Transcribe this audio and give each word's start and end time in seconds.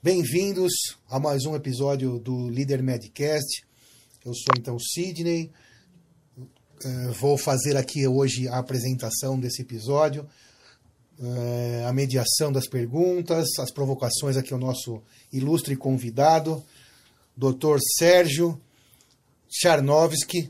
Bem-vindos 0.00 0.72
a 1.10 1.18
mais 1.18 1.44
um 1.44 1.56
episódio 1.56 2.20
do 2.20 2.48
Líder 2.48 2.80
Medcast. 2.84 3.66
Eu 4.24 4.32
sou 4.32 4.54
então 4.56 4.78
Sidney. 4.78 5.50
Uh, 6.38 7.12
vou 7.14 7.36
fazer 7.36 7.76
aqui 7.76 8.06
hoje 8.06 8.46
a 8.46 8.58
apresentação 8.58 9.36
desse 9.40 9.62
episódio, 9.62 10.24
uh, 11.18 11.88
a 11.88 11.92
mediação 11.92 12.52
das 12.52 12.68
perguntas, 12.68 13.48
as 13.58 13.72
provocações 13.72 14.36
aqui 14.36 14.52
ao 14.52 14.60
nosso 14.60 15.02
ilustre 15.32 15.74
convidado, 15.74 16.62
Dr. 17.36 17.78
Sérgio 17.98 18.60
Charnovski. 19.50 20.48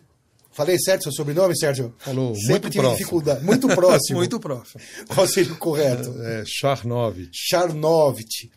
Falei 0.59 0.77
certo 0.77 1.05
seu 1.05 1.13
sobrenome, 1.13 1.57
Sérgio? 1.57 1.95
Falou, 1.99 2.35
Sempre 2.35 2.51
muito 2.51 2.71
tive 2.71 2.79
próximo. 2.81 2.99
dificuldade. 2.99 3.45
Muito 3.45 3.69
próximo. 3.69 4.19
muito 4.19 4.41
próximo. 4.41 4.81
Qual 5.07 5.25
seria 5.29 5.53
o 5.53 5.57
correto? 5.57 6.21
É, 6.21 6.43
Charnovich. 6.45 7.31
Charnovich. 7.33 8.51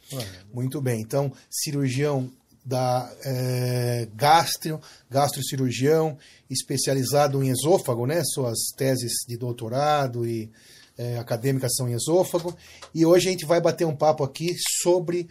Muito 0.52 0.82
bem. 0.82 1.00
Então, 1.00 1.32
cirurgião 1.48 2.28
da 2.66 3.08
é, 3.24 4.08
gastro, 4.16 4.82
gastrocirurgião, 5.12 6.18
especializado 6.50 7.44
em 7.44 7.50
esôfago, 7.50 8.08
né? 8.08 8.24
Suas 8.26 8.58
teses 8.76 9.12
de 9.28 9.38
doutorado 9.38 10.26
e 10.26 10.50
é, 10.98 11.20
acadêmicas 11.20 11.76
são 11.76 11.88
em 11.88 11.94
esôfago. 11.94 12.58
E 12.96 13.06
hoje 13.06 13.28
a 13.28 13.32
gente 13.32 13.46
vai 13.46 13.62
bater 13.62 13.86
um 13.86 13.96
papo 13.96 14.24
aqui 14.24 14.56
sobre 14.82 15.30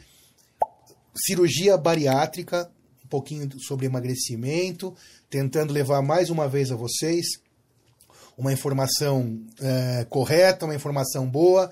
cirurgia 1.26 1.76
bariátrica, 1.76 2.70
pouquinho 3.10 3.48
sobre 3.60 3.86
emagrecimento, 3.86 4.94
tentando 5.28 5.72
levar 5.72 6.00
mais 6.00 6.30
uma 6.30 6.48
vez 6.48 6.70
a 6.70 6.76
vocês 6.76 7.26
uma 8.40 8.52
informação 8.52 9.38
é, 9.60 10.06
correta, 10.08 10.64
uma 10.64 10.74
informação 10.74 11.28
boa, 11.28 11.70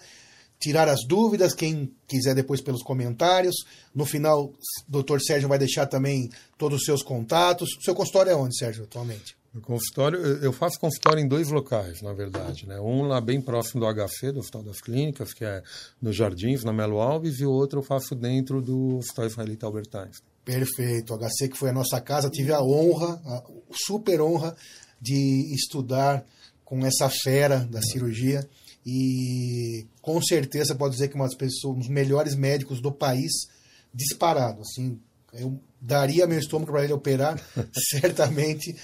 tirar 0.60 0.88
as 0.88 1.00
dúvidas, 1.06 1.54
quem 1.54 1.90
quiser 2.06 2.34
depois 2.34 2.60
pelos 2.60 2.82
comentários. 2.82 3.54
No 3.94 4.04
final, 4.04 4.44
o 4.44 4.52
doutor 4.86 5.20
Sérgio 5.20 5.48
vai 5.48 5.58
deixar 5.58 5.86
também 5.86 6.28
todos 6.58 6.80
os 6.80 6.84
seus 6.84 7.02
contatos. 7.02 7.70
O 7.78 7.82
seu 7.82 7.94
consultório 7.94 8.30
é 8.30 8.36
onde, 8.36 8.56
Sérgio, 8.56 8.84
atualmente? 8.84 9.38
O 9.54 9.60
consultório, 9.60 10.18
eu 10.18 10.52
faço 10.52 10.78
consultório 10.78 11.20
em 11.20 11.26
dois 11.26 11.48
locais, 11.48 12.02
na 12.02 12.12
verdade. 12.12 12.66
Né? 12.66 12.78
Um 12.78 13.02
lá 13.02 13.20
bem 13.20 13.40
próximo 13.40 13.80
do 13.80 13.86
HC, 13.86 14.32
do 14.32 14.40
Hospital 14.40 14.62
das 14.62 14.80
Clínicas, 14.80 15.32
que 15.32 15.44
é 15.44 15.62
nos 16.02 16.14
Jardins, 16.14 16.64
na 16.64 16.72
Melo 16.72 17.00
Alves, 17.00 17.40
e 17.40 17.46
o 17.46 17.50
outro 17.50 17.78
eu 17.78 17.82
faço 17.82 18.14
dentro 18.14 18.60
do 18.60 18.98
Hospital 18.98 19.26
Israelita 19.26 19.66
Albert 19.66 19.88
Einstein. 19.94 20.28
Perfeito. 20.48 21.14
HC 21.14 21.50
que 21.50 21.58
foi 21.58 21.68
a 21.68 21.74
nossa 21.74 22.00
casa, 22.00 22.30
tive 22.30 22.54
a 22.54 22.62
honra, 22.62 23.20
a 23.26 23.42
super 23.86 24.18
honra 24.22 24.56
de 24.98 25.54
estudar 25.54 26.24
com 26.64 26.86
essa 26.86 27.10
fera 27.10 27.68
da 27.70 27.82
cirurgia 27.82 28.48
e 28.84 29.86
com 30.00 30.22
certeza 30.22 30.74
pode 30.74 30.94
dizer 30.94 31.08
que 31.08 31.16
umas 31.16 31.34
pessoas, 31.34 31.76
um 31.76 31.78
dos 31.80 31.88
melhores 31.90 32.34
médicos 32.34 32.80
do 32.80 32.90
país 32.90 33.30
disparado, 33.92 34.62
assim, 34.62 34.98
eu 35.34 35.60
daria 35.78 36.26
meu 36.26 36.38
estômago 36.38 36.72
para 36.72 36.82
ele 36.82 36.94
operar, 36.94 37.38
certamente. 37.90 38.74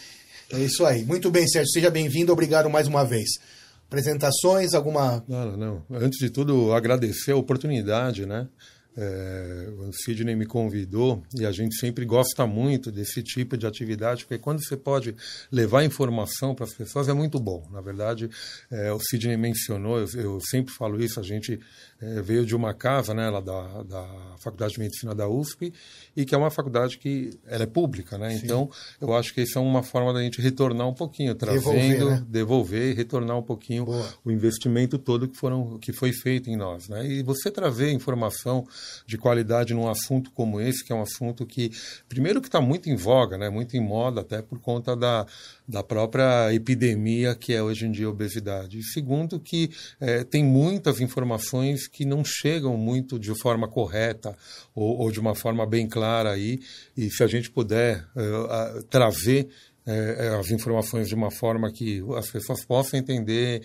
É 0.51 0.59
isso 0.59 0.85
aí. 0.85 1.03
Muito 1.07 1.31
bem, 1.31 1.49
Sérgio, 1.49 1.73
seja 1.73 1.91
bem-vindo, 1.91 2.31
obrigado 2.31 2.69
mais 2.69 2.87
uma 2.87 3.07
vez. 3.07 3.39
Apresentações, 3.87 4.75
alguma 4.75 5.25
Não, 5.27 5.57
não. 5.57 5.83
Antes 5.91 6.19
de 6.19 6.29
tudo, 6.29 6.75
agradecer 6.75 7.33
a 7.33 7.37
oportunidade, 7.37 8.27
né? 8.27 8.49
É, 8.97 9.69
o 9.77 9.93
Sidney 9.93 10.37
me 10.37 10.47
convidou 10.47 11.23
e 11.35 11.45
a 11.45 11.51
gente 11.51 11.77
sempre 11.77 12.05
gosta 12.05 12.47
muito 12.47 12.93
desse 12.93 13.23
tipo 13.23 13.57
de 13.57 13.67
atividade, 13.67 14.25
porque 14.25 14.39
quando 14.39 14.65
você 14.65 14.77
pode 14.77 15.17
levar 15.51 15.85
informação 15.85 16.55
para 16.55 16.65
as 16.65 16.75
pessoas 16.75 17.09
é 17.09 17.13
muito 17.13 17.41
bom. 17.41 17.67
Na 17.73 17.81
verdade, 17.81 18.31
é, 18.71 18.93
o 18.93 19.01
Sidney 19.01 19.37
mencionou, 19.37 19.99
eu, 19.99 20.09
eu, 20.15 20.41
sempre 20.41 20.73
falo 20.73 21.03
isso, 21.03 21.19
a 21.19 21.23
gente 21.23 21.59
é, 22.01 22.21
veio 22.21 22.45
de 22.45 22.55
uma 22.55 22.75
casa, 22.75 23.15
né, 23.15 23.31
lá 23.31 23.41
da, 23.41 23.83
da 23.83 24.35
Faculdade 24.39 24.75
de 24.75 24.81
Medicina 24.81 25.15
da 25.15 25.29
USP, 25.29 25.73
e 26.17 26.25
que 26.25 26.35
é 26.35 26.39
uma 26.39 26.51
faculdade 26.51 26.99
que 26.99 27.39
ela 27.47 27.63
é 27.63 27.67
pública, 27.67 28.19
né? 28.19 28.31
Sim. 28.31 28.45
Então, 28.45 28.71
eu 29.01 29.15
acho 29.15 29.33
que 29.33 29.43
isso 29.43 29.59
é 29.59 29.61
uma 29.61 29.83
forma 29.83 30.13
da 30.13 30.21
gente 30.21 30.41
retornar 30.41 30.87
um 30.87 30.95
pouquinho, 30.95 31.35
trazendo, 31.35 31.65
Devolver, 31.65 32.05
né? 32.05 32.27
devolver 32.29 32.91
e 32.91 32.95
retornar 32.95 33.39
um 33.39 33.43
pouquinho 33.43 33.85
Boa. 33.87 34.15
o 34.25 34.31
investimento 34.31 34.99
todo 34.99 35.29
que, 35.29 35.37
foram, 35.37 35.79
que 35.79 35.93
foi 35.93 36.13
feito 36.13 36.51
em 36.51 36.57
nós. 36.57 36.89
Né? 36.89 37.07
E 37.07 37.23
você 37.23 37.51
trazer 37.51 37.91
informação 37.91 38.67
de 39.07 39.17
qualidade 39.17 39.73
num 39.73 39.89
assunto 39.89 40.31
como 40.33 40.61
esse, 40.61 40.85
que 40.85 40.93
é 40.93 40.97
um 40.97 41.03
assunto 41.03 41.47
que, 41.47 41.73
primeiro, 42.09 42.41
que 42.41 42.49
está 42.49 42.61
muito 42.61 42.91
em 42.91 42.97
voga, 42.97 43.39
né? 43.39 43.49
muito 43.49 43.77
em 43.77 43.81
moda, 43.81 44.21
até 44.21 44.43
por 44.43 44.59
conta 44.59 44.95
da, 44.95 45.27
da 45.67 45.83
própria 45.83 46.53
epidemia 46.53 47.35
que 47.35 47.53
é 47.53 47.63
hoje 47.63 47.87
em 47.87 47.91
dia 47.91 48.07
a 48.07 48.11
obesidade. 48.11 48.79
E 48.79 48.83
segundo, 48.83 49.41
que 49.41 49.71
é, 50.01 50.25
tem 50.25 50.45
muitas 50.45 51.01
informações 51.01 51.84
que 51.87 52.05
não 52.05 52.25
chegam 52.25 52.77
muito 52.77 53.19
de 53.19 53.35
forma 53.41 53.69
correta 53.69 54.37
ou, 54.75 54.99
ou 54.99 55.11
de 55.11 55.21
uma 55.21 55.35
forma 55.35 55.67
bem 55.67 55.89
clara 55.89 56.33
aí, 56.33 56.61
e 56.97 57.11
se 57.11 57.23
a 57.23 57.27
gente 57.27 57.51
puder 57.51 58.07
uh, 58.17 58.79
uh, 58.79 58.83
trazer 58.85 59.49
é, 59.87 60.29
as 60.41 60.51
informações 60.51 61.09
de 61.09 61.15
uma 61.15 61.31
forma 61.31 61.71
que 61.71 62.03
as 62.17 62.31
pessoas 62.31 62.65
possam 62.65 62.99
entender, 62.99 63.61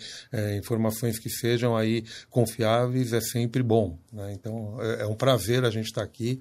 informações 0.58 1.18
que 1.18 1.30
sejam 1.30 1.74
aí 1.74 2.04
confiáveis 2.28 3.14
é 3.14 3.22
sempre 3.22 3.62
bom. 3.62 3.98
Né? 4.12 4.34
Então 4.34 4.76
é, 4.82 5.02
é, 5.02 5.06
um 5.06 5.14
prazer 5.14 5.64
a 5.64 5.70
gente 5.70 5.86
estar 5.86 6.02
aqui. 6.02 6.38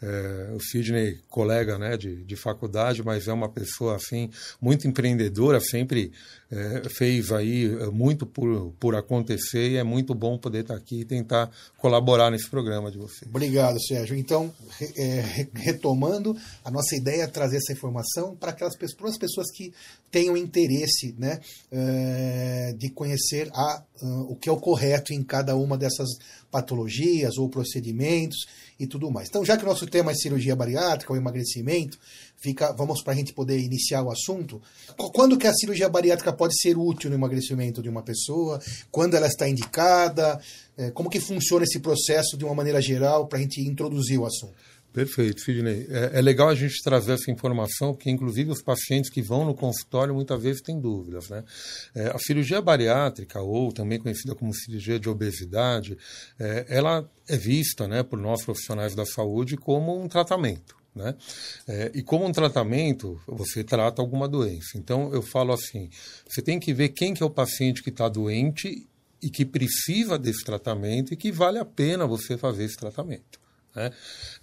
É, 0.00 0.52
o 0.54 0.60
Sidney, 0.60 1.18
colega 1.28 1.76
né, 1.76 1.96
de, 1.96 2.22
de 2.24 2.36
faculdade, 2.36 3.02
mas 3.02 3.26
é 3.26 3.32
uma 3.32 3.48
pessoa 3.48 3.96
assim 3.96 4.30
muito 4.60 4.86
empreendedora, 4.86 5.58
sempre 5.60 6.12
é, 6.50 6.88
fez 6.88 7.32
aí 7.32 7.68
muito 7.92 8.24
por, 8.24 8.72
por 8.78 8.94
acontecer 8.94 9.70
e 9.70 9.76
é 9.76 9.82
muito 9.82 10.14
bom 10.14 10.38
poder 10.38 10.60
estar 10.60 10.76
aqui 10.76 11.00
e 11.00 11.04
tentar 11.04 11.50
colaborar 11.76 12.30
nesse 12.30 12.48
programa 12.48 12.90
de 12.90 12.96
você. 12.98 13.26
Obrigado, 13.26 13.80
Sérgio. 13.82 14.16
Então, 14.16 14.52
é, 14.96 15.46
retomando, 15.52 16.36
a 16.64 16.70
nossa 16.70 16.96
ideia 16.96 17.22
é 17.22 17.26
trazer 17.26 17.56
essa 17.56 17.72
informação 17.72 18.36
para 18.36 18.50
aquelas 18.52 18.76
pessoas, 18.76 19.12
as 19.12 19.18
pessoas 19.18 19.50
que 19.50 19.72
tenham 20.10 20.36
interesse 20.36 21.14
né, 21.18 21.40
é, 21.70 22.72
de 22.78 22.88
conhecer 22.90 23.50
a, 23.52 23.82
o 24.28 24.36
que 24.36 24.48
é 24.48 24.52
o 24.52 24.56
correto 24.56 25.12
em 25.12 25.22
cada 25.22 25.56
uma 25.56 25.76
dessas 25.76 26.08
patologias 26.50 27.36
ou 27.36 27.48
procedimentos 27.48 28.46
e 28.78 28.86
tudo 28.86 29.10
mais. 29.10 29.28
Então, 29.28 29.44
já 29.44 29.56
que 29.56 29.64
o 29.64 29.66
nosso 29.66 29.86
tema 29.86 30.12
é 30.12 30.14
cirurgia 30.14 30.54
bariátrica 30.54 31.12
ou 31.12 31.16
emagrecimento, 31.16 31.98
fica, 32.36 32.72
vamos 32.72 33.02
para 33.02 33.12
a 33.12 33.16
gente 33.16 33.32
poder 33.32 33.58
iniciar 33.58 34.02
o 34.02 34.10
assunto. 34.10 34.62
Quando 35.12 35.36
que 35.36 35.46
a 35.46 35.52
cirurgia 35.52 35.88
bariátrica 35.88 36.32
pode 36.32 36.58
ser 36.60 36.78
útil 36.78 37.10
no 37.10 37.16
emagrecimento 37.16 37.82
de 37.82 37.88
uma 37.88 38.02
pessoa? 38.02 38.60
Quando 38.90 39.14
ela 39.14 39.26
está 39.26 39.48
indicada? 39.48 40.40
Como 40.94 41.10
que 41.10 41.18
funciona 41.18 41.64
esse 41.64 41.80
processo 41.80 42.36
de 42.36 42.44
uma 42.44 42.54
maneira 42.54 42.80
geral 42.80 43.26
para 43.26 43.38
a 43.38 43.42
gente 43.42 43.60
introduzir 43.60 44.18
o 44.18 44.26
assunto? 44.26 44.54
Perfeito, 44.92 45.40
Sidney. 45.42 45.86
É, 45.90 46.18
é, 46.18 46.22
legal 46.22 46.48
a 46.48 46.54
gente 46.54 46.82
trazer 46.82 47.12
essa 47.12 47.30
informação, 47.30 47.92
porque 47.92 48.10
inclusive 48.10 48.50
os 48.50 48.62
pacientes 48.62 49.10
que 49.10 49.20
vão 49.20 49.44
no 49.44 49.54
consultório 49.54 50.14
muitas 50.14 50.42
vezes 50.42 50.62
têm 50.62 50.80
dúvidas. 50.80 51.28
Né? 51.28 51.44
É, 51.94 52.08
a 52.08 52.18
cirurgia 52.18 52.60
bariátrica, 52.60 53.40
ou 53.40 53.70
também 53.70 53.98
conhecida 53.98 54.34
como 54.34 54.52
cirurgia 54.54 54.98
de 54.98 55.08
obesidade, 55.08 55.96
é, 56.38 56.66
ela 56.68 57.08
é 57.28 57.36
vista 57.36 57.86
né, 57.86 58.02
por 58.02 58.18
nós 58.18 58.44
profissionais 58.44 58.94
da 58.94 59.04
saúde 59.04 59.56
como 59.56 60.00
um 60.00 60.08
tratamento. 60.08 60.76
Né? 60.94 61.14
É, 61.68 61.92
e 61.94 62.02
como 62.02 62.26
um 62.26 62.32
tratamento, 62.32 63.20
você 63.26 63.62
trata 63.62 64.02
alguma 64.02 64.26
doença. 64.26 64.76
Então, 64.76 65.12
eu 65.12 65.22
falo 65.22 65.52
assim: 65.52 65.90
você 66.26 66.42
tem 66.42 66.58
que 66.58 66.72
ver 66.72 66.88
quem 66.88 67.14
que 67.14 67.22
é 67.22 67.26
o 67.26 67.30
paciente 67.30 67.82
que 67.82 67.90
está 67.90 68.08
doente 68.08 68.88
e 69.22 69.30
que 69.30 69.44
precisa 69.44 70.18
desse 70.18 70.44
tratamento 70.44 71.12
e 71.12 71.16
que 71.16 71.30
vale 71.30 71.58
a 71.58 71.64
pena 71.64 72.06
você 72.06 72.36
fazer 72.36 72.64
esse 72.64 72.76
tratamento. 72.76 73.38
Né? 73.74 73.90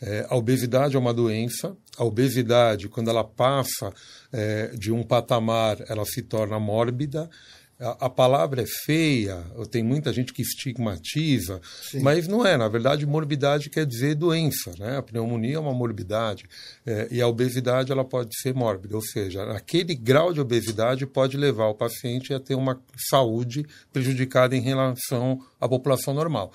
É, 0.02 0.26
a 0.30 0.36
obesidade 0.36 0.96
é 0.96 1.00
uma 1.00 1.14
doença. 1.14 1.76
A 1.98 2.04
obesidade, 2.04 2.90
quando 2.90 3.10
ela 3.10 3.24
passa 3.24 3.94
é, 4.32 4.68
de 4.76 4.92
um 4.92 5.04
patamar, 5.04 5.78
ela 5.88 6.06
se 6.06 6.22
torna 6.22 6.60
mórbida. 6.60 7.30
A, 7.78 8.06
a, 8.06 8.10
palavra 8.10 8.62
é 8.62 8.66
feia, 8.86 9.44
tem 9.70 9.84
muita 9.84 10.14
gente 10.14 10.32
que 10.32 10.42
estigmatiza, 10.42 11.60
Sim. 11.92 12.00
mas 12.00 12.26
não 12.26 12.46
é. 12.46 12.56
Na 12.56 12.70
verdade, 12.70 13.06
morbidade 13.06 13.70
quer 13.70 13.86
dizer 13.86 14.16
doença. 14.16 14.72
Né? 14.80 14.98
A 14.98 15.02
pneumonia 15.02 15.56
é 15.56 15.60
uma 15.60 15.74
morbidade 15.74 16.46
é, 16.86 17.10
e 17.12 17.22
a 17.22 17.28
obesidade 17.28 17.92
ela 17.92 18.06
pode 18.06 18.30
ser 18.40 18.54
mórbida, 18.54 18.96
ou 18.96 19.02
seja, 19.02 19.44
aquele 19.52 19.94
grau 19.94 20.32
de 20.32 20.40
obesidade 20.40 21.06
pode 21.06 21.36
levar 21.36 21.68
o 21.68 21.76
paciente 21.76 22.34
a 22.34 22.40
ter 22.40 22.56
uma 22.56 22.80
saúde 23.10 23.66
prejudicada 23.92 24.56
em 24.56 24.62
relação 24.62 25.42
à 25.66 25.70
população 25.70 26.14
normal. 26.14 26.52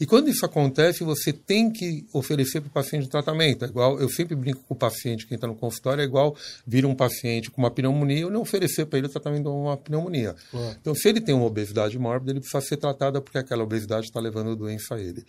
E 0.00 0.06
quando 0.06 0.28
isso 0.28 0.44
acontece, 0.44 1.04
você 1.04 1.32
tem 1.32 1.70
que 1.70 2.06
oferecer 2.12 2.60
para 2.60 2.68
o 2.68 2.72
paciente 2.72 3.08
tratamento. 3.08 3.64
É 3.64 3.68
igual, 3.68 4.00
eu 4.00 4.08
sempre 4.08 4.34
brinco 4.34 4.62
com 4.66 4.74
o 4.74 4.76
paciente 4.76 5.26
que 5.26 5.34
entra 5.34 5.48
no 5.48 5.54
consultório, 5.54 6.02
é 6.02 6.04
igual 6.04 6.36
vir 6.66 6.84
um 6.86 6.94
paciente 6.94 7.50
com 7.50 7.62
uma 7.62 7.70
pneumonia, 7.70 8.20
eu 8.20 8.30
não 8.30 8.40
oferecer 8.40 8.86
para 8.86 8.98
ele 8.98 9.06
o 9.06 9.10
tratamento 9.10 9.44
de 9.44 9.48
uma 9.48 9.76
pneumonia. 9.76 10.34
Então, 10.80 10.94
se 10.94 11.08
ele 11.08 11.20
tem 11.20 11.34
uma 11.34 11.46
obesidade 11.46 11.98
mórbida, 11.98 12.32
ele 12.32 12.40
precisa 12.40 12.60
ser 12.60 12.76
tratada 12.78 13.20
porque 13.20 13.38
aquela 13.38 13.62
obesidade 13.62 14.06
está 14.06 14.20
levando 14.20 14.56
doença 14.56 14.94
a 14.94 15.00
ele. 15.00 15.24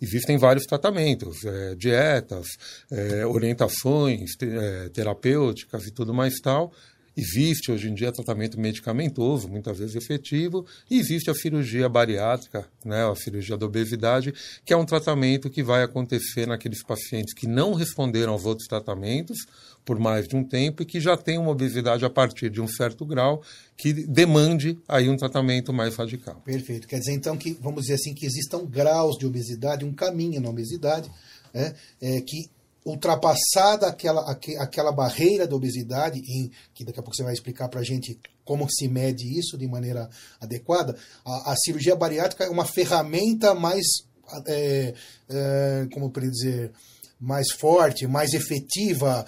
Existem 0.00 0.36
vários 0.36 0.64
tratamentos, 0.64 1.44
é, 1.44 1.74
dietas, 1.74 2.46
é, 2.90 3.26
orientações 3.26 4.32
te, 4.36 4.46
é, 4.46 4.88
terapêuticas 4.90 5.86
e 5.86 5.90
tudo 5.90 6.12
mais 6.12 6.34
tal. 6.40 6.72
Existe 7.18 7.72
hoje 7.72 7.88
em 7.88 7.94
dia 7.94 8.12
tratamento 8.12 8.60
medicamentoso, 8.60 9.48
muitas 9.48 9.76
vezes 9.76 9.96
efetivo, 9.96 10.64
e 10.88 11.00
existe 11.00 11.28
a 11.28 11.34
cirurgia 11.34 11.88
bariátrica, 11.88 12.64
né, 12.84 13.10
a 13.10 13.16
cirurgia 13.16 13.56
da 13.56 13.66
obesidade, 13.66 14.32
que 14.64 14.72
é 14.72 14.76
um 14.76 14.84
tratamento 14.84 15.50
que 15.50 15.60
vai 15.60 15.82
acontecer 15.82 16.46
naqueles 16.46 16.80
pacientes 16.80 17.34
que 17.34 17.48
não 17.48 17.74
responderam 17.74 18.34
aos 18.34 18.44
outros 18.44 18.68
tratamentos 18.68 19.36
por 19.84 19.98
mais 19.98 20.28
de 20.28 20.36
um 20.36 20.44
tempo 20.44 20.84
e 20.84 20.86
que 20.86 21.00
já 21.00 21.16
têm 21.16 21.38
uma 21.38 21.50
obesidade 21.50 22.04
a 22.04 22.10
partir 22.10 22.50
de 22.50 22.60
um 22.60 22.68
certo 22.68 23.04
grau 23.04 23.42
que 23.76 23.92
demande 23.92 24.78
aí 24.86 25.08
um 25.08 25.16
tratamento 25.16 25.72
mais 25.72 25.96
radical. 25.96 26.40
Perfeito. 26.44 26.86
Quer 26.86 27.00
dizer 27.00 27.14
então 27.14 27.36
que, 27.36 27.58
vamos 27.60 27.82
dizer 27.82 27.94
assim, 27.94 28.14
que 28.14 28.26
existam 28.26 28.64
graus 28.64 29.18
de 29.18 29.26
obesidade, 29.26 29.84
um 29.84 29.92
caminho 29.92 30.40
na 30.40 30.50
obesidade, 30.50 31.10
né, 31.52 31.74
é, 32.00 32.20
que 32.20 32.48
ultrapassada 32.90 33.86
aquela, 33.86 34.30
aquela 34.30 34.92
barreira 34.92 35.46
da 35.46 35.54
obesidade, 35.54 36.20
em, 36.20 36.50
que 36.74 36.84
daqui 36.84 36.98
a 36.98 37.02
pouco 37.02 37.16
você 37.16 37.22
vai 37.22 37.34
explicar 37.34 37.68
para 37.68 37.80
a 37.80 37.84
gente 37.84 38.18
como 38.44 38.68
se 38.70 38.88
mede 38.88 39.38
isso 39.38 39.58
de 39.58 39.66
maneira 39.66 40.08
adequada, 40.40 40.96
a, 41.24 41.52
a 41.52 41.56
cirurgia 41.56 41.94
bariátrica 41.94 42.44
é 42.44 42.48
uma 42.48 42.64
ferramenta 42.64 43.54
mais, 43.54 43.84
é, 44.46 44.94
é, 45.28 45.86
como 45.92 46.10
eu 46.14 46.30
dizer, 46.30 46.72
mais 47.20 47.50
forte, 47.52 48.06
mais 48.06 48.32
efetiva, 48.32 49.26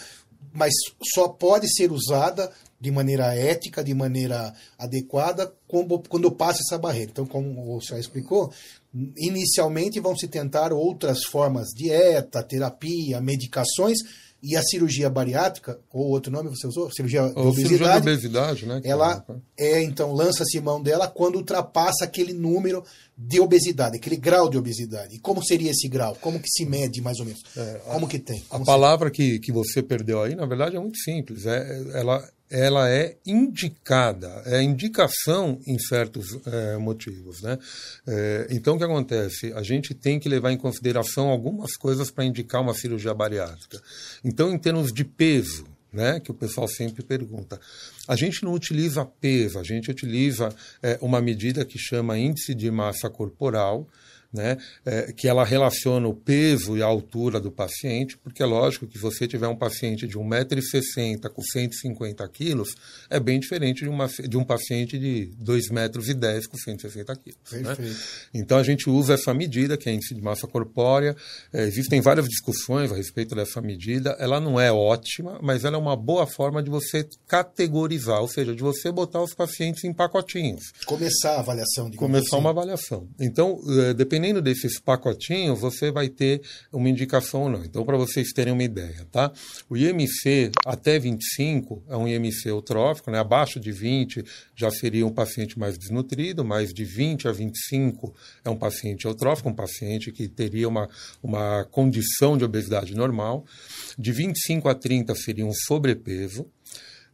mas 0.52 0.72
só 1.14 1.28
pode 1.28 1.68
ser 1.72 1.92
usada 1.92 2.50
de 2.80 2.90
maneira 2.90 3.34
ética, 3.34 3.84
de 3.84 3.92
maneira 3.92 4.54
adequada, 4.78 5.52
quando, 5.68 5.98
quando 6.08 6.32
passa 6.32 6.60
essa 6.66 6.78
barreira. 6.78 7.10
Então, 7.10 7.26
como 7.26 7.76
o 7.76 7.82
senhor 7.82 8.00
explicou, 8.00 8.50
inicialmente 9.16 10.00
vão 10.00 10.16
se 10.16 10.28
tentar 10.28 10.72
outras 10.72 11.24
formas, 11.24 11.68
dieta, 11.68 12.42
terapia, 12.42 13.20
medicações, 13.20 13.98
e 14.42 14.56
a 14.56 14.62
cirurgia 14.62 15.10
bariátrica, 15.10 15.78
ou 15.92 16.08
outro 16.08 16.32
nome 16.32 16.48
você 16.48 16.66
usou? 16.66 16.90
Cirurgia 16.90 17.28
de 17.28 17.38
obesidade. 17.38 17.68
Cirurgia 17.68 18.00
de 18.00 18.08
obesidade, 18.08 18.66
né? 18.66 18.80
Ela 18.84 19.24
é, 19.58 19.82
então, 19.82 20.12
lança-se 20.12 20.58
mão 20.60 20.82
dela 20.82 21.06
quando 21.08 21.36
ultrapassa 21.36 22.04
aquele 22.04 22.32
número 22.32 22.82
de 23.16 23.38
obesidade, 23.38 23.96
aquele 23.96 24.16
grau 24.16 24.48
de 24.48 24.56
obesidade. 24.56 25.16
E 25.16 25.18
como 25.18 25.44
seria 25.44 25.70
esse 25.70 25.86
grau? 25.88 26.16
Como 26.20 26.40
que 26.40 26.48
se 26.48 26.64
mede, 26.64 27.02
mais 27.02 27.18
ou 27.18 27.26
menos? 27.26 27.42
É, 27.54 27.80
como 27.84 28.06
a, 28.06 28.08
que 28.08 28.18
tem? 28.18 28.40
Como 28.48 28.62
a 28.62 28.66
palavra 28.66 29.10
que, 29.10 29.38
que 29.40 29.52
você 29.52 29.82
perdeu 29.82 30.22
aí, 30.22 30.34
na 30.34 30.46
verdade, 30.46 30.76
é 30.76 30.80
muito 30.80 30.98
simples. 30.98 31.44
É, 31.44 32.00
ela 32.00 32.26
ela 32.50 32.90
é 32.90 33.16
indicada, 33.24 34.42
é 34.44 34.60
indicação 34.60 35.60
em 35.66 35.78
certos 35.78 36.26
é, 36.46 36.76
motivos. 36.76 37.40
Né? 37.40 37.56
É, 38.06 38.48
então, 38.50 38.74
o 38.74 38.78
que 38.78 38.84
acontece? 38.84 39.52
A 39.52 39.62
gente 39.62 39.94
tem 39.94 40.18
que 40.18 40.28
levar 40.28 40.50
em 40.50 40.56
consideração 40.56 41.28
algumas 41.28 41.76
coisas 41.76 42.10
para 42.10 42.24
indicar 42.24 42.60
uma 42.60 42.74
cirurgia 42.74 43.14
bariátrica. 43.14 43.80
Então, 44.24 44.52
em 44.52 44.58
termos 44.58 44.92
de 44.92 45.04
peso, 45.04 45.64
né, 45.92 46.20
que 46.20 46.30
o 46.30 46.34
pessoal 46.34 46.68
sempre 46.68 47.02
pergunta, 47.02 47.60
a 48.06 48.16
gente 48.16 48.44
não 48.44 48.52
utiliza 48.52 49.04
peso, 49.04 49.58
a 49.58 49.64
gente 49.64 49.90
utiliza 49.90 50.54
é, 50.82 50.98
uma 51.00 51.20
medida 51.20 51.64
que 51.64 51.78
chama 51.78 52.18
índice 52.18 52.54
de 52.54 52.70
massa 52.70 53.08
corporal, 53.08 53.88
né, 54.32 54.56
é, 54.84 55.12
que 55.12 55.26
ela 55.26 55.44
relaciona 55.44 56.06
o 56.06 56.14
peso 56.14 56.76
e 56.76 56.82
a 56.82 56.86
altura 56.86 57.40
do 57.40 57.50
paciente, 57.50 58.16
porque 58.18 58.42
é 58.42 58.46
lógico 58.46 58.86
que 58.86 58.98
você 58.98 59.26
tiver 59.26 59.48
um 59.48 59.56
paciente 59.56 60.06
de 60.06 60.16
1,60m 60.16 61.28
com 61.30 61.42
150 61.42 62.26
quilos, 62.28 62.70
é 63.08 63.18
bem 63.18 63.40
diferente 63.40 63.82
de, 63.82 63.88
uma, 63.88 64.06
de 64.06 64.36
um 64.36 64.44
paciente 64.44 64.98
de 64.98 65.32
2,10m 65.42 66.46
com 66.46 66.56
160 66.56 67.16
quilos. 67.16 67.38
Né? 67.52 67.96
Então 68.32 68.58
a 68.58 68.62
gente 68.62 68.88
usa 68.88 69.14
essa 69.14 69.34
medida, 69.34 69.76
que 69.76 69.88
é 69.88 69.92
índice 69.92 70.14
de 70.14 70.22
massa 70.22 70.46
corpórea. 70.46 71.16
É, 71.52 71.64
existem 71.64 72.00
várias 72.00 72.26
discussões 72.26 72.92
a 72.92 72.96
respeito 72.96 73.34
dessa 73.34 73.60
medida. 73.60 74.16
Ela 74.20 74.40
não 74.40 74.60
é 74.60 74.70
ótima, 74.70 75.40
mas 75.42 75.64
ela 75.64 75.76
é 75.76 75.80
uma 75.80 75.96
boa 75.96 76.26
forma 76.26 76.62
de 76.62 76.70
você 76.70 77.08
categorizar, 77.26 78.20
ou 78.20 78.28
seja, 78.28 78.54
de 78.54 78.62
você 78.62 78.92
botar 78.92 79.22
os 79.22 79.34
pacientes 79.34 79.82
em 79.84 79.92
pacotinhos. 79.92 80.72
Começar 80.86 81.36
a 81.36 81.40
avaliação. 81.40 81.90
Começar 81.92 82.36
assim. 82.36 82.36
uma 82.36 82.50
avaliação. 82.50 83.08
Então, 83.18 83.60
é, 83.88 83.94
dependendo 83.94 84.19
dependendo 84.20 84.42
desses 84.42 84.78
pacotinhos, 84.78 85.58
você 85.58 85.90
vai 85.90 86.08
ter 86.08 86.42
uma 86.70 86.88
indicação 86.88 87.44
ou 87.44 87.50
não. 87.50 87.64
Então, 87.64 87.84
para 87.84 87.96
vocês 87.96 88.32
terem 88.32 88.52
uma 88.52 88.62
ideia, 88.62 89.06
tá? 89.10 89.32
O 89.68 89.76
IMC 89.76 90.52
até 90.66 90.98
25 90.98 91.82
é 91.88 91.96
um 91.96 92.06
IMC 92.06 92.48
eutrófico, 92.48 93.10
né? 93.10 93.18
Abaixo 93.18 93.58
de 93.58 93.72
20 93.72 94.22
já 94.54 94.70
seria 94.70 95.06
um 95.06 95.12
paciente 95.12 95.58
mais 95.58 95.78
desnutrido, 95.78 96.44
mais 96.44 96.74
de 96.74 96.84
20 96.84 97.28
a 97.28 97.32
25 97.32 98.14
é 98.44 98.50
um 98.50 98.56
paciente 98.56 99.06
eutrófico, 99.06 99.48
um 99.48 99.54
paciente 99.54 100.12
que 100.12 100.28
teria 100.28 100.68
uma, 100.68 100.88
uma 101.22 101.64
condição 101.70 102.36
de 102.36 102.44
obesidade 102.44 102.94
normal. 102.94 103.46
De 103.98 104.12
25 104.12 104.68
a 104.68 104.74
30 104.74 105.14
seria 105.14 105.46
um 105.46 105.52
sobrepeso. 105.52 106.46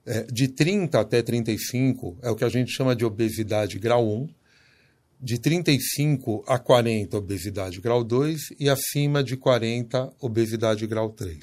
É, 0.04 0.22
de 0.24 0.48
30 0.48 1.00
até 1.00 1.20
35 1.22 2.18
é 2.22 2.30
o 2.30 2.36
que 2.36 2.44
a 2.44 2.48
gente 2.48 2.70
chama 2.70 2.94
de 2.94 3.04
obesidade 3.04 3.78
grau 3.78 4.06
1 4.08 4.28
de 5.20 5.38
35 5.38 6.44
a 6.46 6.58
40, 6.58 7.16
obesidade 7.16 7.80
grau 7.80 8.04
2, 8.04 8.40
e 8.60 8.68
acima 8.68 9.22
de 9.24 9.36
40, 9.36 10.12
obesidade 10.20 10.86
grau 10.86 11.10
3. 11.10 11.38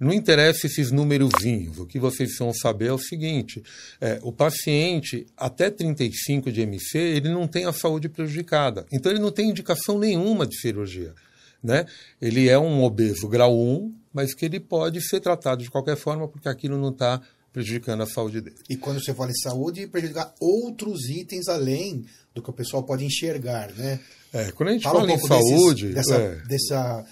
Não 0.00 0.12
interessa 0.12 0.66
esses 0.66 0.90
númerozinhos, 0.90 1.78
o 1.78 1.86
que 1.86 1.98
vocês 1.98 2.30
precisam 2.30 2.52
saber 2.52 2.86
é 2.86 2.92
o 2.92 2.98
seguinte: 2.98 3.62
é, 4.00 4.18
o 4.22 4.32
paciente 4.32 5.26
até 5.36 5.70
35 5.70 6.50
de 6.50 6.62
MC 6.62 6.98
ele 6.98 7.28
não 7.28 7.46
tem 7.46 7.64
a 7.64 7.72
saúde 7.72 8.08
prejudicada, 8.08 8.84
então 8.92 9.12
ele 9.12 9.20
não 9.20 9.30
tem 9.30 9.50
indicação 9.50 9.98
nenhuma 9.98 10.46
de 10.46 10.58
cirurgia. 10.58 11.14
Né? 11.62 11.86
Ele 12.20 12.48
é 12.48 12.58
um 12.58 12.82
obeso 12.82 13.26
grau 13.26 13.58
1, 13.58 13.94
mas 14.12 14.34
que 14.34 14.44
ele 14.44 14.60
pode 14.60 15.00
ser 15.00 15.20
tratado 15.20 15.62
de 15.62 15.70
qualquer 15.70 15.96
forma, 15.96 16.28
porque 16.28 16.48
aquilo 16.48 16.76
não 16.76 16.90
está 16.90 17.22
prejudicando 17.54 18.02
a 18.02 18.06
saúde 18.06 18.40
dele. 18.40 18.56
E 18.68 18.76
quando 18.76 19.02
você 19.02 19.14
fala 19.14 19.30
em 19.30 19.36
saúde, 19.36 19.86
prejudicar 19.86 20.34
outros 20.40 21.08
itens 21.08 21.46
além 21.46 22.04
do 22.34 22.42
que 22.42 22.50
o 22.50 22.52
pessoal 22.52 22.82
pode 22.82 23.04
enxergar, 23.04 23.70
né? 23.74 24.00
É, 24.32 24.50
quando 24.50 24.70
a 24.70 24.72
gente 24.72 24.82
fala, 24.82 25.00
fala 25.00 25.12
um 25.12 25.14
em 25.14 25.20
saúde... 25.20 25.94
Desses, 25.94 26.10
dessa, 26.10 26.20
é, 26.20 26.34
dessa 26.48 27.06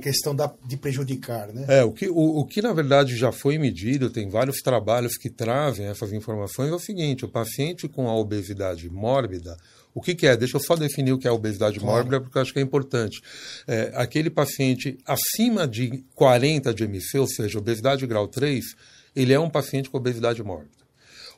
questão 0.00 0.34
da, 0.34 0.50
de 0.66 0.78
prejudicar, 0.78 1.48
né? 1.48 1.66
É, 1.68 1.84
o 1.84 1.92
que, 1.92 2.08
o, 2.08 2.40
o 2.40 2.46
que 2.46 2.62
na 2.62 2.72
verdade 2.72 3.14
já 3.14 3.30
foi 3.30 3.58
medido, 3.58 4.10
tem 4.10 4.28
vários 4.30 4.56
trabalhos 4.62 5.18
que 5.18 5.28
trazem 5.28 5.86
essas 5.86 6.12
informações, 6.14 6.70
é 6.70 6.74
o 6.74 6.78
seguinte, 6.78 7.26
o 7.26 7.28
paciente 7.28 7.86
com 7.86 8.08
a 8.08 8.16
obesidade 8.16 8.88
mórbida, 8.88 9.54
o 9.94 10.00
que, 10.00 10.14
que, 10.14 10.26
é? 10.26 10.36
Deixa 10.36 10.56
eu 10.56 10.60
só 10.60 10.76
definir 10.76 11.12
o 11.12 11.18
que 11.18 11.26
é 11.26 11.30
a 11.30 11.34
obesidade 11.34 11.78
claro. 11.78 11.96
mórbida, 11.96 12.20
porque 12.20 12.38
eu 12.38 12.42
acho 12.42 12.52
que 12.52 12.58
é 12.58 12.62
importante. 12.62 13.20
É, 13.66 13.92
aquele 13.94 14.30
paciente 14.30 14.96
acima 15.04 15.66
de 15.66 16.04
40 16.14 16.72
de 16.72 16.84
MC, 16.84 17.18
ou 17.18 17.26
seja, 17.26 17.58
obesidade 17.58 18.06
grau 18.06 18.28
3, 18.28 18.64
ele 19.20 19.32
é 19.32 19.40
um 19.40 19.50
paciente 19.50 19.90
com 19.90 19.98
obesidade 19.98 20.42
mórbida. 20.42 20.78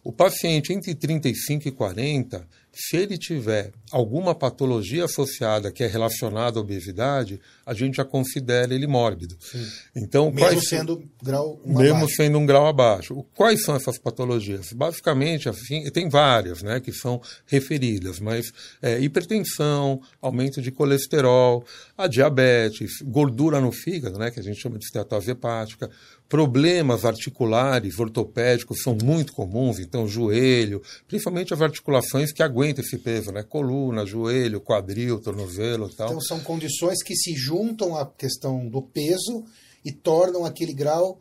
O 0.05 0.13
paciente 0.13 0.73
entre 0.73 0.95
35 0.95 1.69
e 1.69 1.71
40, 1.71 2.47
se 2.73 2.97
ele 2.97 3.19
tiver 3.19 3.73
alguma 3.91 4.35
patologia 4.35 5.05
associada 5.05 5.73
que 5.73 5.83
é 5.83 5.87
relacionada 5.87 6.59
à 6.59 6.63
obesidade, 6.63 7.41
a 7.67 7.75
gente 7.75 7.97
já 7.97 8.05
considera 8.05 8.75
ele 8.75 8.87
mórbido. 8.87 9.37
Sim. 9.41 9.67
Então, 9.97 10.27
mesmo 10.27 10.41
quais, 10.41 10.69
sendo 10.69 11.03
grau 11.23 11.61
um 11.65 11.79
mesmo 11.79 11.97
abaixo. 11.97 12.15
sendo 12.15 12.39
um 12.39 12.47
grau 12.47 12.67
abaixo. 12.67 13.25
Quais 13.35 13.63
são 13.63 13.75
essas 13.75 13.99
patologias? 13.99 14.73
Basicamente, 14.73 15.49
assim, 15.49 15.91
tem 15.91 16.09
várias, 16.09 16.63
né, 16.63 16.81
que 16.81 16.93
são 16.93 17.21
referidas, 17.47 18.21
mas 18.21 18.53
é, 18.81 19.01
hipertensão, 19.01 20.01
aumento 20.21 20.63
de 20.63 20.71
colesterol, 20.71 21.65
a 21.99 22.07
diabetes, 22.07 23.03
gordura 23.03 23.61
no 23.61 23.73
fígado, 23.73 24.19
né, 24.19 24.31
que 24.31 24.41
a 24.41 24.43
gente 24.43 24.61
chama 24.61 24.79
de 24.79 24.85
esteatose 24.85 25.31
hepática, 25.31 25.91
Problemas 26.31 27.05
articulares, 27.05 27.99
ortopédicos 27.99 28.83
são 28.85 28.97
muito 29.03 29.33
comuns, 29.33 29.81
então 29.81 30.07
joelho, 30.07 30.81
principalmente 31.09 31.53
as 31.53 31.61
articulações 31.61 32.33
que 32.33 32.41
aguentam 32.41 32.61
esse 32.79 32.99
peso, 32.99 33.33
né? 33.33 33.43
Coluna, 33.43 34.07
joelho, 34.07 34.61
quadril, 34.61 35.19
tornozelo 35.19 35.89
e 35.89 35.95
tal. 35.95 36.09
Então 36.09 36.21
são 36.21 36.41
condições 36.41 37.03
que 37.03 37.17
se 37.17 37.35
juntam 37.35 37.97
à 37.97 38.07
questão 38.07 38.69
do 38.69 38.81
peso 38.81 39.45
e 39.85 39.91
tornam 39.91 40.45
aquele 40.45 40.73
grau 40.73 41.19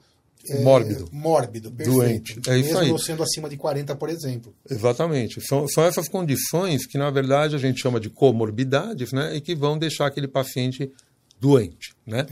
é, 0.48 0.62
mórbido. 0.62 1.10
Mórbido, 1.12 1.72
perfeito. 1.72 1.98
Doente. 1.98 2.40
É 2.48 2.58
isso 2.58 2.74
Mesmo 2.74 2.96
aí. 2.96 3.02
sendo 3.02 3.24
acima 3.24 3.50
de 3.50 3.58
40, 3.58 3.96
por 3.96 4.10
exemplo. 4.10 4.54
Exatamente. 4.70 5.42
São, 5.42 5.68
são 5.68 5.84
essas 5.84 6.08
condições 6.08 6.86
que, 6.86 6.98
na 6.98 7.10
verdade, 7.10 7.56
a 7.56 7.60
gente 7.60 7.82
chama 7.82 8.00
de 8.00 8.10
comorbidades, 8.10 9.12
né? 9.12 9.36
E 9.36 9.42
que 9.42 9.56
vão 9.56 9.78
deixar 9.78 10.08
aquele 10.08 10.28
paciente 10.28 10.92
doente. 11.40 11.94
Né? 12.10 12.26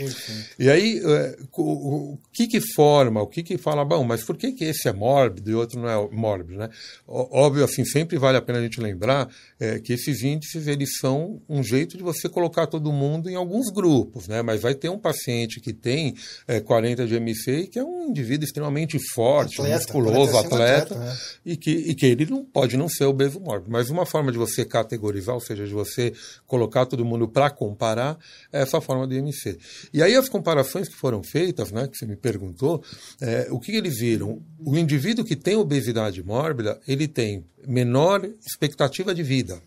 E 0.58 0.70
aí, 0.70 1.00
é, 1.04 1.38
o, 1.56 2.18
que 2.34 2.48
que 2.48 2.60
forma, 2.60 3.22
o 3.22 3.28
que 3.28 3.44
que 3.44 3.58
fala, 3.58 3.86
bom, 3.86 4.04
mas 4.04 4.24
por 4.24 4.36
que 4.36 4.52
que 4.52 4.64
esse 4.64 4.88
é 4.88 4.94
mórbido 4.94 5.52
e 5.52 5.54
outro 5.54 5.80
não 5.80 5.88
é 5.88 6.10
mórbido, 6.12 6.58
né? 6.58 6.70
Óbvio, 7.08 7.64
assim, 7.64 7.86
sempre 7.86 8.18
vale 8.18 8.38
a 8.38 8.42
pena 8.42 8.60
a 8.60 8.62
gente 8.62 8.82
lembrar 8.82 9.30
é, 9.60 9.80
que 9.80 9.94
esses 9.94 10.24
índices, 10.24 10.68
eles 10.68 10.98
são 11.00 11.40
um 11.48 11.62
jeito 11.64 11.96
de 11.96 12.04
você 12.04 12.28
colocar 12.28 12.66
todo 12.66 12.92
mundo 12.92 13.30
em 13.30 13.36
alguns 13.36 13.72
grupos, 13.72 14.28
né? 14.28 14.42
Mas 14.42 14.62
vai 14.62 14.74
ter 14.74 14.90
um 14.90 14.98
paciente 14.98 15.62
que 15.62 15.74
tem 15.74 16.16
é, 16.48 16.60
40 16.60 17.06
de 17.06 17.16
MC 17.16 17.52
e 17.52 17.68
que 17.68 17.78
é 17.78 17.84
um 17.84 18.10
indivíduo 18.10 18.46
extremamente 18.46 18.98
forte, 19.14 19.62
atleta, 19.62 19.78
musculoso, 19.78 20.38
atleta, 20.38 20.96
atleta 20.96 20.96
né? 20.96 21.18
e, 21.46 21.56
que, 21.56 21.72
e 21.72 21.94
que 21.94 22.06
ele 22.06 22.26
não 22.26 22.44
pode 22.44 22.78
não 22.78 22.90
ser 22.90 23.06
obeso 23.06 23.40
mórbido. 23.40 23.72
Mas 23.72 23.90
uma 23.90 24.06
forma 24.06 24.32
de 24.32 24.38
você 24.38 24.66
categorizar, 24.66 25.36
ou 25.36 25.42
seja, 25.42 25.66
de 25.68 25.74
você 25.74 26.14
colocar 26.46 26.86
todo 26.86 27.06
mundo 27.06 27.28
para 27.28 27.50
comparar, 27.50 28.18
é 28.52 28.62
essa 28.62 28.82
forma 28.82 29.08
de 29.08 29.18
MC. 29.18 29.58
E 29.94 30.02
aí 30.04 30.16
as 30.16 30.30
comparações 30.30 30.88
que 30.88 30.96
foram 30.96 31.24
feitas, 31.24 31.72
né, 31.72 31.88
que 31.88 31.98
você 31.98 32.06
me 32.06 32.16
perguntou, 32.16 32.84
é, 33.22 33.48
o 33.50 33.60
que 33.60 33.76
eles 33.76 34.00
viram? 34.00 34.42
O 34.60 34.78
indivíduo 34.78 35.26
que 35.26 35.36
tem 35.36 35.56
obesidade 35.56 36.24
mórbida, 36.24 36.80
ele 36.88 37.08
tem 37.08 37.46
menor 37.68 38.28
expectativa 38.46 39.14
de 39.14 39.24
vida. 39.24 39.62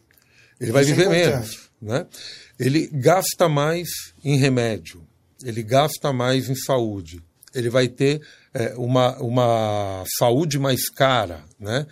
Ele 0.60 0.72
vai 0.72 0.82
Isso 0.82 0.92
é 0.92 0.94
viver 0.94 1.06
é 1.06 1.30
menos. 1.30 1.70
Né? 1.80 2.06
Ele 2.58 2.88
gasta 2.92 3.48
mais 3.48 3.88
em 4.22 4.36
remédio, 4.36 5.02
ele 5.42 5.62
gasta 5.62 6.12
mais 6.12 6.50
em 6.50 6.54
saúde, 6.54 7.22
ele 7.54 7.70
vai 7.70 7.88
ter 7.88 8.20
é, 8.52 8.74
uma, 8.76 9.16
uma 9.18 10.04
saúde 10.18 10.58
mais 10.58 10.88
cara, 10.88 11.44
né? 11.58 11.86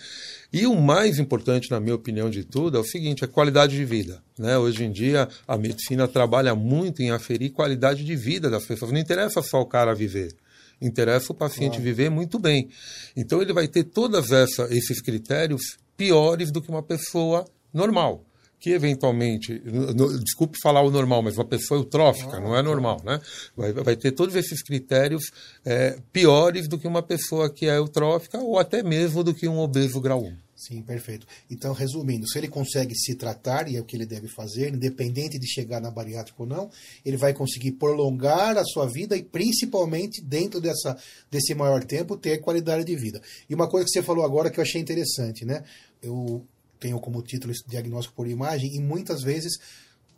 E 0.52 0.66
o 0.66 0.74
mais 0.74 1.18
importante, 1.18 1.70
na 1.70 1.78
minha 1.78 1.94
opinião, 1.94 2.28
de 2.28 2.42
tudo 2.44 2.76
é 2.76 2.80
o 2.80 2.84
seguinte: 2.84 3.24
a 3.24 3.28
qualidade 3.28 3.76
de 3.76 3.84
vida. 3.84 4.22
Né? 4.38 4.58
Hoje 4.58 4.84
em 4.84 4.90
dia, 4.90 5.28
a 5.46 5.56
medicina 5.56 6.08
trabalha 6.08 6.54
muito 6.54 7.02
em 7.02 7.10
aferir 7.10 7.50
qualidade 7.50 8.04
de 8.04 8.16
vida 8.16 8.50
das 8.50 8.64
pessoas. 8.64 8.90
Não 8.90 8.98
interessa 8.98 9.42
só 9.42 9.60
o 9.60 9.66
cara 9.66 9.94
viver, 9.94 10.34
interessa 10.80 11.32
o 11.32 11.34
paciente 11.34 11.72
claro. 11.72 11.84
viver 11.84 12.10
muito 12.10 12.38
bem. 12.38 12.68
Então, 13.16 13.40
ele 13.42 13.52
vai 13.52 13.68
ter 13.68 13.84
todos 13.84 14.30
esses 14.70 15.00
critérios 15.00 15.78
piores 15.96 16.50
do 16.50 16.62
que 16.62 16.70
uma 16.70 16.82
pessoa 16.82 17.44
normal 17.72 18.24
que 18.58 18.70
eventualmente, 18.70 19.60
no, 19.64 20.18
desculpe 20.18 20.58
falar 20.62 20.82
o 20.82 20.90
normal, 20.90 21.22
mas 21.22 21.36
uma 21.36 21.44
pessoa 21.44 21.80
eutrófica, 21.80 22.36
ah, 22.36 22.40
não 22.40 22.56
é 22.56 22.62
normal, 22.62 23.00
né? 23.04 23.20
Vai, 23.56 23.72
vai 23.72 23.96
ter 23.96 24.12
todos 24.12 24.34
esses 24.34 24.62
critérios 24.62 25.30
é, 25.64 25.98
piores 26.12 26.68
do 26.68 26.78
que 26.78 26.88
uma 26.88 27.02
pessoa 27.02 27.48
que 27.48 27.66
é 27.66 27.76
eutrófica 27.76 28.38
ou 28.38 28.58
até 28.58 28.82
mesmo 28.82 29.22
do 29.22 29.34
que 29.34 29.48
um 29.48 29.58
obeso 29.58 30.00
grau 30.00 30.24
1. 30.24 30.48
Sim, 30.58 30.82
perfeito. 30.82 31.24
Então, 31.48 31.72
resumindo, 31.72 32.28
se 32.28 32.36
ele 32.36 32.48
consegue 32.48 32.92
se 32.92 33.14
tratar, 33.14 33.70
e 33.70 33.76
é 33.76 33.80
o 33.80 33.84
que 33.84 33.94
ele 33.94 34.04
deve 34.04 34.26
fazer, 34.26 34.74
independente 34.74 35.38
de 35.38 35.46
chegar 35.46 35.80
na 35.80 35.88
bariátrica 35.88 36.42
ou 36.42 36.48
não, 36.48 36.68
ele 37.04 37.16
vai 37.16 37.32
conseguir 37.32 37.72
prolongar 37.72 38.58
a 38.58 38.64
sua 38.64 38.84
vida 38.84 39.16
e, 39.16 39.22
principalmente, 39.22 40.20
dentro 40.20 40.60
dessa, 40.60 40.98
desse 41.30 41.54
maior 41.54 41.84
tempo, 41.84 42.16
ter 42.16 42.38
qualidade 42.38 42.84
de 42.84 42.96
vida. 42.96 43.22
E 43.48 43.54
uma 43.54 43.68
coisa 43.68 43.86
que 43.86 43.92
você 43.92 44.02
falou 44.02 44.24
agora 44.24 44.50
que 44.50 44.58
eu 44.58 44.64
achei 44.64 44.80
interessante, 44.80 45.44
né? 45.44 45.62
Eu 46.02 46.44
tenho 46.78 47.00
como 47.00 47.22
título 47.22 47.52
diagnóstico 47.66 48.16
por 48.16 48.28
imagem, 48.28 48.74
e 48.74 48.80
muitas 48.80 49.22
vezes 49.22 49.58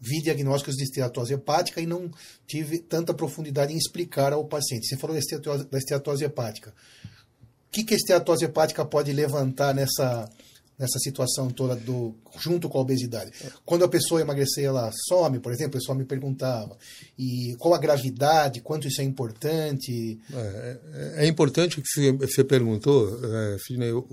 vi 0.00 0.22
diagnósticos 0.22 0.76
de 0.76 0.84
esteatose 0.84 1.34
hepática 1.34 1.80
e 1.80 1.86
não 1.86 2.10
tive 2.46 2.78
tanta 2.78 3.12
profundidade 3.12 3.72
em 3.72 3.76
explicar 3.76 4.32
ao 4.32 4.46
paciente. 4.46 4.86
Você 4.86 4.96
falou 4.96 5.14
da 5.14 5.20
esteatose, 5.20 5.64
da 5.68 5.78
esteatose 5.78 6.24
hepática. 6.24 6.70
O 6.70 7.72
que, 7.72 7.84
que 7.84 7.94
a 7.94 7.96
esteatose 7.96 8.44
hepática 8.44 8.84
pode 8.84 9.12
levantar 9.12 9.74
nessa, 9.74 10.28
nessa 10.80 10.98
situação 10.98 11.50
toda 11.50 11.76
do 11.76 12.14
junto 12.38 12.70
com 12.70 12.78
a 12.78 12.80
obesidade. 12.80 13.32
Quando 13.66 13.84
a 13.84 13.88
pessoa 13.88 14.22
emagrecer, 14.22 14.64
ela 14.64 14.90
some, 15.08 15.38
por 15.38 15.52
exemplo, 15.52 15.76
o 15.76 15.78
pessoal 15.78 15.96
me 15.96 16.06
perguntava. 16.06 16.76
E 17.18 17.54
qual 17.58 17.74
a 17.74 17.78
gravidade, 17.78 18.62
quanto 18.62 18.88
isso 18.88 19.02
é 19.02 19.04
importante? 19.04 20.18
É, 20.32 20.78
é, 21.18 21.24
é 21.24 21.26
importante 21.26 21.82
que 21.82 22.12
você 22.12 22.42
perguntou, 22.42 23.20
é, 23.22 23.56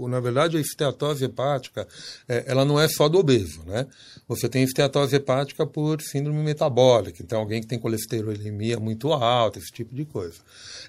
na 0.09 0.19
verdade 0.19 0.57
a 0.57 0.59
esteatose 0.59 1.23
hepática, 1.23 1.87
é, 2.27 2.43
ela 2.45 2.65
não 2.65 2.77
é 2.77 2.89
só 2.89 3.07
do 3.07 3.17
obeso, 3.17 3.63
né? 3.65 3.87
Você 4.27 4.49
tem 4.49 4.63
esteatose 4.63 5.15
hepática 5.15 5.65
por 5.65 6.01
síndrome 6.01 6.43
metabólica, 6.43 7.23
então 7.23 7.39
alguém 7.39 7.61
que 7.61 7.67
tem 7.67 7.79
colesterolemia 7.79 8.77
muito 8.77 9.13
alta, 9.13 9.57
esse 9.57 9.71
tipo 9.71 9.95
de 9.95 10.03
coisa. 10.03 10.35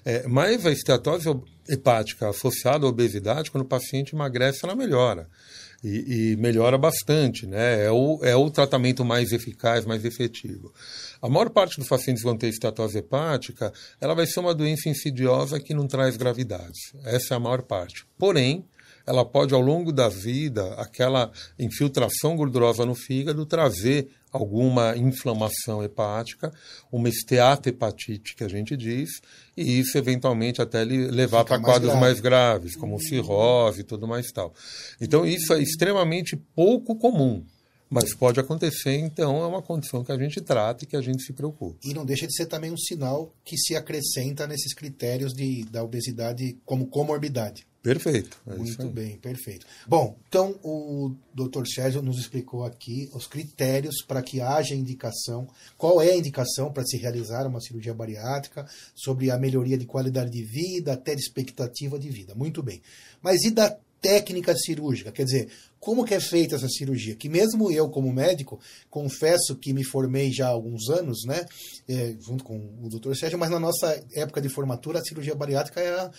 É, 0.03 0.27
mas 0.27 0.65
a 0.65 0.71
esteatose 0.71 1.29
hepática 1.69 2.27
associada 2.27 2.85
à 2.85 2.89
obesidade, 2.89 3.49
quando 3.49 3.63
o 3.63 3.67
paciente 3.67 4.13
emagrece, 4.13 4.59
ela 4.63 4.75
melhora 4.75 5.29
e, 5.83 6.31
e, 6.31 6.35
melhora 6.37 6.77
bastante, 6.77 7.47
né? 7.47 7.85
É 7.85 7.91
o, 7.91 8.19
é 8.23 8.35
o 8.35 8.49
tratamento 8.49 9.05
mais 9.05 9.31
eficaz, 9.31 9.85
mais 9.85 10.03
efetivo. 10.03 10.73
A 11.21 11.29
maior 11.29 11.49
parte 11.49 11.79
dos 11.79 11.87
pacientes 11.87 12.21
que 12.21 12.27
vão 12.27 12.37
ter 12.37 12.49
estatose 12.49 12.97
hepática, 12.97 13.71
ela 13.99 14.13
vai 14.13 14.25
ser 14.25 14.39
uma 14.39 14.53
doença 14.53 14.89
insidiosa 14.89 15.59
que 15.59 15.73
não 15.73 15.87
traz 15.87 16.17
gravidade. 16.17 16.79
Essa 17.03 17.33
é 17.33 17.37
a 17.37 17.39
maior 17.39 17.61
parte. 17.61 18.05
Porém, 18.17 18.65
ela 19.05 19.25
pode, 19.25 19.53
ao 19.53 19.61
longo 19.61 19.91
da 19.91 20.07
vida, 20.07 20.73
aquela 20.75 21.31
infiltração 21.57 22.35
gordurosa 22.35 22.85
no 22.85 22.93
fígado, 22.93 23.45
trazer 23.45 24.07
alguma 24.31 24.95
inflamação 24.95 25.83
hepática, 25.83 26.51
uma 26.91 27.09
esteatohepatite, 27.09 28.35
que 28.35 28.43
a 28.43 28.47
gente 28.47 28.77
diz, 28.77 29.09
e 29.57 29.79
isso 29.79 29.97
eventualmente 29.97 30.61
até 30.61 30.83
levar 30.83 31.43
para 31.45 31.59
quadros 31.59 31.89
grave. 31.89 31.99
mais 31.99 32.19
graves, 32.19 32.75
como 32.75 32.93
uhum. 32.93 32.99
cirrose 32.99 33.81
e 33.81 33.83
tudo 33.83 34.07
mais 34.07 34.31
tal. 34.31 34.53
Então, 35.01 35.25
isso 35.25 35.53
é 35.53 35.61
extremamente 35.61 36.35
pouco 36.35 36.95
comum. 36.95 37.43
Mas 37.89 38.13
pode 38.13 38.39
acontecer, 38.39 38.95
então 38.97 39.41
é 39.41 39.47
uma 39.47 39.63
condição 39.63 40.03
que 40.03 40.11
a 40.11 40.17
gente 40.17 40.39
trata 40.41 40.83
e 40.83 40.87
que 40.87 40.95
a 40.95 41.01
gente 41.01 41.23
se 41.23 41.33
preocupa. 41.33 41.79
E 41.83 41.91
não 41.91 42.05
deixa 42.05 42.27
de 42.27 42.35
ser 42.35 42.45
também 42.45 42.71
um 42.71 42.77
sinal 42.77 43.33
que 43.43 43.57
se 43.57 43.75
acrescenta 43.75 44.45
nesses 44.45 44.75
critérios 44.75 45.33
de, 45.33 45.65
da 45.71 45.83
obesidade 45.83 46.55
como 46.63 46.85
comorbidade. 46.85 47.65
Perfeito. 47.81 48.41
É 48.45 48.55
Muito 48.55 48.89
bem, 48.89 49.17
perfeito. 49.17 49.65
Bom, 49.87 50.17
então 50.27 50.59
o 50.63 51.15
Dr. 51.33 51.65
Sérgio 51.65 52.01
nos 52.01 52.19
explicou 52.19 52.65
aqui 52.65 53.09
os 53.13 53.25
critérios 53.25 54.03
para 54.05 54.21
que 54.21 54.41
haja 54.41 54.75
indicação, 54.75 55.47
qual 55.77 56.01
é 56.01 56.11
a 56.11 56.17
indicação 56.17 56.73
para 56.73 56.83
se 56.83 56.97
realizar 56.97 57.47
uma 57.47 57.61
cirurgia 57.61 57.93
bariátrica, 57.93 58.67
sobre 58.93 59.31
a 59.31 59.37
melhoria 59.37 59.77
de 59.77 59.85
qualidade 59.85 60.29
de 60.29 60.43
vida, 60.43 60.93
até 60.93 61.15
de 61.15 61.21
expectativa 61.21 61.97
de 61.97 62.09
vida. 62.09 62.35
Muito 62.35 62.61
bem. 62.61 62.81
Mas 63.21 63.43
e 63.43 63.51
da 63.51 63.77
técnica 64.01 64.55
cirúrgica? 64.55 65.11
Quer 65.11 65.25
dizer, 65.25 65.49
como 65.79 66.03
que 66.03 66.13
é 66.13 66.19
feita 66.19 66.55
essa 66.55 66.67
cirurgia? 66.67 67.15
Que 67.15 67.29
mesmo 67.29 67.71
eu, 67.71 67.89
como 67.89 68.11
médico, 68.11 68.59
confesso 68.89 69.55
que 69.55 69.73
me 69.73 69.83
formei 69.83 70.31
já 70.31 70.47
há 70.47 70.49
alguns 70.49 70.89
anos, 70.89 71.23
né, 71.25 71.45
é, 71.87 72.15
junto 72.19 72.43
com 72.43 72.57
o 72.81 72.89
Dr. 72.89 73.15
Sérgio, 73.15 73.39
mas 73.39 73.49
na 73.49 73.59
nossa 73.59 74.01
época 74.13 74.41
de 74.41 74.49
formatura, 74.49 74.99
a 74.99 75.03
cirurgia 75.03 75.35
bariátrica 75.35 75.79
era 75.79 76.11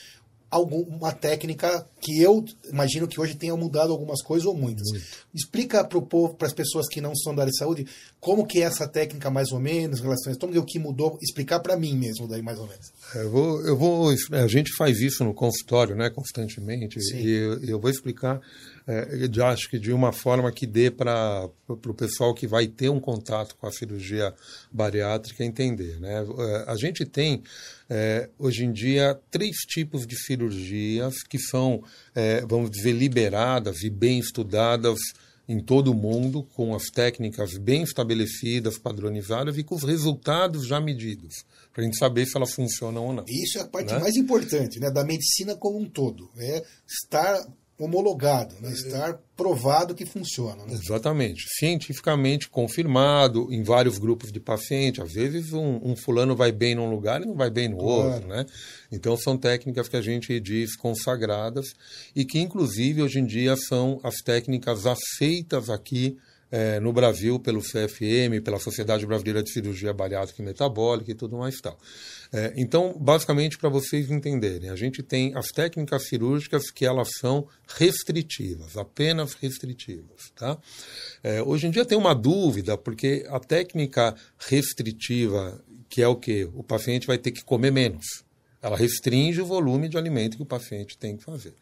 alguma 0.51 1.13
técnica 1.13 1.87
que 2.01 2.21
eu 2.21 2.45
imagino 2.71 3.07
que 3.07 3.21
hoje 3.21 3.37
tenha 3.37 3.55
mudado 3.55 3.93
algumas 3.93 4.21
coisas 4.23 4.47
ou 4.47 4.55
muitas. 4.55 4.91
Muito. 4.91 5.07
Explica 5.33 5.85
para 5.85 5.99
o 5.99 6.03
povo, 6.03 6.35
para 6.35 6.49
as 6.49 6.53
pessoas 6.53 6.89
que 6.89 7.01
não 7.01 7.15
são 7.15 7.35
da 7.35 7.43
área 7.43 7.53
de 7.53 7.59
saúde, 7.59 7.87
como 8.19 8.47
que 8.47 8.61
é 8.61 8.63
essa 8.63 8.89
técnica 8.89 9.31
mais 9.31 9.53
ou 9.53 9.61
menos, 9.61 10.01
relações, 10.01 10.37
como 10.37 10.59
o 10.59 10.65
que 10.65 10.79
mudou, 10.79 11.19
explicar 11.23 11.61
para 11.61 11.77
mim 11.77 11.97
mesmo 11.97 12.27
daí 12.27 12.43
mais 12.43 12.59
ou 12.59 12.67
menos. 12.67 12.93
É, 13.15 13.23
eu 13.23 13.31
vou, 13.31 13.67
eu 13.67 13.77
vou, 13.77 14.11
a 14.33 14.47
gente 14.49 14.75
faz 14.77 15.01
isso 15.01 15.23
no 15.23 15.33
consultório, 15.33 15.95
né, 15.95 16.11
constantemente, 16.11 17.01
Sim. 17.01 17.19
e 17.19 17.31
eu, 17.31 17.65
eu 17.65 17.81
vou 17.81 17.91
explicar 17.91 18.41
é, 18.87 19.29
eu 19.33 19.47
acho 19.47 19.69
que 19.69 19.79
de 19.79 19.93
uma 19.93 20.13
forma 20.13 20.51
que 20.51 20.67
dê 20.67 20.91
para 20.91 21.49
o 21.69 21.95
pessoal 21.95 22.35
que 22.35 22.47
vai 22.47 22.67
ter 22.67 22.89
um 22.89 23.01
contato 23.01 23.57
com 23.57 23.67
a 23.67 23.73
cirurgia 23.73 24.35
bariátrica 24.71 25.45
entender. 25.45 25.99
Né? 26.01 26.25
É, 26.39 26.65
a 26.67 26.77
gente 26.77 27.05
tem, 27.05 27.43
é, 27.89 28.29
hoje 28.39 28.65
em 28.65 28.73
dia, 28.73 29.19
três 29.31 29.57
tipos 29.59 30.07
de 30.07 30.17
cirurgias 30.17 31.23
que 31.23 31.39
são, 31.39 31.83
é, 32.15 32.45
vamos 32.47 32.71
dizer, 32.71 32.93
liberadas 32.93 33.83
e 33.83 33.91
bem 33.91 34.19
estudadas 34.19 34.99
em 35.51 35.59
todo 35.59 35.91
o 35.91 35.95
mundo, 35.95 36.45
com 36.55 36.73
as 36.77 36.85
técnicas 36.85 37.59
bem 37.59 37.83
estabelecidas, 37.83 38.79
padronizadas 38.79 39.59
e 39.59 39.65
com 39.65 39.75
os 39.75 39.83
resultados 39.83 40.65
já 40.65 40.81
medidos, 40.81 41.45
para 41.73 41.83
a 41.83 41.85
gente 41.85 41.99
saber 41.99 42.25
se 42.25 42.37
elas 42.37 42.55
funcionam 42.55 43.07
ou 43.07 43.13
não. 43.13 43.25
Isso 43.27 43.59
é 43.59 43.63
a 43.63 43.67
parte 43.67 43.93
né? 43.93 43.99
mais 43.99 44.15
importante 44.15 44.79
né, 44.79 44.93
da 44.93 45.05
medicina 45.05 45.57
como 45.57 45.77
um 45.77 45.91
todo, 45.91 46.31
é 46.39 46.63
estar 46.87 47.45
homologado, 47.81 48.55
né? 48.61 48.71
estar 48.73 49.19
provado 49.35 49.95
que 49.95 50.05
funciona. 50.05 50.65
Né? 50.67 50.75
Exatamente. 50.75 51.43
Cientificamente 51.59 52.49
confirmado 52.49 53.49
em 53.51 53.63
vários 53.63 53.99
grupos 53.99 54.31
de 54.31 54.39
pacientes. 54.39 55.03
Às 55.03 55.13
vezes 55.13 55.53
um, 55.55 55.81
um, 55.83 55.97
fulano 55.97 56.37
vai 56.37 56.53
bem 56.53 56.75
num 56.75 56.91
lugar 56.91 57.23
e 57.23 57.27
não 57.27 57.35
vai 57.35 57.51
bem 57.51 57.69
no 57.69 57.79
claro. 57.79 58.13
outro. 58.13 58.29
Né? 58.29 58.45
Então 58.93 59.17
são 59.17 59.37
técnicas 59.39 59.89
que 59.89 59.97
a 59.97 60.03
gente 60.03 60.39
diz 60.39 60.77
consagradas 60.77 61.69
e 62.15 62.25
que 62.25 62.39
inclusive 62.39 63.03
hoje 63.03 63.19
em 63.19 63.25
dia 63.25 63.57
são 63.57 63.99
as 64.03 64.17
técnicas 64.17 64.85
aceitas 64.87 65.71
aqui 65.71 66.19
é, 66.51 66.81
no 66.81 66.93
Brasil 66.93 67.39
pelo 67.39 67.61
CFM, 67.61 68.43
pela 68.45 68.59
Sociedade 68.59 69.07
Brasileira 69.07 69.43
de 69.43 69.53
Cirurgia 69.53 69.93
Bariátrica 69.93 70.43
e 70.43 70.45
Metabólica 70.45 71.11
e 71.11 71.15
tudo 71.15 71.39
mais 71.39 71.61
tal. 71.61 71.79
É, 72.33 72.53
então, 72.57 72.97
basicamente, 72.99 73.59
para 73.59 73.69
vocês 73.69 74.11
entenderem, 74.11 74.71
a 74.71 74.77
gente 74.77 75.03
tem 75.03 75.33
as 75.37 75.49
técnicas 75.49 76.07
cirúrgicas 76.07 76.71
que 76.71 76.85
elas 76.85 77.09
são 77.19 77.47
restritivas, 77.67 78.77
apenas 78.77 79.35
restritivas. 79.35 80.31
Tá? 80.37 80.59
É, 81.23 81.43
hoje 81.43 81.67
em 81.67 81.71
dia 81.71 81.85
tem 81.85 81.99
uma 81.99 82.15
dúvida, 82.15 82.77
porque 82.77 83.25
a 83.29 83.41
técnica 83.41 84.15
restritiva, 84.39 85.61
que 85.89 86.03
é 86.03 86.09
o 86.09 86.17
que? 86.17 86.49
O 86.55 86.63
paciente 86.63 87.07
vai 87.07 87.19
ter 87.19 87.33
que 87.33 87.45
comer 87.45 87.73
menos. 87.73 88.07
Ela 88.63 88.77
restringe 88.77 89.41
o 89.41 89.47
volume 89.47 89.89
de 89.89 89.97
alimento 89.97 90.37
que 90.37 90.43
o 90.43 90.47
paciente 90.47 90.97
tem 90.99 91.17
que 91.17 91.25
fazer. 91.25 91.55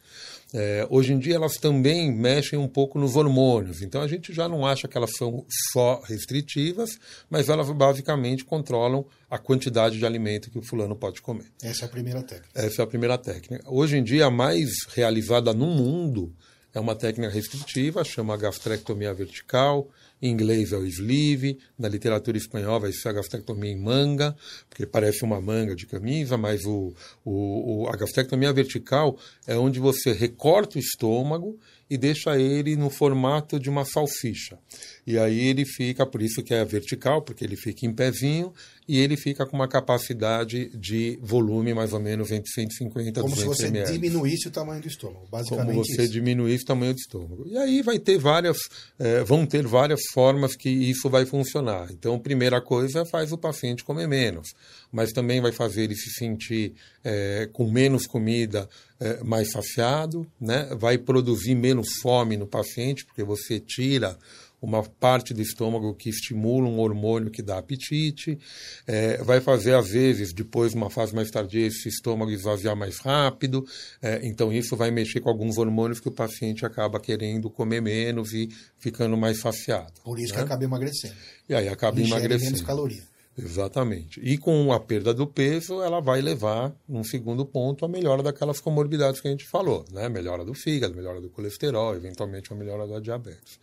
É, 0.53 0.87
hoje 0.89 1.13
em 1.13 1.19
dia 1.19 1.35
elas 1.35 1.55
também 1.57 2.11
mexem 2.11 2.59
um 2.59 2.69
pouco 2.69 2.99
nos 2.99 3.17
hormônios, 3.17 3.83
então 3.83 4.01
a 4.01 4.09
gente 4.09 4.33
já 4.33 4.49
não 4.49 4.65
acha 4.65 4.89
que 4.89 4.97
elas 4.97 5.11
são 5.17 5.45
só 5.73 6.01
restritivas, 6.03 6.99
mas 7.29 7.51
elas 7.51 7.71
basicamente 7.71 8.45
controlam 8.45 9.05
a 9.31 9.39
quantidade 9.39 9.99
de 9.99 10.07
alimento 10.07 10.51
que 10.51 10.59
o 10.59 10.63
fulano 10.63 10.97
pode 10.97 11.21
comer. 11.21 11.45
Essa 11.63 11.85
é 11.85 11.87
a 11.87 11.89
primeira 11.89 12.23
técnica. 12.23 12.49
Essa 12.55 12.83
é 12.83 12.85
a 12.85 12.87
primeira 12.87 13.19
técnica. 13.19 13.63
Hoje 13.67 13.99
em 13.99 14.03
dia 14.03 14.27
a 14.27 14.31
mais 14.31 14.71
realizada 14.95 15.53
no 15.53 15.67
mundo 15.67 16.35
é 16.75 16.81
uma 16.81 16.95
técnica 16.95 17.33
restritiva, 17.33 18.03
chama 18.05 18.37
gastrectomia 18.37 19.13
vertical, 19.13 19.89
em 20.21 20.31
inglês 20.31 20.73
é 20.73 20.77
o 20.77 20.85
sleeve, 20.85 21.59
na 21.79 21.89
literatura 21.89 22.37
espanhola 22.37 22.81
vai 22.81 22.93
ser 22.93 23.09
a 23.09 23.13
gastrectomia 23.13 23.71
em 23.71 23.79
manga, 23.79 24.37
porque 24.69 24.87
parece 24.87 25.25
uma 25.25 25.41
manga 25.41 25.75
de 25.75 25.87
camisa, 25.87 26.37
mas 26.37 26.65
o, 26.65 26.93
o, 27.25 27.83
o, 27.83 27.89
a 27.89 27.97
gastrectomia 27.97 28.53
vertical 28.53 29.19
é 29.47 29.57
onde 29.57 29.79
você 29.79 30.13
recorta 30.13 30.77
o 30.77 30.81
estômago 30.81 31.59
e 31.91 31.97
deixa 31.97 32.39
ele 32.39 32.77
no 32.77 32.91
formato 32.91 33.59
de 33.59 33.71
uma 33.71 33.85
salsicha. 33.85 34.59
E 35.07 35.19
aí 35.19 35.41
ele 35.41 35.65
fica, 35.65 36.05
por 36.05 36.21
isso 36.21 36.43
que 36.43 36.53
é 36.53 36.65
vertical, 36.65 37.23
porque 37.23 37.45
ele 37.45 37.57
fica 37.57 37.87
em 37.87 37.93
pezinho 37.93 38.53
e 38.89 38.99
ele 38.99 39.17
fica 39.17 39.45
com 39.45 39.55
uma 39.55 39.69
capacidade 39.69 40.71
de 40.71 41.19
volume 41.21 41.75
mais 41.75 41.93
ou 41.93 42.01
menos 42.01 42.31
entre 42.31 42.51
150 42.51 43.09
e 43.09 43.13
200 43.13 43.21
ml. 43.21 43.45
Como 43.45 43.55
se 43.55 43.63
você 43.63 43.93
diminuísse 43.93 44.49
o 44.49 44.51
tamanho 44.51 44.81
do 44.81 44.89
estômago, 44.89 45.27
basicamente 45.31 45.67
Como 45.67 45.85
você 45.85 46.03
isso. 46.05 46.13
diminuísse 46.13 46.65
o 46.65 46.67
tamanho 46.67 46.95
do 46.95 46.99
estômago. 46.99 47.45
E 47.47 47.59
aí 47.59 47.83
vai 47.83 47.99
ter 47.99 48.17
várias, 48.17 48.57
eh, 48.99 49.23
vão 49.25 49.45
ter 49.45 49.67
várias 49.67 50.01
formas 50.13 50.57
que 50.57 50.71
isso 50.71 51.11
vai 51.11 51.27
funcionar. 51.27 51.89
Então, 51.91 52.15
a 52.15 52.19
primeira 52.19 52.63
coisa 52.63 53.05
faz 53.05 53.31
o 53.31 53.37
paciente 53.37 53.85
comer 53.85 54.09
menos, 54.09 54.49
mas 54.91 55.11
também 55.13 55.41
vai 55.41 55.53
fazer 55.53 55.83
ele 55.83 55.95
se 55.95 56.11
sentir 56.11 56.73
eh, 57.05 57.49
com 57.53 57.71
menos 57.71 58.07
comida, 58.07 58.69
eh, 58.99 59.23
mais 59.23 59.51
saciado, 59.51 60.27
né? 60.41 60.69
vai 60.79 60.97
produzir 60.97 61.55
menos 61.55 61.89
fome 62.01 62.37
no 62.37 62.47
paciente, 62.47 63.05
porque 63.05 63.23
você 63.23 63.61
tira 63.61 64.17
uma 64.61 64.83
parte 64.83 65.33
do 65.33 65.41
estômago 65.41 65.95
que 65.95 66.09
estimula 66.09 66.69
um 66.69 66.81
hormônio 66.81 67.31
que 67.31 67.43
dá 67.43 67.59
apetite, 67.59 68.39
é, 68.87 69.23
vai 69.23 69.41
fazer, 69.41 69.75
às 69.75 69.91
vezes, 69.91 70.33
depois, 70.33 70.75
uma 70.75 70.91
fase 70.91 71.15
mais 71.15 71.31
tardia, 71.31 71.67
esse 71.67 71.89
estômago 71.89 72.31
esvaziar 72.31 72.77
mais 72.77 72.99
rápido, 72.99 73.65
é, 74.03 74.21
então 74.23 74.53
isso 74.53 74.77
vai 74.77 74.91
mexer 74.91 75.21
com 75.21 75.29
alguns 75.29 75.59
hormônios 75.59 76.01
que 76.01 76.09
o 76.09 76.13
paciente 76.13 76.67
acaba 76.67 76.99
querendo 76.99 77.49
comer 77.49 77.81
menos 77.81 78.33
e 78.33 78.49
ficando 78.79 79.17
mais 79.17 79.41
saciado. 79.41 79.93
Por 80.03 80.19
isso 80.19 80.33
né? 80.33 80.39
que 80.39 80.45
acaba 80.45 80.65
emagrecendo. 80.65 81.15
E 81.49 81.55
aí 81.55 81.69
acaba 81.69 82.01
Ingere 82.01 82.19
emagrecendo. 82.19 82.53
menos 82.53 82.63
caloria. 82.63 83.18
Exatamente. 83.39 84.21
E 84.23 84.37
com 84.37 84.73
a 84.73 84.81
perda 84.81 85.15
do 85.15 85.27
peso, 85.27 85.81
ela 85.83 86.01
vai 86.01 86.21
levar, 86.21 86.75
num 86.89 87.05
segundo 87.05 87.47
ponto, 87.47 87.85
a 87.85 87.89
melhora 87.89 88.23
daquelas 88.23 88.61
comorbidades 88.61 89.21
que 89.21 89.29
a 89.29 89.31
gente 89.31 89.47
falou, 89.47 89.85
né? 89.93 90.09
Melhora 90.09 90.45
do 90.45 90.55
fígado, 90.55 90.95
melhora 90.95 91.21
do 91.21 91.31
colesterol, 91.31 91.95
eventualmente 91.95 92.53
a 92.53 92.57
melhora 92.57 92.87
da 92.87 92.99
diabetes. 92.99 93.61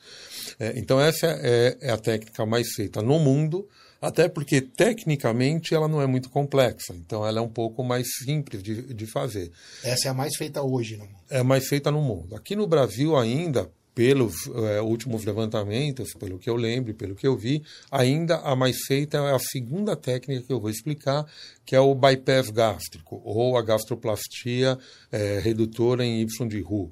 É, 0.60 0.74
então, 0.78 1.00
essa 1.00 1.28
é, 1.28 1.78
é, 1.82 1.92
a 1.92 1.98
técnica 1.98 2.46
mais 2.46 2.74
feita 2.74 3.02
no 3.02 3.20
mundo, 3.20 3.68
até 4.02 4.30
porque, 4.30 4.62
tecnicamente, 4.62 5.74
ela 5.74 5.88
não 5.88 6.02
é 6.02 6.08
muito 6.08 6.30
complexa. 6.30 6.94
Então, 6.94 7.26
ela 7.28 7.40
é 7.40 7.42
um 7.42 7.50
pouco 7.50 7.84
mais 7.84 8.08
simples 8.24 8.64
de, 8.64 8.94
de 8.94 9.06
fazer. 9.06 9.52
Essa 9.84 10.08
é 10.08 10.12
a 10.12 10.14
mais 10.14 10.36
feita 10.38 10.62
hoje 10.62 10.96
no 10.96 11.06
mundo. 11.06 11.20
É 11.30 11.44
mais 11.44 11.68
feita 11.68 11.92
no 11.92 12.02
mundo. 12.02 12.36
Aqui 12.36 12.56
no 12.56 12.66
Brasil, 12.66 13.18
ainda, 13.18 13.70
pelos 13.96 14.48
é, 14.48 14.82
últimos 14.82 15.24
levantamentos, 15.24 16.14
pelo 16.20 16.38
que 16.38 16.50
eu 16.50 16.58
lembro, 16.58 16.94
pelo 16.94 17.16
que 17.16 17.26
eu 17.26 17.38
vi, 17.38 17.64
ainda 17.90 18.36
a 18.40 18.54
mais 18.54 18.76
feita 18.86 19.18
é 19.18 19.34
a 19.34 19.40
segunda 19.40 19.96
técnica 19.96 20.46
que 20.46 20.52
eu 20.52 20.60
vou 20.60 20.70
explicar, 20.70 21.26
que 21.66 21.76
é 21.76 21.80
o 21.80 21.96
bypass 21.96 22.50
gástrico, 22.50 23.22
ou 23.24 23.58
a 23.58 23.62
gastroplastia 23.62 24.78
é, 25.10 25.40
redutora 25.40 26.04
em 26.04 26.22
Y 26.22 26.48
de 26.48 26.60
Roux. 26.60 26.92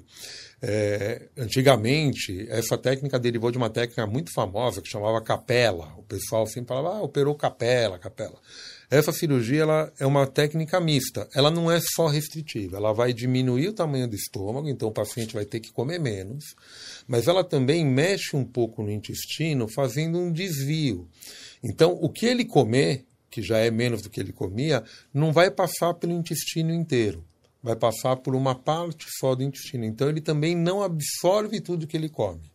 É, 0.62 1.28
antigamente, 1.36 2.46
essa 2.48 2.78
técnica 2.78 3.18
derivou 3.18 3.50
de 3.50 3.58
uma 3.58 3.68
técnica 3.68 4.06
muito 4.06 4.32
famosa 4.32 4.80
que 4.80 4.88
chamava 4.88 5.20
capela. 5.20 5.92
O 5.98 6.02
pessoal 6.02 6.46
sempre 6.46 6.68
falava, 6.68 6.96
ah, 6.96 7.02
operou 7.02 7.34
capela, 7.34 7.98
capela. 7.98 8.40
Essa 8.90 9.12
cirurgia 9.12 9.62
ela 9.62 9.92
é 9.98 10.06
uma 10.06 10.26
técnica 10.26 10.78
mista. 10.80 11.28
Ela 11.34 11.50
não 11.50 11.70
é 11.70 11.80
só 11.80 12.06
restritiva. 12.06 12.76
Ela 12.76 12.92
vai 12.92 13.12
diminuir 13.12 13.68
o 13.68 13.72
tamanho 13.72 14.08
do 14.08 14.14
estômago, 14.14 14.68
então 14.68 14.88
o 14.88 14.92
paciente 14.92 15.34
vai 15.34 15.44
ter 15.44 15.60
que 15.60 15.72
comer 15.72 15.98
menos. 15.98 16.44
Mas 17.06 17.26
ela 17.26 17.42
também 17.42 17.84
mexe 17.84 18.36
um 18.36 18.44
pouco 18.44 18.82
no 18.82 18.90
intestino, 18.90 19.68
fazendo 19.68 20.18
um 20.18 20.30
desvio. 20.30 21.08
Então, 21.62 21.98
o 22.00 22.08
que 22.08 22.26
ele 22.26 22.44
comer, 22.44 23.04
que 23.30 23.42
já 23.42 23.58
é 23.58 23.70
menos 23.70 24.02
do 24.02 24.10
que 24.10 24.20
ele 24.20 24.32
comia, 24.32 24.84
não 25.12 25.32
vai 25.32 25.50
passar 25.50 25.94
pelo 25.94 26.12
intestino 26.12 26.72
inteiro. 26.72 27.24
Vai 27.62 27.74
passar 27.74 28.16
por 28.16 28.34
uma 28.34 28.54
parte 28.54 29.06
só 29.18 29.34
do 29.34 29.42
intestino. 29.42 29.84
Então, 29.84 30.08
ele 30.08 30.20
também 30.20 30.54
não 30.54 30.82
absorve 30.82 31.60
tudo 31.60 31.86
que 31.86 31.96
ele 31.96 32.10
come. 32.10 32.53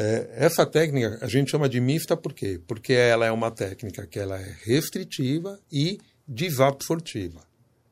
É, 0.00 0.44
essa 0.44 0.64
técnica 0.64 1.18
a 1.20 1.26
gente 1.26 1.50
chama 1.50 1.68
de 1.68 1.80
mista 1.80 2.16
por 2.16 2.32
quê? 2.32 2.60
Porque 2.68 2.92
ela 2.92 3.26
é 3.26 3.32
uma 3.32 3.50
técnica 3.50 4.06
que 4.06 4.16
ela 4.16 4.40
é 4.40 4.54
restritiva 4.62 5.58
e 5.72 5.98
desabsortiva. 6.24 7.47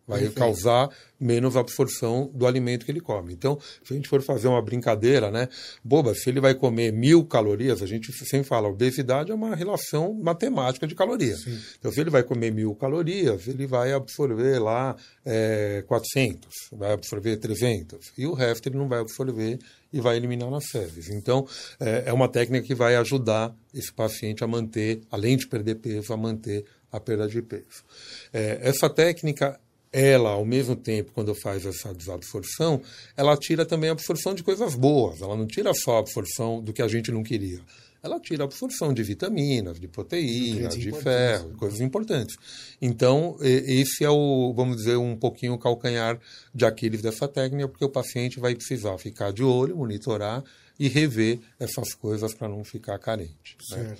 Vai 0.07 0.21
Perfeito. 0.21 0.38
causar 0.38 0.88
menos 1.19 1.57
absorção 1.57 2.31
do 2.33 2.47
alimento 2.47 2.85
que 2.85 2.92
ele 2.92 3.01
come. 3.01 3.33
Então, 3.33 3.59
se 3.83 3.92
a 3.92 3.97
gente 3.97 4.09
for 4.09 4.23
fazer 4.23 4.47
uma 4.47 4.62
brincadeira, 4.62 5.31
né? 5.31 5.49
Boba, 5.83 6.14
se 6.14 6.29
ele 6.29 6.40
vai 6.40 6.55
comer 6.55 6.92
mil 6.92 7.25
calorias, 7.25 7.83
a 7.83 7.87
gente 7.87 8.12
sempre 8.12 8.47
fala, 8.47 8.69
obesidade 8.69 9.33
é 9.33 9.35
uma 9.35 9.57
relação 9.57 10.14
matemática 10.14 10.87
de 10.87 10.95
calorias. 10.95 11.42
Sim. 11.42 11.59
Então, 11.79 11.90
se 11.90 12.01
ele 12.01 12.11
vai 12.11 12.23
comer 12.23 12.53
mil 12.53 12.75
calorias, 12.75 13.49
ele 13.49 13.66
vai 13.66 13.92
absorver 13.92 14.61
lá 14.61 14.95
é, 15.25 15.83
400, 15.88 16.49
vai 16.73 16.92
absorver 16.92 17.37
300. 17.38 18.12
E 18.16 18.27
o 18.27 18.35
resto 18.35 18.69
ele 18.69 18.77
não 18.77 18.88
vai 18.88 19.01
absorver 19.01 19.59
e 19.92 20.01
vai 20.01 20.16
eliminar 20.16 20.51
nas 20.51 20.66
fezes. 20.66 21.09
Então, 21.09 21.47
é, 21.81 22.05
é 22.07 22.12
uma 22.12 22.29
técnica 22.29 22.66
que 22.66 22.75
vai 22.75 22.97
ajudar 22.97 23.55
esse 23.75 23.92
paciente 23.92 24.45
a 24.45 24.47
manter, 24.47 25.01
além 25.11 25.37
de 25.37 25.49
perder 25.49 25.77
peso, 25.77 26.12
a 26.12 26.16
manter 26.16 26.64
a 26.92 27.01
perda 27.01 27.27
de 27.27 27.42
peso. 27.42 27.85
É, 28.33 28.61
essa 28.62 28.88
técnica 28.88 29.59
ela, 29.92 30.31
ao 30.31 30.44
mesmo 30.44 30.77
tempo, 30.77 31.12
quando 31.12 31.35
faz 31.35 31.64
essa 31.64 31.94
desabsorção, 31.94 32.83
ela 33.16 33.37
tira 33.37 33.64
também 33.64 33.88
a 33.88 33.92
absorção 33.92 34.35
de 34.35 34.42
coisas 34.42 34.75
boas. 34.75 35.20
Ela 35.20 35.37
não 35.37 35.46
tira 35.46 35.72
só 35.75 35.96
a 35.96 36.01
absorção 36.01 36.62
do 36.62 36.72
que 36.72 36.83
a 36.83 36.88
gente 36.88 37.11
não 37.11 37.22
queria. 37.22 37.61
Ela 38.03 38.20
tira 38.20 38.44
a 38.44 38.46
absorção 38.46 38.92
de 38.92 39.03
vitaminas, 39.03 39.81
de 39.81 39.88
proteínas, 39.88 40.77
de 40.77 40.92
ferro, 40.92 41.57
coisas 41.57 41.81
importantes. 41.81 42.37
Então, 42.81 43.37
esse 43.40 44.05
é 44.05 44.11
o, 44.11 44.53
vamos 44.55 44.77
dizer, 44.77 44.96
um 44.96 45.16
pouquinho 45.16 45.55
o 45.55 45.59
calcanhar 45.59 46.20
de 46.55 46.64
Aquiles 46.64 47.03
dessa 47.03 47.27
técnica, 47.27 47.68
porque 47.68 47.85
o 47.85 47.88
paciente 47.88 48.38
vai 48.38 48.55
precisar 48.55 48.96
ficar 48.99 49.33
de 49.33 49.42
olho, 49.42 49.77
monitorar 49.77 50.44
e 50.79 50.88
rever 50.88 51.40
essas 51.59 51.94
coisas 51.94 52.35
para 52.35 52.49
não 52.49 52.62
ficar 52.62 52.99
carente. 52.99 53.57
Né? 53.70 53.96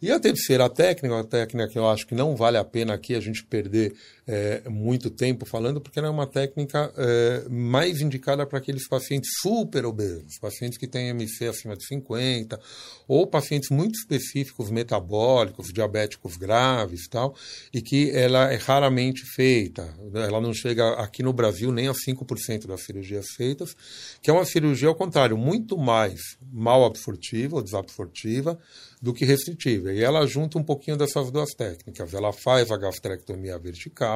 E 0.00 0.10
a 0.10 0.18
terceira 0.18 0.68
técnica, 0.68 1.14
uma 1.14 1.24
técnica 1.24 1.68
que 1.68 1.78
eu 1.78 1.88
acho 1.88 2.06
que 2.06 2.14
não 2.14 2.34
vale 2.34 2.56
a 2.56 2.64
pena 2.64 2.94
aqui 2.94 3.14
a 3.14 3.20
gente 3.20 3.44
perder 3.44 3.94
é, 4.26 4.62
muito 4.68 5.10
tempo 5.10 5.44
falando, 5.44 5.80
porque 5.80 5.98
ela 5.98 6.08
é 6.08 6.10
uma 6.10 6.26
técnica 6.26 6.92
é, 6.96 7.44
mais 7.48 8.00
indicada 8.00 8.46
para 8.46 8.58
aqueles 8.58 8.86
pacientes 8.86 9.30
super 9.40 9.84
obesos, 9.84 10.38
pacientes 10.40 10.78
que 10.78 10.86
têm 10.86 11.08
MC 11.08 11.46
acima 11.46 11.76
de 11.76 11.84
50, 11.86 12.60
ou 13.08 13.26
pacientes 13.26 13.70
muito 13.70 13.96
específicos, 13.96 14.70
metabólicos, 14.70 15.72
diabéticos 15.72 16.36
graves 16.36 17.08
tal, 17.08 17.34
e 17.72 17.82
que 17.82 18.10
ela 18.10 18.52
é 18.52 18.56
raramente 18.56 19.22
feita. 19.34 19.92
Ela 20.14 20.40
não 20.40 20.54
chega 20.54 20.92
aqui 20.94 21.22
no 21.22 21.32
Brasil 21.32 21.72
nem 21.72 21.88
a 21.88 21.92
5% 21.92 22.66
das 22.66 22.84
cirurgias 22.84 23.26
feitas, 23.36 23.74
que 24.20 24.30
é 24.30 24.32
uma 24.32 24.44
cirurgia, 24.44 24.88
ao 24.88 24.94
contrário, 24.94 25.36
muito 25.36 25.76
mais 25.76 26.20
mal 26.52 26.84
absortiva 26.84 27.56
ou 27.56 27.62
desabsortiva 27.62 28.58
do 29.00 29.12
que 29.12 29.24
restritiva. 29.24 29.92
E 29.92 30.00
ela 30.00 30.24
junta 30.26 30.58
um 30.58 30.62
pouquinho 30.62 30.96
dessas 30.96 31.30
duas 31.32 31.50
técnicas. 31.54 32.14
Ela 32.14 32.32
faz 32.32 32.70
a 32.70 32.76
gastrectomia 32.76 33.58
vertical 33.58 34.11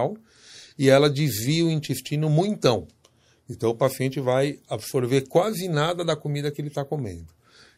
e 0.78 0.88
ela 0.88 1.08
desvia 1.08 1.64
o 1.64 1.70
intestino 1.70 2.28
muitão. 2.28 2.86
Então 3.48 3.70
o 3.70 3.76
paciente 3.76 4.20
vai 4.20 4.58
absorver 4.68 5.22
quase 5.28 5.68
nada 5.68 6.04
da 6.04 6.16
comida 6.16 6.50
que 6.50 6.60
ele 6.60 6.68
está 6.68 6.84
comendo. 6.84 7.26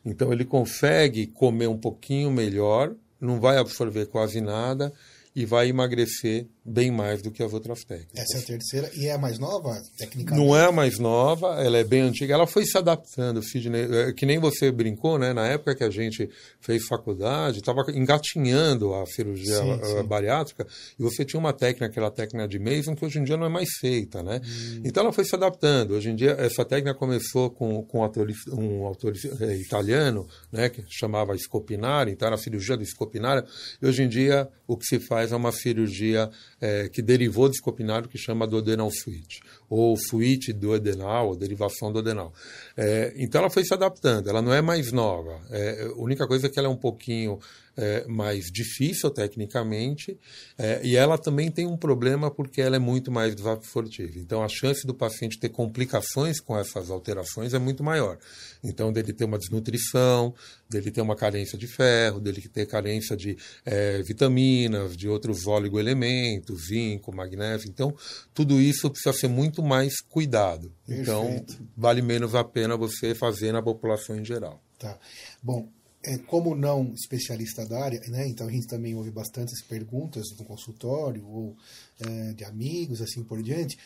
Então 0.05 0.33
ele 0.33 0.45
consegue 0.45 1.27
comer 1.27 1.67
um 1.67 1.77
pouquinho 1.77 2.31
melhor, 2.31 2.95
não 3.21 3.41
vai 3.41 3.59
absorver 3.59 4.07
quase 4.07 4.41
nada 4.41 4.93
e 5.35 5.45
vai 5.45 5.69
emagrecer 5.69 6.47
bem 6.69 6.91
mais 6.91 7.23
do 7.23 7.31
que 7.31 7.43
as 7.43 7.53
outras 7.53 7.83
técnicas. 7.85 8.19
Essa 8.19 8.39
é 8.39 8.41
a 8.41 8.45
terceira 8.45 8.91
e 8.95 9.07
é 9.07 9.13
a 9.13 9.19
mais 9.19 9.39
nova, 9.39 9.81
tecnicamente? 9.97 10.47
Não 10.47 10.57
é 10.57 10.67
a 10.67 10.73
mais 10.73 10.99
nova, 10.99 11.63
ela 11.63 11.79
é 11.79 11.85
bem 11.85 12.03
antiga. 12.03 12.35
Ela 12.35 12.47
foi 12.47 12.65
se 12.65 12.77
adaptando, 12.77 13.43
Sidney, 13.43 13.89
é, 13.91 14.13
que 14.13 14.27
nem 14.27 14.39
você 14.39 14.71
brincou, 14.71 15.19
né? 15.19 15.33
Na 15.33 15.47
época 15.47 15.75
que 15.75 15.85
a 15.85 15.91
gente 15.91 16.29
fez 16.61 16.85
faculdade, 16.87 17.59
estava 17.59 17.85
engatinhando 17.93 18.95
a 18.95 19.07
cirurgia 19.07 19.57
sim, 19.57 19.81
sim. 19.83 20.03
bariátrica 20.05 20.67
e 20.99 21.03
você 21.03 21.25
tinha 21.25 21.41
uma 21.41 21.53
técnica, 21.53 21.87
aquela 21.87 22.11
técnica 22.11 22.47
de 22.47 22.59
Mason, 22.59 22.95
que 22.95 23.05
hoje 23.05 23.19
em 23.19 23.25
dia 23.25 23.37
não 23.37 23.47
é 23.47 23.49
mais 23.49 23.69
feita, 23.81 24.23
né? 24.23 24.41
Hum. 24.45 24.83
Então 24.85 25.03
ela 25.03 25.13
foi 25.13 25.25
se 25.25 25.35
adaptando. 25.35 25.93
Hoje 25.93 26.11
em 26.11 26.15
dia 26.15 26.33
essa 26.33 26.65
técnica 26.65 26.95
começou 26.95 27.51
com, 27.51 27.83
com 27.85 27.99
um 28.01 28.03
autor, 28.03 28.29
um 28.53 28.85
autor 28.85 29.15
é, 29.41 29.57
italiano, 29.57 30.27
né? 30.53 30.69
Que 30.69 30.85
chamava 30.89 31.37
Scopinari, 31.39 32.13
então 32.13 32.27
era 32.27 32.35
a 32.35 32.39
cirurgia 32.39 32.77
do 32.77 32.85
Scopinari. 32.85 33.47
E 33.81 33.87
hoje 33.87 34.03
em 34.03 34.09
dia 34.09 34.49
o 34.67 34.77
que 34.77 34.85
se 34.85 35.01
faz 35.01 35.33
é 35.33 35.37
uma 35.37 35.51
cirurgia 35.51 36.31
é, 36.61 36.89
que 36.89 37.01
derivou 37.01 37.49
do 37.49 37.55
escopinário 37.55 38.09
que 38.09 38.19
chama 38.19 38.47
duodenal 38.47 38.91
switch. 38.91 39.39
ou 39.69 39.97
suíte 39.97 40.53
do 40.53 40.73
adenal, 40.73 41.29
ou 41.29 41.37
derivação 41.37 41.93
do 41.93 41.99
adenal. 41.99 42.33
É, 42.77 43.13
então 43.17 43.41
ela 43.41 43.51
foi 43.51 43.65
se 43.65 43.75
adaptando, 43.75 44.29
ela 44.29 44.41
não 44.41 44.53
é 44.53 44.63
mais 44.63 44.93
nova. 44.93 45.41
É, 45.51 45.85
a 45.85 46.01
única 46.01 46.27
coisa 46.27 46.47
é 46.47 46.51
que 46.51 46.59
ela 46.59 46.69
é 46.69 46.71
um 46.71 46.77
pouquinho 46.77 47.39
é, 47.79 48.05
mais 48.09 48.47
difícil 48.47 49.09
tecnicamente, 49.09 50.19
é, 50.59 50.81
e 50.83 50.97
ela 50.97 51.17
também 51.17 51.49
tem 51.49 51.65
um 51.65 51.77
problema 51.77 52.29
porque 52.29 52.61
ela 52.61 52.75
é 52.75 52.79
muito 52.81 53.13
mais 53.13 53.37
desafortiva. 53.37 54.19
Então, 54.19 54.43
a 54.43 54.49
chance 54.49 54.85
do 54.85 54.93
paciente 54.93 55.39
ter 55.39 55.49
complicações 55.51 56.41
com 56.41 56.59
essas 56.59 56.91
alterações 56.91 57.55
é 57.55 57.59
muito 57.59 57.85
maior. 57.85 58.19
Então, 58.65 58.93
dele 58.93 59.13
ter 59.13 59.25
uma 59.25 59.39
desnutrição, 59.39 60.35
dele 60.69 60.91
ter 60.91 61.01
uma 61.01 61.15
carência 61.15 61.57
de 61.57 61.69
ferro, 61.69 62.21
dele 62.21 62.43
ter 62.43 62.67
carência 62.67 63.17
de 63.17 63.37
é, 63.65 64.03
vitaminas, 64.03 64.97
de 64.97 65.09
outros 65.09 65.47
oligoelementos, 65.47 66.67
zinco, 66.67 67.15
magnésio. 67.15 67.71
Então, 67.71 67.95
tudo 68.35 68.61
isso 68.61 68.91
precisa 68.91 69.13
ser 69.13 69.29
muito 69.29 69.63
mais 69.63 70.01
cuidado. 70.01 70.73
Então, 70.89 71.23
Perfeito. 71.27 71.53
Então, 71.53 71.69
vale 71.77 72.03
menos 72.03 72.35
a 72.35 72.43
pena 72.43 72.77
você 72.77 73.15
fazer 73.15 73.53
na 73.53 73.63
população 73.63 74.19
em 74.19 74.25
geral. 74.25 74.61
Tá. 74.79 74.97
Bom, 75.43 75.69
é, 76.05 76.17
como 76.19 76.55
não 76.55 76.93
especialista 76.95 77.67
da 77.67 77.83
área, 77.83 78.01
né, 78.09 78.27
então 78.29 78.47
a 78.47 78.51
gente 78.51 78.67
também 78.67 78.95
ouve 78.95 79.11
bastantes 79.11 79.63
perguntas 79.63 80.27
no 80.39 80.45
consultório 80.45 81.27
ou 81.27 81.57
é, 82.01 82.33
de 82.35 82.45
amigos, 82.45 83.03
assim 83.03 83.23
por 83.25 83.43
diante. 83.43 83.77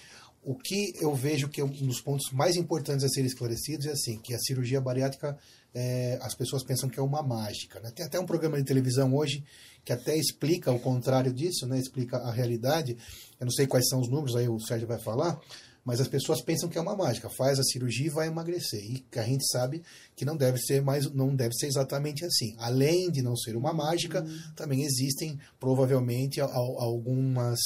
O 0.44 0.56
que 0.56 0.92
eu 1.00 1.14
vejo 1.14 1.48
que 1.48 1.60
é 1.60 1.64
um 1.64 1.68
dos 1.68 2.00
pontos 2.00 2.32
mais 2.32 2.56
importantes 2.56 3.04
a 3.04 3.08
ser 3.08 3.24
esclarecidos 3.24 3.86
é 3.86 3.92
assim, 3.92 4.18
que 4.18 4.34
a 4.34 4.38
cirurgia 4.40 4.80
bariátrica, 4.80 5.38
é, 5.72 6.18
as 6.20 6.34
pessoas 6.34 6.64
pensam 6.64 6.88
que 6.88 6.98
é 6.98 7.02
uma 7.02 7.22
mágica. 7.22 7.78
Né? 7.80 7.92
Tem 7.94 8.04
até 8.04 8.18
um 8.18 8.26
programa 8.26 8.58
de 8.58 8.64
televisão 8.64 9.14
hoje 9.14 9.44
que 9.84 9.92
até 9.92 10.16
explica 10.16 10.72
o 10.72 10.80
contrário 10.80 11.32
disso, 11.32 11.66
né? 11.66 11.78
explica 11.78 12.16
a 12.18 12.32
realidade. 12.32 12.96
Eu 13.38 13.46
não 13.46 13.52
sei 13.52 13.68
quais 13.68 13.88
são 13.88 14.00
os 14.00 14.08
números, 14.08 14.34
aí 14.34 14.48
o 14.48 14.58
Sérgio 14.58 14.88
vai 14.88 14.98
falar, 14.98 15.40
mas 15.84 16.00
as 16.00 16.08
pessoas 16.08 16.40
pensam 16.40 16.68
que 16.68 16.78
é 16.78 16.80
uma 16.80 16.96
mágica, 16.96 17.28
faz 17.28 17.58
a 17.58 17.64
cirurgia 17.64 18.06
e 18.06 18.10
vai 18.10 18.28
emagrecer. 18.28 18.80
E 18.84 19.04
a 19.16 19.22
gente 19.22 19.44
sabe 19.50 19.82
que 20.14 20.24
não 20.24 20.36
deve 20.36 20.58
ser 20.58 20.80
mais, 20.80 21.12
não 21.12 21.34
deve 21.34 21.54
ser 21.54 21.66
exatamente 21.66 22.24
assim. 22.24 22.54
Além 22.58 23.10
de 23.10 23.20
não 23.20 23.36
ser 23.36 23.56
uma 23.56 23.72
mágica, 23.72 24.22
uhum. 24.22 24.40
também 24.54 24.84
existem 24.84 25.38
provavelmente 25.58 26.40
algumas 26.40 27.58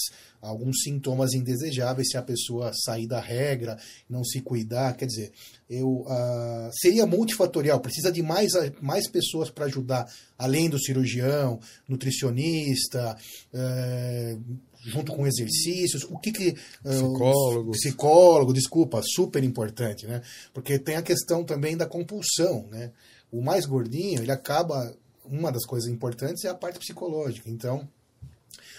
alguns 0.47 0.83
sintomas 0.83 1.35
indesejáveis 1.35 2.11
se 2.11 2.17
a 2.17 2.23
pessoa 2.23 2.73
sair 2.73 3.07
da 3.07 3.21
regra, 3.21 3.77
não 4.09 4.25
se 4.25 4.41
cuidar, 4.41 4.97
quer 4.97 5.07
dizer, 5.07 5.33
eu 5.69 6.03
uh, 6.03 6.71
seria 6.73 7.07
multifatorial, 7.07 7.81
precisa 7.81 8.13
de 8.13 8.23
mais, 8.23 8.53
mais 8.81 9.09
pessoas 9.09 9.51
para 9.51 9.65
ajudar, 9.65 10.07
além 10.39 10.71
do 10.71 10.79
cirurgião, 10.79 11.59
nutricionista, 11.89 13.17
uh, 13.53 14.59
junto 14.87 15.13
com 15.13 15.27
exercícios, 15.27 16.05
o 16.05 16.19
que 16.19 16.33
que... 16.33 16.49
Eh, 16.85 16.91
psicólogo. 16.91 17.71
psicólogo, 17.73 18.53
desculpa, 18.53 19.03
super 19.03 19.43
importante, 19.43 20.07
né? 20.07 20.23
Porque 20.55 20.79
tem 20.79 20.97
a 20.97 21.03
questão 21.03 21.45
também 21.45 21.77
da 21.77 21.87
compulsão, 21.87 22.67
né? 22.71 22.93
O 23.31 23.43
mais 23.43 23.67
gordinho, 23.67 24.23
ele 24.23 24.33
acaba... 24.33 24.95
Uma 25.25 25.51
das 25.51 25.67
coisas 25.67 25.91
importantes 25.91 26.45
é 26.45 26.49
a 26.49 26.55
parte 26.55 26.79
psicológica. 26.79 27.51
Então, 27.51 27.89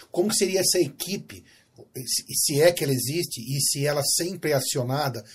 como 0.10 0.34
seria 0.34 0.62
essa 0.62 0.80
equipe, 0.80 1.44
se 2.34 2.62
é 2.62 2.72
que 2.72 2.86
ela 2.86 2.94
existe 2.94 3.42
e 3.42 3.60
se 3.60 3.86
ela 3.86 4.02
sempre 4.02 4.52
é 4.52 4.54
acionada 4.54 5.26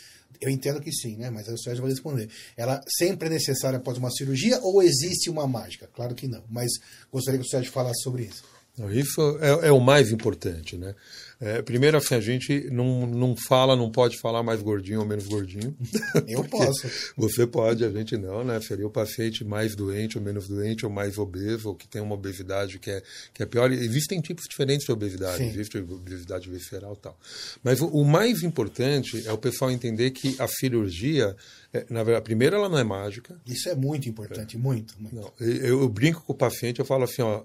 eu 0.42 0.50
entendo 0.50 0.80
que 0.80 0.90
sim, 0.90 1.16
né? 1.16 1.30
Mas 1.30 1.46
o 1.46 1.56
Sérgio 1.56 1.82
vai 1.82 1.92
responder. 1.92 2.28
Ela 2.56 2.82
sempre 2.88 3.28
é 3.28 3.30
necessária 3.30 3.78
após 3.78 3.96
uma 3.96 4.10
cirurgia 4.10 4.58
ou 4.60 4.82
existe 4.82 5.30
uma 5.30 5.46
mágica? 5.46 5.88
Claro 5.94 6.16
que 6.16 6.26
não. 6.26 6.42
Mas 6.50 6.72
gostaria 7.12 7.38
que 7.38 7.46
o 7.46 7.48
Sérgio 7.48 7.70
falasse 7.70 8.02
sobre 8.02 8.24
isso. 8.24 8.42
Isso 8.90 9.38
é, 9.40 9.68
é 9.68 9.72
o 9.72 9.80
mais 9.80 10.10
importante, 10.10 10.78
né? 10.78 10.94
É, 11.38 11.60
primeiro, 11.60 11.96
assim, 11.98 12.14
a 12.14 12.20
gente 12.20 12.70
não, 12.70 13.04
não 13.04 13.34
fala, 13.36 13.74
não 13.74 13.90
pode 13.90 14.16
falar 14.16 14.44
mais 14.44 14.62
gordinho 14.62 15.00
ou 15.00 15.06
menos 15.06 15.26
gordinho. 15.26 15.76
Eu 16.26 16.44
posso. 16.48 16.88
Você 17.16 17.46
pode, 17.46 17.84
a 17.84 17.90
gente 17.90 18.16
não, 18.16 18.44
né? 18.44 18.60
Seria 18.60 18.86
o 18.86 18.90
paciente 18.90 19.44
mais 19.44 19.74
doente 19.74 20.16
ou 20.16 20.24
menos 20.24 20.46
doente, 20.46 20.86
ou 20.86 20.92
mais 20.92 21.18
obeso, 21.18 21.70
ou 21.70 21.74
que 21.74 21.88
tem 21.88 22.00
uma 22.00 22.14
obesidade 22.14 22.78
que 22.78 22.90
é, 22.90 23.02
que 23.34 23.42
é 23.42 23.46
pior. 23.46 23.72
Existem 23.72 24.20
tipos 24.20 24.44
diferentes 24.48 24.86
de 24.86 24.92
obesidade, 24.92 25.38
Sim. 25.38 25.48
existe 25.48 25.78
obesidade 25.78 26.48
visceral 26.48 26.94
e 26.94 27.02
tal. 27.02 27.18
Mas 27.62 27.80
o, 27.80 27.88
o 27.88 28.04
mais 28.04 28.44
importante 28.44 29.26
é 29.26 29.32
o 29.32 29.38
pessoal 29.38 29.70
entender 29.70 30.12
que 30.12 30.36
a 30.38 30.46
cirurgia 30.46 31.36
é, 31.72 31.86
na 31.88 32.02
verdade, 32.02 32.24
primeiro, 32.24 32.56
ela 32.56 32.68
não 32.68 32.78
é 32.78 32.84
mágica. 32.84 33.40
Isso 33.46 33.68
é 33.68 33.74
muito 33.74 34.08
importante, 34.08 34.56
é. 34.56 34.58
muito. 34.58 34.94
muito. 35.00 35.14
Não, 35.14 35.32
eu, 35.40 35.80
eu, 35.80 35.88
brinco 35.88 36.22
com 36.22 36.32
o 36.32 36.36
paciente, 36.36 36.80
eu 36.80 36.84
falo 36.84 37.04
assim, 37.04 37.22
ó, 37.22 37.42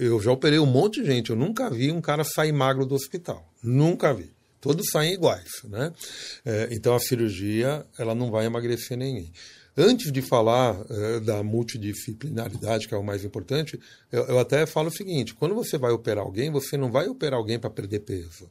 eu 0.00 0.20
já 0.20 0.30
operei 0.30 0.60
um 0.60 0.66
monte 0.66 1.00
de 1.00 1.06
gente, 1.06 1.30
eu 1.30 1.36
nunca 1.36 1.68
vi 1.68 1.90
um 1.90 2.00
cara 2.00 2.22
sair 2.22 2.52
magro 2.52 2.86
do 2.86 2.94
hospital. 2.94 3.52
Nunca 3.62 4.14
vi. 4.14 4.32
Todos 4.60 4.86
saem 4.90 5.12
iguais, 5.12 5.50
né? 5.64 5.92
É, 6.44 6.68
então 6.70 6.94
a 6.94 7.00
cirurgia, 7.00 7.84
ela 7.98 8.14
não 8.14 8.30
vai 8.30 8.46
emagrecer 8.46 8.96
ninguém. 8.96 9.30
Antes 9.76 10.12
de 10.12 10.22
falar 10.22 10.80
é, 10.88 11.20
da 11.20 11.42
multidisciplinaridade, 11.42 12.86
que 12.86 12.94
é 12.94 12.96
o 12.96 13.02
mais 13.02 13.24
importante, 13.24 13.78
eu, 14.10 14.24
eu 14.24 14.38
até 14.38 14.64
falo 14.66 14.88
o 14.88 14.96
seguinte: 14.96 15.34
quando 15.34 15.54
você 15.54 15.76
vai 15.76 15.90
operar 15.90 16.24
alguém, 16.24 16.50
você 16.50 16.76
não 16.76 16.92
vai 16.92 17.08
operar 17.08 17.38
alguém 17.38 17.58
para 17.58 17.68
perder 17.68 18.00
peso. 18.00 18.48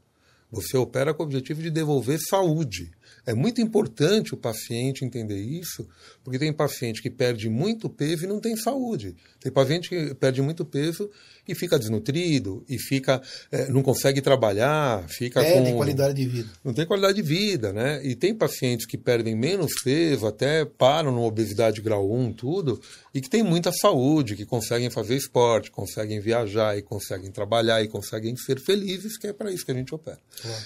Você 0.54 0.78
opera 0.78 1.16
com 1.16 1.24
o 1.24 1.26
objetivo 1.26 1.64
de 1.64 1.72
devolver 1.72 2.20
saúde. 2.20 2.92
É 3.26 3.34
muito 3.34 3.60
importante 3.60 4.36
o 4.36 4.38
paciente 4.38 5.04
entender 5.04 5.42
isso, 5.42 5.88
porque 6.24 6.38
tem 6.38 6.54
paciente 6.54 7.02
que 7.02 7.10
perde 7.10 7.50
muito 7.50 7.90
peso 7.90 8.26
e 8.26 8.28
não 8.28 8.40
tem 8.40 8.56
saúde. 8.56 9.16
Tem 9.40 9.52
paciente 9.52 9.90
que 9.90 10.14
perde 10.14 10.44
muito 10.44 10.64
peso 10.64 11.10
e 11.48 11.54
fica 11.54 11.78
desnutrido, 11.78 12.64
e 12.70 12.78
fica 12.78 13.22
é, 13.52 13.70
não 13.70 13.84
consegue 13.84 14.22
trabalhar, 14.22 15.06
fica 15.10 15.42
é, 15.42 15.54
com... 15.54 15.64
tem 15.64 15.76
qualidade 15.76 16.14
de 16.14 16.26
vida. 16.26 16.50
Não 16.64 16.74
tem 16.74 16.86
qualidade 16.86 17.16
de 17.16 17.22
vida, 17.22 17.74
né? 17.74 18.06
E 18.06 18.16
tem 18.16 18.34
pacientes 18.34 18.86
que 18.86 18.98
perdem 18.98 19.36
menos 19.36 19.74
peso, 19.84 20.26
até 20.26 20.64
param 20.66 21.12
numa 21.12 21.26
obesidade 21.26 21.82
grau 21.82 22.12
1, 22.12 22.34
tudo, 22.34 22.82
e 23.14 23.20
que 23.20 23.30
têm 23.30 23.44
muita 23.44 23.72
saúde, 23.72 24.36
que 24.36 24.46
conseguem 24.46 24.90
fazer 24.90 25.16
esporte, 25.16 25.70
conseguem 25.70 26.20
viajar, 26.20 26.78
e 26.78 26.82
conseguem 26.82 27.32
trabalhar, 27.32 27.84
e 27.84 27.88
conseguem 27.88 28.36
ser 28.38 28.60
felizes, 28.60 29.18
que 29.18 29.28
é 29.28 29.34
para 29.34 29.52
isso 29.52 29.66
que 29.66 29.72
a 29.72 29.76
gente 29.76 29.94
opera. 29.94 30.20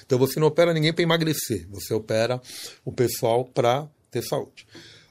Então 0.06 0.20
você 0.20 0.40
não 0.40 0.48
opera 0.48 0.74
ninguém 0.74 0.94
para 0.94 1.04
emagrecer, 1.04 1.68
você 1.70 1.94
opera 1.94 2.42
o 2.86 2.92
pessoal 2.92 3.46
para 3.46 3.88
ter 4.12 4.24
saúde. 4.24 4.66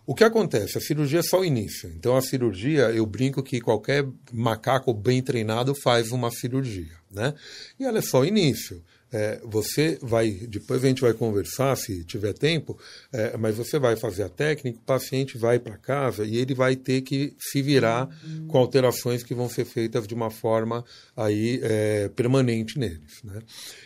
O 0.06 0.14
que 0.14 0.22
acontece? 0.22 0.78
A 0.78 0.80
cirurgia 0.80 1.18
é 1.18 1.22
só 1.22 1.40
o 1.40 1.44
início. 1.44 1.90
Então, 1.96 2.16
a 2.16 2.22
cirurgia, 2.22 2.90
eu 2.92 3.04
brinco 3.04 3.42
que 3.42 3.60
qualquer 3.60 4.06
macaco 4.32 4.94
bem 4.94 5.20
treinado 5.20 5.74
faz 5.82 6.12
uma 6.12 6.30
cirurgia, 6.30 6.94
né? 7.10 7.34
E 7.78 7.84
ela 7.84 7.98
é 7.98 8.02
só 8.02 8.20
o 8.20 8.24
início. 8.24 8.82
É, 9.12 9.40
você 9.44 9.98
vai, 10.02 10.30
depois 10.30 10.84
a 10.84 10.88
gente 10.88 11.00
vai 11.00 11.12
conversar 11.12 11.76
se 11.76 12.04
tiver 12.04 12.32
tempo, 12.32 12.78
é, 13.12 13.36
mas 13.36 13.56
você 13.56 13.78
vai 13.78 13.96
fazer 13.96 14.24
a 14.24 14.28
técnica, 14.28 14.78
o 14.78 14.82
paciente 14.82 15.38
vai 15.38 15.60
para 15.60 15.78
casa 15.78 16.24
e 16.24 16.36
ele 16.36 16.54
vai 16.54 16.74
ter 16.74 17.02
que 17.02 17.34
se 17.38 17.62
virar 17.62 18.08
uhum. 18.24 18.48
com 18.48 18.58
alterações 18.58 19.22
que 19.22 19.32
vão 19.32 19.48
ser 19.48 19.64
feitas 19.64 20.08
de 20.08 20.14
uma 20.14 20.28
forma 20.28 20.84
aí 21.16 21.60
é, 21.62 22.08
permanente 22.08 22.78
neles. 22.78 23.22
Né? 23.22 23.40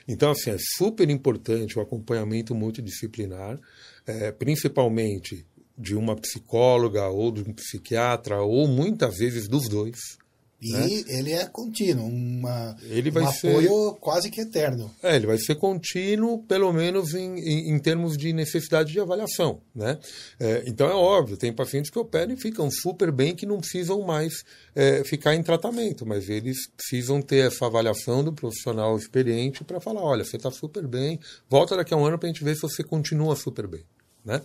Então, 0.09 0.31
assim, 0.31 0.51
é 0.51 0.57
super 0.77 1.09
importante 1.11 1.79
o 1.79 1.83
acompanhamento 1.83 2.55
multidisciplinar, 2.55 3.61
é, 4.07 4.33
principalmente 4.33 5.47
de 5.81 5.97
uma 5.97 6.15
psicóloga 6.15 7.09
ou 7.09 7.33
de 7.33 7.41
um 7.41 7.53
psiquiatra, 7.55 8.43
ou 8.43 8.69
muitas 8.69 9.17
vezes 9.17 9.49
dos 9.49 9.69
dois. 9.69 10.21
E 10.63 10.73
né? 10.73 10.89
ele 11.09 11.33
é 11.33 11.47
contínuo, 11.47 12.07
uma, 12.07 12.77
ele 12.83 13.11
vai 13.11 13.23
um 13.23 13.33
ser, 13.33 13.49
apoio 13.49 13.95
quase 13.95 14.31
que 14.31 14.43
eterno. 14.43 14.95
É, 15.03 15.17
ele 15.17 15.27
vai 15.27 15.39
ser 15.39 15.55
contínuo, 15.55 16.43
pelo 16.43 16.71
menos 16.71 17.15
em, 17.15 17.39
em, 17.39 17.71
em 17.71 17.79
termos 17.79 18.15
de 18.15 18.31
necessidade 18.31 18.93
de 18.93 19.01
avaliação. 19.01 19.63
Né? 19.75 19.99
É, 20.39 20.63
então 20.67 20.87
é 20.87 20.95
óbvio, 20.95 21.39
tem 21.39 21.51
pacientes 21.51 21.91
que 21.91 21.99
operam 21.99 22.35
e 22.35 22.37
ficam 22.37 22.71
super 22.71 23.11
bem, 23.11 23.35
que 23.35 23.47
não 23.47 23.59
precisam 23.59 24.03
mais 24.03 24.45
é, 24.75 25.03
ficar 25.03 25.35
em 25.35 25.43
tratamento, 25.43 26.05
mas 26.05 26.29
eles 26.29 26.69
precisam 26.77 27.23
ter 27.23 27.47
essa 27.47 27.65
avaliação 27.65 28.23
do 28.23 28.33
profissional 28.33 28.95
experiente 28.99 29.65
para 29.65 29.81
falar: 29.81 30.03
olha, 30.03 30.25
você 30.25 30.37
está 30.37 30.51
super 30.51 30.87
bem, 30.87 31.19
volta 31.49 31.75
daqui 31.75 31.95
a 31.95 31.97
um 31.97 32.05
ano 32.05 32.19
para 32.19 32.29
a 32.29 32.33
gente 32.33 32.45
ver 32.45 32.55
se 32.55 32.61
você 32.61 32.85
continua 32.85 33.35
super 33.35 33.67
bem. 33.67 33.83
Né? 34.25 34.43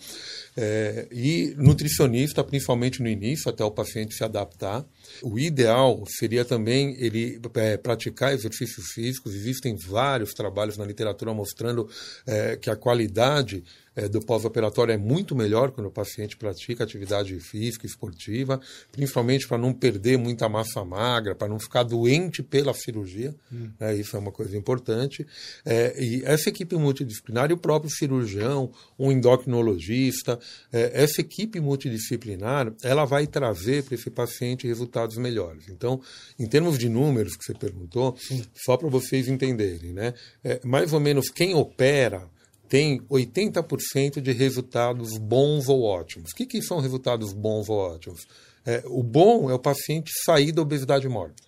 É, 0.55 1.07
e 1.11 1.53
nutricionista, 1.57 2.43
principalmente 2.43 3.01
no 3.01 3.09
início, 3.09 3.49
até 3.49 3.63
o 3.63 3.71
paciente 3.71 4.15
se 4.15 4.23
adaptar. 4.23 4.85
O 5.21 5.37
ideal 5.37 6.03
seria 6.07 6.45
também 6.45 6.95
ele 6.97 7.39
é, 7.55 7.77
praticar 7.77 8.33
exercícios 8.33 8.87
físicos. 8.93 9.33
Existem 9.33 9.75
vários 9.75 10.33
trabalhos 10.33 10.77
na 10.77 10.85
literatura 10.85 11.33
mostrando 11.33 11.89
é, 12.25 12.55
que 12.55 12.69
a 12.69 12.75
qualidade 12.75 13.63
é, 13.95 14.07
do 14.07 14.19
pós-operatório 14.19 14.93
é 14.93 14.97
muito 14.97 15.35
melhor 15.35 15.71
quando 15.71 15.87
o 15.87 15.91
paciente 15.91 16.35
pratica 16.35 16.83
atividade 16.83 17.39
física, 17.39 17.85
esportiva, 17.85 18.59
principalmente 18.91 19.47
para 19.47 19.57
não 19.57 19.73
perder 19.73 20.17
muita 20.17 20.49
massa 20.49 20.83
magra, 20.83 21.35
para 21.35 21.47
não 21.47 21.59
ficar 21.59 21.83
doente 21.83 22.43
pela 22.43 22.73
cirurgia. 22.73 23.33
Hum. 23.51 23.69
Né, 23.79 23.95
isso 23.95 24.15
é 24.15 24.19
uma 24.19 24.31
coisa 24.31 24.57
importante. 24.57 25.25
É, 25.65 25.95
e 26.01 26.23
essa 26.25 26.49
equipe 26.49 26.75
multidisciplinar, 26.75 27.49
e 27.49 27.53
o 27.53 27.57
próprio 27.57 27.89
cirurgião, 27.89 28.71
um 28.99 29.11
endocrinologista, 29.11 30.39
é, 30.71 31.03
essa 31.03 31.21
equipe 31.21 31.59
multidisciplinar, 31.59 32.73
ela 32.83 33.05
vai 33.05 33.27
trazer 33.27 33.83
para 33.83 33.95
esse 33.95 34.09
paciente 34.09 34.67
resultados 34.67 35.17
melhores. 35.17 35.69
Então, 35.69 36.01
em 36.37 36.47
termos 36.47 36.77
de 36.77 36.89
números 36.89 37.35
que 37.35 37.43
você 37.43 37.53
perguntou, 37.53 38.15
Sim. 38.17 38.43
só 38.65 38.75
para 38.77 38.89
vocês 38.89 39.27
entenderem, 39.27 39.93
né? 39.93 40.13
É, 40.43 40.59
mais 40.63 40.93
ou 40.93 40.99
menos 40.99 41.29
quem 41.29 41.53
opera 41.55 42.29
tem 42.67 42.99
80% 43.01 44.19
de 44.19 44.31
resultados 44.31 45.17
bons 45.17 45.69
ou 45.69 45.83
ótimos. 45.83 46.31
O 46.31 46.35
que, 46.35 46.45
que 46.45 46.61
são 46.61 46.79
resultados 46.79 47.33
bons 47.33 47.69
ou 47.69 47.77
ótimos? 47.77 48.27
É, 48.65 48.83
o 48.85 49.03
bom 49.03 49.49
é 49.49 49.53
o 49.53 49.59
paciente 49.59 50.11
sair 50.25 50.51
da 50.51 50.61
obesidade 50.61 51.07
mórbida. 51.07 51.43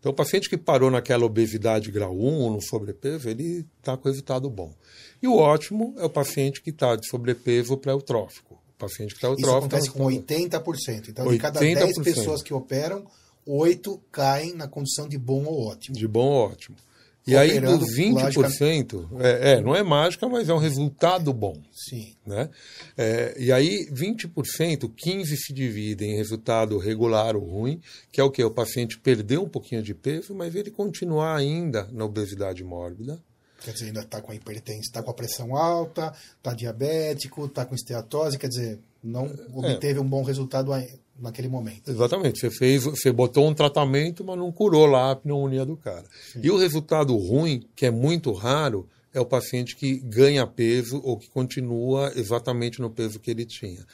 Então, 0.00 0.10
o 0.10 0.14
paciente 0.14 0.50
que 0.50 0.58
parou 0.58 0.90
naquela 0.90 1.24
obesidade 1.24 1.92
grau 1.92 2.12
1 2.12 2.40
ou 2.40 2.50
no 2.50 2.60
sobrepeso, 2.60 3.28
ele 3.28 3.64
está 3.78 3.96
com 3.96 4.08
resultado 4.08 4.50
bom. 4.50 4.74
E 5.22 5.28
o 5.28 5.36
ótimo 5.36 5.94
é 5.96 6.04
o 6.04 6.10
paciente 6.10 6.60
que 6.60 6.70
está 6.70 6.96
de 6.96 7.08
sobrepeso 7.08 7.76
pré-eutrófico. 7.76 8.54
O 8.54 8.78
paciente 8.78 9.10
que 9.10 9.18
está 9.18 9.28
eutrófico... 9.28 9.76
Isso 9.76 9.90
acontece 9.90 9.90
com 9.90 10.06
80%. 10.06 11.08
Então, 11.08 11.26
80%. 11.26 11.30
de 11.30 11.38
cada 11.38 11.60
10 11.60 11.98
pessoas 11.98 12.42
que 12.42 12.52
operam, 12.52 13.06
8 13.46 14.02
caem 14.10 14.54
na 14.54 14.66
condição 14.66 15.08
de 15.08 15.16
bom 15.16 15.44
ou 15.44 15.68
ótimo. 15.68 15.96
De 15.96 16.08
bom 16.08 16.26
ou 16.26 16.50
ótimo. 16.50 16.76
E 17.24 17.36
aí, 17.36 17.60
dos 17.60 17.96
20%, 17.96 19.08
é, 19.20 19.52
é, 19.52 19.60
não 19.60 19.76
é 19.76 19.82
mágica, 19.82 20.28
mas 20.28 20.48
é 20.48 20.54
um 20.54 20.58
resultado 20.58 21.32
bom. 21.32 21.56
Sim. 21.72 22.16
Né? 22.26 22.50
É, 22.96 23.34
e 23.38 23.52
aí, 23.52 23.88
20%, 23.92 24.90
15% 24.90 25.36
se 25.36 25.52
divide 25.52 26.04
em 26.04 26.16
resultado 26.16 26.76
regular 26.78 27.36
ou 27.36 27.44
ruim, 27.44 27.80
que 28.10 28.20
é 28.20 28.24
o 28.24 28.30
que? 28.30 28.42
O 28.42 28.50
paciente 28.50 28.98
perdeu 28.98 29.44
um 29.44 29.48
pouquinho 29.48 29.82
de 29.82 29.94
peso, 29.94 30.34
mas 30.34 30.54
ele 30.56 30.70
continuar 30.70 31.36
ainda 31.36 31.88
na 31.92 32.04
obesidade 32.04 32.64
mórbida. 32.64 33.22
Quer 33.64 33.72
dizer, 33.72 33.86
ainda 33.86 34.00
está 34.00 34.20
com 34.20 34.32
a 34.32 34.34
hipertensão, 34.34 34.80
está 34.80 35.02
com 35.02 35.10
a 35.12 35.14
pressão 35.14 35.56
alta, 35.56 36.12
está 36.36 36.52
diabético, 36.52 37.46
está 37.46 37.64
com 37.64 37.76
esteatose, 37.76 38.36
quer 38.36 38.48
dizer, 38.48 38.80
não 39.02 39.26
é. 39.26 39.34
obteve 39.54 40.00
é. 40.00 40.02
um 40.02 40.08
bom 40.08 40.24
resultado 40.24 40.72
naquele 41.18 41.48
momento. 41.48 41.90
Exatamente. 41.90 42.40
Você 42.40 42.50
fez, 42.50 42.84
você 42.84 43.12
botou 43.12 43.46
um 43.48 43.54
tratamento, 43.54 44.24
mas 44.24 44.38
não 44.38 44.50
curou 44.50 44.86
lá 44.86 45.12
a 45.12 45.16
pneumonia 45.16 45.64
do 45.64 45.76
cara. 45.76 46.04
Sim. 46.32 46.40
E 46.42 46.50
o 46.50 46.56
resultado 46.56 47.16
ruim, 47.16 47.64
que 47.76 47.86
é 47.86 47.90
muito 47.90 48.32
raro, 48.32 48.88
é 49.12 49.20
o 49.20 49.26
paciente 49.26 49.76
que 49.76 49.98
ganha 49.98 50.46
peso 50.46 51.00
ou 51.04 51.16
que 51.16 51.28
continua 51.28 52.12
exatamente 52.16 52.80
no 52.80 52.90
peso 52.90 53.20
que 53.20 53.30
ele 53.30 53.44
tinha. 53.44 53.84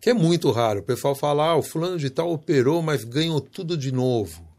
Que 0.00 0.10
é 0.10 0.14
muito 0.14 0.50
raro. 0.50 0.80
O 0.80 0.84
pessoal 0.84 1.14
fala, 1.14 1.50
ah, 1.50 1.56
o 1.56 1.62
fulano 1.62 1.98
de 1.98 2.10
tal 2.10 2.32
operou, 2.32 2.82
mas 2.82 3.04
ganhou 3.04 3.40
tudo 3.40 3.76
de 3.76 3.92
novo. 3.92 4.52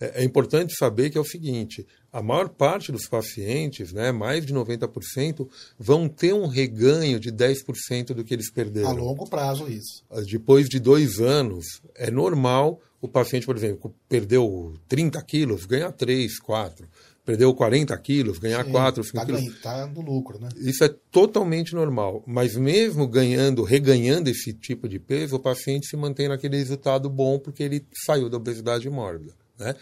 É, 0.00 0.22
é 0.22 0.24
importante 0.24 0.74
saber 0.76 1.10
que 1.10 1.18
é 1.18 1.20
o 1.20 1.24
seguinte: 1.24 1.86
a 2.12 2.22
maior 2.22 2.48
parte 2.48 2.90
dos 2.90 3.06
pacientes, 3.06 3.92
né, 3.92 4.10
mais 4.10 4.44
de 4.44 4.52
90%, 4.52 5.48
vão 5.78 6.08
ter 6.08 6.32
um 6.32 6.46
reganho 6.46 7.20
de 7.20 7.30
10% 7.30 8.14
do 8.14 8.24
que 8.24 8.34
eles 8.34 8.50
perderam. 8.50 8.90
A 8.90 8.92
longo 8.92 9.28
prazo, 9.28 9.68
isso. 9.68 10.04
Depois 10.26 10.68
de 10.68 10.80
dois 10.80 11.20
anos, 11.20 11.64
é 11.94 12.10
normal 12.10 12.80
o 13.00 13.08
paciente, 13.08 13.46
por 13.46 13.56
exemplo, 13.56 13.94
perdeu 14.08 14.74
30 14.88 15.22
quilos, 15.22 15.64
ganhar 15.64 15.92
3, 15.92 16.38
4. 16.38 16.86
Perdeu 17.24 17.54
40 17.54 17.96
quilos, 17.98 18.38
ganhar 18.38 18.64
Sim, 18.64 18.72
4, 18.72 19.04
5 19.04 19.16
tá 19.16 19.24
quilos. 19.24 19.42
Está 19.42 19.86
no 19.86 20.00
lucro, 20.00 20.38
né? 20.38 20.48
Isso 20.56 20.82
é 20.82 20.88
totalmente 21.10 21.74
normal. 21.74 22.24
Mas 22.26 22.56
mesmo 22.56 23.06
ganhando, 23.06 23.62
reganhando 23.62 24.28
esse 24.28 24.52
tipo 24.52 24.88
de 24.88 24.98
peso, 24.98 25.36
o 25.36 25.40
paciente 25.40 25.86
se 25.86 25.96
mantém 25.96 26.28
naquele 26.28 26.56
resultado 26.56 27.08
bom 27.08 27.38
porque 27.38 27.62
ele 27.62 27.86
saiu 28.04 28.28
da 28.28 28.36
obesidade 28.36 28.88
mórbida. 28.90 29.34
Né? 29.58 29.74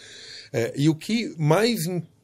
É, 0.52 0.74
e 0.76 0.88
o 0.88 0.94
que 0.94 1.34
mais 1.38 1.86
importa 1.86 2.17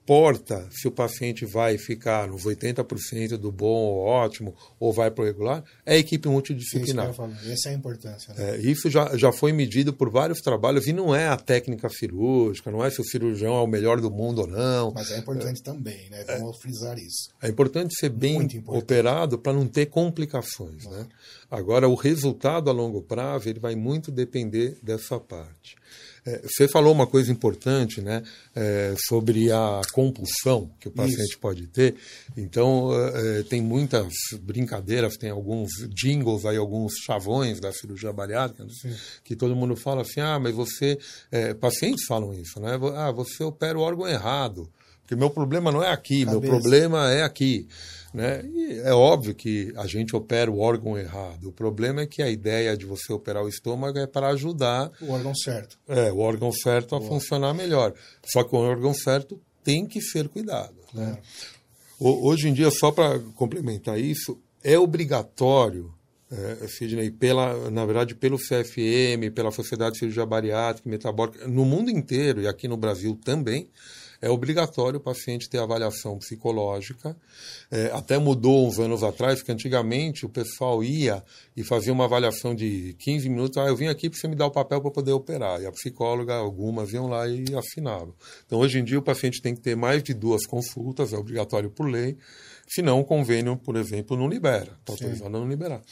se 0.70 0.86
o 0.86 0.90
paciente 0.90 1.46
vai 1.46 1.78
ficar 1.78 2.28
nos 2.28 2.44
80% 2.44 3.36
do 3.38 3.50
bom 3.50 3.66
ou 3.66 4.00
ótimo 4.00 4.54
ou 4.78 4.92
vai 4.92 5.10
para 5.10 5.22
o 5.22 5.26
regular 5.26 5.64
é 5.86 5.94
a 5.94 5.98
equipe 5.98 6.28
multidisciplinar. 6.28 7.10
Isso 7.10 7.50
Essa 7.50 7.68
é 7.70 7.72
a 7.72 7.74
importância. 7.74 8.34
Né? 8.34 8.50
É, 8.50 8.58
isso 8.58 8.90
já, 8.90 9.16
já 9.16 9.32
foi 9.32 9.52
medido 9.52 9.92
por 9.92 10.10
vários 10.10 10.40
trabalhos 10.40 10.86
e 10.86 10.92
não 10.92 11.14
é 11.14 11.28
a 11.28 11.36
técnica 11.36 11.88
cirúrgica, 11.88 12.70
não 12.70 12.84
é 12.84 12.90
se 12.90 13.00
o 13.00 13.04
cirurgião 13.04 13.54
é 13.56 13.60
o 13.60 13.66
melhor 13.66 14.00
do 14.00 14.10
mundo 14.10 14.42
ou 14.42 14.46
não. 14.46 14.92
Mas 14.92 15.10
é 15.10 15.18
importante 15.18 15.60
é, 15.60 15.64
também, 15.64 16.10
né? 16.10 16.24
Vamos 16.24 16.56
é, 16.56 16.60
frisar 16.60 16.98
isso. 16.98 17.30
É 17.40 17.48
importante 17.48 17.94
ser 17.98 18.10
bem 18.10 18.36
importante. 18.36 18.68
operado 18.68 19.38
para 19.38 19.52
não 19.52 19.66
ter 19.66 19.86
complicações. 19.86 20.84
Né? 20.84 21.06
Agora, 21.50 21.88
o 21.88 21.94
resultado 21.94 22.68
a 22.68 22.72
longo 22.72 23.00
prazo 23.00 23.48
ele 23.48 23.60
vai 23.60 23.74
muito 23.74 24.10
depender 24.10 24.76
dessa 24.82 25.18
parte. 25.18 25.76
É, 26.26 26.40
você 26.42 26.66
falou 26.66 26.92
uma 26.92 27.06
coisa 27.06 27.30
importante, 27.30 28.00
né, 28.00 28.22
é, 28.54 28.94
sobre 28.96 29.52
a 29.52 29.82
compulsão 29.92 30.70
que 30.80 30.88
o 30.88 30.90
paciente 30.90 31.32
Isso. 31.32 31.38
pode 31.38 31.66
ter. 31.66 31.94
Então, 32.36 32.90
é, 32.92 33.42
tem 33.42 33.60
muitas 33.60 34.12
brincadeiras, 34.40 35.16
tem 35.16 35.30
alguns 35.30 35.70
jingles 35.90 36.46
aí, 36.46 36.56
alguns 36.56 36.94
chavões 37.04 37.60
da 37.60 37.72
cirurgia 37.72 38.12
bariátrica, 38.12 38.64
né, 38.64 38.96
que 39.22 39.36
todo 39.36 39.54
mundo 39.54 39.76
fala 39.76 40.02
assim: 40.02 40.20
ah, 40.20 40.38
mas 40.38 40.54
você. 40.54 40.98
Pacientes 41.60 42.04
falam 42.06 42.32
isso, 42.32 42.60
né? 42.60 42.78
Ah, 42.96 43.10
você 43.10 43.42
opera 43.42 43.78
o 43.78 43.82
órgão 43.82 44.06
errado. 44.06 44.70
Porque 45.04 45.14
meu 45.14 45.28
problema 45.28 45.70
não 45.70 45.82
é 45.82 45.90
aqui, 45.90 46.24
Cabeça. 46.24 46.40
meu 46.40 46.50
problema 46.50 47.12
é 47.12 47.22
aqui. 47.22 47.68
Né? 48.12 48.42
E 48.44 48.80
é 48.84 48.92
óbvio 48.92 49.34
que 49.34 49.72
a 49.76 49.86
gente 49.86 50.16
opera 50.16 50.50
o 50.50 50.60
órgão 50.60 50.96
errado. 50.96 51.48
O 51.48 51.52
problema 51.52 52.02
é 52.02 52.06
que 52.06 52.22
a 52.22 52.30
ideia 52.30 52.76
de 52.76 52.86
você 52.86 53.12
operar 53.12 53.42
o 53.42 53.48
estômago 53.48 53.98
é 53.98 54.06
para 54.06 54.28
ajudar 54.28 54.90
o 55.00 55.10
órgão 55.10 55.34
certo. 55.34 55.76
É, 55.88 56.12
o 56.12 56.18
órgão 56.18 56.52
certo 56.52 56.94
a 56.94 57.00
funcionar 57.00 57.52
melhor. 57.52 57.92
Só 58.24 58.44
que 58.44 58.54
o 58.54 58.58
órgão 58.58 58.94
certo 58.94 59.40
tem 59.62 59.84
que 59.84 60.00
ser 60.00 60.28
cuidado. 60.28 60.76
Né? 60.94 61.18
Hoje 61.98 62.48
em 62.48 62.52
dia, 62.52 62.70
só 62.70 62.92
para 62.92 63.18
complementar 63.34 63.98
isso, 63.98 64.38
é 64.62 64.78
obrigatório 64.78 65.92
é, 66.30 66.66
Sidney, 66.66 67.10
pela, 67.10 67.70
na 67.70 67.84
verdade, 67.84 68.14
pelo 68.14 68.38
CFM, 68.38 69.30
pela 69.34 69.50
Sociedade 69.50 69.92
de 69.92 69.98
Cirurgia 69.98 70.26
Bariátrica 70.26 70.88
e 70.88 70.90
Metabólica, 70.90 71.46
no 71.46 71.64
mundo 71.64 71.90
inteiro 71.90 72.40
e 72.40 72.48
aqui 72.48 72.66
no 72.66 72.76
Brasil 72.76 73.18
também, 73.24 73.68
é 74.20 74.30
obrigatório 74.30 74.98
o 74.98 75.02
paciente 75.02 75.48
ter 75.48 75.58
avaliação 75.58 76.18
psicológica. 76.18 77.16
É, 77.70 77.90
até 77.92 78.18
mudou 78.18 78.66
uns 78.66 78.78
anos 78.78 79.02
atrás, 79.02 79.42
que 79.42 79.52
antigamente 79.52 80.24
o 80.24 80.28
pessoal 80.28 80.82
ia 80.82 81.22
e 81.56 81.62
fazia 81.62 81.92
uma 81.92 82.04
avaliação 82.04 82.54
de 82.54 82.94
15 82.98 83.28
minutos. 83.28 83.58
Ah, 83.58 83.66
eu 83.66 83.76
vim 83.76 83.86
aqui 83.86 84.08
para 84.08 84.18
você 84.18 84.28
me 84.28 84.36
dar 84.36 84.46
o 84.46 84.50
papel 84.50 84.80
para 84.80 84.90
poder 84.90 85.12
operar. 85.12 85.60
E 85.60 85.66
a 85.66 85.72
psicóloga, 85.72 86.34
algumas 86.34 86.92
iam 86.92 87.06
lá 87.06 87.28
e 87.28 87.44
assinavam. 87.54 88.14
Então, 88.46 88.58
hoje 88.58 88.78
em 88.78 88.84
dia, 88.84 88.98
o 88.98 89.02
paciente 89.02 89.40
tem 89.42 89.54
que 89.54 89.60
ter 89.60 89.76
mais 89.76 90.02
de 90.02 90.14
duas 90.14 90.46
consultas, 90.46 91.12
é 91.12 91.16
obrigatório 91.16 91.70
por 91.70 91.86
lei. 91.86 92.16
Senão, 92.66 93.00
o 93.00 93.04
convênio, 93.04 93.56
por 93.56 93.76
exemplo, 93.76 94.16
não 94.16 94.28
libera. 94.28 94.76
Está 94.80 94.92
autorizado 94.92 95.36
a 95.36 95.40
não 95.40 95.48
liberar. 95.48 95.82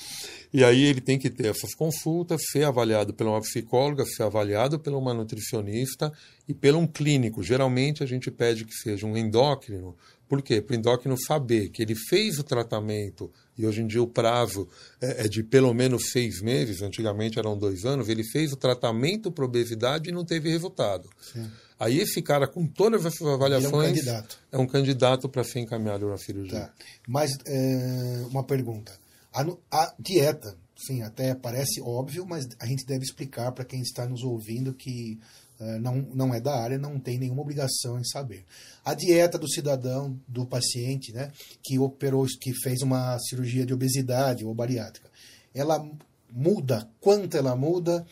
E 0.53 0.65
aí 0.65 0.83
ele 0.85 1.01
tem 1.01 1.19
que 1.19 1.31
ter 1.31 1.47
essas 1.47 1.75
consultas, 1.75 2.41
ser 2.51 2.65
avaliado 2.65 3.15
por 3.15 3.27
uma 3.27 3.41
psicóloga, 3.41 4.05
ser 4.05 4.23
avaliado 4.23 4.79
por 4.79 4.93
uma 4.93 5.15
nutricionista 5.15 6.13
e 6.49 6.55
por 6.55 6.75
um 6.75 6.87
clínico. 6.87 7.43
Geralmente 7.43 8.03
a 8.03 8.07
gente 8.07 8.31
pede 8.31 8.65
que 8.65 8.75
seja 8.75 9.07
um 9.07 9.17
endócrino. 9.17 9.97
Por 10.29 10.41
quê? 10.41 10.63
Para 10.63 10.75
o 10.75 10.79
endócrino 10.79 11.17
saber 11.19 11.69
que 11.69 11.83
ele 11.83 11.95
fez 11.95 12.39
o 12.39 12.43
tratamento, 12.43 13.31
e 13.57 13.67
hoje 13.67 13.83
em 13.83 13.87
dia 13.87 14.03
o 14.03 14.07
prazo 14.07 14.67
é, 14.99 15.27
é 15.27 15.29
de 15.29 15.43
pelo 15.43 15.75
menos 15.75 16.11
seis 16.11 16.41
meses, 16.41 16.81
antigamente 16.81 17.39
eram 17.39 17.57
dois 17.57 17.85
anos, 17.85 18.09
ele 18.09 18.25
fez 18.25 18.51
o 18.51 18.57
tratamento 18.57 19.31
para 19.31 19.45
obesidade 19.45 20.09
e 20.09 20.13
não 20.13 20.25
teve 20.25 20.49
resultado. 20.49 21.09
Sim. 21.21 21.51
Aí 21.83 21.99
esse 21.99 22.23
cara, 22.23 22.47
com 22.47 22.65
todas 22.65 23.05
essas 23.05 23.27
avaliações, 23.27 23.73
é 23.73 23.77
um 23.77 23.95
candidato, 23.95 24.39
é 24.53 24.59
um 24.59 24.67
candidato 24.69 25.29
para 25.29 25.43
ser 25.43 25.59
encaminhado 25.59 26.09
na 26.09 26.17
cirurgia. 26.17 26.61
Tá. 26.61 26.73
Mas 27.09 27.37
é, 27.45 28.25
uma 28.31 28.45
pergunta. 28.45 28.93
A, 29.35 29.45
a, 29.69 29.95
dieta, 29.99 30.57
sim, 30.77 31.03
até 31.03 31.35
parece 31.35 31.81
óbvio, 31.83 32.25
mas 32.25 32.47
a 32.61 32.67
gente 32.67 32.87
deve 32.87 33.03
explicar 33.03 33.51
para 33.51 33.65
quem 33.65 33.81
está 33.81 34.07
nos 34.07 34.23
ouvindo 34.23 34.73
que 34.73 35.19
é, 35.59 35.81
não, 35.81 35.97
não 36.15 36.33
é 36.33 36.41
da 36.41 36.55
área, 36.55 36.79
não 36.79 37.01
tem 37.01 37.19
nenhuma 37.19 37.43
obrigação 37.43 37.99
em 37.99 38.05
saber. 38.05 38.45
A 38.85 38.95
dieta 38.95 39.37
do 39.37 39.49
cidadão, 39.49 40.17
do 40.29 40.47
paciente, 40.47 41.13
né, 41.13 41.33
que 41.65 41.81
operou, 41.81 42.25
que 42.41 42.53
fez 42.63 42.83
uma 42.83 43.19
cirurgia 43.19 43.67
de 43.67 43.75
obesidade 43.75 44.45
ou 44.45 44.55
bariátrica, 44.55 45.11
ela 45.53 45.85
muda, 46.31 46.89
quanto 47.01 47.37
ela 47.37 47.57
muda, 47.57 48.07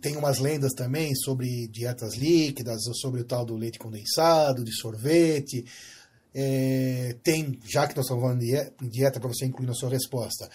tem 0.00 0.16
umas 0.16 0.38
lendas 0.38 0.72
também 0.72 1.14
sobre 1.14 1.66
dietas 1.68 2.14
líquidas, 2.16 2.82
sobre 3.00 3.22
o 3.22 3.24
tal 3.24 3.44
do 3.44 3.56
leite 3.56 3.78
condensado, 3.78 4.64
de 4.64 4.72
sorvete. 4.72 5.64
É, 6.34 7.14
tem, 7.22 7.58
já 7.68 7.86
que 7.86 7.94
nós 7.96 8.06
estamos 8.06 8.22
falando 8.22 8.40
de 8.40 8.88
dieta, 8.88 9.20
para 9.20 9.28
você 9.28 9.44
incluir 9.44 9.66
na 9.66 9.74
sua 9.74 9.90
resposta, 9.90 10.48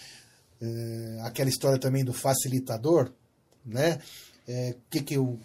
é, 0.62 1.19
aquela 1.21 1.49
história 1.49 1.80
também 1.80 2.03
do 2.03 2.13
facilitador, 2.13 3.12
né? 3.65 3.99
O 4.47 4.49
é, 4.49 4.75
que, 4.89 5.01
que 5.01 5.17
o 5.17 5.38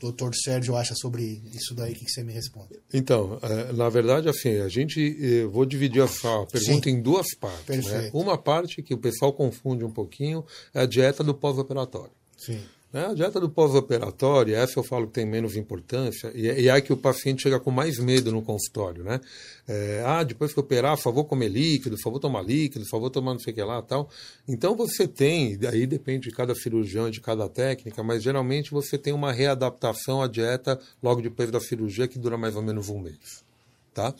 doutor 0.00 0.34
Sérgio 0.34 0.74
acha 0.74 0.92
sobre 0.96 1.40
isso 1.54 1.76
daí? 1.76 1.92
O 1.92 1.94
que, 1.94 2.04
que 2.04 2.10
você 2.10 2.24
me 2.24 2.32
responde? 2.32 2.80
Então, 2.92 3.38
na 3.72 3.88
verdade, 3.88 4.28
assim, 4.28 4.56
a 4.60 4.68
gente, 4.68 5.44
vou 5.44 5.64
dividir 5.64 6.02
a 6.02 6.08
pergunta 6.46 6.90
Sim. 6.90 6.96
em 6.96 7.00
duas 7.00 7.36
partes. 7.36 7.86
Né? 7.86 8.10
Uma 8.12 8.36
parte 8.36 8.82
que 8.82 8.92
o 8.92 8.98
pessoal 8.98 9.32
confunde 9.32 9.84
um 9.84 9.92
pouquinho 9.92 10.44
é 10.74 10.80
a 10.80 10.86
dieta 10.86 11.22
do 11.22 11.32
pós-operatório. 11.32 12.10
Sim. 12.36 12.60
Né? 12.92 13.06
A 13.06 13.14
dieta 13.14 13.38
do 13.38 13.50
pós-operatório, 13.50 14.54
essa 14.54 14.78
eu 14.78 14.82
falo 14.82 15.06
que 15.06 15.12
tem 15.12 15.26
menos 15.26 15.56
importância, 15.56 16.32
e, 16.34 16.48
é, 16.48 16.60
e 16.60 16.68
é 16.68 16.80
que 16.80 16.92
o 16.92 16.96
paciente 16.96 17.42
chega 17.42 17.60
com 17.60 17.70
mais 17.70 17.98
medo 17.98 18.32
no 18.32 18.40
consultório. 18.40 19.04
Né? 19.04 19.20
É, 19.66 20.02
ah, 20.06 20.22
depois 20.22 20.54
que 20.54 20.60
operar, 20.60 20.96
por 20.96 21.02
favor 21.02 21.24
comer 21.24 21.48
líquido, 21.48 21.96
por 21.96 22.02
favor 22.02 22.18
tomar 22.18 22.42
líquido, 22.42 22.84
por 22.84 22.90
favor 22.90 23.10
tomar 23.10 23.34
não 23.34 23.40
sei 23.40 23.52
o 23.52 23.56
que 23.56 23.62
lá 23.62 23.82
tal. 23.82 24.08
Então 24.48 24.74
você 24.74 25.06
tem, 25.06 25.58
aí 25.70 25.86
depende 25.86 26.30
de 26.30 26.34
cada 26.34 26.54
cirurgião, 26.54 27.10
de 27.10 27.20
cada 27.20 27.48
técnica, 27.48 28.02
mas 28.02 28.22
geralmente 28.22 28.70
você 28.70 28.96
tem 28.96 29.12
uma 29.12 29.32
readaptação 29.32 30.22
à 30.22 30.26
dieta 30.26 30.80
logo 31.02 31.20
depois 31.20 31.50
da 31.50 31.60
cirurgia 31.60 32.08
que 32.08 32.18
dura 32.18 32.38
mais 32.38 32.56
ou 32.56 32.62
menos 32.62 32.88
um 32.88 32.98
mês. 32.98 33.46
Tá? 33.92 34.14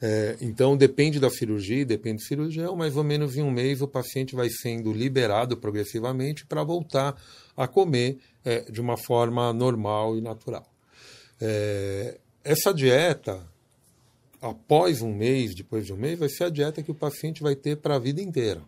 É, 0.00 0.36
então, 0.42 0.76
depende 0.76 1.18
da 1.18 1.30
cirurgia, 1.30 1.86
depende 1.86 2.18
do 2.18 2.26
cirurgião, 2.26 2.76
mais 2.76 2.96
ou 2.96 3.02
menos 3.02 3.34
em 3.34 3.42
um 3.42 3.50
mês 3.50 3.80
o 3.80 3.88
paciente 3.88 4.36
vai 4.36 4.50
sendo 4.50 4.92
liberado 4.92 5.56
progressivamente 5.56 6.44
para 6.44 6.62
voltar 6.62 7.16
a 7.56 7.66
comer 7.66 8.18
é, 8.44 8.60
de 8.70 8.80
uma 8.80 8.96
forma 8.96 9.52
normal 9.52 10.16
e 10.16 10.20
natural. 10.20 10.66
É, 11.40 12.18
essa 12.44 12.72
dieta, 12.72 13.40
após 14.40 15.02
um 15.02 15.14
mês, 15.14 15.54
depois 15.54 15.86
de 15.86 15.92
um 15.92 15.96
mês, 15.96 16.18
vai 16.18 16.28
ser 16.28 16.44
a 16.44 16.50
dieta 16.50 16.82
que 16.82 16.90
o 16.90 16.94
paciente 16.94 17.42
vai 17.42 17.54
ter 17.54 17.76
para 17.76 17.96
a 17.96 17.98
vida 17.98 18.20
inteira. 18.20 18.62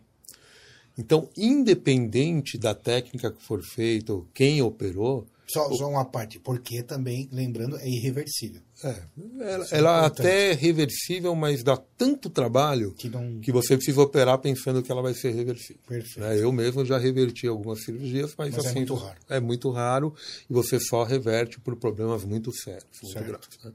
Então, 0.97 1.29
independente 1.35 2.57
da 2.57 2.73
técnica 2.73 3.31
que 3.31 3.43
for 3.43 3.61
feita, 3.61 4.13
ou 4.13 4.27
quem 4.33 4.61
operou, 4.61 5.27
só, 5.47 5.69
só 5.73 5.87
uma 5.87 6.05
parte, 6.05 6.39
porque 6.39 6.81
também, 6.81 7.29
lembrando, 7.31 7.77
é 7.77 7.87
irreversível. 7.87 8.61
É, 8.83 8.95
ela, 9.39 9.65
é 9.71 9.77
ela 9.77 10.05
até 10.05 10.51
é 10.51 10.53
reversível, 10.53 11.33
mas 11.35 11.63
dá 11.63 11.77
tanto 11.77 12.29
trabalho 12.29 12.93
que, 12.93 13.07
não... 13.07 13.39
que, 13.39 13.51
você 13.51 13.77
precisa 13.77 14.01
operar 14.01 14.39
pensando 14.39 14.81
que 14.81 14.91
ela 14.91 15.01
vai 15.01 15.13
ser 15.13 15.31
reversível. 15.31 15.81
Perfeito. 15.87 16.19
Né? 16.19 16.41
Eu 16.41 16.51
mesmo 16.51 16.83
já 16.83 16.97
reverti 16.97 17.47
algumas 17.47 17.83
cirurgias, 17.83 18.33
mas, 18.37 18.55
mas 18.55 18.65
é 18.65 18.67
assim, 18.67 18.79
é 18.79 18.79
muito 18.79 18.95
raro. 18.95 19.17
É 19.29 19.39
muito 19.39 19.69
raro 19.69 20.15
e 20.49 20.53
você 20.53 20.79
só 20.79 21.03
reverte 21.03 21.59
por 21.59 21.75
problemas 21.75 22.25
muito 22.25 22.51
sérios, 22.51 22.85
muito 23.03 23.23
graves. 23.23 23.47
Né? 23.63 23.71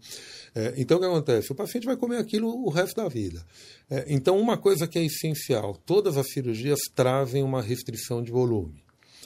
É, 0.56 0.74
então, 0.76 0.96
o 0.98 1.00
que 1.00 1.06
acontece? 1.06 1.52
O 1.52 1.54
paciente 1.54 1.86
vai 1.86 1.96
comer 1.96 2.18
aquilo 2.18 2.48
o 2.48 2.68
resto 2.68 2.96
da 2.96 3.08
vida. 3.08 3.46
É, 3.88 4.04
então, 4.08 4.38
uma 4.38 4.58
coisa 4.58 4.88
que 4.88 4.98
é 4.98 5.04
essencial: 5.04 5.76
todas 5.86 6.16
as 6.16 6.30
cirurgias 6.32 6.80
trazem 6.94 7.42
uma 7.44 7.62
restrição 7.62 8.22
de 8.22 8.32
volume. 8.32 8.82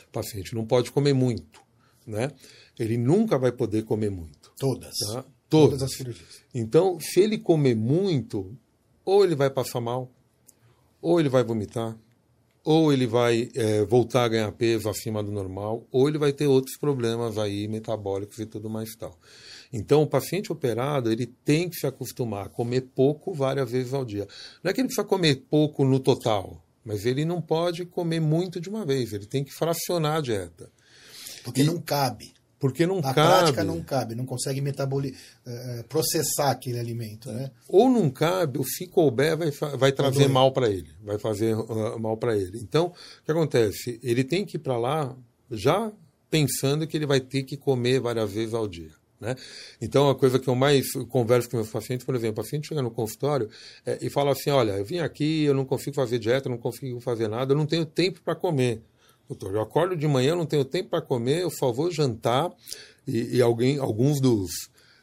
O 0.08 0.12
paciente 0.12 0.54
não 0.54 0.64
pode 0.64 0.92
comer 0.92 1.14
muito 1.14 1.63
né? 2.06 2.30
Ele 2.78 2.96
nunca 2.96 3.38
vai 3.38 3.52
poder 3.52 3.84
comer 3.84 4.10
muito. 4.10 4.52
Todas. 4.58 4.94
Tá? 4.98 5.24
Todas. 5.48 5.78
Todas 5.78 5.82
as 5.82 5.94
cirurgias. 5.94 6.42
Então, 6.54 6.98
se 7.00 7.20
ele 7.20 7.38
comer 7.38 7.74
muito, 7.74 8.56
ou 9.04 9.24
ele 9.24 9.34
vai 9.34 9.50
passar 9.50 9.80
mal, 9.80 10.10
ou 11.00 11.20
ele 11.20 11.28
vai 11.28 11.44
vomitar, 11.44 11.96
ou 12.64 12.92
ele 12.92 13.06
vai 13.06 13.50
é, 13.54 13.84
voltar 13.84 14.24
a 14.24 14.28
ganhar 14.28 14.52
peso 14.52 14.88
acima 14.88 15.22
do 15.22 15.30
normal, 15.30 15.86
ou 15.92 16.08
ele 16.08 16.16
vai 16.16 16.32
ter 16.32 16.46
outros 16.46 16.78
problemas 16.78 17.36
aí 17.36 17.68
metabólicos 17.68 18.38
e 18.38 18.46
tudo 18.46 18.70
mais 18.70 18.96
tal. 18.96 19.18
Então, 19.70 20.02
o 20.02 20.06
paciente 20.06 20.50
operado 20.50 21.12
ele 21.12 21.26
tem 21.26 21.68
que 21.68 21.76
se 21.76 21.86
acostumar 21.86 22.46
a 22.46 22.48
comer 22.48 22.82
pouco 22.94 23.34
várias 23.34 23.70
vezes 23.70 23.92
ao 23.92 24.04
dia. 24.04 24.26
Não 24.62 24.70
é 24.70 24.72
que 24.72 24.80
ele 24.80 24.88
precisa 24.88 25.06
comer 25.06 25.44
pouco 25.50 25.84
no 25.84 26.00
total, 26.00 26.64
mas 26.84 27.04
ele 27.04 27.24
não 27.24 27.42
pode 27.42 27.84
comer 27.84 28.20
muito 28.20 28.60
de 28.60 28.70
uma 28.70 28.86
vez. 28.86 29.12
Ele 29.12 29.26
tem 29.26 29.44
que 29.44 29.52
fracionar 29.52 30.18
a 30.18 30.20
dieta. 30.20 30.70
Porque 31.44 31.62
e, 31.62 31.64
não 31.64 31.80
cabe. 31.80 32.32
Porque 32.58 32.86
não 32.86 32.96
Na 32.96 33.12
cabe. 33.12 33.18
Na 33.18 33.36
prática 33.36 33.64
não 33.64 33.82
cabe, 33.82 34.14
não 34.14 34.24
consegue 34.24 34.60
metaboli 34.62 35.14
uh, 35.46 35.84
processar 35.84 36.50
aquele 36.50 36.80
alimento. 36.80 37.30
Né? 37.30 37.50
Ou 37.68 37.90
não 37.90 38.08
cabe, 38.08 38.58
ou 38.58 38.64
se 38.64 38.86
couber, 38.86 39.36
vai, 39.36 39.50
vai 39.76 39.92
trazer 39.92 40.28
mal 40.28 40.50
para 40.50 40.70
ele, 40.70 40.88
vai 41.02 41.18
fazer 41.18 41.54
uh, 41.54 42.00
mal 42.00 42.16
para 42.16 42.34
ele. 42.34 42.58
Então, 42.62 42.86
o 42.86 43.24
que 43.24 43.30
acontece? 43.30 44.00
Ele 44.02 44.24
tem 44.24 44.46
que 44.46 44.56
ir 44.56 44.60
para 44.60 44.78
lá 44.78 45.14
já 45.50 45.92
pensando 46.30 46.86
que 46.86 46.96
ele 46.96 47.06
vai 47.06 47.20
ter 47.20 47.42
que 47.42 47.56
comer 47.56 48.00
várias 48.00 48.32
vezes 48.32 48.54
ao 48.54 48.66
dia. 48.66 48.90
Né? 49.20 49.36
Então, 49.80 50.08
a 50.08 50.14
coisa 50.14 50.38
que 50.38 50.48
eu 50.48 50.54
mais 50.54 50.92
converso 51.08 51.50
com 51.50 51.58
meus 51.58 51.68
pacientes, 51.68 52.04
por 52.04 52.14
exemplo, 52.14 52.40
o 52.40 52.44
paciente 52.44 52.68
chega 52.68 52.82
no 52.82 52.90
consultório 52.90 53.48
é, 53.84 53.98
e 54.00 54.10
fala 54.10 54.32
assim: 54.32 54.50
Olha, 54.50 54.72
eu 54.72 54.84
vim 54.84 54.98
aqui, 54.98 55.44
eu 55.44 55.54
não 55.54 55.64
consigo 55.64 55.94
fazer 55.94 56.18
dieta, 56.18 56.48
não 56.48 56.58
consigo 56.58 57.00
fazer 57.00 57.28
nada, 57.28 57.52
eu 57.52 57.56
não 57.56 57.66
tenho 57.66 57.86
tempo 57.86 58.20
para 58.22 58.34
comer. 58.34 58.82
Doutor, 59.28 59.54
eu 59.54 59.62
acordo 59.62 59.96
de 59.96 60.06
manhã, 60.06 60.36
não 60.36 60.46
tenho 60.46 60.64
tempo 60.64 60.90
para 60.90 61.00
comer, 61.00 61.42
eu 61.42 61.50
só 61.50 61.72
vou 61.72 61.90
jantar 61.90 62.50
e, 63.06 63.36
e 63.36 63.42
alguém, 63.42 63.78
alguns 63.78 64.20
dos 64.20 64.50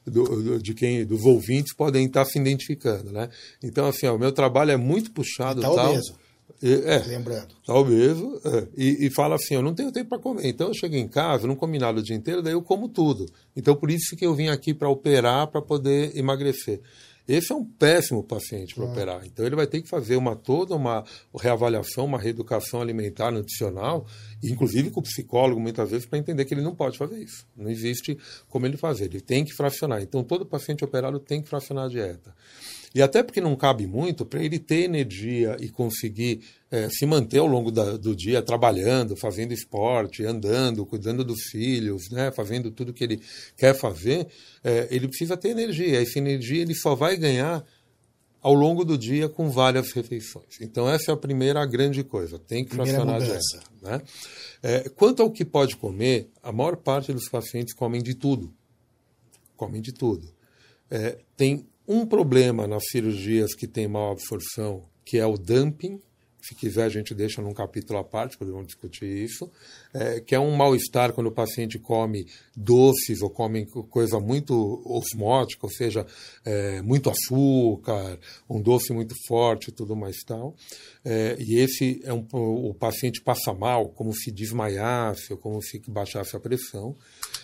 do, 0.05 0.23
do, 0.23 0.61
de 0.61 0.73
quem 0.73 1.05
dos 1.05 1.25
ouvintes 1.25 1.75
podem 1.75 2.05
estar 2.05 2.25
se 2.25 2.39
identificando, 2.39 3.11
né? 3.11 3.29
Então 3.61 3.87
assim, 3.87 4.07
ó, 4.07 4.15
o 4.15 4.19
meu 4.19 4.31
trabalho 4.31 4.71
é 4.71 4.77
muito 4.77 5.11
puxado, 5.11 5.61
tá 5.61 5.69
tal. 5.69 5.91
Obeso. 5.91 6.15
E, 6.61 6.73
é, 6.73 6.99
Lembrando. 7.07 7.55
Tá 7.65 7.73
obeso, 7.73 8.39
é, 8.45 8.67
e, 8.77 9.07
e 9.07 9.09
fala 9.09 9.35
assim, 9.35 9.55
eu 9.55 9.61
não 9.61 9.73
tenho 9.73 9.91
tempo 9.91 10.09
para 10.09 10.19
comer. 10.19 10.47
Então 10.47 10.67
eu 10.67 10.73
chego 10.73 10.95
em 10.95 11.07
casa, 11.07 11.47
não 11.47 11.55
comi 11.55 11.79
nada 11.79 11.99
o 11.99 12.03
dia 12.03 12.15
inteiro, 12.15 12.41
daí 12.41 12.53
eu 12.53 12.61
como 12.61 12.87
tudo. 12.87 13.25
Então 13.55 13.75
por 13.75 13.89
isso 13.89 14.15
que 14.15 14.25
eu 14.25 14.35
vim 14.35 14.47
aqui 14.47 14.73
para 14.73 14.89
operar, 14.89 15.47
para 15.47 15.61
poder 15.61 16.15
emagrecer. 16.15 16.81
Esse 17.31 17.53
é 17.53 17.55
um 17.55 17.63
péssimo 17.63 18.21
paciente 18.21 18.75
para 18.75 18.83
operar. 18.83 19.25
Então 19.25 19.45
ele 19.45 19.55
vai 19.55 19.65
ter 19.65 19.81
que 19.81 19.87
fazer 19.87 20.17
uma 20.17 20.35
toda 20.35 20.75
uma 20.75 21.05
reavaliação, 21.33 22.03
uma 22.03 22.19
reeducação 22.19 22.81
alimentar, 22.81 23.31
nutricional, 23.31 24.05
inclusive 24.43 24.89
com 24.89 24.99
o 24.99 25.03
psicólogo 25.03 25.57
muitas 25.57 25.89
vezes 25.89 26.05
para 26.05 26.19
entender 26.19 26.43
que 26.43 26.53
ele 26.53 26.61
não 26.61 26.75
pode 26.75 26.97
fazer 26.97 27.23
isso. 27.23 27.47
Não 27.55 27.69
existe 27.69 28.17
como 28.49 28.65
ele 28.65 28.75
fazer. 28.75 29.05
Ele 29.05 29.21
tem 29.21 29.45
que 29.45 29.53
fracionar. 29.53 30.01
Então 30.01 30.25
todo 30.25 30.45
paciente 30.45 30.83
operado 30.83 31.21
tem 31.21 31.41
que 31.41 31.47
fracionar 31.47 31.85
a 31.85 31.87
dieta. 31.87 32.35
E 32.93 33.01
até 33.01 33.23
porque 33.23 33.39
não 33.39 33.55
cabe 33.55 33.87
muito, 33.87 34.25
para 34.25 34.43
ele 34.43 34.59
ter 34.59 34.83
energia 34.83 35.55
e 35.59 35.69
conseguir 35.69 36.41
é, 36.69 36.89
se 36.89 37.05
manter 37.05 37.39
ao 37.39 37.47
longo 37.47 37.71
da, 37.71 37.95
do 37.95 38.13
dia 38.13 38.41
trabalhando, 38.41 39.15
fazendo 39.15 39.53
esporte, 39.53 40.25
andando, 40.25 40.85
cuidando 40.85 41.23
dos 41.23 41.43
filhos, 41.43 42.09
né, 42.09 42.31
fazendo 42.31 42.69
tudo 42.69 42.93
que 42.93 43.03
ele 43.03 43.21
quer 43.55 43.73
fazer, 43.73 44.27
é, 44.63 44.87
ele 44.91 45.07
precisa 45.07 45.37
ter 45.37 45.49
energia. 45.49 46.01
Essa 46.01 46.19
energia 46.19 46.61
ele 46.61 46.75
só 46.75 46.93
vai 46.93 47.15
ganhar 47.15 47.65
ao 48.41 48.53
longo 48.53 48.83
do 48.83 48.97
dia 48.97 49.29
com 49.29 49.49
várias 49.49 49.93
refeições. 49.93 50.59
Então 50.59 50.89
essa 50.89 51.11
é 51.11 51.13
a 51.13 51.17
primeira 51.17 51.65
grande 51.65 52.03
coisa, 52.03 52.37
tem 52.39 52.65
que 52.65 52.75
fracionar 52.75 53.15
a 53.15 53.19
dieta. 53.19 53.59
Né? 53.81 54.01
É, 54.61 54.89
quanto 54.89 55.21
ao 55.21 55.31
que 55.31 55.45
pode 55.45 55.77
comer, 55.77 56.29
a 56.43 56.51
maior 56.51 56.75
parte 56.75 57.13
dos 57.13 57.29
pacientes 57.29 57.73
comem 57.73 58.01
de 58.01 58.15
tudo. 58.15 58.53
Comem 59.55 59.81
de 59.81 59.93
tudo. 59.93 60.27
É, 60.89 61.19
tem 61.37 61.65
um 61.91 62.05
problema 62.05 62.65
nas 62.65 62.83
cirurgias 62.89 63.53
que 63.53 63.67
tem 63.67 63.87
mal 63.87 64.13
absorção, 64.13 64.85
que 65.03 65.17
é 65.17 65.25
o 65.25 65.37
dumping. 65.37 65.99
Se 66.41 66.55
quiser, 66.55 66.85
a 66.85 66.89
gente 66.89 67.13
deixa 67.13 67.39
num 67.39 67.53
capítulo 67.53 67.99
à 67.99 68.03
parte, 68.03 68.35
podemos 68.35 68.65
discutir 68.65 69.05
isso. 69.05 69.51
É, 69.93 70.19
que 70.21 70.33
é 70.33 70.39
um 70.39 70.55
mal-estar 70.55 71.13
quando 71.13 71.27
o 71.27 71.31
paciente 71.31 71.77
come 71.77 72.25
doces 72.55 73.21
ou 73.21 73.29
come 73.29 73.67
coisa 73.67 74.19
muito 74.19 74.81
osmótica, 74.85 75.67
ou 75.67 75.71
seja, 75.71 76.03
é, 76.43 76.81
muito 76.81 77.11
açúcar, 77.11 78.17
um 78.49 78.59
doce 78.59 78.91
muito 78.91 79.13
forte 79.27 79.67
e 79.67 79.71
tudo 79.71 79.95
mais 79.95 80.23
tal. 80.25 80.55
É, 81.05 81.35
e 81.39 81.59
esse 81.59 82.01
é 82.03 82.11
um, 82.11 82.25
o 82.31 82.73
paciente 82.73 83.21
passa 83.21 83.53
mal, 83.53 83.89
como 83.89 84.11
se 84.11 84.31
desmaiasse 84.31 85.33
ou 85.33 85.37
como 85.37 85.61
se 85.61 85.79
baixasse 85.87 86.35
a 86.35 86.39
pressão. 86.39 86.95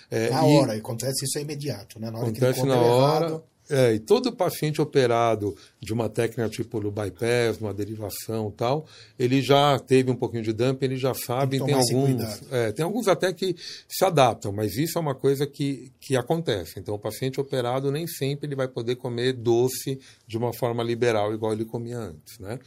É, 0.09 0.31
na 0.31 0.43
hora, 0.43 0.73
acontece 0.73 1.25
isso 1.25 1.37
é 1.37 1.41
imediato, 1.41 1.99
né? 1.99 2.09
Na 2.09 2.17
hora 2.17 2.29
acontece 2.29 2.65
na 2.65 2.81
hora. 2.81 3.25
Errado 3.27 3.56
é, 3.69 3.93
e 3.93 3.99
todo 3.99 4.31
paciente 4.31 4.81
operado 4.81 5.55
de 5.79 5.93
uma 5.93 6.09
técnica 6.09 6.49
tipo 6.49 6.79
do 6.79 6.89
bypass, 6.89 7.59
uma 7.59 7.73
derivação 7.73 8.49
tal, 8.51 8.85
ele 9.17 9.41
já 9.41 9.77
teve 9.79 10.09
um 10.09 10.15
pouquinho 10.15 10.43
de 10.43 10.53
dumping, 10.53 10.85
ele 10.85 10.97
já 10.97 11.13
sabe, 11.13 11.57
tem, 11.57 11.67
tem 11.67 11.75
alguns, 11.75 12.51
é, 12.51 12.71
tem 12.71 12.85
alguns 12.85 13.07
até 13.07 13.33
que 13.33 13.55
se 13.87 14.05
adaptam, 14.05 14.51
mas 14.51 14.77
isso 14.77 14.97
é 14.97 15.01
uma 15.01 15.15
coisa 15.15 15.45
que, 15.45 15.91
que 15.99 16.15
acontece. 16.15 16.79
Então 16.79 16.95
o 16.95 16.99
paciente 16.99 17.39
operado 17.39 17.91
nem 17.91 18.07
sempre 18.07 18.47
ele 18.47 18.55
vai 18.55 18.67
poder 18.67 18.95
comer 18.95 19.33
doce 19.33 19.99
de 20.25 20.37
uma 20.37 20.53
forma 20.53 20.83
liberal, 20.83 21.33
igual 21.33 21.53
ele 21.53 21.65
comia 21.65 21.97
antes. 21.97 22.39
Né? 22.39 22.59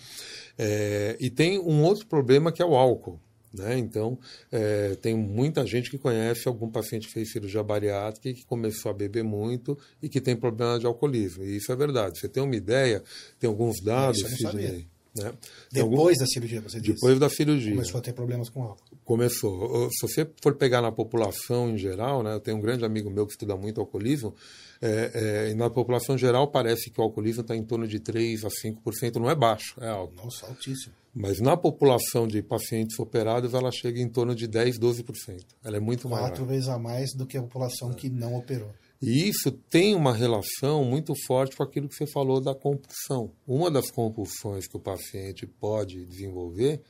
É, 0.58 1.16
e 1.18 1.30
tem 1.30 1.58
um 1.58 1.82
outro 1.82 2.06
problema 2.06 2.52
que 2.52 2.62
é 2.62 2.66
o 2.66 2.76
álcool. 2.76 3.18
Né? 3.52 3.78
Então, 3.78 4.18
é, 4.50 4.94
tem 4.96 5.16
muita 5.16 5.66
gente 5.66 5.90
que 5.90 5.98
conhece 5.98 6.46
algum 6.46 6.70
paciente 6.70 7.08
que 7.08 7.12
fez 7.12 7.32
cirurgia 7.32 7.62
bariátrica 7.62 8.28
e 8.28 8.34
que 8.34 8.44
começou 8.44 8.90
a 8.90 8.94
beber 8.94 9.24
muito 9.24 9.76
e 10.00 10.08
que 10.08 10.20
tem 10.20 10.36
problema 10.36 10.78
de 10.78 10.86
alcoolismo. 10.86 11.44
E 11.44 11.56
isso 11.56 11.72
é 11.72 11.76
verdade. 11.76 12.20
Você 12.20 12.28
tem 12.28 12.42
uma 12.42 12.54
ideia, 12.54 13.02
tem 13.38 13.48
alguns 13.48 13.82
dados, 13.82 14.20
Sidney, 14.20 14.86
né? 15.16 15.32
Depois 15.72 16.18
algum... 16.18 16.18
da 16.20 16.26
cirurgia, 16.26 16.60
você 16.60 16.80
disse? 16.80 16.94
Depois 16.94 17.18
da 17.18 17.28
cirurgia. 17.28 17.72
Começou 17.72 17.98
a 17.98 18.02
ter 18.02 18.12
problemas 18.12 18.48
com 18.48 18.62
álcool. 18.62 18.96
Começou. 19.04 19.90
Se 19.90 20.06
você 20.06 20.28
for 20.40 20.54
pegar 20.54 20.80
na 20.80 20.92
população 20.92 21.70
em 21.70 21.78
geral, 21.78 22.22
né, 22.22 22.34
eu 22.34 22.40
tenho 22.40 22.56
um 22.56 22.60
grande 22.60 22.84
amigo 22.84 23.10
meu 23.10 23.26
que 23.26 23.32
estuda 23.32 23.56
muito 23.56 23.80
alcoolismo, 23.80 24.34
é, 24.82 25.50
é, 25.50 25.54
na 25.54 25.68
população 25.68 26.16
geral 26.16 26.48
parece 26.48 26.90
que 26.90 27.00
o 27.00 27.04
alcoolismo 27.04 27.42
está 27.42 27.54
em 27.54 27.62
torno 27.62 27.86
de 27.86 28.00
3% 28.00 28.44
a 28.44 28.48
5%, 28.48 29.16
não 29.16 29.30
é 29.30 29.34
baixo, 29.34 29.74
é 29.80 29.88
alto. 29.88 30.16
Nossa, 30.16 30.46
altíssimo. 30.46 30.94
Mas 31.14 31.40
na 31.40 31.56
população 31.56 32.26
de 32.26 32.40
pacientes 32.40 32.98
operados, 32.98 33.52
ela 33.52 33.70
chega 33.70 34.00
em 34.00 34.08
torno 34.08 34.34
de 34.34 34.48
10%, 34.48 34.78
12%. 34.78 35.44
Ela 35.62 35.76
é 35.76 35.80
muito 35.80 36.08
maior. 36.08 36.28
Quatro 36.28 36.46
vezes 36.46 36.68
a 36.68 36.78
mais 36.78 37.12
do 37.14 37.26
que 37.26 37.36
a 37.36 37.42
população 37.42 37.90
é. 37.90 37.94
que 37.94 38.08
não 38.08 38.36
operou. 38.36 38.70
E 39.02 39.28
isso 39.28 39.50
tem 39.50 39.94
uma 39.94 40.14
relação 40.14 40.84
muito 40.84 41.14
forte 41.26 41.56
com 41.56 41.62
aquilo 41.62 41.88
que 41.88 41.94
você 41.94 42.06
falou 42.06 42.40
da 42.40 42.54
compulsão. 42.54 43.32
Uma 43.46 43.70
das 43.70 43.90
compulsões 43.90 44.68
que 44.68 44.76
o 44.76 44.80
paciente 44.80 45.46
pode 45.46 46.04
desenvolver 46.06 46.80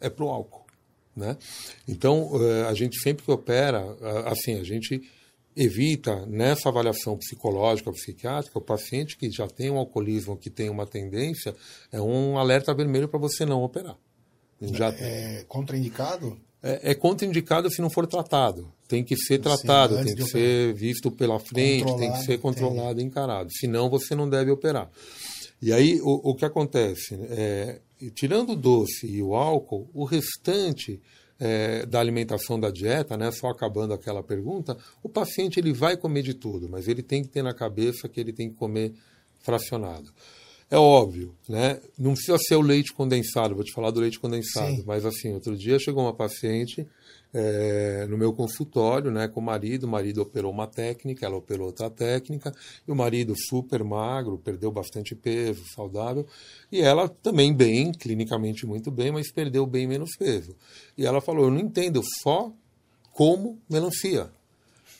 é 0.00 0.10
para 0.10 0.24
o 0.24 0.28
álcool. 0.28 0.66
Né? 1.14 1.36
Então, 1.86 2.30
eh, 2.40 2.66
a 2.66 2.72
gente 2.72 2.98
sempre 3.00 3.24
que 3.24 3.30
opera, 3.30 3.84
assim, 4.26 4.58
a 4.58 4.64
gente 4.64 5.02
evita 5.56 6.24
nessa 6.26 6.68
avaliação 6.68 7.16
psicológica, 7.16 7.92
psiquiátrica, 7.92 8.58
o 8.58 8.62
paciente 8.62 9.16
que 9.16 9.30
já 9.30 9.48
tem 9.48 9.70
um 9.70 9.78
alcoolismo, 9.78 10.36
que 10.36 10.50
tem 10.50 10.70
uma 10.70 10.86
tendência, 10.86 11.54
é 11.92 12.00
um 12.00 12.38
alerta 12.38 12.74
vermelho 12.74 13.08
para 13.08 13.18
você 13.18 13.44
não 13.44 13.62
operar. 13.62 13.96
Já 14.60 14.92
é, 14.98 15.40
é 15.40 15.44
contraindicado? 15.48 16.38
É, 16.62 16.90
é 16.90 16.94
contraindicado 16.94 17.70
se 17.70 17.80
não 17.80 17.90
for 17.90 18.06
tratado. 18.06 18.72
tem 18.86 19.02
que 19.02 19.16
ser 19.16 19.38
tratado, 19.38 19.96
Sim, 19.96 20.04
tem 20.04 20.14
que 20.14 20.24
ser 20.24 20.74
visto 20.74 21.10
pela 21.10 21.38
frente, 21.38 21.96
tem 21.96 22.12
que 22.12 22.24
ser 22.24 22.38
controlado 22.38 23.00
e 23.00 23.04
encarado. 23.04 23.50
Senão 23.52 23.88
você 23.88 24.14
não 24.14 24.28
deve 24.28 24.50
operar. 24.50 24.90
E 25.62 25.72
aí 25.72 26.00
o, 26.02 26.30
o 26.30 26.34
que 26.34 26.44
acontece? 26.44 27.18
É, 27.30 27.80
tirando 28.14 28.52
o 28.52 28.56
doce 28.56 29.06
e 29.06 29.22
o 29.22 29.34
álcool, 29.34 29.88
o 29.92 30.04
restante 30.04 31.00
é, 31.40 31.86
da 31.86 31.98
alimentação 31.98 32.60
da 32.60 32.70
dieta, 32.70 33.16
né, 33.16 33.32
só 33.32 33.48
acabando 33.48 33.94
aquela 33.94 34.22
pergunta, 34.22 34.76
o 35.02 35.08
paciente 35.08 35.58
ele 35.58 35.72
vai 35.72 35.96
comer 35.96 36.22
de 36.22 36.34
tudo, 36.34 36.68
mas 36.68 36.86
ele 36.86 37.02
tem 37.02 37.22
que 37.22 37.30
ter 37.30 37.42
na 37.42 37.54
cabeça 37.54 38.08
que 38.08 38.20
ele 38.20 38.32
tem 38.32 38.50
que 38.50 38.56
comer 38.56 38.92
fracionado. 39.40 40.12
É 40.70 40.76
óbvio, 40.76 41.34
né? 41.48 41.80
Não 41.98 42.12
precisa 42.12 42.38
ser 42.38 42.54
o 42.54 42.60
leite 42.60 42.92
condensado, 42.92 43.56
vou 43.56 43.64
te 43.64 43.72
falar 43.72 43.90
do 43.90 43.98
leite 43.98 44.20
condensado, 44.20 44.76
Sim. 44.76 44.84
mas 44.86 45.04
assim, 45.04 45.32
outro 45.32 45.56
dia 45.56 45.78
chegou 45.80 46.04
uma 46.04 46.14
paciente 46.14 46.86
é, 47.32 48.06
no 48.08 48.18
meu 48.18 48.32
consultório, 48.32 49.10
né, 49.10 49.28
com 49.28 49.40
o 49.40 49.42
marido. 49.42 49.84
O 49.84 49.88
marido 49.88 50.22
operou 50.22 50.50
uma 50.50 50.66
técnica, 50.66 51.26
ela 51.26 51.36
operou 51.36 51.66
outra 51.66 51.88
técnica, 51.88 52.52
e 52.86 52.90
o 52.90 52.94
marido 52.94 53.34
super 53.36 53.82
magro, 53.84 54.38
perdeu 54.38 54.70
bastante 54.70 55.14
peso, 55.14 55.62
saudável, 55.74 56.26
e 56.70 56.80
ela 56.80 57.08
também 57.08 57.54
bem, 57.54 57.92
clinicamente 57.92 58.66
muito 58.66 58.90
bem, 58.90 59.12
mas 59.12 59.32
perdeu 59.32 59.66
bem 59.66 59.86
menos 59.86 60.10
peso. 60.18 60.56
E 60.96 61.06
ela 61.06 61.20
falou: 61.20 61.44
Eu 61.44 61.50
não 61.50 61.60
entendo, 61.60 62.00
só 62.22 62.52
como 63.12 63.58
melancia. 63.68 64.30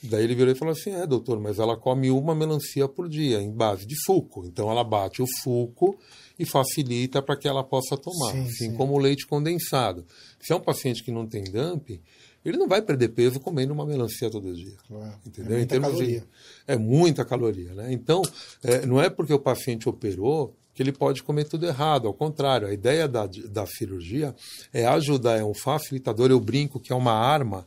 Daí 0.02 0.24
ele 0.24 0.34
virou 0.34 0.52
e 0.52 0.56
falou 0.56 0.72
assim: 0.72 0.90
É, 0.90 1.06
doutor, 1.06 1.38
mas 1.38 1.58
ela 1.58 1.76
come 1.76 2.10
uma 2.10 2.34
melancia 2.34 2.88
por 2.88 3.08
dia, 3.08 3.40
em 3.42 3.50
base 3.50 3.86
de 3.86 3.94
suco. 4.02 4.46
Então 4.46 4.70
ela 4.70 4.82
bate 4.82 5.22
o 5.22 5.26
suco 5.42 5.98
e 6.38 6.46
facilita 6.46 7.20
para 7.20 7.36
que 7.36 7.46
ela 7.46 7.62
possa 7.62 7.98
tomar, 7.98 8.32
sim, 8.32 8.42
assim 8.42 8.70
sim. 8.70 8.74
como 8.74 8.94
o 8.94 8.98
leite 8.98 9.26
condensado. 9.26 10.06
Se 10.40 10.52
é 10.54 10.56
um 10.56 10.60
paciente 10.60 11.04
que 11.04 11.12
não 11.12 11.26
tem 11.26 11.44
dumping, 11.44 12.00
ele 12.44 12.56
não 12.56 12.66
vai 12.66 12.80
perder 12.80 13.08
peso 13.08 13.38
comendo 13.38 13.72
uma 13.72 13.84
melancia 13.84 14.30
todo 14.30 14.54
dia. 14.54 14.76
Claro. 14.88 15.14
Entendeu? 15.26 15.52
É 15.52 15.58
muita 15.58 15.76
em 15.76 15.80
caloria. 15.80 16.20
De, 16.20 16.26
é 16.66 16.76
muita 16.76 17.24
caloria, 17.24 17.74
né? 17.74 17.92
Então, 17.92 18.22
é, 18.62 18.86
não 18.86 19.00
é 19.00 19.10
porque 19.10 19.32
o 19.32 19.38
paciente 19.38 19.88
operou 19.88 20.54
que 20.74 20.82
ele 20.82 20.92
pode 20.92 21.22
comer 21.22 21.44
tudo 21.44 21.66
errado. 21.66 22.08
Ao 22.08 22.14
contrário, 22.14 22.66
a 22.66 22.72
ideia 22.72 23.06
da, 23.06 23.26
da 23.26 23.66
cirurgia 23.66 24.34
é 24.72 24.86
ajudar, 24.86 25.38
é 25.38 25.44
um 25.44 25.52
facilitador. 25.52 26.30
Eu 26.30 26.40
brinco 26.40 26.80
que 26.80 26.92
é 26.92 26.96
uma 26.96 27.12
arma, 27.12 27.66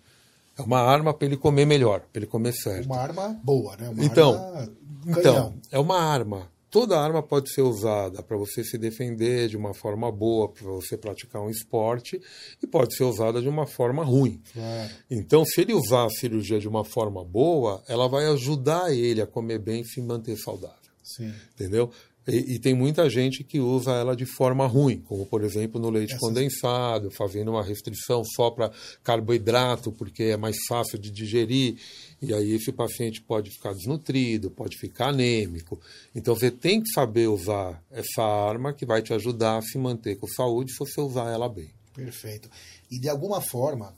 é 0.57 0.61
uma 0.61 0.79
arma 0.79 1.13
para 1.13 1.27
ele 1.27 1.37
comer 1.37 1.65
melhor, 1.65 2.01
para 2.11 2.19
ele 2.19 2.25
comer 2.25 2.53
certo. 2.53 2.87
Uma 2.87 2.97
arma 2.97 3.39
boa, 3.43 3.77
né? 3.77 3.89
Uma 3.89 4.03
então, 4.03 4.69
então 5.05 5.53
é 5.71 5.77
uma 5.77 5.99
arma 5.99 6.49
Toda 6.73 6.99
arma 6.99 7.21
pode 7.21 7.53
ser 7.53 7.61
usada 7.61 8.23
para 8.23 8.35
você 8.35 8.63
se 8.63 8.79
defender 8.79 9.47
de 9.47 9.55
uma 9.55 9.75
forma 9.75 10.11
boa, 10.11 10.49
para 10.49 10.65
você 10.71 10.97
praticar 10.97 11.39
um 11.39 11.49
esporte, 11.51 12.19
e 12.63 12.65
pode 12.65 12.95
ser 12.95 13.03
usada 13.03 13.39
de 13.39 13.47
uma 13.47 13.67
forma 13.67 14.03
ruim. 14.03 14.41
Claro. 14.51 14.89
Então, 15.07 15.45
se 15.45 15.61
ele 15.61 15.71
usar 15.71 16.07
a 16.07 16.09
cirurgia 16.09 16.59
de 16.59 16.67
uma 16.67 16.83
forma 16.83 17.23
boa, 17.23 17.83
ela 17.87 18.09
vai 18.09 18.25
ajudar 18.25 18.91
ele 18.91 19.21
a 19.21 19.27
comer 19.27 19.59
bem 19.59 19.81
e 19.81 19.85
se 19.85 20.01
manter 20.01 20.35
saudável. 20.35 20.75
Sim. 21.03 21.31
Entendeu? 21.53 21.91
E, 22.27 22.55
e, 22.55 22.59
tem 22.59 22.73
muita 22.73 23.09
gente 23.09 23.43
que 23.43 23.59
usa 23.59 23.91
ela 23.91 24.15
de 24.15 24.25
forma 24.25 24.65
ruim, 24.65 25.01
como 25.01 25.25
por 25.25 25.43
exemplo 25.43 25.79
no 25.79 25.89
leite 25.89 26.13
Essa... 26.13 26.19
condensado, 26.19 27.11
fazendo 27.11 27.51
uma 27.51 27.63
restrição 27.63 28.23
só 28.23 28.49
para 28.49 28.71
carboidrato, 29.03 29.91
porque 29.91 30.23
é 30.23 30.37
mais 30.37 30.55
fácil 30.67 30.97
de 30.97 31.11
digerir, 31.11 31.75
e 32.21 32.33
aí 32.33 32.51
esse 32.51 32.71
paciente 32.71 33.21
pode 33.21 33.51
ficar 33.51 33.73
desnutrido, 33.73 34.49
pode 34.49 34.77
ficar 34.77 35.09
anêmico. 35.09 35.81
Então 36.15 36.33
você 36.33 36.49
tem 36.49 36.81
que 36.81 36.89
saber 36.93 37.27
usar 37.27 37.83
essa 37.91 38.23
arma 38.23 38.73
que 38.73 38.85
vai 38.85 39.01
te 39.01 39.13
ajudar 39.13 39.57
a 39.57 39.61
se 39.61 39.77
manter 39.77 40.15
com 40.15 40.27
saúde 40.27 40.71
se 40.71 40.79
você 40.79 41.01
usar 41.01 41.29
ela 41.29 41.49
bem. 41.49 41.71
Perfeito. 41.93 42.49
E 42.89 42.97
de 42.97 43.09
alguma 43.09 43.41
forma, 43.41 43.93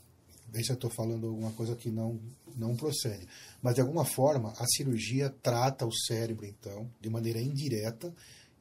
ver 0.48 0.64
se 0.64 0.70
eu 0.70 0.74
estou 0.74 0.90
falando 0.90 1.28
alguma 1.28 1.52
coisa 1.52 1.76
que 1.76 1.90
não, 1.90 2.18
não 2.56 2.74
procede. 2.74 3.26
Mas 3.62 3.74
de 3.74 3.80
alguma 3.80 4.04
forma, 4.04 4.52
a 4.58 4.66
cirurgia 4.66 5.32
trata 5.42 5.86
o 5.86 5.92
cérebro, 5.92 6.46
então, 6.46 6.90
de 7.00 7.10
maneira 7.10 7.40
indireta 7.40 8.12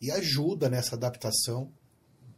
e 0.02 0.12
ajuda 0.12 0.70
nessa 0.70 0.96
adaptação 0.96 1.72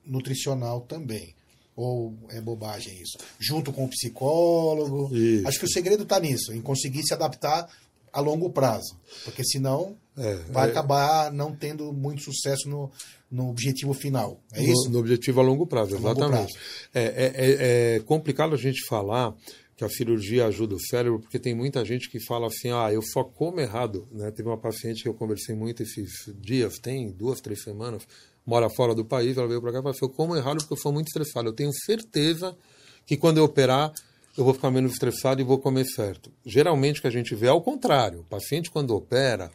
nutricional 0.06 0.82
também. 0.82 1.36
Ou 1.76 2.18
é 2.30 2.42
bobagem 2.42 3.00
isso? 3.02 3.18
Junto 3.40 3.72
com 3.72 3.86
o 3.86 3.90
psicólogo. 3.90 5.16
Isso. 5.16 5.48
Acho 5.48 5.60
que 5.60 5.66
o 5.66 5.72
segredo 5.72 6.04
está 6.04 6.20
nisso, 6.20 6.52
em 6.52 6.62
conseguir 6.62 7.04
se 7.04 7.14
adaptar 7.14 7.70
a 8.12 8.20
longo 8.20 8.50
prazo. 8.50 8.98
Porque 9.24 9.44
senão 9.44 9.96
é, 10.18 10.36
vai 10.52 10.68
é... 10.68 10.72
acabar 10.72 11.32
não 11.32 11.56
tendo 11.56 11.94
muito 11.94 12.24
sucesso 12.24 12.68
no, 12.68 12.92
no 13.30 13.50
objetivo 13.50 13.94
final. 13.94 14.40
É 14.52 14.62
no, 14.62 14.68
isso? 14.68 14.90
No 14.90 15.00
objetivo 15.00 15.40
a 15.40 15.44
longo 15.44 15.68
prazo, 15.68 15.96
exatamente. 15.96 16.22
Longo 16.22 16.32
prazo. 16.32 16.58
É, 16.96 17.04
é, 17.04 17.34
é, 17.36 17.96
é 17.98 18.00
complicado 18.00 18.56
a 18.56 18.58
gente 18.58 18.84
falar 18.88 19.36
que 19.78 19.86
a 19.86 19.90
cirurgia 19.90 20.48
ajuda 20.48 20.74
o 20.74 20.80
cérebro, 20.80 21.20
porque 21.20 21.38
tem 21.38 21.54
muita 21.54 21.86
gente 21.86 22.10
que 22.10 22.20
fala 22.20 22.48
assim, 22.48 22.72
ah, 22.72 22.92
eu 22.92 23.02
só 23.04 23.24
como 23.24 23.62
errado. 23.62 24.08
Né? 24.12 24.32
Teve 24.32 24.50
uma 24.50 24.58
paciente 24.58 25.04
que 25.04 25.08
eu 25.08 25.14
conversei 25.14 25.56
muito 25.56 25.84
esses 25.84 26.10
dias, 26.36 26.80
tem 26.80 27.12
duas, 27.12 27.40
três 27.40 27.62
semanas, 27.62 28.02
mora 28.44 28.72
fora 28.72 28.96
do 28.96 29.06
país, 29.06 29.38
ela 29.38 29.48
veio 29.48 29.62
para 29.62 29.72
cá 29.72 29.78
e 29.78 29.82
falou 29.84 29.96
assim, 29.96 30.06
eu 30.06 30.10
como 30.10 30.36
errado 30.36 30.58
porque 30.58 30.74
eu 30.74 30.78
sou 30.78 30.92
muito 30.92 31.08
estressado. 31.08 31.50
Eu 31.50 31.54
tenho 31.54 31.72
certeza 31.72 32.58
que 33.06 33.16
quando 33.16 33.38
eu 33.38 33.44
operar, 33.44 33.94
eu 34.36 34.44
vou 34.44 34.54
ficar 34.54 34.72
menos 34.72 34.94
estressado 34.94 35.42
e 35.42 35.44
vou 35.44 35.60
comer 35.60 35.86
certo. 35.86 36.32
Geralmente 36.44 36.98
o 36.98 37.02
que 37.02 37.08
a 37.08 37.12
gente 37.12 37.36
vê 37.36 37.46
é 37.46 37.52
o 37.52 37.62
contrário. 37.62 38.22
O 38.22 38.24
paciente, 38.24 38.72
quando 38.72 38.96
opera, 38.96 39.52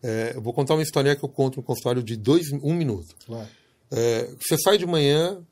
é, 0.00 0.34
eu 0.36 0.40
vou 0.40 0.52
contar 0.52 0.74
uma 0.74 0.82
história 0.84 1.16
que 1.16 1.24
eu 1.24 1.28
conto 1.28 1.56
no 1.56 1.62
consultório 1.64 2.02
de 2.02 2.16
dois, 2.16 2.52
um 2.52 2.74
minuto. 2.74 3.16
É, 3.90 4.28
você 4.40 4.56
sai 4.56 4.78
de 4.78 4.86
manhã, 4.86 5.42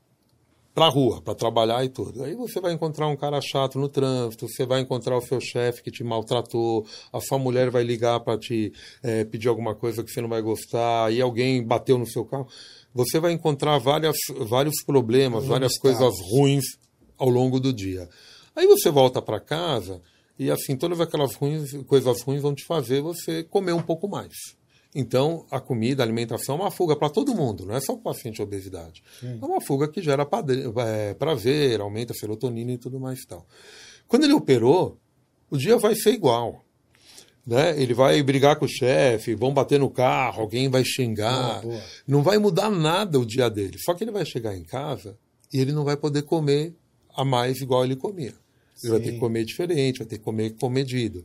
para 0.74 0.86
a 0.86 0.88
rua, 0.88 1.20
para 1.20 1.34
trabalhar 1.34 1.84
e 1.84 1.88
tudo. 1.88 2.24
Aí 2.24 2.34
você 2.34 2.60
vai 2.60 2.72
encontrar 2.72 3.06
um 3.08 3.16
cara 3.16 3.40
chato 3.40 3.78
no 3.78 3.88
trânsito, 3.88 4.48
você 4.48 4.64
vai 4.64 4.80
encontrar 4.80 5.16
o 5.16 5.20
seu 5.20 5.40
chefe 5.40 5.82
que 5.82 5.90
te 5.90 6.02
maltratou, 6.02 6.86
a 7.12 7.20
sua 7.20 7.38
mulher 7.38 7.70
vai 7.70 7.82
ligar 7.82 8.20
para 8.20 8.38
te 8.38 8.72
é, 9.02 9.24
pedir 9.24 9.48
alguma 9.48 9.74
coisa 9.74 10.02
que 10.02 10.10
você 10.10 10.20
não 10.20 10.28
vai 10.28 10.40
gostar, 10.40 11.06
aí 11.06 11.20
alguém 11.20 11.62
bateu 11.62 11.98
no 11.98 12.06
seu 12.06 12.24
carro. 12.24 12.46
Você 12.94 13.20
vai 13.20 13.32
encontrar 13.32 13.78
várias, 13.78 14.16
vários 14.48 14.82
problemas, 14.84 15.44
várias 15.44 15.78
coisas 15.78 16.14
ruins 16.30 16.64
ao 17.18 17.28
longo 17.28 17.60
do 17.60 17.72
dia. 17.72 18.08
Aí 18.54 18.66
você 18.66 18.90
volta 18.90 19.20
para 19.20 19.40
casa 19.40 20.00
e 20.38 20.50
assim 20.50 20.76
todas 20.76 21.00
aquelas 21.00 21.34
ruins, 21.34 21.72
coisas 21.86 22.22
ruins 22.22 22.42
vão 22.42 22.54
te 22.54 22.64
fazer 22.66 23.00
você 23.00 23.42
comer 23.44 23.72
um 23.72 23.82
pouco 23.82 24.08
mais. 24.08 24.32
Então, 24.94 25.46
a 25.50 25.58
comida, 25.58 26.02
a 26.02 26.06
alimentação 26.06 26.56
é 26.56 26.62
uma 26.62 26.70
fuga 26.70 26.94
para 26.94 27.08
todo 27.08 27.34
mundo, 27.34 27.64
não 27.64 27.74
é 27.74 27.80
só 27.80 27.94
para 27.94 28.00
o 28.00 28.14
paciente 28.14 28.36
de 28.36 28.42
obesidade. 28.42 29.02
Sim. 29.20 29.38
É 29.40 29.44
uma 29.44 29.60
fuga 29.60 29.88
que 29.88 30.02
gera 30.02 30.28
é, 30.86 31.14
prazer, 31.14 31.80
aumenta 31.80 32.12
a 32.12 32.16
serotonina 32.16 32.72
e 32.72 32.78
tudo 32.78 33.00
mais 33.00 33.20
e 33.20 33.26
tal. 33.26 33.46
Quando 34.06 34.24
ele 34.24 34.34
operou, 34.34 34.98
o 35.50 35.56
dia 35.56 35.78
vai 35.78 35.94
ser 35.94 36.12
igual. 36.12 36.62
Né? 37.46 37.80
Ele 37.80 37.94
vai 37.94 38.22
brigar 38.22 38.56
com 38.56 38.66
o 38.66 38.68
chefe, 38.68 39.34
vão 39.34 39.52
bater 39.52 39.80
no 39.80 39.88
carro, 39.88 40.42
alguém 40.42 40.68
vai 40.68 40.84
xingar. 40.84 41.62
Boa, 41.62 41.74
boa. 41.74 41.82
Não 42.06 42.22
vai 42.22 42.36
mudar 42.36 42.70
nada 42.70 43.18
o 43.18 43.24
dia 43.24 43.48
dele. 43.48 43.78
Só 43.78 43.94
que 43.94 44.04
ele 44.04 44.10
vai 44.10 44.26
chegar 44.26 44.54
em 44.54 44.62
casa 44.62 45.16
e 45.52 45.58
ele 45.58 45.72
não 45.72 45.84
vai 45.84 45.96
poder 45.96 46.22
comer 46.22 46.74
a 47.14 47.24
mais 47.24 47.60
igual 47.60 47.84
ele 47.84 47.96
comia. 47.96 48.28
Ele 48.28 48.36
Sim. 48.76 48.90
vai 48.90 49.00
ter 49.00 49.12
que 49.12 49.18
comer 49.18 49.44
diferente, 49.44 49.98
vai 49.98 50.06
ter 50.06 50.18
que 50.18 50.24
comer 50.24 50.50
comedido. 50.56 51.24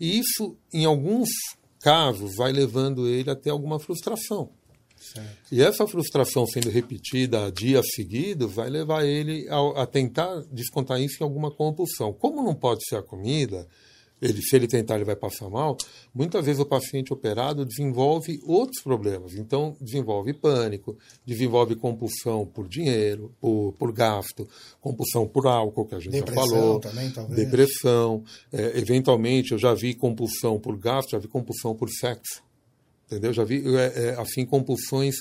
E 0.00 0.18
isso, 0.18 0.56
em 0.72 0.84
alguns 0.84 1.28
casos, 1.84 2.34
vai 2.34 2.50
levando 2.50 3.06
ele 3.06 3.28
até 3.28 3.50
alguma 3.50 3.78
frustração. 3.78 4.48
Certo. 4.98 5.52
E 5.52 5.62
essa 5.62 5.86
frustração 5.86 6.46
sendo 6.46 6.70
repetida 6.70 7.52
dias 7.52 7.84
seguidos 7.94 8.50
vai 8.50 8.70
levar 8.70 9.04
ele 9.04 9.46
a, 9.50 9.82
a, 9.82 9.86
tentar 9.86 10.42
descontar 10.50 10.98
isso 10.98 11.18
em 11.20 11.24
alguma 11.24 11.50
compulsão. 11.50 12.10
Como 12.10 12.42
não 12.42 12.54
pode 12.54 12.82
ser 12.88 12.96
a 12.96 13.02
comida, 13.02 13.68
ele, 14.20 14.40
se 14.40 14.56
ele 14.56 14.66
tentar, 14.66 14.94
ele 14.96 15.04
vai 15.04 15.16
passar 15.16 15.50
mal. 15.50 15.76
Muitas 16.14 16.46
vezes 16.46 16.60
o 16.60 16.66
paciente 16.66 17.12
operado 17.12 17.64
desenvolve 17.64 18.40
outros 18.44 18.82
problemas. 18.82 19.34
Então, 19.34 19.76
desenvolve 19.80 20.32
pânico, 20.32 20.96
desenvolve 21.26 21.74
compulsão 21.76 22.46
por 22.46 22.68
dinheiro, 22.68 23.32
por, 23.40 23.74
por 23.78 23.92
gasto, 23.92 24.48
compulsão 24.80 25.26
por 25.26 25.46
álcool, 25.46 25.84
que 25.86 25.94
a 25.94 26.00
gente 26.00 26.12
depressão 26.12 26.44
já 26.44 26.50
falou. 26.50 26.80
Também, 26.80 27.10
talvez. 27.10 27.36
Depressão. 27.36 28.24
É, 28.52 28.78
eventualmente, 28.78 29.52
eu 29.52 29.58
já 29.58 29.74
vi 29.74 29.94
compulsão 29.94 30.58
por 30.58 30.76
gasto, 30.78 31.10
já 31.10 31.18
vi 31.18 31.28
compulsão 31.28 31.74
por 31.74 31.90
sexo. 31.90 32.42
Entendeu? 33.06 33.32
Já 33.32 33.44
vi, 33.44 33.62
é, 33.76 33.92
é, 34.06 34.20
assim, 34.20 34.46
compulsões 34.46 35.16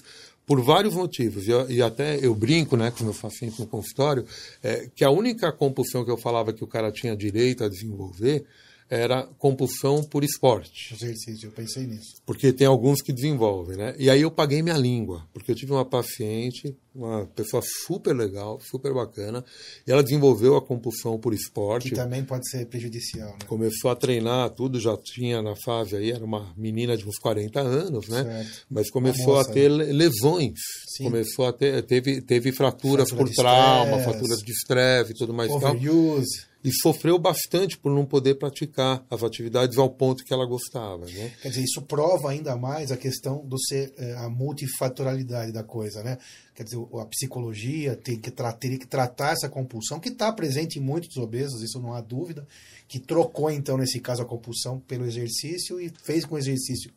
por 0.45 0.61
vários 0.61 0.93
motivos. 0.93 1.47
E, 1.47 1.51
e, 1.73 1.81
até 1.81 2.17
eu 2.25 2.33
brinco 2.33 2.77
né, 2.77 2.91
com 2.91 3.03
meus 3.03 3.19
pacientes 3.19 3.59
no 3.59 3.67
consultório, 3.67 4.25
é, 4.61 4.89
que 4.95 5.03
a 5.03 5.09
única 5.09 5.51
compulsão 5.51 6.05
que 6.05 6.11
eu 6.11 6.17
falava 6.17 6.53
que 6.53 6.63
o 6.63 6.67
cara 6.67 6.91
tinha 6.91 7.15
direito 7.15 7.63
a 7.63 7.69
desenvolver 7.69 8.45
era 8.89 9.23
compulsão 9.37 10.03
por 10.03 10.23
esporte. 10.23 10.93
Exercício, 10.93 11.47
eu 11.47 11.51
pensei 11.51 11.85
nisso. 11.85 12.15
Porque 12.25 12.53
tem 12.53 12.67
alguns 12.67 13.01
que 13.01 13.13
desenvolvem, 13.13 13.77
né? 13.77 13.95
E 13.97 14.09
aí 14.09 14.21
eu 14.21 14.31
paguei 14.31 14.61
minha 14.61 14.77
língua, 14.77 15.27
porque 15.33 15.51
eu 15.51 15.55
tive 15.55 15.71
uma 15.71 15.85
paciente, 15.85 16.75
uma 16.95 17.25
pessoa 17.25 17.61
super 17.85 18.13
legal, 18.13 18.59
super 18.61 18.93
bacana, 18.93 19.43
e 19.87 19.91
ela 19.91 20.03
desenvolveu 20.03 20.55
a 20.55 20.61
compulsão 20.61 21.17
por 21.17 21.33
esporte. 21.33 21.89
Que 21.89 21.95
também 21.95 22.23
pode 22.23 22.47
ser 22.49 22.65
prejudicial, 22.67 23.31
né? 23.31 23.45
Começou 23.47 23.89
a 23.89 23.95
treinar, 23.95 24.49
tudo 24.51 24.79
já 24.79 24.95
tinha 24.97 25.41
na 25.41 25.55
fase 25.55 25.95
aí, 25.95 26.11
era 26.11 26.23
uma 26.23 26.53
menina 26.55 26.95
de 26.95 27.07
uns 27.07 27.17
40 27.17 27.59
anos, 27.59 28.07
né? 28.07 28.23
Certo. 28.23 28.65
Mas 28.69 28.91
começou 28.91 29.39
a 29.39 29.45
ter 29.45 29.69
lesões. 29.69 30.59
Sim. 30.95 31.05
Começou 31.05 31.47
a 31.47 31.53
ter, 31.53 31.81
teve, 31.83 32.21
teve 32.21 32.51
fraturas 32.51 33.09
Fratura 33.09 33.29
por 33.29 33.35
trauma, 33.35 33.99
fraturas 33.99 34.39
de 34.39 34.51
estresse 34.51 35.11
e 35.11 35.15
tudo 35.15 35.33
mais. 35.33 35.49
Overuse. 35.49 36.45
e 36.63 36.71
sofreu 36.71 37.19
bastante 37.19 37.77
por 37.77 37.91
não 37.93 38.05
poder 38.05 38.35
praticar 38.35 39.05
as 39.09 39.21
atividades 39.21 39.77
ao 39.77 39.89
ponto 39.89 40.23
que 40.23 40.33
ela 40.33 40.45
gostava. 40.45 41.05
Né? 41.05 41.31
Quer 41.41 41.49
dizer, 41.49 41.63
isso 41.63 41.81
prova 41.81 42.29
ainda 42.29 42.55
mais 42.55 42.91
a 42.91 42.97
questão 42.97 43.45
do 43.45 43.59
ser 43.59 43.93
eh, 43.97 44.15
a 44.17 44.29
multifatorialidade 44.29 45.51
da 45.51 45.63
coisa, 45.63 46.01
né? 46.03 46.17
Quer 46.55 46.63
dizer, 46.63 46.77
a 46.99 47.05
psicologia 47.05 47.95
tem 47.95 48.19
que 48.19 48.29
teria 48.31 48.77
que 48.77 48.85
tratar 48.85 49.31
essa 49.31 49.49
compulsão 49.49 49.99
que 49.99 50.09
está 50.09 50.31
presente 50.31 50.77
em 50.77 50.81
muitos 50.81 51.17
obesos, 51.17 51.63
isso 51.63 51.79
não 51.79 51.93
há 51.93 52.01
dúvida, 52.01 52.47
que 52.87 52.99
trocou 52.99 53.49
então 53.49 53.75
nesse 53.75 53.99
caso 53.99 54.21
a 54.21 54.25
compulsão 54.25 54.79
pelo 54.79 55.05
exercício 55.05 55.79
e 55.79 55.91
fez 56.03 56.25
com 56.25 56.35
o 56.35 56.37
exercício 56.37 56.91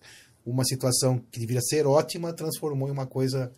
uma 0.44 0.64
situação 0.64 1.20
que 1.32 1.40
deveria 1.40 1.62
ser 1.62 1.86
ótima 1.86 2.32
transformou 2.32 2.88
em 2.88 2.92
uma 2.92 3.06
coisa 3.06 3.50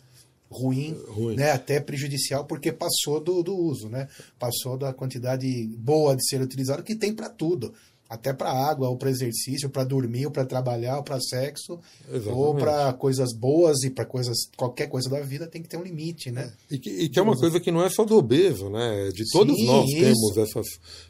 ruim, 0.49 0.93
ruim. 1.09 1.35
Né, 1.35 1.51
até 1.51 1.79
prejudicial, 1.79 2.45
porque 2.45 2.71
passou 2.71 3.19
do, 3.19 3.43
do 3.43 3.55
uso, 3.55 3.87
né? 3.87 4.07
Passou 4.39 4.77
da 4.77 4.91
quantidade 4.91 5.67
boa 5.77 6.15
de 6.15 6.27
ser 6.27 6.41
utilizado 6.41 6.81
que 6.81 6.95
tem 6.95 7.13
para 7.13 7.29
tudo. 7.29 7.73
Até 8.09 8.33
para 8.33 8.51
água, 8.51 8.89
ou 8.89 8.97
para 8.97 9.11
exercício, 9.11 9.69
para 9.69 9.83
dormir, 9.83 10.25
ou 10.25 10.31
para 10.31 10.43
trabalhar, 10.43 10.97
ou 10.97 11.03
para 11.03 11.19
sexo, 11.21 11.79
Exatamente. 12.07 12.29
ou 12.29 12.55
para 12.55 12.91
coisas 12.93 13.31
boas 13.33 13.83
e 13.83 13.91
para 13.91 14.03
coisas 14.03 14.49
qualquer 14.57 14.87
coisa 14.87 15.07
da 15.09 15.21
vida 15.21 15.45
tem 15.45 15.61
que 15.61 15.69
ter 15.69 15.77
um 15.77 15.83
limite, 15.83 16.31
né? 16.31 16.51
E 16.71 16.79
que, 16.79 16.89
e 16.89 17.07
que 17.07 17.19
é 17.19 17.21
uma 17.21 17.37
coisa 17.37 17.59
que 17.59 17.71
não 17.71 17.83
é 17.83 17.89
só 17.89 18.03
do 18.03 18.17
obeso, 18.17 18.69
né? 18.69 19.09
De 19.13 19.23
todos 19.31 19.55
Sim, 19.55 19.65
nós 19.67 19.87
isso. 19.89 19.99
temos 19.99 20.37
essas. 20.37 20.67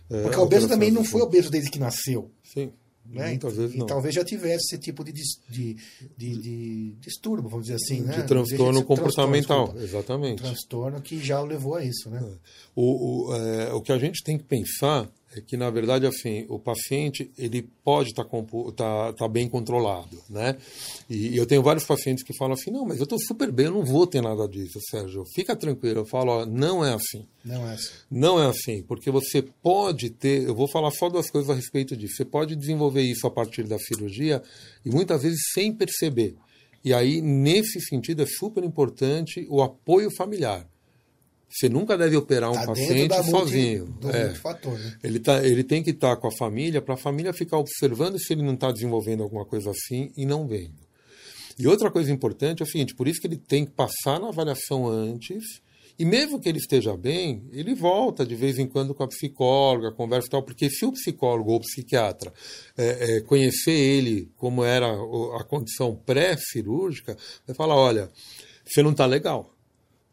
É, 0.10 0.24
porque 0.24 0.38
o 0.38 0.42
obeso 0.42 0.68
também 0.68 0.92
não 0.92 1.06
foi 1.06 1.22
obeso 1.22 1.50
desde 1.50 1.72
que 1.72 1.80
nasceu. 1.80 2.30
Sim. 2.44 2.72
Né? 3.12 3.30
Muitas 3.30 3.56
vezes 3.56 3.76
não. 3.76 3.86
E 3.86 3.88
talvez 3.88 4.14
já 4.14 4.24
tivesse 4.24 4.76
esse 4.76 4.78
tipo 4.78 5.04
de, 5.04 5.12
de, 5.12 5.76
de, 6.16 6.42
de 6.42 6.96
distúrbio, 7.00 7.50
vamos 7.50 7.66
dizer 7.66 7.78
assim. 7.78 8.02
Né? 8.02 8.16
De 8.16 8.28
transtorno 8.28 8.84
comportamental, 8.84 9.70
transtorno, 9.70 9.84
exatamente. 9.84 10.44
Um 10.44 10.46
transtorno 10.46 11.02
que 11.02 11.20
já 11.20 11.42
o 11.42 11.46
levou 11.46 11.76
a 11.76 11.84
isso. 11.84 12.10
Né? 12.10 12.20
É. 12.24 12.38
O, 12.76 13.30
o, 13.30 13.36
é, 13.36 13.74
o 13.74 13.82
que 13.82 13.92
a 13.92 13.98
gente 13.98 14.24
tem 14.24 14.38
que 14.38 14.44
pensar 14.44 15.10
é 15.36 15.42
que 15.42 15.56
na 15.56 15.70
verdade 15.70 16.06
assim 16.06 16.46
o 16.50 16.58
paciente 16.58 17.32
ele 17.38 17.70
pode 17.84 18.10
estar 18.10 18.26
tá, 18.26 18.38
tá, 18.76 19.14
tá 19.14 19.28
bem 19.28 19.48
controlado 19.48 20.18
né? 20.30 20.58
E, 21.10 21.38
eu 21.38 21.46
tenho 21.46 21.62
vários 21.62 21.86
pacientes 21.86 22.24
que 22.24 22.36
falam 22.36 22.54
assim 22.54 22.72
não 22.72 22.86
mas 22.86 22.98
eu 22.98 23.04
estou 23.04 23.20
super 23.20 23.52
bem 23.52 23.68
eu 23.68 23.74
não 23.74 23.86
vou 23.86 24.08
ter 24.08 24.22
nada 24.22 24.48
disso 24.48 24.80
Sérgio. 24.90 25.24
Fica 25.34 25.56
tranquilo. 25.56 26.00
Eu 26.00 26.06
falo 26.06 26.32
ó, 26.32 26.46
não 26.46 26.84
é 26.84 26.94
assim. 26.94 27.28
Não 27.44 27.68
é 27.68 27.74
assim. 27.74 27.94
Não 28.10 28.42
é 28.42 28.48
assim 28.48 28.84
porque 28.84 29.12
você 29.12 29.42
pode 29.42 30.10
ter 30.10 30.44
eu 30.44 30.56
vou 30.56 30.70
falar 30.70 30.92
só 30.92 31.10
duas 31.10 31.30
coisas 31.30 31.50
a 31.50 31.54
respeito 31.54 31.96
disso. 31.96 32.16
Você 32.18 32.26
pode 32.26 32.56
desenvolver 32.56 33.02
isso 33.02 33.26
a 33.28 33.32
partir 33.32 33.64
da 33.64 33.78
cirurgia 33.78 34.42
e 34.86 34.90
muitas 34.90 35.24
vezes 35.24 35.40
sem 35.54 35.74
perceber. 35.74 36.36
E 36.84 36.94
aí 36.94 37.22
nesse 37.22 37.80
sentido 37.82 38.24
é 38.24 38.26
super 38.26 38.64
importante 38.64 39.46
o 39.50 39.62
apoio 39.62 40.10
familiar 40.16 40.68
você 41.50 41.68
nunca 41.68 41.98
deve 41.98 42.16
operar 42.16 42.52
um 42.52 42.54
tá 42.54 42.68
paciente 42.68 43.24
sozinho. 43.24 43.98
É. 44.14 44.30
Fator, 44.36 44.78
né? 44.78 44.98
ele, 45.04 45.20
tá, 45.20 45.44
ele 45.44 45.64
tem 45.64 45.82
que 45.82 45.90
estar 45.90 46.16
tá 46.16 46.22
com 46.22 46.28
a 46.28 46.32
família 46.32 46.82
para 46.82 46.94
a 46.94 46.98
família 46.98 47.34
ficar 47.34 47.58
observando 47.58 48.20
se 48.20 48.32
ele 48.34 48.44
não 48.44 48.54
está 48.54 48.72
desenvolvendo 48.72 49.24
alguma 49.24 49.44
coisa 49.44 49.72
assim 49.72 50.12
e 50.16 50.26
não 50.26 50.48
vendo. 50.48 50.78
E 51.58 51.68
outra 51.68 51.90
coisa 51.90 52.12
importante 52.12 52.62
é 52.62 52.66
o 52.66 52.68
seguinte: 52.68 52.94
por 52.94 53.08
isso 53.08 53.20
que 53.20 53.28
ele 53.28 53.38
tem 53.38 53.66
que 53.66 53.72
passar 53.72 54.20
na 54.20 54.30
avaliação 54.30 54.88
antes. 54.88 55.44
E 55.98 56.06
mesmo 56.06 56.40
que 56.40 56.48
ele 56.48 56.60
esteja 56.60 56.96
bem, 56.96 57.44
ele 57.52 57.76
volta 57.76 58.26
de 58.26 58.34
vez 58.34 58.58
em 58.58 58.66
quando 58.66 58.96
com 58.96 59.04
a 59.04 59.08
psicóloga, 59.08 59.92
conversa 59.92 60.28
e 60.28 60.30
tal, 60.30 60.42
porque 60.42 60.70
se 60.70 60.86
o 60.86 60.94
psicólogo 60.94 61.52
ou 61.52 61.58
o 61.58 61.60
psiquiatra 61.60 62.32
é, 62.78 63.18
é, 63.18 63.22
conhecer 63.22 63.74
ele 63.74 64.32
como 64.38 64.64
era 64.64 64.88
a 64.88 65.44
condição 65.44 65.94
pré-cirúrgica, 65.94 67.18
vai 67.46 67.54
falar: 67.54 67.76
olha, 67.76 68.10
você 68.66 68.82
não 68.82 68.92
está 68.92 69.06
legal 69.06 69.54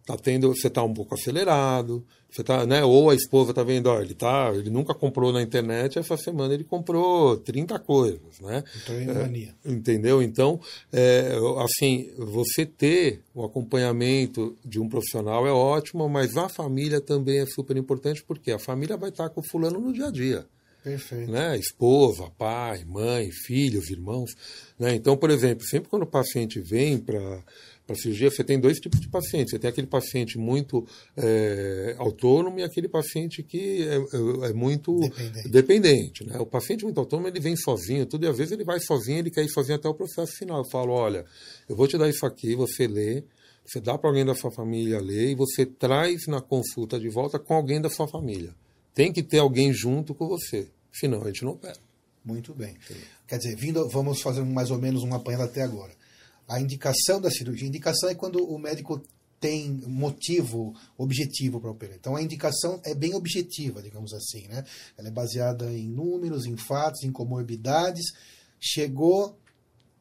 tá 0.07 0.17
tendo, 0.17 0.49
você 0.55 0.71
tá 0.71 0.85
um 0.85 0.95
pouco 0.95 1.17
acelerado, 1.17 2.07
você 2.31 2.45
tá, 2.45 2.65
né? 2.65 2.85
Ou 2.85 3.11
a 3.11 3.15
esposa 3.15 3.53
tá 3.53 3.65
vendo, 3.65 3.89
ó, 3.89 4.01
ele 4.01 4.15
tá, 4.15 4.53
ele 4.55 4.71
nunca 4.71 4.95
comprou 4.95 5.33
na 5.33 5.43
internet, 5.43 5.99
essa 5.99 6.17
semana 6.17 6.55
ele 6.55 6.63
comprou 6.63 7.37
30 7.39 7.77
coisas, 7.81 8.41
né? 8.41 8.63
É, 8.89 9.69
entendeu? 9.69 10.23
Então, 10.23 10.61
é, 10.93 11.33
assim, 11.59 12.09
você 12.17 12.65
ter 12.65 13.21
o 13.35 13.45
acompanhamento 13.45 14.57
de 14.65 14.79
um 14.79 14.89
profissional 14.89 15.45
é 15.45 15.53
ótimo, 15.53 16.09
mas 16.09 16.37
a 16.37 16.49
família 16.49 17.01
também 17.01 17.41
é 17.41 17.47
super 17.47 17.77
importante, 17.77 18.23
porque 18.23 18.53
a 18.53 18.59
família 18.61 18.97
vai 18.97 19.11
estar 19.11 19.29
com 19.31 19.41
o 19.41 19.49
fulano 19.51 19.81
no 19.81 19.93
dia 19.93 20.07
a 20.07 20.11
dia. 20.11 20.47
Perfeito. 20.87 21.33
Né? 21.33 21.59
Esposa, 21.59 22.31
pai, 22.39 22.85
mãe, 22.85 23.29
filhos, 23.45 23.91
irmãos. 23.91 24.31
Né? 24.79 24.95
Então, 24.95 25.17
por 25.17 25.31
exemplo, 25.31 25.67
sempre 25.67 25.91
quando 25.91 26.05
o 26.05 26.07
paciente 26.07 26.61
vem 26.61 26.97
para 26.97 27.43
para 27.87 27.95
cirurgia, 27.95 28.31
você 28.31 28.43
tem 28.43 28.59
dois 28.59 28.79
tipos 28.79 29.01
de 29.01 29.09
pacientes. 29.09 29.53
Você 29.53 29.59
tem 29.59 29.71
aquele 29.71 29.87
paciente 29.87 30.37
muito 30.37 30.85
é, 31.17 31.95
autônomo 31.99 32.59
e 32.59 32.65
aquele 32.65 32.89
paciente 32.89 33.43
que 33.43 33.83
é, 33.83 33.97
é, 33.97 34.51
é 34.51 34.53
muito 34.53 34.99
dependente. 34.99 35.49
dependente 35.49 36.27
né? 36.27 36.39
O 36.41 36.47
paciente 36.47 36.85
muito 36.85 36.99
autônomo, 36.99 37.29
ele 37.29 37.39
vem 37.39 37.57
sozinho, 37.57 38.05
tudo, 38.05 38.25
e 38.25 38.29
às 38.29 38.37
vezes 38.37 38.53
ele 38.53 38.65
vai 38.65 38.81
sozinho, 38.81 39.21
ele 39.21 39.31
quer 39.31 39.45
ir 39.45 39.49
sozinho 39.49 39.77
até 39.77 39.89
o 39.89 39.95
processo 39.95 40.33
final. 40.37 40.59
Eu 40.59 40.71
falo, 40.71 40.93
olha, 40.93 41.25
eu 41.69 41.77
vou 41.77 41.87
te 41.87 41.97
dar 41.97 42.09
isso 42.09 42.27
aqui, 42.27 42.57
você 42.57 42.89
lê, 42.89 43.23
você 43.65 43.81
dá 43.81 43.97
para 43.97 44.11
alguém 44.11 44.25
da 44.25 44.35
sua 44.35 44.51
família 44.51 45.01
ler 45.01 45.31
e 45.31 45.35
você 45.37 45.65
traz 45.65 46.27
na 46.27 46.41
consulta 46.41 46.99
de 46.99 47.09
volta 47.09 47.39
com 47.39 47.55
alguém 47.55 47.81
da 47.81 47.89
sua 47.89 48.09
família. 48.09 48.53
Tem 48.93 49.13
que 49.13 49.23
ter 49.23 49.39
alguém 49.39 49.73
junto 49.73 50.13
com 50.13 50.27
você, 50.27 50.69
senão 50.93 51.23
a 51.23 51.27
gente 51.27 51.45
não 51.45 51.53
opera. 51.53 51.79
Muito 52.25 52.53
bem. 52.53 52.77
Quer 53.29 53.39
dizer, 53.39 53.55
vindo, 53.55 53.89
vamos 53.89 54.21
fazer 54.21 54.45
mais 54.45 54.73
ou 54.73 54.79
menos 54.79 55.05
um 55.05 55.15
apanhado 55.15 55.45
até 55.45 55.63
agora 55.63 55.96
a 56.49 56.61
indicação 56.61 57.21
da 57.21 57.31
cirurgia. 57.31 57.69
Indicação 57.69 58.09
é 58.09 58.15
quando 58.15 58.45
o 58.45 58.59
médico 58.59 59.03
tem 59.39 59.71
motivo 59.87 60.75
objetivo 60.97 61.61
para 61.61 61.71
operar. 61.71 61.97
Então 61.97 62.17
a 62.17 62.23
indicação 62.23 62.81
é 62.85 62.95
bem 62.95 63.15
objetiva, 63.15 63.83
digamos 63.83 64.13
assim, 64.15 64.49
né? 64.49 64.65
Ela 64.97 65.09
é 65.09 65.11
baseada 65.11 65.71
em 65.73 65.89
números, 65.89 66.47
em 66.47 66.57
fatos, 66.57 67.03
em 67.03 67.13
comorbidades. 67.13 68.13
Chegou 68.59 69.39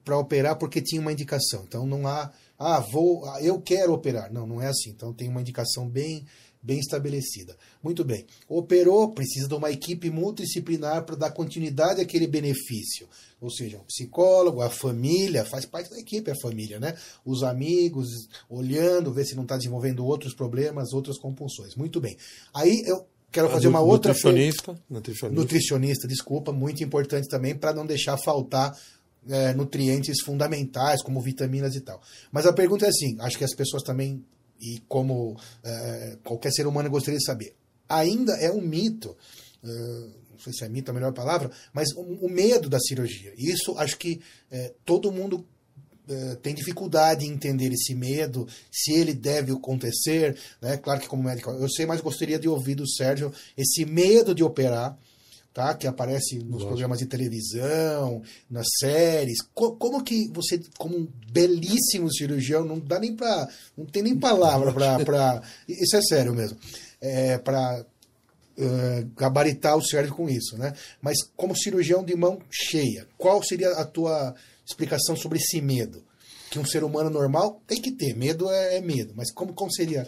para 0.04 0.18
operar 0.18 0.58
porque 0.58 0.82
tinha 0.82 1.02
uma 1.02 1.12
indicação. 1.12 1.66
Então 1.68 1.86
não 1.86 2.08
há, 2.08 2.32
ah, 2.58 2.80
vou, 2.80 3.26
ah, 3.26 3.42
eu 3.42 3.60
quero 3.60 3.94
operar. 3.94 4.32
Não, 4.32 4.48
não 4.48 4.62
é 4.62 4.68
assim. 4.68 4.92
Então 4.92 5.14
tem 5.14 5.28
uma 5.28 5.42
indicação 5.42 5.90
bem 5.90 6.26
bem 6.66 6.80
estabelecida. 6.80 7.56
Muito 7.84 8.04
bem. 8.04 8.26
Operou, 8.50 9.12
precisa 9.12 9.48
de 9.48 9.54
uma 9.54 9.70
equipe 9.70 10.10
multidisciplinar 10.10 11.04
para 11.04 11.16
dar 11.16 11.32
continuidade 11.32 12.02
àquele 12.02 12.26
benefício. 12.26 13.08
Ou 13.40 13.52
seja, 13.52 13.78
o 13.78 13.84
psicólogo, 13.84 14.62
a 14.62 14.70
família, 14.70 15.46
faz 15.46 15.66
parte 15.66 15.92
da 15.92 16.00
equipe 16.00 16.32
a 16.32 16.36
família, 16.42 16.80
né? 16.80 16.96
Os 17.24 17.44
amigos, 17.44 18.28
olhando, 18.50 19.14
ver 19.14 19.26
se 19.26 19.36
não 19.36 19.44
está 19.44 19.56
desenvolvendo 19.56 20.04
outros 20.04 20.34
problemas, 20.34 20.92
outras 20.92 21.20
compulsões. 21.20 21.76
Muito 21.76 22.02
bem. 22.02 22.18
Aí 22.54 22.82
eu 22.88 23.06
quero 23.32 23.50
fazer 23.50 23.68
uma 23.68 23.82
outra. 23.82 24.14
Nutricionista. 24.14 24.72
Nutricionista, 24.90 25.42
nutricionista 25.42 26.08
desculpa, 26.08 26.52
muito 26.52 26.84
importante 26.84 27.28
também 27.28 27.54
para 27.56 27.74
não 27.74 27.86
deixar 27.86 28.18
faltar 28.18 28.76
é, 29.30 29.54
nutrientes 29.54 30.22
fundamentais, 30.22 31.04
como 31.04 31.22
vitaminas 31.22 31.76
e 31.76 31.82
tal. 31.82 32.02
Mas 32.32 32.48
a 32.48 32.54
pergunta 32.54 32.86
é 32.86 32.90
assim: 32.90 33.18
acho 33.20 33.38
que 33.38 33.44
as 33.44 33.54
pessoas 33.54 33.84
também 33.84 34.24
e 34.60 34.82
como 34.88 35.38
é, 35.64 36.18
qualquer 36.24 36.52
ser 36.52 36.68
humano 36.68 36.90
gostaria 36.90 37.20
de 37.20 37.26
saber. 37.26 37.56
Ainda 37.88 38.34
é 38.34 38.52
um 38.52 38.62
mito, 38.62 39.16
é, 39.64 39.68
não 40.32 40.40
sei 40.40 40.54
se 40.54 40.64
é 40.64 40.70
mito 40.70 40.92
a 40.92 40.94
melhor 40.94 41.14
palavra, 41.14 41.52
mas 41.74 41.92
o, 41.96 42.02
o 42.02 42.30
medo 42.30 42.70
da 42.70 42.80
cirurgia. 42.80 43.34
Isso 43.38 43.78
acho 43.78 43.98
que 43.98 44.22
é, 44.50 44.74
todo 44.84 45.12
mundo 45.12 45.46
é, 46.08 46.36
tem 46.36 46.54
dificuldade 46.54 47.26
em 47.26 47.32
entender 47.32 47.72
esse 47.72 47.96
medo, 47.96 48.48
se 48.72 48.94
ele 48.94 49.14
deve 49.14 49.52
acontecer. 49.52 50.38
Né? 50.62 50.78
Claro 50.78 51.00
que, 51.00 51.08
como 51.08 51.24
médico, 51.24 51.52
eu 51.52 51.70
sei, 51.70 51.86
mas 51.86 52.02
gostaria 52.02 52.40
de 52.40 52.48
ouvir 52.48 52.76
do 52.76 52.88
Sérgio 52.88 53.34
esse 53.58 53.86
medo 53.86 54.34
de 54.34 54.44
operar 54.44 54.98
tá? 55.56 55.74
que 55.74 55.88
aparece 55.88 56.36
nos 56.36 56.50
Lógico. 56.50 56.68
programas 56.68 57.00
de 57.00 57.06
televisão, 57.06 58.22
nas 58.52 58.68
séries. 58.78 59.38
Co 59.54 59.78
como 59.78 60.04
que 60.04 60.28
você, 60.34 60.62
como 60.78 60.98
um 60.98 61.08
belíssimo 61.32 62.14
cirurgião, 62.14 62.66
não 62.66 62.78
dá 62.78 63.00
nem 63.00 63.16
para, 63.16 63.48
não 63.76 63.86
tem 63.86 64.04
nem 64.04 64.20
palavra 64.20 64.74
para, 64.74 65.42
isso 65.68 65.96
é 65.96 66.02
sério 66.02 66.36
mesmo, 66.36 66.58
é, 67.00 67.38
para 67.38 67.86
uh, 68.58 69.10
gabaritar 69.16 69.78
o 69.78 69.82
Sérgio 69.82 70.14
com 70.14 70.30
isso, 70.30 70.58
né? 70.58 70.74
Mas 71.02 71.20
como 71.38 71.56
cirurgião 71.56 72.04
de 72.04 72.16
mão 72.18 72.40
cheia, 72.52 73.08
qual 73.18 73.42
seria 73.42 73.72
a 73.72 73.86
tua 73.86 74.36
explicação 74.66 75.16
sobre 75.16 75.40
esse 75.40 75.62
medo? 75.62 76.04
Que 76.52 76.60
um 76.60 76.66
ser 76.66 76.84
humano 76.84 77.10
normal 77.10 77.62
tem 77.66 77.82
que 77.82 77.92
ter, 77.92 78.14
medo 78.14 78.52
é, 78.52 78.76
é 78.76 78.82
medo, 78.82 79.14
mas 79.16 79.32
como, 79.32 79.54
como 79.54 79.72
seria 79.72 80.06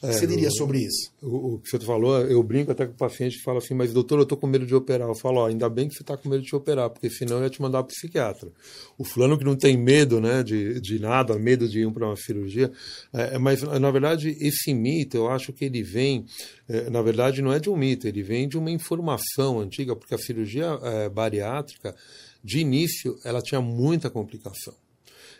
o 0.00 0.06
que 0.06 0.14
você 0.14 0.26
diria 0.28 0.48
o, 0.48 0.52
sobre 0.52 0.78
isso? 0.78 1.10
O, 1.20 1.54
o, 1.54 1.58
que 1.58 1.70
você 1.70 1.80
falou, 1.80 2.20
eu 2.20 2.40
brinco 2.42 2.70
até 2.70 2.86
com 2.86 2.92
o 2.92 2.96
paciente 2.96 3.38
que 3.38 3.42
fala 3.42 3.58
assim, 3.58 3.74
mas 3.74 3.92
doutor, 3.92 4.18
eu 4.18 4.22
estou 4.22 4.38
com 4.38 4.46
medo 4.46 4.64
de 4.64 4.74
operar. 4.74 5.08
Eu 5.08 5.14
falo, 5.14 5.38
ó, 5.38 5.46
ainda 5.46 5.68
bem 5.68 5.88
que 5.88 5.94
você 5.94 6.02
está 6.02 6.16
com 6.16 6.28
medo 6.28 6.42
de 6.42 6.54
operar, 6.54 6.88
porque 6.88 7.10
senão 7.10 7.38
eu 7.38 7.44
ia 7.44 7.50
te 7.50 7.60
mandar 7.60 7.82
para 7.82 7.92
o 7.92 7.94
psiquiatra. 7.94 8.48
O 8.96 9.02
fulano 9.02 9.36
que 9.36 9.44
não 9.44 9.56
tem 9.56 9.76
medo 9.76 10.20
né, 10.20 10.44
de, 10.44 10.80
de 10.80 11.00
nada, 11.00 11.36
medo 11.36 11.68
de 11.68 11.80
ir 11.80 11.90
para 11.90 12.06
uma 12.06 12.16
cirurgia. 12.16 12.70
É, 13.12 13.34
é, 13.34 13.38
mas, 13.38 13.62
na 13.62 13.90
verdade, 13.90 14.36
esse 14.40 14.72
mito, 14.72 15.16
eu 15.16 15.28
acho 15.28 15.52
que 15.52 15.64
ele 15.64 15.82
vem, 15.82 16.24
é, 16.68 16.88
na 16.88 17.02
verdade, 17.02 17.42
não 17.42 17.52
é 17.52 17.58
de 17.58 17.68
um 17.68 17.76
mito, 17.76 18.06
ele 18.06 18.22
vem 18.22 18.48
de 18.48 18.56
uma 18.56 18.70
informação 18.70 19.58
antiga, 19.58 19.96
porque 19.96 20.14
a 20.14 20.18
cirurgia 20.18 20.78
é, 20.82 21.08
bariátrica, 21.08 21.94
de 22.42 22.60
início, 22.60 23.18
ela 23.24 23.42
tinha 23.42 23.60
muita 23.60 24.08
complicação 24.08 24.74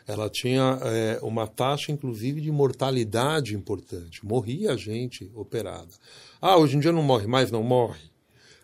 ela 0.09 0.31
tinha 0.31 0.79
é, 0.83 1.19
uma 1.23 1.47
taxa, 1.47 1.93
inclusive, 1.93 2.41
de 2.41 2.51
mortalidade 2.51 3.55
importante. 3.55 4.25
Morria 4.25 4.75
gente 4.75 5.31
operada. 5.35 5.91
Ah, 6.41 6.57
hoje 6.57 6.79
em 6.79 6.81
dia 6.81 6.91
não 6.91 7.03
morre 7.03 7.27
mais? 7.27 7.51
Não 7.51 7.63
morre. 7.63 8.01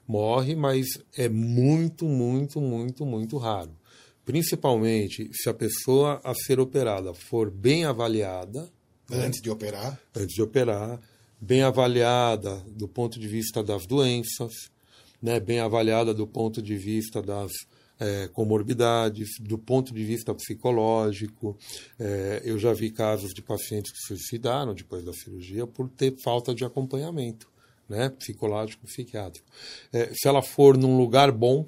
morre, 0.09 0.57
mas 0.57 0.87
é 1.15 1.29
muito, 1.29 2.07
muito, 2.07 2.63
muito, 2.63 3.05
muito 3.05 3.37
raro. 3.37 3.77
Principalmente 4.25 5.29
se 5.35 5.51
a 5.51 5.55
pessoa 5.55 6.19
a 6.25 6.35
ser 6.35 6.59
operada 6.59 7.13
for 7.13 7.51
bem 7.51 7.85
avaliada. 7.85 8.63
Né? 9.11 9.27
Antes 9.27 9.43
de 9.43 9.51
operar. 9.51 10.01
Antes 10.17 10.35
de 10.35 10.41
operar. 10.41 10.99
Bem 11.39 11.63
avaliada 11.63 12.57
do 12.69 12.89
ponto 12.89 13.21
de 13.21 13.29
vista 13.29 13.63
das 13.63 13.87
doenças, 13.87 14.51
né? 15.21 15.39
bem 15.39 15.61
avaliada 15.61 16.15
do 16.15 16.27
ponto 16.27 16.63
de 16.63 16.75
vista 16.75 17.21
das 17.21 17.53
é, 17.99 18.29
comorbidades, 18.29 19.29
do 19.41 19.59
ponto 19.59 19.95
de 19.95 20.05
vista 20.05 20.35
psicológico. 20.35 21.57
É, 21.99 22.43
eu 22.45 22.59
já 22.59 22.73
vi 22.73 22.91
casos 22.91 23.33
de 23.33 23.43
pacientes 23.43 23.93
que 23.93 23.99
se 23.99 24.07
suicidaram 24.09 24.75
depois 24.75 25.05
da 25.05 25.13
cirurgia 25.13 25.67
por 25.67 25.89
ter 25.89 26.15
falta 26.23 26.55
de 26.55 26.65
acompanhamento 26.65 27.53
né? 27.89 28.11
psicológico, 28.11 28.87
psiquiátrico. 28.87 29.47
É, 29.93 30.11
se 30.15 30.27
ela 30.29 30.43
for 30.43 30.77
num 30.77 30.97
lugar 30.97 31.31
bom, 31.31 31.67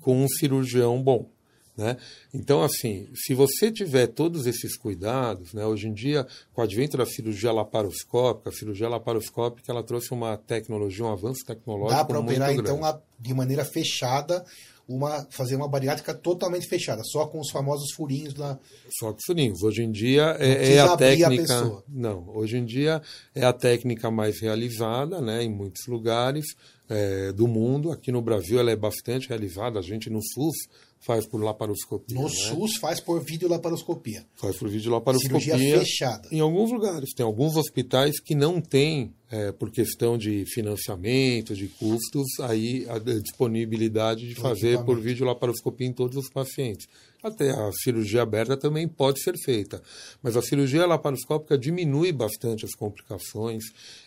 com 0.00 0.22
um 0.22 0.28
cirurgião 0.28 1.02
bom. 1.02 1.28
Né? 1.76 1.96
Então, 2.34 2.60
assim, 2.60 3.08
se 3.14 3.34
você 3.34 3.70
tiver 3.70 4.08
todos 4.08 4.46
esses 4.46 4.76
cuidados, 4.76 5.54
né, 5.54 5.64
hoje 5.64 5.86
em 5.86 5.92
dia, 5.92 6.26
com 6.52 6.60
o 6.60 6.64
advento 6.64 6.96
da 6.96 7.06
cirurgia 7.06 7.52
laparoscópica, 7.52 8.50
a 8.50 8.52
cirurgia 8.52 8.88
laparoscópica 8.88 9.70
ela 9.70 9.84
trouxe 9.84 10.12
uma 10.12 10.36
tecnologia, 10.36 11.04
um 11.04 11.12
avanço 11.12 11.44
tecnológico 11.46 11.96
Dá 11.96 12.04
para 12.04 12.18
operar, 12.18 12.52
grande. 12.52 12.68
então, 12.68 13.02
de 13.16 13.32
maneira 13.32 13.64
fechada, 13.64 14.44
uma, 14.88 15.26
fazer 15.30 15.54
uma 15.54 15.68
bariátrica 15.68 16.14
totalmente 16.14 16.66
fechada, 16.66 17.02
só 17.04 17.26
com 17.26 17.38
os 17.38 17.50
famosos 17.50 17.92
furinhos 17.92 18.34
lá. 18.34 18.58
Só 18.98 19.12
com 19.12 19.18
furinhos. 19.26 19.62
Hoje 19.62 19.82
em 19.82 19.92
dia 19.92 20.34
é, 20.38 20.74
é 20.74 20.80
a 20.80 20.96
técnica. 20.96 21.54
A 21.54 21.82
não, 21.86 22.26
hoje 22.34 22.56
em 22.56 22.64
dia 22.64 23.02
é 23.34 23.44
a 23.44 23.52
técnica 23.52 24.10
mais 24.10 24.40
realizada, 24.40 25.20
né, 25.20 25.42
em 25.42 25.50
muitos 25.50 25.86
lugares 25.86 26.46
é, 26.88 27.32
do 27.32 27.46
mundo. 27.46 27.92
Aqui 27.92 28.10
no 28.10 28.22
Brasil 28.22 28.58
ela 28.58 28.70
é 28.70 28.76
bastante 28.76 29.28
realizada. 29.28 29.78
A 29.78 29.82
gente 29.82 30.08
no 30.08 30.22
SUS 30.22 30.56
faz 31.00 31.26
por 31.26 31.42
laparoscopia. 31.42 32.16
No 32.16 32.24
né? 32.24 32.28
SUS 32.28 32.76
faz 32.76 33.00
por 33.00 33.22
videolaparoscopia. 33.24 34.26
Faz 34.36 34.56
por 34.56 34.68
videolaparoscopia. 34.68 35.40
Cirurgia 35.40 35.78
fechada. 35.78 36.28
Em 36.30 36.40
alguns 36.40 36.72
lugares. 36.72 37.14
Tem 37.14 37.24
alguns 37.24 37.56
hospitais 37.56 38.20
que 38.20 38.34
não 38.34 38.60
têm, 38.60 39.14
é, 39.30 39.52
por 39.52 39.70
questão 39.70 40.18
de 40.18 40.44
financiamento, 40.46 41.54
de 41.54 41.68
custos, 41.68 42.26
aí 42.40 42.86
a 42.88 42.98
disponibilidade 42.98 44.28
de 44.28 44.34
fazer 44.34 44.82
por 44.84 45.00
videolaparoscopia 45.00 45.86
em 45.86 45.92
todos 45.92 46.16
os 46.16 46.28
pacientes. 46.28 46.86
Até 47.22 47.50
a 47.50 47.70
cirurgia 47.82 48.22
aberta 48.22 48.56
também 48.56 48.86
pode 48.86 49.22
ser 49.22 49.36
feita. 49.38 49.82
Mas 50.22 50.36
a 50.36 50.42
cirurgia 50.42 50.86
laparoscópica 50.86 51.58
diminui 51.58 52.12
bastante 52.12 52.64
as 52.64 52.74
complicações, 52.74 53.64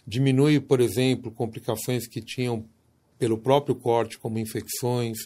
diminui, 0.08 0.60
por 0.60 0.80
exemplo, 0.80 1.32
complicações 1.32 2.08
que 2.08 2.22
tinham 2.22 2.66
pelo 3.22 3.38
próprio 3.38 3.76
corte, 3.76 4.18
como 4.18 4.40
infecções, 4.40 5.20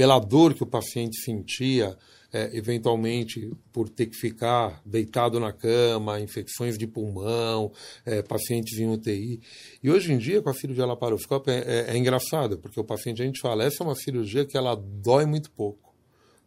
pela 0.00 0.18
dor 0.18 0.54
que 0.54 0.62
o 0.62 0.66
paciente 0.66 1.20
sentia, 1.22 1.94
é, 2.32 2.56
eventualmente 2.56 3.52
por 3.70 3.86
ter 3.86 4.06
que 4.06 4.16
ficar 4.16 4.80
deitado 4.82 5.38
na 5.38 5.52
cama, 5.52 6.18
infecções 6.18 6.78
de 6.78 6.86
pulmão, 6.86 7.70
é, 8.06 8.22
pacientes 8.22 8.78
em 8.78 8.88
UTI. 8.88 9.42
E 9.82 9.90
hoje 9.90 10.10
em 10.10 10.16
dia, 10.16 10.40
com 10.40 10.48
a 10.48 10.54
cirurgia 10.54 10.86
laparoscópica, 10.86 11.52
é, 11.52 11.90
é, 11.90 11.94
é 11.94 11.98
engraçado, 11.98 12.56
porque 12.56 12.80
o 12.80 12.84
paciente, 12.84 13.20
a 13.20 13.26
gente 13.26 13.42
fala, 13.42 13.62
essa 13.62 13.82
é 13.82 13.86
uma 13.86 13.94
cirurgia 13.94 14.46
que 14.46 14.56
ela 14.56 14.74
dói 14.74 15.26
muito 15.26 15.50
pouco. 15.50 15.89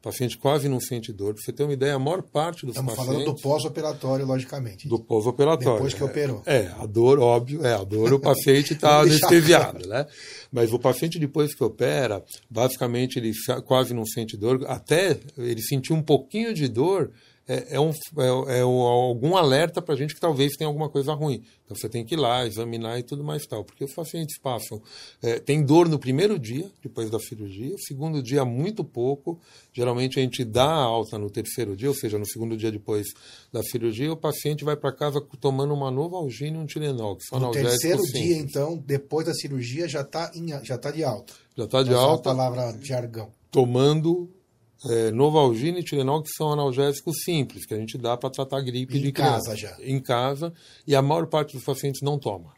Paciente 0.04 0.38
quase 0.38 0.68
não 0.68 0.82
sente 0.82 1.14
dor. 1.14 1.34
Para 1.34 1.42
você 1.42 1.54
ter 1.54 1.64
uma 1.64 1.72
ideia, 1.72 1.96
a 1.96 2.00
maior 2.00 2.22
parte 2.22 2.66
dos 2.66 2.76
Estamos 2.76 2.94
pacientes... 2.94 3.24
falando 3.24 3.34
do 3.34 3.42
pós-operatório, 3.42 4.26
logicamente. 4.26 4.86
Do 4.86 5.00
pós-operatório. 5.00 5.76
Depois 5.76 5.94
que 5.94 6.04
operou. 6.04 6.44
É, 6.46 6.70
a 6.78 6.86
dor, 6.86 7.20
óbvio, 7.20 7.66
é, 7.66 7.74
a 7.74 7.86
dor 7.86 8.12
o 8.12 8.20
paciente 8.20 8.74
está 8.74 9.00
anestesiado, 9.00 9.88
né? 9.88 10.06
Mas 10.52 10.74
o 10.74 10.78
paciente 10.78 11.18
depois 11.18 11.56
que 11.56 11.64
opera, 11.64 12.22
basicamente 12.50 13.18
ele 13.18 13.32
quase 13.66 13.94
não 13.94 14.06
sente 14.06 14.36
dor. 14.36 14.66
Até 14.68 15.18
ele 15.38 15.62
sentir 15.62 15.94
um 15.94 16.02
pouquinho 16.02 16.54
de 16.54 16.68
dor, 16.68 17.10
é, 17.48 17.76
é, 17.76 17.80
um, 17.80 17.90
é, 17.90 18.58
é 18.58 18.62
algum 18.62 19.36
alerta 19.36 19.82
para 19.82 19.94
a 19.94 19.98
gente 19.98 20.14
que 20.14 20.20
talvez 20.20 20.54
tenha 20.56 20.68
alguma 20.68 20.90
coisa 20.90 21.14
ruim. 21.14 21.44
Então 21.66 21.76
você 21.76 21.90
tem 21.90 22.06
que 22.06 22.16
ir 22.16 22.18
lá, 22.18 22.46
examinar 22.46 22.98
e 23.00 23.04
tudo 23.04 23.24
mais 23.24 23.46
tal. 23.46 23.64
Porque 23.66 23.84
os 23.84 23.94
pacientes 23.94 24.40
passam, 24.40 24.82
é, 25.22 25.40
tem 25.40 25.64
dor 25.64 25.90
no 25.90 26.00
primeiro 26.00 26.40
dia, 26.40 26.72
depois 26.82 27.10
da 27.10 27.20
cirurgia, 27.20 27.76
segundo 27.80 28.24
dia 28.24 28.46
muito 28.46 28.84
pouco. 28.84 29.40
Geralmente 29.74 30.20
a 30.20 30.24
gente 30.24 30.46
dá 30.46 30.66
a 30.66 30.84
alta 30.84 31.18
no 31.18 31.30
terceiro 31.30 31.76
dia, 31.76 31.90
ou 31.90 31.96
seja, 31.96 32.18
no 32.18 32.26
segundo 32.26 32.56
dia 32.56 32.72
depois 32.72 33.08
da 33.52 33.62
cirurgia, 33.62 34.12
o 34.12 34.18
paciente 34.18 34.64
vai 34.64 34.78
para 34.78 34.94
casa 34.94 35.20
tomando 35.40 35.74
uma 35.74 35.92
nova 35.92 36.16
algina 36.16 36.58
e 36.58 36.60
um 36.62 36.66
Tilenol. 36.66 37.18
Que 37.18 37.26
são 37.26 37.40
no 37.40 37.52
terceiro 37.52 38.02
simples. 38.04 38.24
dia, 38.24 38.38
então, 38.38 38.78
depois 38.78 39.26
da 39.26 39.34
cirurgia, 39.34 39.88
já 39.88 40.02
está 40.02 40.32
já 40.64 40.78
tá 40.78 40.92
de 40.92 41.04
alta. 41.04 41.34
Já 41.58 41.66
está 41.66 41.84
de 41.84 41.90
Essa 41.90 42.00
alta. 42.00 42.30
É 42.30 42.32
a 42.32 42.36
palavra 42.36 42.72
de 42.72 42.88
jargão. 42.88 43.32
Tomando 43.52 44.30
é, 44.90 45.12
Novalgina 45.12 45.80
e 45.80 45.84
Tilenol, 45.84 46.24
que 46.24 46.30
são 46.30 46.52
analgésicos 46.52 47.18
simples, 47.24 47.66
que 47.66 47.74
a 47.74 47.78
gente 47.78 47.98
dá 47.98 48.18
para 48.18 48.30
tratar 48.30 48.62
gripe 48.62 48.98
em 48.98 49.02
de 49.02 49.12
criança. 49.12 49.50
Casa 49.50 49.56
já. 49.56 49.78
Em 49.82 50.00
casa, 50.00 50.54
e 50.86 50.96
a 50.96 51.02
maior 51.02 51.28
parte 51.28 51.54
dos 51.54 51.64
pacientes 51.64 52.02
não 52.02 52.18
toma. 52.20 52.54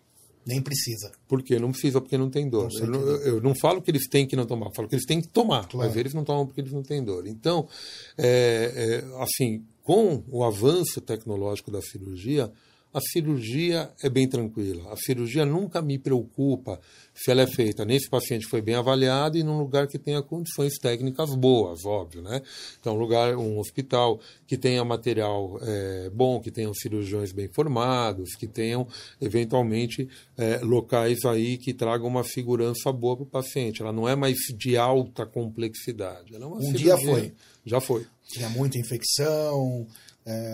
Nem 0.46 0.62
precisa. 0.62 1.12
Por 1.28 1.42
quê? 1.42 1.58
Não 1.58 1.72
precisa 1.72 2.00
porque 2.00 2.18
não 2.18 2.30
tem 2.30 2.48
dor. 2.48 2.70
Não 2.72 2.80
eu, 2.80 2.88
não, 2.88 3.00
eu, 3.02 3.42
não, 3.42 3.56
falo 3.56 3.82
que 3.82 3.90
eles 3.90 4.08
têm 4.08 4.28
que 4.28 4.36
não 4.36 4.46
tomar, 4.46 4.70
falo 4.76 4.88
que 4.88 4.94
eles 4.94 5.06
têm 5.06 5.20
que 5.20 5.28
tomar, 5.28 5.68
claro. 5.68 5.90
mas 5.90 5.98
eles 5.98 6.14
não 6.14 6.24
tomam 6.24 6.46
porque 6.46 6.62
eles 6.62 6.72
não 6.72 6.84
têm 6.84 7.04
dor. 7.04 7.26
Então, 7.26 7.68
é, 8.16 9.04
é, 9.04 9.24
assim, 9.24 9.66
com 9.82 10.24
o 10.30 10.44
avanço 10.44 11.02
tecnológico 11.02 11.72
da 11.72 11.82
cirurgia, 11.82 12.52
a 12.96 13.02
cirurgia 13.02 13.92
é 14.02 14.10
bem 14.10 14.26
tranquila. 14.26 14.94
A 14.94 14.96
cirurgia 14.96 15.46
nunca 15.46 15.82
me 15.82 16.00
preocupa 16.00 16.80
se 17.14 17.30
ela 17.30 17.42
é 17.42 17.48
feita 17.48 17.84
nesse 17.84 18.10
paciente 18.10 18.46
que 18.46 18.50
foi 18.50 18.62
bem 18.62 18.76
avaliado 18.76 19.38
e 19.38 19.44
num 19.44 19.60
lugar 19.60 19.86
que 19.86 20.00
tenha 20.00 20.22
condições 20.22 20.78
técnicas 20.78 21.36
boas, 21.36 21.84
óbvio, 21.84 22.22
né? 22.22 22.42
Então, 22.80 22.96
um 22.96 22.98
lugar, 22.98 23.36
um 23.36 23.60
hospital 23.60 24.18
que 24.48 24.56
tenha 24.56 24.82
material 24.86 25.60
é, 25.62 26.10
bom, 26.10 26.40
que 26.40 26.50
tenham 26.50 26.74
cirurgiões 26.74 27.34
bem 27.34 27.50
formados, 27.50 28.34
que 28.36 28.48
tenham, 28.48 28.88
eventualmente, 29.20 30.08
é, 30.38 30.60
locais 30.64 31.26
aí 31.26 31.58
que 31.58 31.74
tragam 31.74 32.08
uma 32.08 32.24
segurança 32.24 32.94
boa 32.94 33.18
para 33.18 33.24
o 33.24 33.28
paciente. 33.28 33.82
Ela 33.82 33.92
não 33.92 34.08
é 34.08 34.16
mais 34.16 34.38
de 34.58 34.78
alta 34.78 35.26
complexidade. 35.26 36.34
Ela 36.34 36.46
é 36.46 36.48
uma 36.48 36.58
um 36.60 36.62
cirurgia, 36.62 36.96
dia 36.96 37.06
foi. 37.06 37.34
Já 37.66 37.82
foi. 37.82 38.08
Tinha 38.28 38.50
muita 38.50 38.78
infecção, 38.78 39.86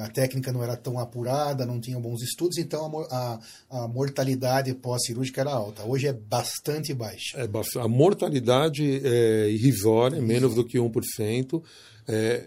a 0.03 0.09
técnica 0.09 0.51
não 0.51 0.61
era 0.61 0.75
tão 0.75 0.99
apurada, 0.99 1.65
não 1.65 1.79
tinha 1.79 1.99
bons 1.99 2.21
estudos, 2.21 2.57
então 2.57 3.05
a, 3.09 3.39
a, 3.69 3.83
a 3.83 3.87
mortalidade 3.87 4.73
pós-cirúrgica 4.73 5.41
era 5.41 5.51
alta. 5.51 5.83
Hoje 5.83 6.07
é 6.07 6.13
bastante 6.13 6.93
baixa. 6.93 7.37
É, 7.37 7.49
a 7.79 7.87
mortalidade 7.87 9.01
é 9.03 9.49
irrisória, 9.49 10.21
menos 10.21 10.55
do 10.55 10.65
que 10.65 10.77
1%. 10.77 11.63
É, 12.07 12.43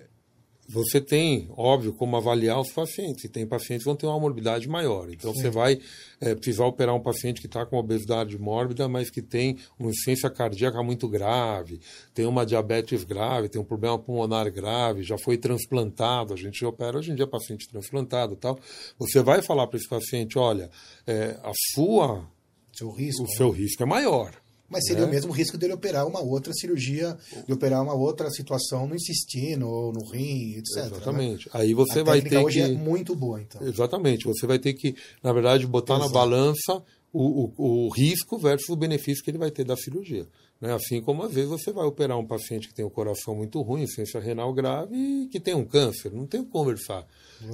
você 0.68 1.00
tem, 1.00 1.48
óbvio, 1.56 1.92
como 1.92 2.16
avaliar 2.16 2.60
os 2.60 2.72
pacientes. 2.72 3.24
E 3.24 3.28
tem 3.28 3.46
pacientes 3.46 3.84
que 3.84 3.90
vão 3.90 3.96
ter 3.96 4.06
uma 4.06 4.18
morbidade 4.18 4.68
maior. 4.68 5.10
Então, 5.10 5.32
Sim. 5.34 5.42
você 5.42 5.50
vai 5.50 5.78
é, 6.20 6.34
precisar 6.34 6.64
operar 6.64 6.94
um 6.94 7.00
paciente 7.00 7.40
que 7.40 7.46
está 7.46 7.66
com 7.66 7.76
obesidade 7.76 8.38
mórbida, 8.38 8.88
mas 8.88 9.10
que 9.10 9.20
tem 9.20 9.58
uma 9.78 9.90
insuficiência 9.90 10.30
cardíaca 10.30 10.82
muito 10.82 11.08
grave, 11.08 11.80
tem 12.14 12.26
uma 12.26 12.46
diabetes 12.46 13.04
grave, 13.04 13.48
tem 13.48 13.60
um 13.60 13.64
problema 13.64 13.98
pulmonar 13.98 14.50
grave, 14.50 15.02
já 15.02 15.18
foi 15.18 15.36
transplantado. 15.36 16.32
A 16.32 16.36
gente 16.36 16.64
opera 16.64 16.98
hoje 16.98 17.12
em 17.12 17.14
dia 17.14 17.26
paciente 17.26 17.68
transplantado 17.68 18.36
tal. 18.36 18.58
Você 18.98 19.22
vai 19.22 19.42
falar 19.42 19.66
para 19.66 19.78
esse 19.78 19.88
paciente: 19.88 20.38
olha, 20.38 20.70
é, 21.06 21.38
a 21.42 21.52
sua. 21.74 22.32
Seu 22.72 22.90
risco, 22.90 23.22
o 23.22 23.28
seu 23.28 23.50
risco 23.50 23.84
é 23.84 23.86
maior. 23.86 24.43
Mas 24.68 24.86
seria 24.86 25.04
é. 25.04 25.06
o 25.06 25.10
mesmo 25.10 25.30
risco 25.30 25.58
dele 25.58 25.74
operar 25.74 26.06
uma 26.06 26.20
outra 26.20 26.52
cirurgia, 26.54 27.16
de 27.46 27.52
operar 27.52 27.82
uma 27.82 27.94
outra 27.94 28.30
situação 28.30 28.86
no 28.86 28.94
intestino 28.94 29.68
ou 29.68 29.92
no 29.92 30.10
rim, 30.10 30.56
etc. 30.56 30.76
Né? 30.76 30.86
Exatamente. 30.86 31.46
Né? 31.46 31.50
Aí 31.52 31.74
você 31.74 32.00
a 32.00 32.04
vai 32.04 32.22
ter 32.22 32.38
hoje 32.38 32.60
que. 32.60 32.70
é 32.70 32.74
muito 32.74 33.14
boa, 33.14 33.40
então. 33.40 33.62
Exatamente. 33.62 34.24
Você 34.24 34.46
vai 34.46 34.58
ter 34.58 34.72
que, 34.72 34.96
na 35.22 35.32
verdade, 35.32 35.66
botar 35.66 35.96
Exato. 35.96 36.08
na 36.08 36.14
balança 36.14 36.82
o, 37.12 37.52
o, 37.56 37.86
o, 37.86 37.88
risco 37.90 38.36
versus 38.36 38.68
o 38.68 38.76
benefício 38.76 39.22
que 39.22 39.30
ele 39.30 39.38
vai 39.38 39.50
ter 39.50 39.64
da 39.64 39.76
cirurgia. 39.76 40.26
Né? 40.60 40.74
Assim 40.74 41.00
como 41.00 41.22
às 41.22 41.32
vezes 41.32 41.48
você 41.48 41.70
vai 41.70 41.86
operar 41.86 42.18
um 42.18 42.26
paciente 42.26 42.66
que 42.66 42.74
tem 42.74 42.84
um 42.84 42.90
coração 42.90 43.36
muito 43.36 43.62
ruim, 43.62 43.82
insuficiência 43.82 44.18
renal 44.18 44.52
grave 44.52 44.96
e 44.96 45.28
que 45.28 45.38
tem 45.38 45.54
um 45.54 45.64
câncer. 45.64 46.10
Não 46.12 46.26
tem 46.26 46.40
o 46.40 46.44
que 46.44 46.50
conversar. 46.50 47.06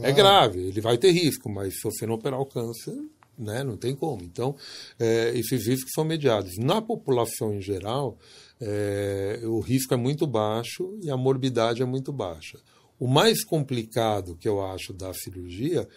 É 0.03 0.13
grave, 0.13 0.61
ele 0.61 0.81
vai 0.81 0.97
ter 0.97 1.11
risco, 1.11 1.51
mas 1.51 1.75
se 1.75 1.83
você 1.83 2.07
não 2.07 2.15
operar 2.15 2.41
o 2.41 2.47
câncer, 2.47 2.95
né? 3.41 3.65
não 3.65 3.77
tem 3.77 3.95
como. 3.95 4.23
Então, 4.23 4.55
é, 4.99 5.33
esses 5.37 5.67
riscos 5.67 5.93
são 5.95 6.05
mediados. 6.05 6.59
Na 6.59 6.81
população 6.83 7.55
em 7.55 7.61
geral, 7.61 8.19
é, 8.61 9.41
o 9.45 9.61
risco 9.61 9.95
é 9.95 9.97
muito 9.97 10.27
baixo 10.27 10.99
e 11.03 11.11
a 11.11 11.17
morbidade 11.17 11.83
é 11.83 11.87
muito 11.87 12.13
baixa. 12.13 12.59
O 12.99 13.09
mais 13.09 13.43
complicado 13.43 14.37
que 14.37 14.49
eu 14.49 14.63
acho 14.63 14.93
da 14.93 15.13
cirurgia 15.15 15.89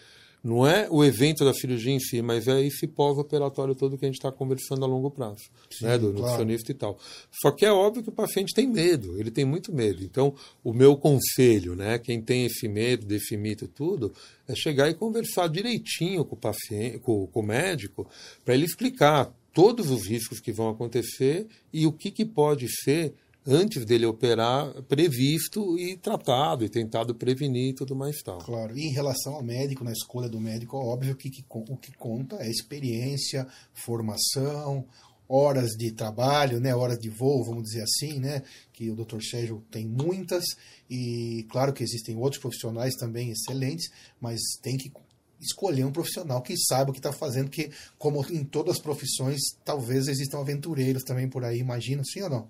não 0.44 0.66
é 0.66 0.86
o 0.90 1.02
evento 1.02 1.42
da 1.42 1.54
cirurgia 1.54 1.94
em 1.94 1.98
si, 1.98 2.20
mas 2.20 2.46
é 2.46 2.60
esse 2.60 2.86
pós-operatório 2.86 3.74
todo 3.74 3.96
que 3.96 4.04
a 4.04 4.08
gente 4.08 4.18
está 4.18 4.30
conversando 4.30 4.84
a 4.84 4.86
longo 4.86 5.10
prazo, 5.10 5.44
Sim, 5.70 5.86
né, 5.86 5.96
do 5.96 6.08
claro. 6.08 6.20
nutricionista 6.20 6.70
e 6.70 6.74
tal. 6.74 6.98
Só 7.32 7.50
que 7.50 7.64
é 7.64 7.72
óbvio 7.72 8.02
que 8.02 8.10
o 8.10 8.12
paciente 8.12 8.52
tem 8.52 8.66
medo, 8.66 9.18
ele 9.18 9.30
tem 9.30 9.46
muito 9.46 9.74
medo. 9.74 10.04
Então, 10.04 10.34
o 10.62 10.74
meu 10.74 10.98
conselho, 10.98 11.74
né, 11.74 11.98
quem 11.98 12.20
tem 12.20 12.44
esse 12.44 12.68
medo 12.68 13.06
desse 13.06 13.38
mito 13.38 13.66
tudo, 13.66 14.12
é 14.46 14.54
chegar 14.54 14.90
e 14.90 14.94
conversar 14.94 15.48
direitinho 15.48 16.26
com 16.26 16.36
o 16.36 16.38
paciente, 16.38 16.98
com, 16.98 17.26
com 17.26 17.40
o 17.40 17.42
médico, 17.42 18.06
para 18.44 18.52
ele 18.52 18.66
explicar 18.66 19.34
todos 19.54 19.88
os 19.88 20.06
riscos 20.06 20.40
que 20.40 20.52
vão 20.52 20.68
acontecer 20.68 21.46
e 21.72 21.86
o 21.86 21.92
que, 21.92 22.10
que 22.10 22.24
pode 22.26 22.66
ser 22.82 23.14
antes 23.46 23.84
dele 23.84 24.06
operar, 24.06 24.82
previsto 24.84 25.78
e 25.78 25.96
tratado 25.96 26.64
e 26.64 26.68
tentado 26.68 27.14
prevenir 27.14 27.70
e 27.70 27.74
tudo 27.74 27.94
mais 27.94 28.22
tal. 28.22 28.38
Claro. 28.38 28.76
E 28.76 28.86
em 28.88 28.92
relação 28.92 29.34
ao 29.34 29.42
médico, 29.42 29.84
na 29.84 29.92
escolha 29.92 30.28
do 30.28 30.40
médico, 30.40 30.76
óbvio 30.76 31.14
que, 31.14 31.30
que 31.30 31.44
o 31.50 31.76
que 31.76 31.92
conta 31.96 32.36
é 32.36 32.50
experiência, 32.50 33.46
formação, 33.72 34.86
horas 35.28 35.70
de 35.70 35.90
trabalho, 35.92 36.60
né, 36.60 36.74
horas 36.74 36.98
de 36.98 37.08
voo, 37.08 37.44
vamos 37.44 37.64
dizer 37.64 37.82
assim, 37.82 38.18
né, 38.18 38.42
que 38.72 38.90
o 38.90 38.94
Dr. 38.94 39.22
Sérgio 39.22 39.64
tem 39.70 39.86
muitas 39.86 40.44
e 40.88 41.46
claro 41.50 41.72
que 41.72 41.82
existem 41.82 42.16
outros 42.16 42.40
profissionais 42.40 42.94
também 42.94 43.30
excelentes, 43.30 43.90
mas 44.20 44.40
tem 44.62 44.76
que 44.76 44.90
escolher 45.46 45.84
um 45.84 45.92
profissional 45.92 46.42
que 46.42 46.56
saiba 46.56 46.90
o 46.90 46.92
que 46.92 46.98
está 46.98 47.12
fazendo, 47.12 47.50
que 47.50 47.70
como 47.98 48.24
em 48.30 48.44
todas 48.44 48.76
as 48.76 48.82
profissões, 48.82 49.40
talvez 49.64 50.08
existam 50.08 50.38
aventureiros 50.38 51.02
também 51.02 51.28
por 51.28 51.44
aí, 51.44 51.58
imagino, 51.58 52.04
sim 52.04 52.22
ou 52.22 52.30
não? 52.30 52.48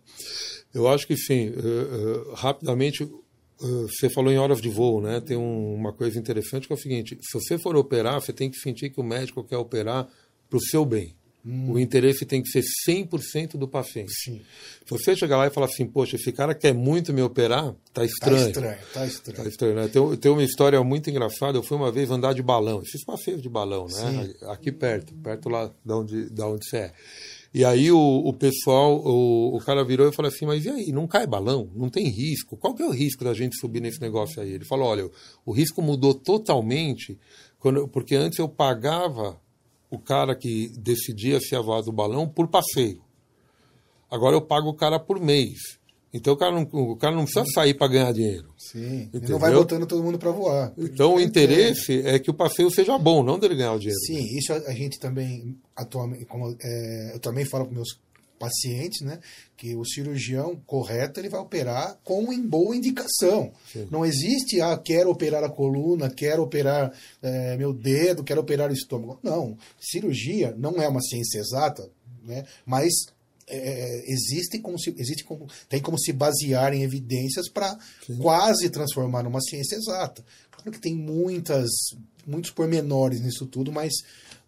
Eu 0.73 0.89
acho 0.89 1.07
que 1.07 1.17
sim. 1.17 1.51
Uh, 1.51 2.31
uh, 2.31 2.35
rapidamente, 2.35 3.03
uh, 3.05 3.19
você 3.61 4.09
falou 4.11 4.33
em 4.33 4.39
horas 4.39 4.61
de 4.61 4.69
voo, 4.69 5.01
né? 5.01 5.21
Tem 5.21 5.37
um, 5.37 5.75
uma 5.75 5.93
coisa 5.93 6.19
interessante 6.19 6.67
que 6.67 6.73
é 6.73 6.77
o 6.77 6.79
seguinte: 6.79 7.19
se 7.23 7.39
você 7.39 7.59
for 7.59 7.77
operar, 7.77 8.21
você 8.21 8.33
tem 8.33 8.51
que 8.51 8.59
sentir 8.59 8.91
que 8.91 9.01
o 9.01 9.05
médico 9.05 9.45
quer 9.45 9.59
operar 9.59 10.09
para 10.49 10.57
o 10.57 10.61
seu 10.61 10.85
bem. 10.85 11.15
Hum. 11.47 11.73
O 11.73 11.79
interesse 11.79 12.25
tem 12.25 12.43
que 12.43 12.49
ser 12.49 12.65
100% 12.89 13.59
do 13.59 13.69
paciente. 13.69 14.13
Sim. 14.15 14.41
Se 14.87 14.91
você 14.91 15.15
chegar 15.15 15.37
lá 15.37 15.47
e 15.47 15.51
falar 15.51 15.67
assim, 15.67 15.87
poxa, 15.87 16.17
esse 16.17 16.33
cara 16.33 16.55
quer 16.55 16.73
muito 16.73 17.13
me 17.13 17.21
operar, 17.21 17.75
tá 17.93 18.05
estranho. 18.05 18.45
Tá 18.45 18.49
estranho, 18.49 18.79
tá 18.95 19.07
estranho. 19.07 19.37
Tá 19.37 19.49
estranho 19.49 19.75
né? 19.75 19.89
tem, 19.89 20.17
tem 20.17 20.33
uma 20.33 20.43
história 20.43 20.83
muito 20.83 21.11
engraçada. 21.11 21.59
Eu 21.59 21.63
fui 21.63 21.77
uma 21.77 21.93
vez 21.93 22.11
andar 22.11 22.33
de 22.33 22.43
balão, 22.43 22.81
esses 22.83 23.05
passeios 23.05 23.43
de 23.43 23.49
balão, 23.49 23.87
né? 23.87 24.35
Sim. 24.41 24.47
Aqui 24.47 24.73
perto, 24.73 25.15
perto 25.17 25.49
lá 25.51 25.71
da 25.85 25.99
onde, 25.99 26.31
da 26.31 26.47
onde 26.47 26.67
você 26.67 26.77
é. 26.79 26.93
E 27.53 27.65
aí 27.65 27.93
o, 27.93 27.99
o 27.99 28.33
pessoal, 28.33 29.01
o, 29.05 29.57
o 29.57 29.61
cara 29.61 29.85
virou 29.85 30.09
e 30.09 30.13
falou 30.13 30.29
assim, 30.29 30.45
mas 30.45 30.65
e 30.65 30.71
aí, 30.71 30.91
não 30.91 31.07
cai 31.07 31.25
balão? 31.25 31.71
Não 31.73 31.89
tem 31.89 32.09
risco? 32.09 32.57
Qual 32.57 32.75
que 32.75 32.83
é 32.83 32.87
o 32.87 32.91
risco 32.91 33.23
da 33.23 33.33
gente 33.33 33.57
subir 33.61 33.81
nesse 33.81 34.01
negócio 34.01 34.43
aí? 34.43 34.55
Ele 34.55 34.65
falou, 34.65 34.89
olha, 34.89 35.09
o 35.47 35.53
risco 35.53 35.81
mudou 35.81 36.15
totalmente, 36.15 37.17
quando, 37.61 37.87
porque 37.87 38.17
antes 38.17 38.41
eu 38.41 38.49
pagava 38.49 39.41
o 39.95 39.99
cara 39.99 40.35
que 40.35 40.69
decidia 40.77 41.41
se 41.41 41.55
ia 41.55 41.63
voar 41.63 41.83
do 41.83 41.93
balão 41.93 42.29
por 42.29 42.49
passeio. 42.49 43.03
Agora 44.11 44.37
eu 44.37 44.43
pago 44.43 44.69
o 44.69 44.75
cara 44.75 44.99
por 44.99 45.21
mês. 45.21 45.79
Então 46.13 46.35
o 46.35 46.37
cara 46.37 46.53
não, 46.53 46.63
o 46.63 46.97
cara 46.97 47.17
não 47.17 47.25
precisa 47.25 47.45
sair 47.53 47.75
para 47.75 47.89
ganhar 47.89 48.13
dinheiro. 48.13 48.55
Sim, 48.57 49.11
ele 49.13 49.29
não 49.29 49.39
vai 49.39 49.53
botando 49.53 49.85
todo 49.85 50.03
mundo 50.03 50.17
para 50.17 50.31
voar. 50.31 50.73
Então 50.79 51.17
o 51.17 51.21
interesse 51.21 52.07
é 52.07 52.21
que 52.21 52.31
o 52.31 52.35
passeio 52.35 52.71
seja 52.71 52.97
bom, 52.97 53.25
não 53.25 53.37
dele 53.37 53.57
ganhar 53.57 53.73
o 53.73 53.79
dinheiro. 53.81 53.99
Sim, 53.99 54.39
isso 54.39 54.53
a, 54.53 54.73
gente 54.73 55.01
também, 55.01 55.59
atualmente, 55.75 56.25
como, 56.27 56.57
é, 56.63 57.15
eu 57.15 57.19
também 57.19 57.45
falo 57.45 57.65
para 57.65 57.75
meus 57.75 57.99
pacientes, 58.45 59.01
né, 59.01 59.19
que 59.57 59.75
o 59.75 59.85
cirurgião 59.85 60.57
correto 60.67 61.19
ele 61.19 61.31
vai 61.31 61.41
operar 61.41 61.99
com 62.05 62.31
em 62.33 62.47
boa 62.47 62.77
indicação. 62.77 63.53
Sim. 63.73 63.89
Não 63.91 64.05
existe, 64.05 64.61
ah, 64.61 64.77
quero 64.77 65.11
operar 65.11 65.43
a 65.43 65.49
coluna, 65.49 66.11
quero 66.11 66.43
operar 66.43 66.93
é, 67.23 67.57
meu 67.57 67.73
dedo, 67.73 68.23
quero 68.23 68.41
operar 68.41 68.71
o 68.71 68.75
estômago. 68.75 69.19
Não, 69.23 69.57
cirurgia 69.81 70.55
não 70.59 70.83
é 70.83 70.87
uma 70.87 71.01
ciência 71.01 71.39
exata, 71.39 71.89
né, 72.23 72.45
mas 72.67 72.93
é, 73.47 74.05
existe 74.07 74.59
como 74.59 74.79
se, 74.79 74.95
existe 74.99 75.25
como, 75.25 75.47
tem 75.69 75.81
como 75.81 75.99
se 75.99 76.13
basear 76.13 76.75
em 76.75 76.83
evidências 76.83 77.49
para 77.49 77.79
quase 78.21 78.69
transformar 78.69 79.23
numa 79.23 79.41
ciência 79.41 79.77
exata. 79.77 80.25
Claro 80.51 80.71
que 80.71 80.81
tem 80.81 80.95
muitas, 80.95 81.71
muitos 82.27 82.51
pormenores 82.51 83.21
nisso 83.21 83.47
tudo, 83.47 83.73
mas 83.73 83.93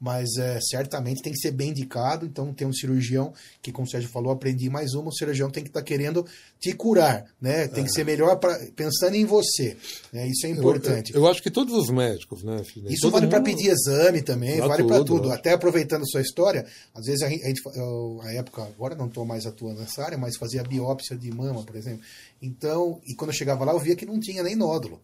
mas 0.00 0.36
é, 0.36 0.58
certamente 0.60 1.22
tem 1.22 1.32
que 1.32 1.38
ser 1.38 1.50
bem 1.50 1.70
indicado. 1.70 2.26
Então, 2.26 2.52
tem 2.52 2.66
um 2.66 2.72
cirurgião 2.72 3.32
que, 3.62 3.72
como 3.72 3.86
o 3.86 3.90
Sérgio 3.90 4.08
falou, 4.10 4.32
aprendi 4.32 4.68
mais 4.68 4.94
uma. 4.94 5.08
O 5.08 5.12
cirurgião 5.12 5.50
tem 5.50 5.62
que 5.62 5.70
estar 5.70 5.80
tá 5.80 5.84
querendo 5.84 6.24
te 6.60 6.72
curar, 6.72 7.24
né? 7.40 7.68
Tem 7.68 7.84
que 7.84 7.90
ser 7.90 8.04
melhor 8.04 8.36
pra, 8.36 8.58
pensando 8.74 9.14
em 9.14 9.24
você. 9.24 9.76
Né? 10.12 10.28
Isso 10.28 10.46
é 10.46 10.50
importante. 10.50 11.12
Eu, 11.12 11.20
eu, 11.20 11.24
eu, 11.24 11.30
acho 11.30 11.42
que 11.42 11.50
todos 11.50 11.74
os 11.74 11.90
médicos, 11.90 12.42
né? 12.42 12.62
Filho? 12.64 12.90
Isso 12.90 13.02
Todo 13.02 13.12
vale 13.12 13.26
para 13.26 13.40
pedir 13.40 13.68
exame 13.68 14.22
também, 14.22 14.58
pra 14.58 14.68
vale 14.68 14.84
para 14.84 15.04
tudo. 15.04 15.30
Até 15.30 15.52
aproveitando 15.52 16.02
a 16.02 16.06
sua 16.06 16.20
história, 16.20 16.66
às 16.94 17.06
vezes 17.06 17.22
a 17.22 17.28
gente, 17.28 17.60
eu, 17.74 18.20
a 18.22 18.32
época, 18.32 18.62
agora 18.62 18.94
não 18.94 19.06
estou 19.06 19.24
mais 19.24 19.46
atuando 19.46 19.80
nessa 19.80 20.02
área, 20.02 20.18
mas 20.18 20.36
fazia 20.36 20.62
biópsia 20.62 21.16
de 21.16 21.30
mama, 21.30 21.62
por 21.62 21.76
exemplo. 21.76 22.00
Então, 22.40 23.00
e 23.06 23.14
quando 23.14 23.30
eu 23.30 23.36
chegava 23.36 23.64
lá, 23.64 23.72
eu 23.72 23.78
via 23.78 23.96
que 23.96 24.06
não 24.06 24.20
tinha 24.20 24.42
nem 24.42 24.54
nódulo. 24.54 25.00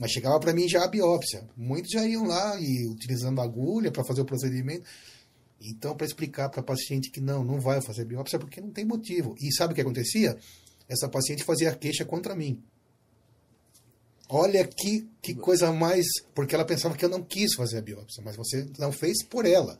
Mas 0.00 0.12
chegava 0.12 0.40
para 0.40 0.54
mim 0.54 0.66
já 0.66 0.82
a 0.82 0.88
biópsia. 0.88 1.46
Muitos 1.54 1.90
já 1.90 2.06
iam 2.06 2.24
lá 2.24 2.58
e 2.58 2.88
utilizando 2.88 3.38
agulha 3.38 3.92
para 3.92 4.02
fazer 4.02 4.22
o 4.22 4.24
procedimento. 4.24 4.88
Então, 5.60 5.94
para 5.94 6.06
explicar 6.06 6.48
para 6.48 6.60
a 6.60 6.64
paciente 6.64 7.10
que 7.10 7.20
não, 7.20 7.44
não 7.44 7.60
vai 7.60 7.82
fazer 7.82 8.06
biópsia 8.06 8.38
porque 8.38 8.62
não 8.62 8.70
tem 8.70 8.82
motivo. 8.82 9.34
E 9.38 9.52
sabe 9.52 9.72
o 9.72 9.74
que 9.74 9.82
acontecia? 9.82 10.38
Essa 10.88 11.06
paciente 11.06 11.44
fazia 11.44 11.74
queixa 11.74 12.02
contra 12.02 12.34
mim. 12.34 12.62
Olha 14.26 14.66
que, 14.66 15.06
que 15.20 15.34
coisa 15.34 15.70
mais. 15.70 16.06
Porque 16.34 16.54
ela 16.54 16.64
pensava 16.64 16.96
que 16.96 17.04
eu 17.04 17.10
não 17.10 17.22
quis 17.22 17.54
fazer 17.54 17.76
a 17.76 17.82
biópsia, 17.82 18.22
mas 18.24 18.36
você 18.36 18.66
não 18.78 18.90
fez 18.90 19.22
por 19.22 19.44
ela. 19.44 19.78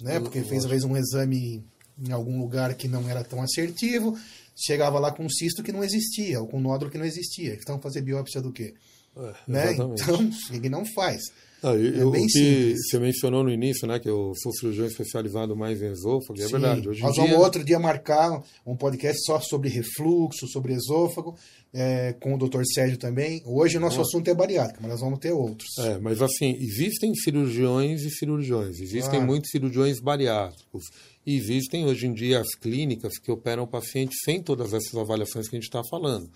Né? 0.00 0.18
Porque 0.18 0.42
fez, 0.42 0.64
vezes, 0.64 0.84
um 0.84 0.96
exame 0.96 1.62
em 2.02 2.10
algum 2.10 2.40
lugar 2.40 2.72
que 2.74 2.88
não 2.88 3.06
era 3.06 3.22
tão 3.22 3.42
assertivo, 3.42 4.18
chegava 4.56 4.98
lá 4.98 5.12
com 5.12 5.26
um 5.26 5.28
cisto 5.28 5.62
que 5.62 5.72
não 5.72 5.84
existia, 5.84 6.40
ou 6.40 6.48
com 6.48 6.56
um 6.56 6.62
nódulo 6.62 6.90
que 6.90 6.96
não 6.96 7.04
existia. 7.04 7.52
Então, 7.52 7.78
fazer 7.78 8.00
biópsia 8.00 8.40
do 8.40 8.50
quê? 8.50 8.72
É, 9.16 9.34
né? 9.46 9.72
Então, 9.72 9.94
ele 10.52 10.68
não 10.68 10.84
faz. 10.94 11.22
Ah, 11.62 11.74
eu, 11.74 12.08
é 12.08 12.12
bem 12.12 12.24
o 12.24 12.26
que 12.26 12.30
simples. 12.30 12.88
você 12.88 12.98
mencionou 12.98 13.44
no 13.44 13.50
início, 13.50 13.86
né, 13.86 14.00
que 14.00 14.10
eu 14.10 14.32
sou 14.42 14.52
cirurgião 14.52 14.84
especializado 14.84 15.54
mais 15.54 15.80
em 15.80 15.92
esôfago, 15.92 16.40
é 16.40 16.46
Sim. 16.46 16.52
verdade. 16.52 16.88
Hoje 16.88 17.00
Nós 17.00 17.14
dia... 17.14 17.22
vamos 17.22 17.38
outro 17.38 17.64
dia 17.64 17.78
marcar 17.78 18.42
um 18.66 18.76
podcast 18.76 19.22
só 19.24 19.38
sobre 19.38 19.68
refluxo, 19.68 20.48
sobre 20.48 20.72
esôfago, 20.72 21.36
é, 21.72 22.14
com 22.14 22.34
o 22.34 22.38
Dr. 22.38 22.62
Sérgio 22.64 22.98
também. 22.98 23.42
Hoje 23.46 23.76
o 23.76 23.80
nosso 23.80 24.00
assunto 24.00 24.28
é 24.28 24.34
bariátrica, 24.34 24.80
mas 24.82 24.90
nós 24.90 25.00
vamos 25.00 25.20
ter 25.20 25.30
outros. 25.30 25.68
É, 25.78 25.98
mas 25.98 26.20
assim, 26.20 26.56
existem 26.58 27.14
cirurgiões 27.14 28.02
e 28.02 28.10
cirurgiões, 28.10 28.80
existem 28.80 29.20
ah. 29.20 29.24
muitos 29.24 29.50
cirurgiões 29.50 30.00
bariátricos. 30.00 30.86
E 31.24 31.36
existem 31.36 31.86
hoje 31.86 32.06
em 32.06 32.12
dia 32.12 32.40
as 32.40 32.54
clínicas 32.54 33.16
que 33.18 33.30
operam 33.30 33.62
o 33.62 33.66
paciente 33.66 34.12
sem 34.24 34.42
todas 34.42 34.72
essas 34.72 34.94
avaliações 34.94 35.48
que 35.48 35.54
a 35.54 35.58
gente 35.58 35.68
está 35.68 35.82
falando. 35.84 36.28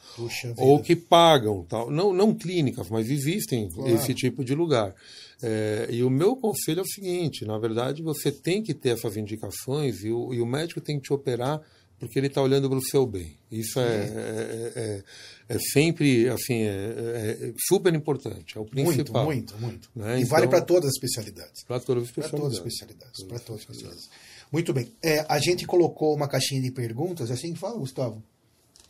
Ou 0.56 0.80
que 0.80 0.94
pagam, 0.94 1.64
tal. 1.64 1.90
Não, 1.90 2.12
não 2.12 2.32
clínicas, 2.32 2.88
mas 2.88 3.10
existem 3.10 3.68
claro. 3.68 3.92
esse 3.94 4.14
tipo 4.14 4.44
de 4.44 4.54
lugar. 4.54 4.94
É, 5.42 5.88
e 5.90 6.04
o 6.04 6.10
meu 6.10 6.36
conselho 6.36 6.80
é 6.80 6.82
o 6.82 6.86
seguinte: 6.86 7.44
na 7.44 7.58
verdade, 7.58 8.00
você 8.02 8.30
tem 8.30 8.62
que 8.62 8.72
ter 8.72 8.90
essas 8.90 9.16
indicações 9.16 10.04
e 10.04 10.10
o, 10.10 10.32
e 10.32 10.40
o 10.40 10.46
médico 10.46 10.80
tem 10.80 10.98
que 10.98 11.06
te 11.06 11.12
operar 11.12 11.60
porque 11.98 12.18
ele 12.18 12.26
está 12.26 12.42
olhando 12.42 12.68
para 12.68 12.78
o 12.78 12.82
seu 12.82 13.06
bem. 13.06 13.36
Isso 13.50 13.80
é, 13.80 13.84
é, 13.84 14.72
é, 14.76 15.04
é, 15.48 15.58
sempre 15.72 16.28
assim, 16.28 16.62
é, 16.62 16.68
é, 16.68 17.52
super 17.68 17.94
importante, 17.94 18.56
é 18.56 18.60
o 18.60 18.66
principal. 18.66 19.24
Muito, 19.24 19.54
muito, 19.54 19.58
muito. 19.58 19.90
Né? 19.94 20.18
E 20.18 20.22
então, 20.22 20.30
vale 20.30 20.48
para 20.48 20.60
todas 20.60 20.90
as 20.90 20.94
especialidades. 20.94 21.64
Para 21.64 21.80
todas 21.80 22.02
as 22.02 22.08
especialidades. 22.10 22.30
Para 22.30 22.38
todas 22.38 22.52
as 22.52 22.58
especialidades. 22.58 23.24
Para 23.24 23.38
todas 23.38 23.62
as 23.62 23.70
especialidades. 23.70 24.10
Muito 24.52 24.72
bem. 24.72 24.92
É, 25.02 25.24
a 25.28 25.38
gente 25.38 25.66
colocou 25.66 26.14
uma 26.14 26.28
caixinha 26.28 26.60
de 26.60 26.70
perguntas, 26.70 27.30
assim 27.30 27.52
que 27.52 27.58
fala, 27.58 27.78
Gustavo, 27.78 28.22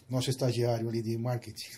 nosso 0.08 0.30
estagiário 0.30 0.88
ali 0.88 1.02
de 1.02 1.16
marketing. 1.16 1.70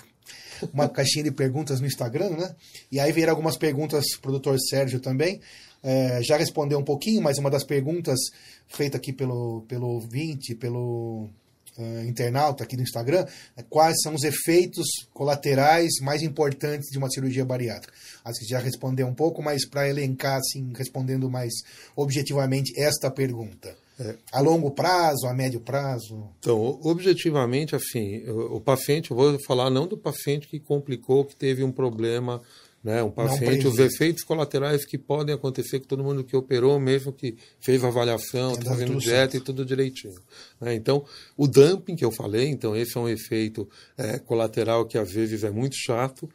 Uma 0.74 0.89
caixinha 0.89 1.24
de 1.24 1.31
perguntas 1.31 1.81
no 1.81 1.87
Instagram, 1.87 2.31
né? 2.31 2.55
E 2.91 2.99
aí 3.01 3.12
vieram 3.12 3.31
algumas 3.31 3.57
perguntas 3.57 4.05
doutor 4.22 4.59
Sérgio 4.61 5.01
também. 5.01 5.41
É, 5.83 6.20
já 6.22 6.37
respondeu 6.37 6.79
um 6.79 6.85
pouquinho, 6.85 7.22
mas 7.22 7.39
uma 7.39 7.49
das 7.49 7.64
perguntas 7.64 8.18
feita 8.66 8.97
aqui 8.97 9.12
pelo, 9.12 9.62
pelo 9.68 9.87
ouvinte, 9.87 10.55
pelo 10.55 11.31
uh, 11.79 12.07
internauta 12.07 12.64
aqui 12.64 12.76
no 12.76 12.83
Instagram, 12.83 13.26
é 13.57 13.62
quais 13.62 13.97
são 14.03 14.14
os 14.14 14.24
efeitos 14.24 14.87
colaterais 15.14 15.91
mais 16.03 16.22
importantes 16.22 16.91
de 16.91 16.99
uma 16.99 17.11
cirurgia 17.11 17.45
bariátrica. 17.45 17.95
Acho 18.24 18.41
que 18.41 18.47
já 18.47 18.59
respondeu 18.59 19.07
um 19.07 19.14
pouco, 19.14 19.43
mas 19.43 19.66
para 19.66 19.89
elencar, 19.89 20.39
assim, 20.39 20.72
respondendo 20.74 21.31
mais 21.31 21.53
objetivamente 21.97 22.72
esta 22.79 23.11
pergunta. 23.11 23.76
É. 24.01 24.14
A 24.31 24.41
longo 24.41 24.70
prazo, 24.70 25.26
a 25.26 25.35
médio 25.35 25.61
prazo? 25.61 26.29
Então, 26.39 26.79
objetivamente, 26.83 27.74
assim, 27.74 28.22
o, 28.29 28.57
o 28.57 28.61
paciente, 28.61 29.11
eu 29.11 29.16
vou 29.16 29.39
falar 29.45 29.70
não 29.70 29.89
do 29.89 29.97
paciente 29.97 30.47
que 30.47 30.61
complicou, 30.61 31.24
que 31.24 31.35
teve 31.35 31.64
um 31.64 31.72
problema 31.72 32.41
né? 32.83 33.03
Um 33.03 33.11
paciente, 33.11 33.66
os 33.66 33.79
efeitos 33.79 34.22
colaterais 34.22 34.85
que 34.85 34.97
podem 34.97 35.35
acontecer 35.35 35.81
com 35.81 35.87
todo 35.87 36.05
mundo 36.05 36.22
que 36.22 36.37
operou, 36.37 36.79
mesmo 36.79 37.12
que 37.12 37.37
fez 37.61 37.83
avaliação, 37.83 38.53
está 38.53 38.70
fazendo 38.70 38.97
dieta 38.99 39.33
certo. 39.33 39.37
e 39.37 39.41
tudo 39.41 39.64
direitinho. 39.64 40.14
Né? 40.61 40.74
Então, 40.74 41.05
o 41.37 41.47
dumping 41.47 41.97
que 41.97 42.05
eu 42.05 42.12
falei, 42.12 42.47
então 42.49 42.76
esse 42.76 42.97
é 42.97 43.01
um 43.01 43.09
efeito 43.09 43.68
é, 43.97 44.18
colateral 44.18 44.87
que 44.87 44.97
às 44.97 45.11
vezes 45.11 45.43
é 45.45 45.51
muito 45.51 45.76
chato. 45.76 46.29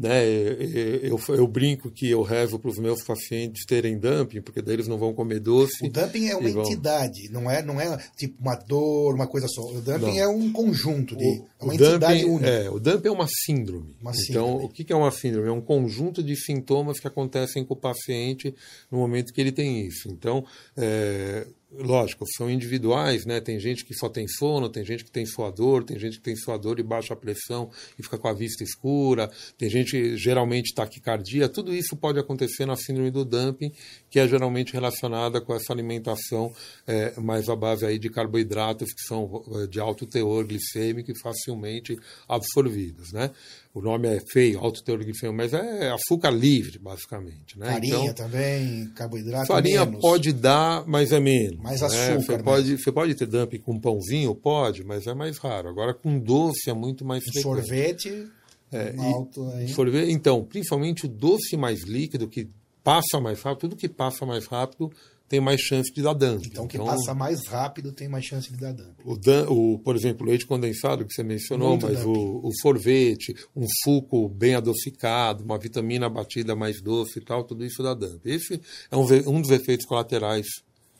Né? 0.00 0.26
Eu, 0.26 1.18
eu, 1.18 1.34
eu 1.36 1.46
brinco 1.46 1.90
que 1.90 2.08
eu 2.08 2.22
rezo 2.22 2.58
para 2.58 2.70
os 2.70 2.78
meus 2.78 3.02
pacientes 3.02 3.66
terem 3.66 3.98
dumping, 3.98 4.40
porque 4.40 4.62
daí 4.62 4.76
eles 4.76 4.88
não 4.88 4.96
vão 4.96 5.12
comer 5.12 5.40
doce. 5.40 5.86
O 5.86 5.90
dumping 5.90 6.28
é 6.28 6.36
uma 6.36 6.48
entidade, 6.48 7.28
não 7.30 7.50
é, 7.50 7.62
não 7.62 7.78
é 7.78 7.98
tipo 8.16 8.34
uma 8.40 8.54
dor, 8.54 9.14
uma 9.14 9.26
coisa 9.26 9.46
só. 9.46 9.60
O 9.60 9.82
dumping 9.82 10.16
não. 10.16 10.18
é 10.18 10.26
um 10.26 10.50
conjunto 10.50 11.14
de. 11.14 11.24
O, 11.24 11.46
é 11.60 11.64
uma 11.64 11.74
entidade 11.74 12.20
dumping, 12.20 12.30
única. 12.30 12.48
É, 12.48 12.70
o 12.70 12.80
dumping 12.80 13.08
é 13.08 13.12
uma 13.12 13.26
síndrome. 13.28 13.94
Uma 14.00 14.12
então, 14.12 14.46
síndrome. 14.46 14.64
o 14.64 14.68
que 14.70 14.90
é 14.90 14.96
uma 14.96 15.10
síndrome? 15.10 15.48
É 15.48 15.52
um 15.52 15.60
conjunto 15.60 16.22
de 16.22 16.34
sintomas 16.34 16.98
que 16.98 17.06
acontecem 17.06 17.62
com 17.62 17.74
o 17.74 17.76
paciente 17.76 18.54
no 18.90 18.96
momento 18.96 19.34
que 19.34 19.40
ele 19.40 19.52
tem 19.52 19.86
isso. 19.86 20.08
Então, 20.08 20.42
é, 20.78 21.46
lógico, 21.72 22.24
são 22.36 22.50
individuais, 22.50 23.24
né? 23.24 23.40
Tem 23.40 23.58
gente 23.60 23.84
que 23.84 23.94
só 23.94 24.08
tem 24.08 24.26
sono, 24.26 24.68
tem 24.68 24.84
gente 24.84 25.04
que 25.04 25.10
tem 25.10 25.24
suador, 25.24 25.84
tem 25.84 25.98
gente 25.98 26.18
que 26.18 26.22
tem 26.22 26.34
suador 26.34 26.80
e 26.80 26.82
baixa 26.82 27.14
pressão 27.14 27.70
e 27.98 28.02
fica 28.02 28.18
com 28.18 28.28
a 28.28 28.32
vista 28.32 28.64
escura, 28.64 29.30
tem 29.56 29.70
gente 29.70 30.16
geralmente 30.16 30.74
taquicardia, 30.74 31.48
tudo 31.48 31.74
isso 31.74 31.96
pode 31.96 32.18
acontecer 32.18 32.66
na 32.66 32.76
síndrome 32.76 33.10
do 33.10 33.24
dumping, 33.24 33.72
que 34.10 34.18
é 34.18 34.26
geralmente 34.26 34.72
relacionada 34.72 35.40
com 35.40 35.54
essa 35.54 35.72
alimentação 35.72 36.52
é, 36.86 37.18
mais 37.20 37.48
à 37.48 37.54
base 37.54 37.86
aí 37.86 37.98
de 37.98 38.10
carboidratos 38.10 38.92
que 38.92 39.02
são 39.02 39.44
é, 39.54 39.66
de 39.66 39.78
alto 39.78 40.06
teor 40.06 40.44
glicêmico 40.44 41.12
e 41.12 41.18
facilmente 41.18 41.96
absorvidos, 42.28 43.12
né? 43.12 43.30
O 43.72 43.80
nome 43.80 44.08
é 44.08 44.18
feio, 44.32 44.58
alto 44.58 44.82
teor 44.82 44.98
glicêmico, 44.98 45.36
mas 45.36 45.52
é 45.52 45.90
açúcar 45.90 46.30
livre, 46.30 46.78
basicamente. 46.78 47.56
Né? 47.56 47.66
Farinha 47.66 47.96
então, 47.96 48.14
também, 48.14 48.86
carboidrato 48.96 49.46
Farinha 49.46 49.84
menos. 49.84 50.00
pode 50.00 50.32
dar, 50.32 50.84
mas 50.88 51.12
é 51.12 51.20
menos. 51.20 51.60
Mais 51.60 51.80
né? 51.80 51.86
açúcar. 51.86 52.20
Você, 52.20 52.42
pode, 52.42 52.76
você 52.76 52.92
pode 52.92 53.14
ter 53.14 53.26
dump 53.26 53.58
com 53.60 53.78
pãozinho? 53.78 54.34
Pode, 54.34 54.82
mas 54.82 55.06
é 55.06 55.14
mais 55.14 55.38
raro. 55.38 55.68
Agora 55.68 55.94
com 55.94 56.18
doce 56.18 56.68
é 56.68 56.74
muito 56.74 57.04
mais 57.04 57.22
um 57.22 57.26
frequente. 57.26 57.42
Sorvete, 57.42 58.28
é, 58.72 58.94
alto 58.98 59.48
aí. 59.50 59.68
Sorvete, 59.68 60.10
então, 60.10 60.44
principalmente 60.44 61.06
o 61.06 61.08
doce 61.08 61.56
mais 61.56 61.84
líquido, 61.84 62.28
que 62.28 62.48
passa 62.82 63.20
mais 63.20 63.40
rápido, 63.40 63.60
tudo 63.60 63.76
que 63.76 63.88
passa 63.88 64.26
mais 64.26 64.46
rápido 64.46 64.90
tem 65.30 65.40
mais 65.40 65.60
chance 65.60 65.92
de 65.94 66.02
dar 66.02 66.12
dump. 66.12 66.44
Então, 66.44 66.66
que 66.66 66.76
então, 66.76 66.88
passa 66.88 67.14
mais 67.14 67.46
rápido 67.46 67.92
tem 67.92 68.08
mais 68.08 68.24
chance 68.24 68.50
de 68.50 68.58
dar 68.58 68.72
dump. 68.72 68.96
O, 69.04 69.74
o, 69.74 69.78
por 69.78 69.94
exemplo, 69.94 70.26
o 70.26 70.28
leite 70.28 70.44
condensado 70.44 71.06
que 71.06 71.14
você 71.14 71.22
mencionou, 71.22 71.70
Muito 71.70 71.86
mas 71.86 72.04
o, 72.04 72.40
o, 72.42 72.50
sorvete, 72.60 73.36
um 73.54 73.64
suco 73.84 74.28
bem 74.28 74.56
adocicado, 74.56 75.44
uma 75.44 75.56
vitamina 75.56 76.10
batida 76.10 76.56
mais 76.56 76.82
doce 76.82 77.20
e 77.20 77.24
tal, 77.24 77.44
tudo 77.44 77.64
isso 77.64 77.80
dá 77.80 77.94
dump. 77.94 78.20
Esse 78.26 78.60
é 78.90 78.96
um, 78.96 79.04
um 79.28 79.40
dos 79.40 79.52
efeitos 79.52 79.86
colaterais 79.86 80.46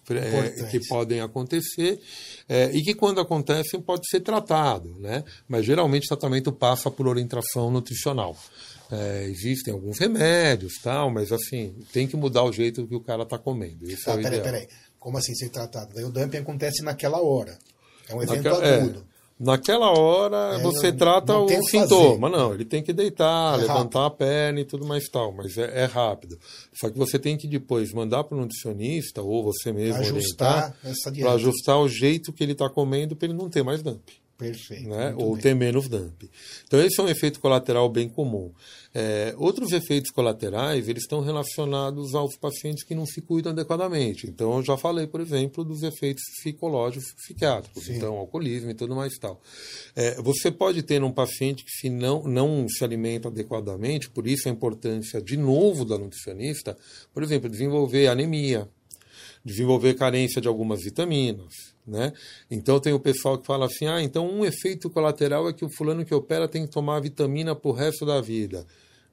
é, 0.08 0.64
que 0.70 0.78
podem 0.86 1.20
acontecer 1.20 2.00
é, 2.48 2.70
e 2.72 2.82
que 2.82 2.94
quando 2.94 3.20
acontecem 3.20 3.80
pode 3.80 4.08
ser 4.08 4.20
tratado, 4.20 4.94
né? 5.00 5.24
Mas 5.48 5.66
geralmente 5.66 6.04
o 6.04 6.08
tratamento 6.08 6.52
passa 6.52 6.88
por 6.88 7.08
orientação 7.08 7.68
nutricional. 7.68 8.36
É, 8.92 9.24
existem 9.24 9.72
alguns 9.72 9.98
remédios, 9.98 10.74
tal, 10.82 11.10
mas 11.10 11.30
assim, 11.30 11.74
tem 11.92 12.08
que 12.08 12.16
mudar 12.16 12.42
o 12.42 12.52
jeito 12.52 12.86
que 12.86 12.94
o 12.94 13.00
cara 13.00 13.22
está 13.22 13.38
comendo. 13.38 13.88
Isso 13.88 14.04
tá, 14.04 14.14
é 14.14 14.22
peraí, 14.22 14.40
peraí. 14.40 14.68
Como 14.98 15.16
assim 15.16 15.34
ser 15.34 15.48
tratado? 15.48 15.94
Daí 15.94 16.04
o 16.04 16.10
dumping 16.10 16.38
acontece 16.38 16.82
naquela 16.82 17.22
hora. 17.22 17.56
É 18.08 18.14
um 18.14 18.22
evento 18.22 18.42
Naquela, 18.42 18.74
agudo. 18.76 18.98
É, 18.98 19.44
naquela 19.44 19.98
hora 19.98 20.58
é, 20.58 20.62
você 20.62 20.92
trata 20.92 21.38
o 21.38 21.48
sintoma. 21.62 22.28
Não, 22.28 22.52
ele 22.52 22.64
tem 22.64 22.82
que 22.82 22.92
deitar, 22.92 23.54
é 23.54 23.62
levantar 23.62 24.00
rápido. 24.00 24.06
a 24.06 24.10
perna 24.10 24.60
e 24.60 24.64
tudo 24.64 24.86
mais 24.86 25.08
tal, 25.08 25.32
mas 25.32 25.56
é, 25.56 25.82
é, 25.82 25.84
rápido. 25.86 26.38
Só 26.74 26.90
que 26.90 26.98
você 26.98 27.18
tem 27.18 27.38
que 27.38 27.48
depois 27.48 27.92
mandar 27.92 28.24
para 28.24 28.36
o 28.36 28.40
nutricionista 28.40 29.22
ou 29.22 29.42
você 29.42 29.72
mesmo 29.72 30.00
ajustar 30.00 30.76
para 31.18 31.32
ajustar 31.32 31.78
o 31.78 31.88
jeito 31.88 32.32
que 32.32 32.42
ele 32.42 32.52
está 32.52 32.68
comendo 32.68 33.16
para 33.16 33.28
ele 33.28 33.38
não 33.38 33.48
ter 33.48 33.62
mais 33.62 33.82
dumping. 33.82 34.19
Perfeito. 34.40 34.88
Né? 34.88 35.14
Ou 35.18 35.34
bem. 35.34 35.42
ter 35.42 35.54
menos 35.54 35.86
dump. 35.86 36.28
Então, 36.66 36.80
esse 36.80 36.98
é 36.98 37.02
um 37.04 37.08
efeito 37.08 37.38
colateral 37.38 37.88
bem 37.90 38.08
comum. 38.08 38.50
É, 38.94 39.34
outros 39.36 39.70
efeitos 39.72 40.10
colaterais, 40.10 40.88
eles 40.88 41.02
estão 41.02 41.20
relacionados 41.20 42.14
aos 42.14 42.36
pacientes 42.38 42.82
que 42.82 42.94
não 42.94 43.04
se 43.04 43.20
cuidam 43.20 43.52
adequadamente. 43.52 44.26
Então, 44.26 44.56
eu 44.56 44.62
já 44.64 44.78
falei, 44.78 45.06
por 45.06 45.20
exemplo, 45.20 45.62
dos 45.62 45.82
efeitos 45.82 46.22
psicológicos 46.38 47.12
psiquiátricos, 47.12 47.84
Sim. 47.84 47.96
então, 47.96 48.16
alcoolismo 48.16 48.70
e 48.70 48.74
tudo 48.74 48.96
mais 48.96 49.14
e 49.14 49.20
tal. 49.20 49.40
É, 49.94 50.20
você 50.22 50.50
pode 50.50 50.82
ter 50.82 51.04
um 51.04 51.12
paciente 51.12 51.62
que 51.62 51.70
se 51.70 51.90
não, 51.90 52.22
não 52.24 52.66
se 52.66 52.82
alimenta 52.82 53.28
adequadamente, 53.28 54.08
por 54.08 54.26
isso 54.26 54.48
a 54.48 54.50
importância, 54.50 55.20
de 55.20 55.36
novo, 55.36 55.84
da 55.84 55.98
nutricionista, 55.98 56.76
por 57.12 57.22
exemplo, 57.22 57.50
desenvolver 57.50 58.08
anemia, 58.08 58.66
desenvolver 59.44 59.94
carência 59.94 60.40
de 60.40 60.48
algumas 60.48 60.80
vitaminas, 60.82 61.70
né? 61.90 62.12
Então 62.50 62.78
tem 62.78 62.92
o 62.92 63.00
pessoal 63.00 63.36
que 63.36 63.46
fala 63.46 63.66
assim: 63.66 63.86
ah, 63.86 64.00
então 64.00 64.30
um 64.30 64.44
efeito 64.44 64.88
colateral 64.88 65.48
é 65.48 65.52
que 65.52 65.64
o 65.64 65.70
fulano 65.70 66.04
que 66.04 66.14
opera 66.14 66.48
tem 66.48 66.64
que 66.64 66.72
tomar 66.72 67.00
vitamina 67.00 67.54
para 67.54 67.70
o 67.70 67.74
resto 67.74 68.06
da 68.06 68.20
vida. 68.20 68.64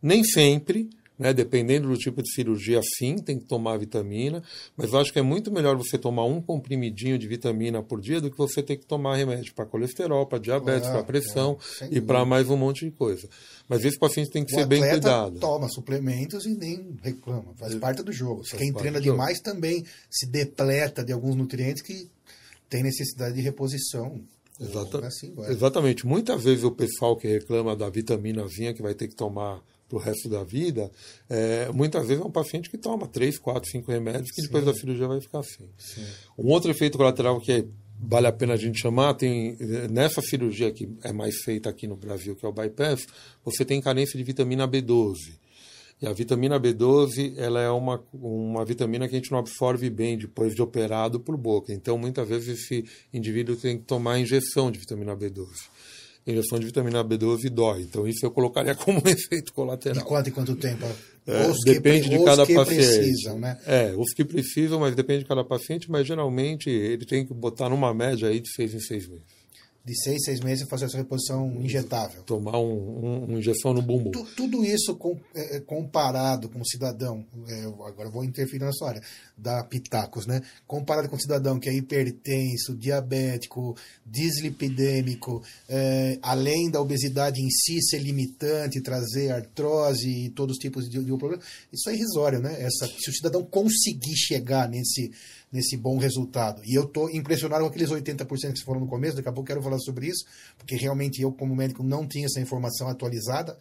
Nem 0.01 0.23
sempre, 0.23 0.89
né? 1.17 1.33
dependendo 1.33 1.87
do 1.87 1.97
tipo 1.97 2.21
de 2.21 2.31
cirurgia, 2.31 2.79
sim, 2.97 3.17
tem 3.17 3.39
que 3.39 3.45
tomar 3.45 3.77
vitamina, 3.77 4.43
mas 4.75 4.93
eu 4.93 4.99
acho 4.99 5.11
que 5.11 5.19
é 5.19 5.23
muito 5.23 5.51
melhor 5.51 5.75
você 5.75 5.97
tomar 5.97 6.25
um 6.25 6.41
comprimidinho 6.41 7.17
de 7.17 7.27
vitamina 7.27 7.81
por 7.81 7.99
dia 7.99 8.21
do 8.21 8.29
que 8.29 8.37
você 8.37 8.61
ter 8.61 8.77
que 8.77 8.85
tomar 8.85 9.15
remédio 9.15 9.53
para 9.53 9.65
colesterol, 9.65 10.25
para 10.27 10.39
diabetes, 10.39 10.87
para 10.87 11.03
pressão 11.03 11.57
é, 11.81 11.89
e 11.91 11.99
para 11.99 12.23
mais 12.25 12.49
um 12.49 12.57
monte 12.57 12.85
de 12.85 12.91
coisa. 12.91 13.27
Mas 13.67 13.83
esse 13.83 13.97
paciente 13.97 14.29
tem 14.29 14.45
que 14.45 14.53
o 14.53 14.59
ser 14.59 14.65
bem 14.65 14.87
cuidado. 14.87 15.39
toma 15.39 15.67
suplementos 15.67 16.45
e 16.45 16.53
nem 16.53 16.95
reclama, 17.01 17.53
faz 17.55 17.75
parte 17.75 18.03
do 18.03 18.11
jogo. 18.11 18.43
Quem 18.43 18.71
treina 18.71 19.01
demais 19.01 19.39
também 19.39 19.83
se 20.09 20.27
depleta 20.27 21.03
de 21.03 21.11
alguns 21.11 21.35
nutrientes 21.35 21.81
que 21.81 22.09
tem 22.69 22.83
necessidade 22.83 23.35
de 23.35 23.41
reposição. 23.41 24.21
Exata, 24.59 25.05
assim 25.05 25.35
exatamente. 25.49 26.05
Muitas 26.05 26.43
vezes 26.43 26.63
o 26.63 26.71
pessoal 26.71 27.15
que 27.15 27.27
reclama 27.27 27.75
da 27.75 27.89
vitaminazinha 27.89 28.73
que 28.73 28.81
vai 28.81 28.95
ter 28.95 29.07
que 29.07 29.15
tomar 29.15 29.61
para 29.87 29.97
o 29.97 29.99
resto 29.99 30.27
da 30.27 30.43
vida, 30.43 30.91
é, 31.29 31.69
muitas 31.71 32.07
vezes 32.07 32.21
é 32.21 32.25
um 32.25 32.31
paciente 32.31 32.69
que 32.69 32.77
toma 32.77 33.07
3, 33.07 33.37
4, 33.37 33.69
5 33.69 33.91
remédios 33.91 34.29
que 34.31 34.41
Sim. 34.41 34.47
depois 34.47 34.65
da 34.65 34.73
cirurgia 34.73 35.07
vai 35.07 35.21
ficar 35.21 35.39
assim. 35.39 35.69
Sim. 35.77 36.05
Um 36.37 36.47
outro 36.47 36.69
efeito 36.71 36.97
colateral 36.97 37.39
que 37.39 37.51
é, 37.51 37.65
vale 37.99 38.27
a 38.27 38.31
pena 38.31 38.53
a 38.53 38.57
gente 38.57 38.79
chamar, 38.79 39.13
tem 39.13 39.57
nessa 39.89 40.21
cirurgia 40.21 40.71
que 40.71 40.89
é 41.03 41.13
mais 41.13 41.37
feita 41.37 41.69
aqui 41.69 41.87
no 41.87 41.95
Brasil, 41.95 42.35
que 42.35 42.45
é 42.45 42.49
o 42.49 42.51
bypass, 42.51 43.05
você 43.45 43.63
tem 43.63 43.79
carência 43.79 44.17
de 44.17 44.23
vitamina 44.23 44.67
B12. 44.67 45.15
E 45.99 46.05
a 46.05 46.13
vitamina 46.13 46.59
B12 46.59 47.33
ela 47.37 47.59
é 47.59 47.69
uma, 47.69 48.03
uma 48.13 48.63
vitamina 48.63 49.07
que 49.07 49.15
a 49.15 49.17
gente 49.17 49.31
não 49.31 49.39
absorve 49.39 49.89
bem 49.89 50.17
depois 50.17 50.53
de 50.53 50.61
operado 50.61 51.19
por 51.19 51.35
boca. 51.35 51.73
Então, 51.73 51.97
muitas 51.97 52.27
vezes, 52.27 52.59
esse 52.59 52.85
indivíduo 53.11 53.55
tem 53.55 53.79
que 53.79 53.83
tomar 53.83 54.19
injeção 54.19 54.69
de 54.69 54.77
vitamina 54.77 55.15
B12. 55.15 55.47
Injeção 56.27 56.59
de 56.59 56.67
vitamina 56.67 57.03
B12 57.03 57.49
dói. 57.49 57.81
Então, 57.81 58.07
isso 58.07 58.23
eu 58.23 58.29
colocaria 58.29 58.75
como 58.75 59.01
um 59.03 59.09
efeito 59.09 59.51
colateral. 59.53 59.97
De 59.97 60.07
quanto 60.07 60.29
em 60.29 60.33
quanto 60.33 60.55
tempo? 60.55 60.85
É, 61.25 61.51
depende 61.65 62.09
de 62.09 62.23
cada 62.23 62.45
que 62.45 62.53
paciente. 62.53 62.85
Precisam, 62.85 63.39
né? 63.39 63.57
É, 63.65 63.93
os 63.97 64.13
que 64.13 64.23
precisam, 64.23 64.79
mas 64.79 64.95
depende 64.95 65.23
de 65.23 65.25
cada 65.25 65.43
paciente, 65.43 65.89
mas 65.89 66.05
geralmente 66.05 66.69
ele 66.69 67.05
tem 67.05 67.25
que 67.25 67.33
botar 67.33 67.69
numa 67.69 67.93
média 67.93 68.29
aí 68.29 68.39
de 68.39 68.49
seis 68.53 68.73
em 68.73 68.79
seis 68.79 69.07
meses 69.07 69.36
de 69.87 69.95
seis, 69.95 70.21
seis 70.25 70.41
meses 70.41 70.67
fazer 70.67 70.83
essa 70.83 70.97
reposição 70.97 71.49
injetável. 71.61 72.21
Tomar 72.23 72.59
um, 72.59 73.05
um, 73.05 73.23
uma 73.23 73.39
injeção 73.39 73.73
no 73.73 73.81
bumbum. 73.81 74.11
Tu, 74.11 74.27
tudo 74.35 74.65
isso 74.65 74.93
com, 74.97 75.17
é, 75.33 75.55
é 75.55 75.59
comparado 75.61 76.49
com 76.49 76.59
o 76.59 76.65
cidadão, 76.65 77.25
é, 77.47 77.63
agora 77.63 78.09
vou 78.09 78.25
interferir 78.25 78.65
na 78.65 78.73
sua 78.73 78.89
área, 78.89 79.01
da 79.37 79.63
Pitacos, 79.63 80.27
né? 80.27 80.41
Comparado 80.65 81.07
com 81.07 81.15
o 81.15 81.21
cidadão 81.21 81.57
que 81.57 81.69
é 81.69 81.73
hipertenso, 81.73 82.75
diabético, 82.75 83.77
dislipidêmico, 84.05 85.41
é, 85.69 86.19
além 86.21 86.69
da 86.69 86.81
obesidade 86.81 87.39
em 87.39 87.49
si 87.49 87.81
ser 87.81 87.99
limitante, 87.99 88.81
trazer 88.81 89.31
artrose 89.31 90.09
e 90.09 90.29
todos 90.31 90.57
os 90.57 90.61
tipos 90.61 90.89
de, 90.89 91.01
de 91.01 91.17
problema, 91.17 91.41
isso 91.71 91.89
é 91.89 91.93
irrisório, 91.93 92.39
né? 92.39 92.61
Essa, 92.61 92.87
se 92.87 93.09
o 93.09 93.13
cidadão 93.13 93.41
conseguir 93.41 94.17
chegar 94.17 94.67
nesse 94.67 95.13
nesse 95.51 95.77
bom 95.77 95.97
resultado. 95.97 96.61
E 96.65 96.75
eu 96.75 96.83
estou 96.83 97.09
impressionado 97.09 97.63
com 97.63 97.69
aqueles 97.69 97.89
80% 97.89 98.25
que 98.25 98.59
você 98.59 98.65
falou 98.65 98.81
no 98.81 98.87
começo, 98.87 99.15
daqui 99.15 99.29
a 99.29 99.31
pouco 99.31 99.47
quero 99.47 99.61
falar 99.61 99.79
sobre 99.79 100.07
isso, 100.07 100.25
porque 100.57 100.75
realmente 100.75 101.21
eu, 101.21 101.31
como 101.31 101.55
médico, 101.55 101.83
não 101.83 102.07
tinha 102.07 102.25
essa 102.25 102.41
informação 102.41 102.87
atualizada. 102.87 103.57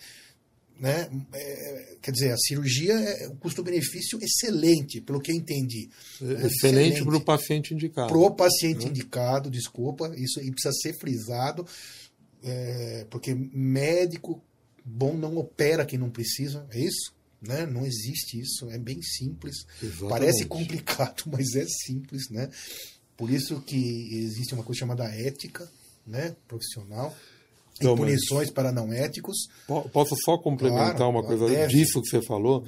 Né? 0.78 1.08
É, 1.32 1.96
quer 2.02 2.10
dizer, 2.10 2.32
a 2.32 2.36
cirurgia 2.36 2.92
é 2.92 3.28
um 3.28 3.36
custo-benefício 3.36 4.18
excelente, 4.20 5.00
pelo 5.00 5.20
que 5.20 5.30
eu 5.30 5.36
entendi. 5.36 5.88
É, 6.20 6.46
excelente 6.46 7.02
para 7.02 7.16
o 7.16 7.24
paciente 7.24 7.72
indicado. 7.72 8.08
Para 8.08 8.18
o 8.18 8.30
paciente 8.30 8.86
indicado, 8.86 9.48
desculpa, 9.48 10.12
isso 10.16 10.40
e 10.40 10.50
precisa 10.50 10.74
ser 10.74 10.98
frisado, 10.98 11.66
é, 12.42 13.06
porque 13.08 13.34
médico 13.34 14.42
bom 14.84 15.14
não 15.14 15.36
opera 15.38 15.86
quem 15.86 15.98
não 15.98 16.10
precisa, 16.10 16.66
é 16.70 16.78
isso? 16.78 17.15
Né? 17.40 17.66
Não 17.66 17.84
existe 17.84 18.40
isso, 18.40 18.70
é 18.70 18.78
bem 18.78 19.00
simples. 19.02 19.54
Exatamente. 19.82 20.08
Parece 20.08 20.44
complicado, 20.46 21.24
mas 21.30 21.54
é 21.54 21.64
simples. 21.66 22.30
Né? 22.30 22.50
Por 23.16 23.30
isso 23.30 23.60
que 23.60 24.14
existe 24.14 24.54
uma 24.54 24.64
coisa 24.64 24.80
chamada 24.80 25.04
ética 25.04 25.70
né? 26.06 26.34
profissional. 26.46 27.14
Então, 27.76 27.94
e 27.94 27.96
punições 27.96 28.50
para 28.50 28.72
não 28.72 28.92
éticos. 28.92 29.48
Posso 29.92 30.16
só 30.24 30.38
complementar 30.38 30.96
claro, 30.96 31.10
uma 31.10 31.22
coisa 31.22 31.46
deve, 31.46 31.74
disso 31.74 32.00
que 32.00 32.08
você 32.08 32.22
falou? 32.22 32.64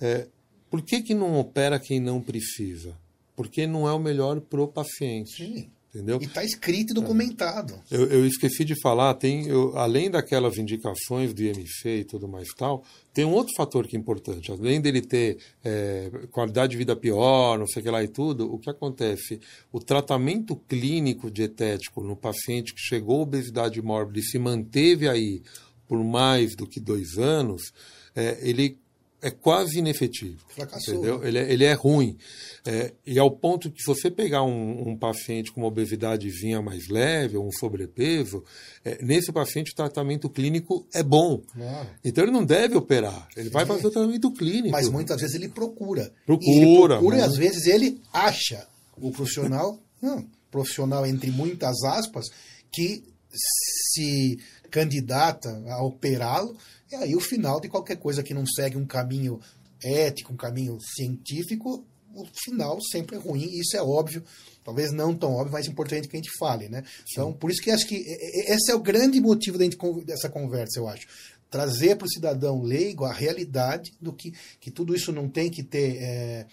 É, 0.00 0.28
por 0.70 0.82
que, 0.82 1.02
que 1.02 1.14
não 1.14 1.38
opera 1.38 1.80
quem 1.80 1.98
não 1.98 2.20
precisa? 2.20 2.96
Porque 3.34 3.66
não 3.66 3.88
é 3.88 3.92
o 3.92 3.98
melhor 3.98 4.40
para 4.40 4.60
o 4.60 4.68
paciente. 4.68 5.34
Sim. 5.34 5.70
Entendeu? 5.92 6.18
E 6.20 6.24
está 6.24 6.44
escrito 6.44 6.92
e 6.92 6.94
documentado. 6.94 7.74
É. 7.90 7.96
Eu, 7.96 8.06
eu, 8.06 8.26
esqueci 8.26 8.64
de 8.64 8.80
falar, 8.80 9.12
tem, 9.14 9.48
eu, 9.48 9.76
além 9.76 10.08
daquelas 10.08 10.56
indicações 10.56 11.34
do 11.34 11.42
IMC 11.42 11.88
e 11.88 12.04
tudo 12.04 12.28
mais 12.28 12.46
tal, 12.56 12.84
tem 13.12 13.24
um 13.24 13.32
outro 13.32 13.52
fator 13.56 13.88
que 13.88 13.96
é 13.96 13.98
importante. 13.98 14.52
Além 14.52 14.80
dele 14.80 15.00
ter 15.00 15.38
é, 15.64 16.08
qualidade 16.30 16.70
de 16.70 16.76
vida 16.78 16.94
pior, 16.94 17.58
não 17.58 17.66
sei 17.66 17.80
o 17.80 17.84
que 17.84 17.90
lá 17.90 18.04
e 18.04 18.08
tudo, 18.08 18.52
o 18.52 18.56
que 18.56 18.70
acontece? 18.70 19.40
O 19.72 19.80
tratamento 19.80 20.54
clínico 20.54 21.28
dietético 21.28 22.04
no 22.04 22.14
paciente 22.14 22.72
que 22.72 22.80
chegou 22.80 23.18
à 23.18 23.22
obesidade 23.22 23.82
mórbida 23.82 24.20
e 24.20 24.22
se 24.22 24.38
manteve 24.38 25.08
aí 25.08 25.42
por 25.88 26.04
mais 26.04 26.54
do 26.54 26.68
que 26.68 26.78
dois 26.78 27.18
anos, 27.18 27.72
é, 28.14 28.38
ele 28.48 28.78
é 29.22 29.30
quase 29.30 29.78
inefetivo. 29.78 30.38
Fracassou. 30.48 30.94
Entendeu? 30.94 31.24
Ele, 31.24 31.38
é, 31.38 31.52
ele 31.52 31.64
é 31.64 31.72
ruim. 31.72 32.16
É, 32.64 32.92
e 33.06 33.18
ao 33.18 33.30
ponto 33.30 33.70
que, 33.70 33.84
você 33.84 34.10
pegar 34.10 34.42
um, 34.42 34.90
um, 34.90 34.96
paciente 34.96 35.52
com 35.52 35.60
uma 35.60 35.68
obesidadezinha 35.68 36.60
mais 36.62 36.88
leve, 36.88 37.36
ou 37.36 37.46
um 37.46 37.52
sobrepeso, 37.52 38.42
é, 38.84 39.02
nesse 39.02 39.32
paciente 39.32 39.72
o 39.72 39.74
tratamento 39.74 40.28
clínico 40.28 40.86
é 40.94 41.02
bom. 41.02 41.42
Claro. 41.52 41.88
Então 42.04 42.24
ele 42.24 42.32
não 42.32 42.44
deve 42.44 42.76
operar, 42.76 43.28
ele 43.36 43.50
vai 43.50 43.66
fazer 43.66 43.86
o 43.86 43.90
tratamento 43.90 44.30
clínico. 44.32 44.70
Mas 44.70 44.88
muitas 44.88 45.20
vezes 45.20 45.36
ele 45.36 45.48
procura. 45.48 46.12
Procura. 46.24 46.50
E 46.50 46.58
ele 46.58 46.88
procura 46.88 47.18
e 47.18 47.20
às 47.20 47.36
vezes 47.36 47.66
ele 47.66 48.00
acha 48.12 48.66
o 48.96 49.10
profissional, 49.10 49.78
não, 50.00 50.26
profissional 50.50 51.06
entre 51.06 51.30
muitas 51.30 51.82
aspas, 51.84 52.26
que 52.72 53.04
se 53.32 54.38
candidata 54.70 55.50
a 55.68 55.82
operá-lo, 55.82 56.56
e 56.90 56.94
aí 56.94 57.14
o 57.14 57.20
final 57.20 57.60
de 57.60 57.68
qualquer 57.68 57.96
coisa 57.96 58.22
que 58.22 58.34
não 58.34 58.46
segue 58.46 58.76
um 58.76 58.86
caminho 58.86 59.40
ético, 59.82 60.32
um 60.32 60.36
caminho 60.36 60.78
científico, 60.80 61.84
o 62.14 62.26
final 62.44 62.80
sempre 62.80 63.16
é 63.16 63.18
ruim, 63.18 63.44
e 63.44 63.60
isso 63.60 63.76
é 63.76 63.82
óbvio, 63.82 64.24
talvez 64.64 64.92
não 64.92 65.14
tão 65.14 65.32
óbvio, 65.32 65.52
mas 65.52 65.66
importante 65.66 66.08
que 66.08 66.16
a 66.16 66.18
gente 66.18 66.36
fale, 66.38 66.68
né? 66.68 66.82
Então, 67.10 67.32
por 67.32 67.50
isso 67.50 67.62
que 67.62 67.70
acho 67.70 67.86
que 67.86 67.96
esse 67.96 68.70
é 68.70 68.74
o 68.74 68.80
grande 68.80 69.20
motivo 69.20 69.58
dessa 70.04 70.28
conversa, 70.28 70.78
eu 70.78 70.88
acho. 70.88 71.06
Trazer 71.48 71.96
para 71.96 72.06
o 72.06 72.10
cidadão 72.10 72.62
leigo 72.62 73.04
a 73.04 73.12
realidade 73.12 73.92
do 74.00 74.12
que, 74.12 74.32
que 74.60 74.70
tudo 74.70 74.94
isso 74.94 75.12
não 75.12 75.28
tem 75.28 75.50
que 75.50 75.62
ter, 75.62 75.96
é, 76.00 76.46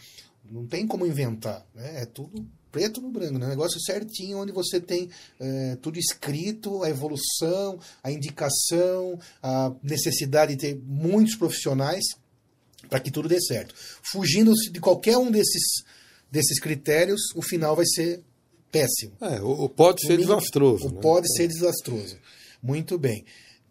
não 0.49 0.65
tem 0.65 0.87
como 0.87 1.05
inventar, 1.05 1.65
né? 1.73 2.01
É 2.01 2.05
tudo 2.05 2.47
preto 2.77 3.01
no 3.01 3.09
branco, 3.09 3.39
né? 3.39 3.47
um 3.47 3.49
negócio 3.49 3.81
certinho, 3.81 4.37
onde 4.37 4.51
você 4.51 4.79
tem 4.79 5.09
é, 5.39 5.75
tudo 5.81 5.97
escrito, 5.97 6.83
a 6.83 6.89
evolução, 6.91 7.79
a 8.03 8.11
indicação, 8.11 9.19
a 9.41 9.73
necessidade 9.81 10.55
de 10.55 10.61
ter 10.61 10.79
muitos 10.85 11.35
profissionais 11.35 12.03
para 12.87 12.99
que 12.99 13.09
tudo 13.09 13.27
dê 13.27 13.41
certo. 13.41 13.73
Fugindo 14.03 14.53
de 14.53 14.79
qualquer 14.79 15.17
um 15.17 15.31
desses, 15.31 15.83
desses 16.31 16.59
critérios, 16.59 17.19
o 17.35 17.41
final 17.41 17.75
vai 17.75 17.85
ser 17.87 18.21
péssimo. 18.71 19.13
É, 19.21 19.41
o, 19.41 19.67
pode 19.67 20.01
ser 20.01 20.17
mínimo, 20.17 20.35
desastroso. 20.35 20.87
O 20.87 20.91
né? 20.91 21.01
pode 21.01 21.35
ser 21.35 21.47
desastroso. 21.47 22.15
Muito 22.61 22.95
bem. 22.99 23.25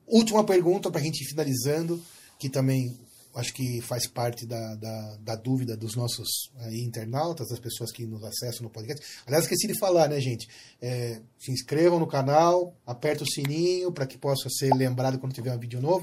Última 0.05 0.43
pergunta 0.43 0.91
para 0.91 1.01
a 1.01 1.05
gente 1.05 1.23
ir 1.23 1.29
finalizando, 1.29 2.03
que 2.41 2.49
também 2.49 2.99
acho 3.37 3.53
que 3.53 3.81
faz 3.83 4.09
parte 4.09 4.47
da, 4.47 4.75
da, 4.77 5.17
da 5.21 5.37
dúvida 5.37 5.77
dos 5.77 5.95
nossos 5.95 6.51
aí, 6.57 6.81
internautas, 6.81 7.49
das 7.49 7.61
pessoas 7.61 7.93
que 7.93 8.07
nos 8.07 8.25
acessam 8.25 8.63
no 8.63 8.71
podcast. 8.71 9.05
Aliás, 9.27 9.45
esqueci 9.45 9.67
de 9.67 9.79
falar, 9.79 10.09
né, 10.09 10.19
gente? 10.21 10.49
É, 10.81 11.21
se 11.39 11.53
inscrevam 11.53 11.99
no 11.99 12.07
canal, 12.07 12.75
aperta 12.87 13.25
o 13.25 13.31
sininho 13.31 13.93
para 13.93 14.07
que 14.07 14.17
possa 14.17 14.49
ser 14.49 14.75
lembrado 14.75 15.19
quando 15.19 15.35
tiver 15.35 15.55
um 15.55 15.59
vídeo 15.59 15.81
novo. 15.81 16.03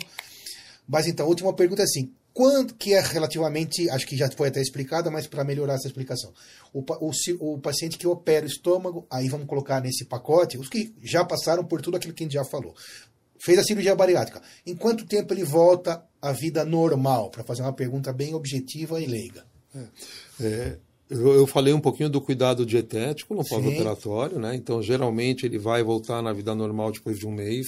Mas 0.87 1.07
então, 1.07 1.25
a 1.25 1.29
última 1.29 1.51
pergunta 1.53 1.81
é 1.81 1.85
assim: 1.85 2.13
quanto 2.33 2.75
que 2.75 2.93
é 2.93 3.01
relativamente, 3.01 3.89
acho 3.89 4.05
que 4.05 4.15
já 4.15 4.29
foi 4.29 4.49
até 4.49 4.61
explicada, 4.61 5.09
mas 5.09 5.25
para 5.25 5.43
melhorar 5.43 5.73
essa 5.73 5.87
explicação. 5.87 6.31
O, 6.71 6.81
o, 6.81 7.11
o, 7.53 7.59
paciente 7.59 7.97
que 7.97 8.07
opera 8.07 8.45
o 8.45 8.49
estômago, 8.49 9.07
aí 9.09 9.27
vamos 9.27 9.47
colocar 9.47 9.81
nesse 9.81 10.05
pacote, 10.05 10.57
os 10.57 10.69
que 10.69 10.93
já 11.01 11.25
passaram 11.25 11.65
por 11.65 11.81
tudo 11.81 11.97
aquilo 11.97 12.13
que 12.13 12.23
a 12.23 12.25
gente 12.25 12.33
já 12.33 12.45
falou 12.45 12.75
fez 13.43 13.59
a 13.59 13.63
cirurgia 13.63 13.93
bariátrica. 13.93 14.41
Em 14.65 14.75
quanto 14.75 15.05
tempo 15.05 15.33
ele 15.33 15.43
volta 15.43 16.03
à 16.21 16.31
vida 16.31 16.63
normal? 16.63 17.29
Para 17.29 17.43
fazer 17.43 17.61
uma 17.61 17.73
pergunta 17.73 18.13
bem 18.13 18.33
objetiva 18.33 19.01
e 19.01 19.05
leiga. 19.05 19.45
É, 19.75 20.45
é, 20.45 20.77
eu, 21.09 21.33
eu, 21.33 21.47
falei 21.47 21.73
um 21.73 21.79
pouquinho 21.79 22.09
do 22.09 22.21
cuidado 22.21 22.65
dietético 22.65 23.35
no 23.35 23.43
pós-operatório, 23.43 24.39
né? 24.39 24.55
Então, 24.55 24.81
geralmente, 24.81 25.45
ele 25.45 25.57
vai 25.57 25.83
voltar 25.83 26.21
na 26.21 26.31
vida 26.31 26.55
normal 26.55 26.91
depois 26.91 27.19
de 27.19 27.27
um 27.27 27.31
mês 27.31 27.67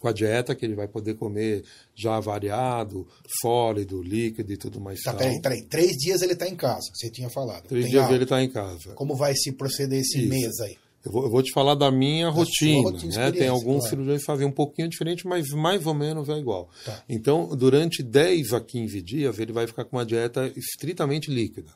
com 0.00 0.06
a 0.06 0.12
dieta, 0.12 0.54
que 0.54 0.64
ele 0.64 0.74
vai 0.74 0.86
poder 0.86 1.14
comer 1.14 1.64
já 1.94 2.20
variado, 2.20 3.08
sólido, 3.40 4.02
líquido 4.02 4.52
e 4.52 4.56
tudo 4.56 4.80
mais. 4.80 5.00
Tá, 5.02 5.14
peraí, 5.14 5.40
peraí. 5.40 5.62
Três 5.64 5.92
dias 5.92 6.22
ele 6.22 6.34
está 6.34 6.46
em 6.46 6.54
casa, 6.54 6.88
você 6.94 7.10
tinha 7.10 7.30
falado. 7.30 7.66
Três 7.66 7.86
Tem 7.86 7.92
dias 7.92 8.10
ele 8.10 8.24
está 8.24 8.40
em 8.42 8.48
casa. 8.48 8.92
Como 8.92 9.16
vai 9.16 9.34
se 9.34 9.50
proceder 9.52 10.00
esse 10.00 10.20
Isso. 10.20 10.28
mês 10.28 10.60
aí? 10.60 10.76
Eu 11.06 11.12
vou, 11.12 11.22
eu 11.22 11.30
vou, 11.30 11.40
te 11.40 11.52
falar 11.52 11.76
da 11.76 11.88
minha 11.88 12.26
da 12.26 12.32
rotina, 12.32 12.90
né? 12.90 13.30
Tem 13.30 13.46
alguns 13.46 13.78
claro. 13.78 13.88
cirurgiões 13.90 14.20
que 14.22 14.26
fazem 14.26 14.44
um 14.44 14.50
pouquinho 14.50 14.88
diferente, 14.88 15.24
mas 15.24 15.50
mais 15.50 15.86
ou 15.86 15.94
menos 15.94 16.28
é 16.28 16.36
igual. 16.36 16.68
Tá. 16.84 17.04
Então, 17.08 17.54
durante 17.56 18.02
10 18.02 18.52
a 18.52 18.60
15 18.60 19.00
dias, 19.02 19.38
ele 19.38 19.52
vai 19.52 19.68
ficar 19.68 19.84
com 19.84 19.96
uma 19.96 20.04
dieta 20.04 20.52
estritamente 20.56 21.30
líquida. 21.30 21.70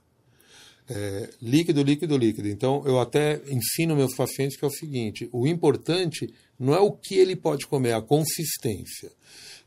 É, 0.88 1.30
líquido, 1.40 1.84
líquido, 1.84 2.16
líquido. 2.18 2.48
Então, 2.48 2.82
eu 2.84 2.98
até 2.98 3.40
ensino 3.48 3.94
meus 3.94 4.16
pacientes 4.16 4.56
que 4.58 4.64
é 4.64 4.68
o 4.68 4.72
seguinte: 4.72 5.28
o 5.32 5.46
importante 5.46 6.34
não 6.58 6.74
é 6.74 6.80
o 6.80 6.90
que 6.90 7.14
ele 7.14 7.36
pode 7.36 7.68
comer, 7.68 7.90
é 7.90 7.94
a 7.94 8.02
consistência. 8.02 9.12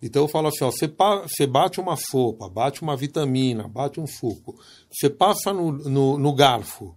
Então 0.02 0.24
eu 0.24 0.28
falo 0.28 0.50
assim, 0.50 0.66
ó, 0.66 0.70
você, 0.70 0.86
você 0.88 1.48
bate 1.48 1.80
uma 1.80 1.96
sopa, 1.96 2.50
bate 2.50 2.82
uma 2.82 2.98
vitamina, 2.98 3.70
bate 3.70 4.02
um 4.02 4.06
suco, 4.06 4.60
você 4.92 5.10
passa 5.10 5.54
no, 5.54 5.72
no, 5.72 6.18
no 6.18 6.36
garfo, 6.36 6.94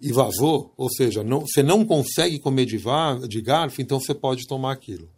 e 0.00 0.12
vazou, 0.12 0.72
ou 0.76 0.90
seja, 0.90 1.24
não, 1.24 1.40
você 1.40 1.62
não 1.62 1.84
consegue 1.84 2.38
comer 2.38 2.66
de, 2.66 2.78
de 3.28 3.40
garfo, 3.40 3.80
então 3.80 3.98
você 3.98 4.14
pode 4.14 4.46
tomar 4.46 4.72
aquilo. 4.72 5.08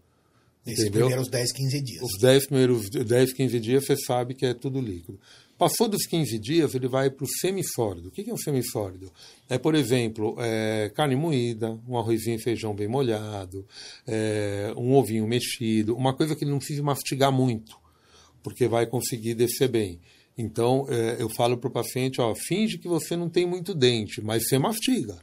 Nesses 0.64 0.91
primeiros 0.91 1.29
10, 1.29 1.53
15 1.53 1.81
dias. 1.83 2.03
Os 2.03 2.20
10 2.20 2.47
primeiros 2.47 2.91
10, 2.91 3.33
15 3.33 3.61
dias 3.61 3.87
você 3.87 3.97
sabe 3.97 4.35
que 4.35 4.45
é 4.45 4.53
tudo 4.53 4.81
líquido. 4.81 5.18
Passou 5.57 5.89
dos 5.89 6.07
15 6.07 6.39
dias, 6.39 6.74
ele 6.74 6.87
vai 6.87 7.11
para 7.11 7.24
o 7.24 7.29
semissólido. 7.41 8.09
O 8.09 8.11
que 8.12 8.31
é 8.31 8.33
um 8.33 8.37
semissólido? 8.37 9.11
É, 9.49 9.59
por 9.59 9.74
exemplo, 9.74 10.37
é, 10.39 10.89
carne 10.95 11.16
moída, 11.16 11.76
um 11.89 11.99
arrozinho 11.99 12.37
e 12.37 12.43
feijão 12.43 12.74
bem 12.74 12.87
molhado, 12.87 13.66
é, 14.07 14.72
um 14.76 14.95
ovinho 14.95 15.26
mexido, 15.26 15.97
uma 15.97 16.14
coisa 16.14 16.37
que 16.37 16.45
ele 16.45 16.53
não 16.53 16.59
precisa 16.59 16.83
mastigar 16.83 17.33
muito, 17.33 17.76
porque 18.41 18.68
vai 18.68 18.87
conseguir 18.87 19.35
descer 19.35 19.68
bem. 19.68 19.99
Então, 20.39 20.86
é, 20.89 21.16
eu 21.20 21.28
falo 21.28 21.59
para 21.59 21.66
o 21.66 21.72
paciente, 21.72 22.20
ó, 22.20 22.32
finge 22.32 22.78
que 22.78 22.86
você 22.86 23.16
não 23.16 23.28
tem 23.28 23.45
muito 23.45 23.74
dente, 23.74 24.22
mas 24.22 24.47
você 24.47 24.57
mastiga. 24.57 25.18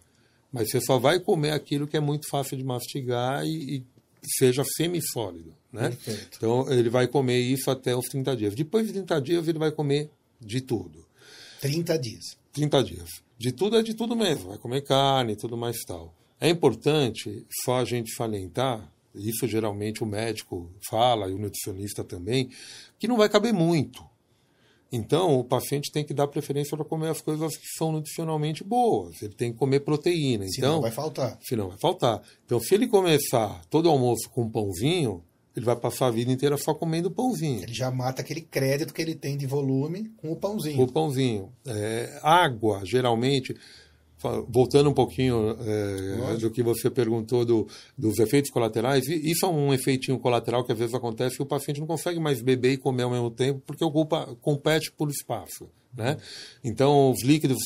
Mas 0.52 0.70
você 0.70 0.82
só 0.82 1.00
vai 1.00 1.22
comer 1.22 1.52
aquilo 1.52 1.88
que 1.88 1.96
é 1.96 2.02
muito 2.02 2.30
fácil 2.30 2.58
de 2.58 2.64
mastigar 2.66 3.46
e, 3.46 3.78
e 3.78 3.84
seja 4.38 4.64
semissólido, 4.76 5.54
né? 5.72 5.90
Perfeito. 5.90 6.38
Então, 6.38 6.70
ele 6.70 6.90
vai 6.90 7.08
comer 7.08 7.40
isso 7.40 7.72
até 7.72 7.96
os 7.96 8.06
30 8.08 8.36
dias. 8.36 8.56
Depois 8.56 8.88
de 8.88 8.94
30 8.94 9.22
dias, 9.22 9.48
ele 9.48 9.58
vai 9.58 9.72
comer 9.72 10.10
de 10.42 10.60
tudo. 10.60 11.06
30 11.62 11.98
dias. 11.98 12.38
30 12.52 12.84
dias. 12.84 13.10
De 13.38 13.54
tudo 13.54 13.78
é 13.78 13.84
de 13.84 13.94
tudo 13.94 14.16
mesmo. 14.16 14.50
Vai 14.50 14.58
comer 14.58 14.82
carne 14.82 15.34
e 15.34 15.36
tudo 15.38 15.56
mais 15.56 15.78
tal. 15.88 16.14
É 16.40 16.50
importante 16.50 17.46
só 17.64 17.80
a 17.80 17.86
gente 17.86 18.14
salientar, 18.14 18.92
isso 19.14 19.48
geralmente 19.48 20.04
o 20.04 20.06
médico 20.06 20.70
fala 20.90 21.30
e 21.30 21.34
o 21.34 21.38
nutricionista 21.38 22.04
também, 22.04 22.50
que 23.00 23.08
não 23.08 23.16
vai 23.16 23.30
caber 23.30 23.54
muito. 23.54 24.04
Então, 24.92 25.40
o 25.40 25.44
paciente 25.44 25.92
tem 25.92 26.06
que 26.06 26.14
dar 26.14 26.28
preferência 26.28 26.78
para 26.78 26.86
comer 26.86 27.10
as 27.10 27.22
coisas 27.22 27.58
que 27.58 27.68
são 27.78 27.92
nutricionalmente 27.92 28.64
boas. 28.64 29.22
Ele 29.22 29.34
tem 29.34 29.52
que 29.52 29.58
comer 29.58 29.82
proteína. 29.82 30.48
Senão 30.48 30.70
então, 30.70 30.82
vai 30.82 30.92
faltar. 30.92 31.38
Senão 31.42 31.70
vai 31.70 31.78
faltar. 31.78 32.22
Então, 32.46 32.60
se 32.60 32.76
ele 32.76 32.88
começar 32.88 33.62
todo 33.70 33.90
almoço 33.90 34.30
com 34.30 34.44
um 34.44 34.50
pãozinho, 34.50 35.24
ele 35.56 35.66
vai 35.66 35.76
passar 35.76 36.08
a 36.08 36.12
vida 36.12 36.32
inteira 36.32 36.58
só 36.58 36.74
comendo 36.74 37.10
pãozinho. 37.10 37.64
Ele 37.64 37.74
já 37.74 37.90
mata 37.90 38.22
aquele 38.22 38.42
crédito 38.42 38.94
que 38.94 39.02
ele 39.02 39.16
tem 39.16 39.38
de 39.38 39.48
volume 39.48 40.12
com 40.18 40.32
o 40.32 40.36
pãozinho. 40.36 40.76
Com 40.76 40.84
o 40.84 40.92
pãozinho. 40.92 41.52
É, 41.66 42.20
água, 42.22 42.82
geralmente, 42.84 43.56
voltando 44.48 44.90
um 44.90 44.94
pouquinho 44.94 45.56
é, 45.60 46.38
do 46.38 46.50
que 46.50 46.64
você 46.64 46.90
perguntou 46.90 47.46
do, 47.46 47.68
dos 47.98 48.20
efeitos 48.20 48.52
colaterais, 48.52 49.08
isso 49.08 49.46
é 49.46 49.50
um 49.50 49.74
efeitinho 49.74 50.20
colateral 50.20 50.64
que 50.64 50.72
às 50.72 50.78
vezes 50.78 50.94
acontece 50.94 51.38
que 51.38 51.44
o 51.44 51.46
paciente 51.46 51.80
não 51.80 51.88
consegue 51.88 52.20
mais 52.20 52.42
beber 52.42 52.74
e 52.74 52.78
comer 52.78 53.04
ao 53.04 53.12
mesmo 53.12 53.32
tempo 53.32 53.62
porque 53.66 53.84
ocupa, 53.84 54.36
compete 54.42 54.92
por 54.92 55.10
espaço. 55.10 55.70
Né? 55.96 56.18
Então, 56.64 57.12
os 57.12 57.24
líquidos, 57.24 57.58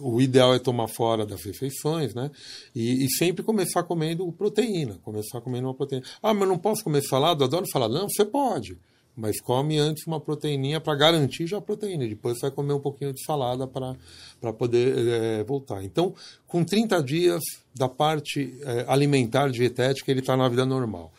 o 0.00 0.20
ideal 0.20 0.54
é 0.54 0.58
tomar 0.58 0.88
fora 0.88 1.26
das 1.26 1.44
refeições, 1.44 2.14
né? 2.14 2.30
E, 2.74 3.04
e, 3.04 3.10
sempre 3.10 3.42
começar 3.42 3.82
comendo 3.82 4.30
proteína, 4.32 4.98
começar 5.02 5.42
comendo 5.42 5.68
uma 5.68 5.74
proteína. 5.74 6.06
Ah, 6.22 6.32
mas 6.32 6.48
não 6.48 6.56
posso 6.56 6.82
comer 6.82 7.02
salada? 7.02 7.44
Adoro 7.44 7.66
falar. 7.70 7.90
Não, 7.90 8.08
você 8.08 8.24
pode 8.24 8.78
mas 9.16 9.40
come 9.40 9.78
antes 9.78 10.06
uma 10.06 10.20
proteininha 10.20 10.80
para 10.80 10.94
garantir 10.96 11.46
já 11.46 11.58
a 11.58 11.60
proteína. 11.60 12.06
Depois 12.06 12.40
vai 12.40 12.50
comer 12.50 12.72
um 12.72 12.80
pouquinho 12.80 13.12
de 13.12 13.24
salada 13.24 13.66
para 13.66 14.52
poder 14.52 14.96
é, 14.96 15.44
voltar. 15.44 15.84
Então, 15.84 16.14
com 16.46 16.64
30 16.64 17.02
dias 17.02 17.42
da 17.74 17.88
parte 17.88 18.54
é, 18.62 18.84
alimentar 18.88 19.50
dietética, 19.50 20.10
ele 20.10 20.20
está 20.20 20.36
na 20.36 20.48
vida 20.48 20.64
normal. 20.64 21.12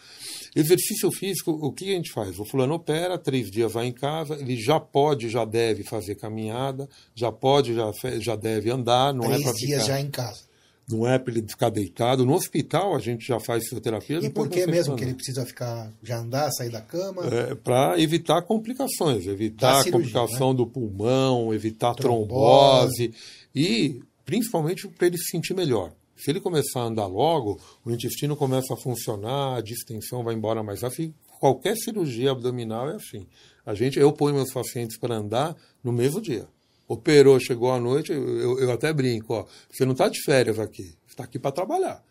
Exercício 0.55 1.11
físico, 1.11 1.51
o 1.51 1.71
que 1.71 1.89
a 1.91 1.95
gente 1.95 2.11
faz? 2.13 2.39
O 2.39 2.45
fulano 2.45 2.75
opera, 2.75 3.17
três 3.17 3.51
dias 3.51 3.73
vai 3.73 3.87
em 3.87 3.91
casa, 3.91 4.35
ele 4.35 4.55
já 4.55 4.79
pode, 4.79 5.29
já 5.29 5.43
deve 5.43 5.83
fazer 5.83 6.15
caminhada, 6.15 6.87
já 7.13 7.29
pode, 7.29 7.73
já, 7.73 7.91
já 8.19 8.35
deve 8.37 8.71
andar. 8.71 9.13
Não 9.13 9.25
três 9.25 9.45
é 9.45 9.53
dias 9.53 9.83
ficar... 9.83 9.93
já 9.93 9.99
em 9.99 10.09
casa 10.09 10.54
não 10.87 11.07
é 11.07 11.17
para 11.17 11.33
ele 11.33 11.47
ficar 11.47 11.69
deitado. 11.69 12.25
No 12.25 12.33
hospital 12.33 12.95
a 12.95 12.99
gente 12.99 13.27
já 13.27 13.39
faz 13.39 13.63
fisioterapia. 13.63 14.19
E 14.19 14.29
por 14.29 14.47
que 14.47 14.65
mesmo 14.67 14.95
que 14.95 15.03
ele 15.03 15.13
precisa 15.13 15.45
ficar, 15.45 15.91
já 16.03 16.19
andar, 16.19 16.51
sair 16.51 16.69
da 16.69 16.81
cama? 16.81 17.25
É, 17.25 17.55
para 17.55 17.99
evitar 17.99 18.41
complicações, 18.43 19.25
evitar 19.25 19.83
cirurgia, 19.83 19.91
complicação 19.91 20.51
né? 20.51 20.57
do 20.57 20.67
pulmão, 20.67 21.53
evitar 21.53 21.95
trombose, 21.95 23.09
trombose 23.09 23.13
e 23.53 24.01
principalmente 24.25 24.87
para 24.87 25.07
ele 25.07 25.17
se 25.17 25.31
sentir 25.31 25.53
melhor. 25.53 25.91
Se 26.15 26.31
ele 26.31 26.39
começar 26.39 26.81
a 26.81 26.85
andar 26.85 27.07
logo, 27.07 27.59
o 27.83 27.91
intestino 27.91 28.35
começa 28.35 28.73
a 28.73 28.77
funcionar, 28.77 29.57
a 29.57 29.61
distensão 29.61 30.23
vai 30.23 30.33
embora 30.33 30.63
mais 30.63 30.81
rápido. 30.81 31.13
Qualquer 31.39 31.75
cirurgia 31.75 32.31
abdominal 32.31 32.89
é 32.89 32.95
assim. 32.95 33.27
A 33.65 33.73
gente, 33.73 33.99
eu 33.99 34.13
ponho 34.13 34.35
meus 34.35 34.53
pacientes 34.53 34.97
para 34.97 35.15
andar 35.15 35.55
no 35.83 35.91
mesmo 35.91 36.21
dia. 36.21 36.47
Operou, 36.87 37.39
chegou 37.39 37.71
à 37.71 37.79
noite, 37.79 38.11
eu, 38.11 38.59
eu 38.59 38.71
até 38.71 38.93
brinco, 38.93 39.33
ó, 39.33 39.45
você 39.71 39.85
não 39.85 39.93
está 39.93 40.07
de 40.07 40.21
férias 40.21 40.59
aqui, 40.59 40.95
está 41.07 41.23
aqui 41.23 41.39
para 41.39 41.51
trabalhar. 41.51 42.03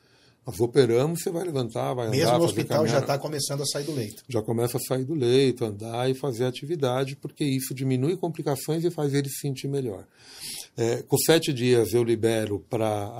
Nós 0.47 0.61
operamos, 0.61 1.22
você 1.22 1.31
vai 1.31 1.45
levantar, 1.45 1.95
vai 1.95 2.11
Mesmo 2.11 2.22
andar. 2.22 2.33
Mesmo 2.33 2.39
no 2.39 2.45
hospital 2.45 2.79
caminhada. 2.79 2.99
já 2.99 3.01
está 3.01 3.18
começando 3.18 3.62
a 3.62 3.66
sair 3.66 3.85
do 3.85 3.95
leito. 3.95 4.22
Já 4.29 4.43
começa 4.43 4.77
a 4.77 4.81
sair 4.81 5.05
do 5.05 5.14
leito, 5.14 5.64
andar 5.64 6.11
e 6.11 6.14
fazer 6.14 6.45
atividade, 6.45 7.16
porque 7.16 7.45
isso 7.45 7.75
diminui 7.75 8.16
complicações 8.16 8.85
e 8.85 8.91
faz 8.91 9.14
ele 9.14 9.29
se 9.31 9.41
sentir 9.41 9.68
melhor. 9.68 10.05
É, 10.77 11.03
com 11.03 11.16
sete 11.16 11.53
dias 11.53 11.95
eu 11.95 12.03
libero 12.03 12.59
para, 12.68 13.16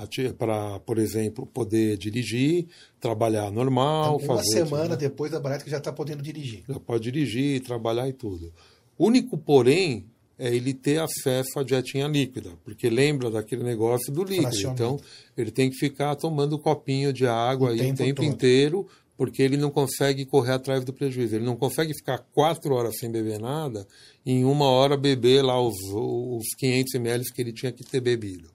por 0.85 0.99
exemplo, 0.99 1.47
poder 1.47 1.97
dirigir, 1.97 2.67
trabalhar 2.99 3.49
normal. 3.49 4.19
Então, 4.21 4.35
uma 4.35 4.43
semana 4.43 4.95
depois 4.95 5.31
da 5.31 5.39
bariátrica 5.39 5.71
já 5.71 5.77
está 5.77 5.91
podendo 5.91 6.21
dirigir. 6.21 6.63
Já 6.67 6.79
pode 6.79 7.09
dirigir, 7.09 7.63
trabalhar 7.63 8.07
e 8.07 8.13
tudo. 8.13 8.53
Único, 8.99 9.35
porém, 9.37 10.05
é 10.37 10.53
ele 10.53 10.73
ter 10.73 11.01
acesso 11.01 11.59
à 11.59 11.63
dietinha 11.63 12.07
líquida, 12.07 12.51
porque 12.63 12.89
lembra 12.89 13.31
daquele 13.31 13.63
negócio 13.63 14.11
do 14.11 14.23
líquido. 14.23 14.69
Então, 14.71 14.99
ele 15.37 15.51
tem 15.51 15.69
que 15.69 15.77
ficar 15.77 16.15
tomando 16.15 16.55
um 16.55 16.59
copinho 16.59 17.13
de 17.13 17.25
água 17.25 17.69
o 17.69 17.71
aí 17.71 17.79
tempo 17.79 17.93
o 17.93 17.97
tempo 17.97 18.21
todo. 18.21 18.33
inteiro, 18.33 18.87
porque 19.17 19.41
ele 19.41 19.55
não 19.55 19.71
consegue 19.71 20.25
correr 20.25 20.53
atrás 20.53 20.83
do 20.83 20.91
prejuízo. 20.91 21.35
Ele 21.35 21.45
não 21.45 21.55
consegue 21.55 21.93
ficar 21.93 22.19
quatro 22.33 22.73
horas 22.73 22.97
sem 22.99 23.09
beber 23.09 23.39
nada 23.39 23.87
e 24.25 24.33
em 24.33 24.45
uma 24.45 24.65
hora 24.65 24.97
beber 24.97 25.41
lá 25.41 25.59
os, 25.61 25.75
os 25.93 26.43
500 26.57 26.95
ml 26.95 27.23
que 27.33 27.41
ele 27.41 27.53
tinha 27.53 27.71
que 27.71 27.83
ter 27.83 28.01
bebido. 28.01 28.49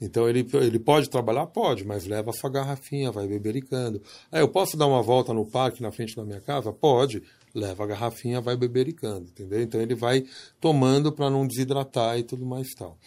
Então 0.00 0.28
ele, 0.28 0.46
ele 0.54 0.78
pode 0.78 1.08
trabalhar? 1.08 1.46
Pode, 1.46 1.86
mas 1.86 2.04
leva 2.04 2.30
a 2.30 2.32
sua 2.32 2.50
garrafinha, 2.50 3.10
vai 3.10 3.26
bebericando. 3.26 4.02
Ah, 4.30 4.40
eu 4.40 4.48
posso 4.48 4.76
dar 4.76 4.86
uma 4.86 5.02
volta 5.02 5.32
no 5.32 5.46
parque 5.46 5.82
na 5.82 5.90
frente 5.90 6.14
da 6.14 6.24
minha 6.24 6.40
casa? 6.40 6.70
Pode, 6.72 7.22
leva 7.54 7.84
a 7.84 7.86
garrafinha, 7.86 8.40
vai 8.40 8.56
bebericando, 8.56 9.30
entendeu? 9.30 9.62
Então 9.62 9.80
ele 9.80 9.94
vai 9.94 10.24
tomando 10.60 11.12
para 11.12 11.30
não 11.30 11.46
desidratar 11.46 12.18
e 12.18 12.24
tudo 12.24 12.44
mais 12.44 12.68
tal. 12.76 12.98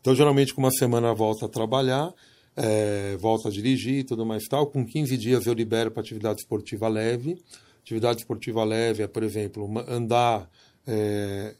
Então 0.00 0.14
geralmente 0.14 0.54
com 0.54 0.62
uma 0.62 0.70
semana 0.70 1.12
volta 1.12 1.46
a 1.46 1.48
trabalhar, 1.48 2.12
é, 2.56 3.16
volta 3.18 3.48
a 3.48 3.52
dirigir 3.52 3.98
e 3.98 4.04
tudo 4.04 4.24
mais 4.24 4.44
tal. 4.48 4.66
Com 4.66 4.84
15 4.84 5.16
dias 5.18 5.46
eu 5.46 5.52
libero 5.52 5.90
para 5.90 6.00
atividade 6.00 6.40
esportiva 6.40 6.88
leve. 6.88 7.36
Atividade 7.82 8.20
esportiva 8.20 8.64
leve 8.64 9.02
é, 9.02 9.06
por 9.06 9.22
exemplo, 9.22 9.68
andar 9.86 10.50
é, 10.86 11.54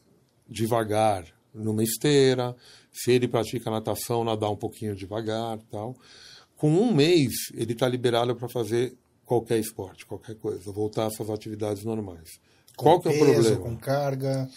devagar 0.49 1.25
numa 1.53 1.83
esteira. 1.83 2.55
Se 2.91 3.11
ele 3.11 3.27
pratica 3.27 3.69
natação, 3.69 4.23
nadar 4.23 4.49
um 4.49 4.55
pouquinho 4.55 4.95
devagar 4.95 5.59
tal. 5.69 5.95
Com 6.57 6.69
um 6.71 6.93
mês, 6.93 7.31
ele 7.55 7.73
está 7.73 7.87
liberado 7.87 8.35
para 8.35 8.47
fazer 8.49 8.93
qualquer 9.31 9.59
esporte, 9.59 10.05
qualquer 10.05 10.35
coisa, 10.35 10.73
voltar 10.73 11.05
às 11.05 11.15
suas 11.15 11.29
atividades 11.29 11.85
normais. 11.85 12.27
Com 12.75 12.83
qual 12.83 12.99
que 12.99 13.07
é 13.07 13.11
o 13.11 13.17
problema? 13.17 13.57
Com 13.61 13.77
carga. 13.77 14.49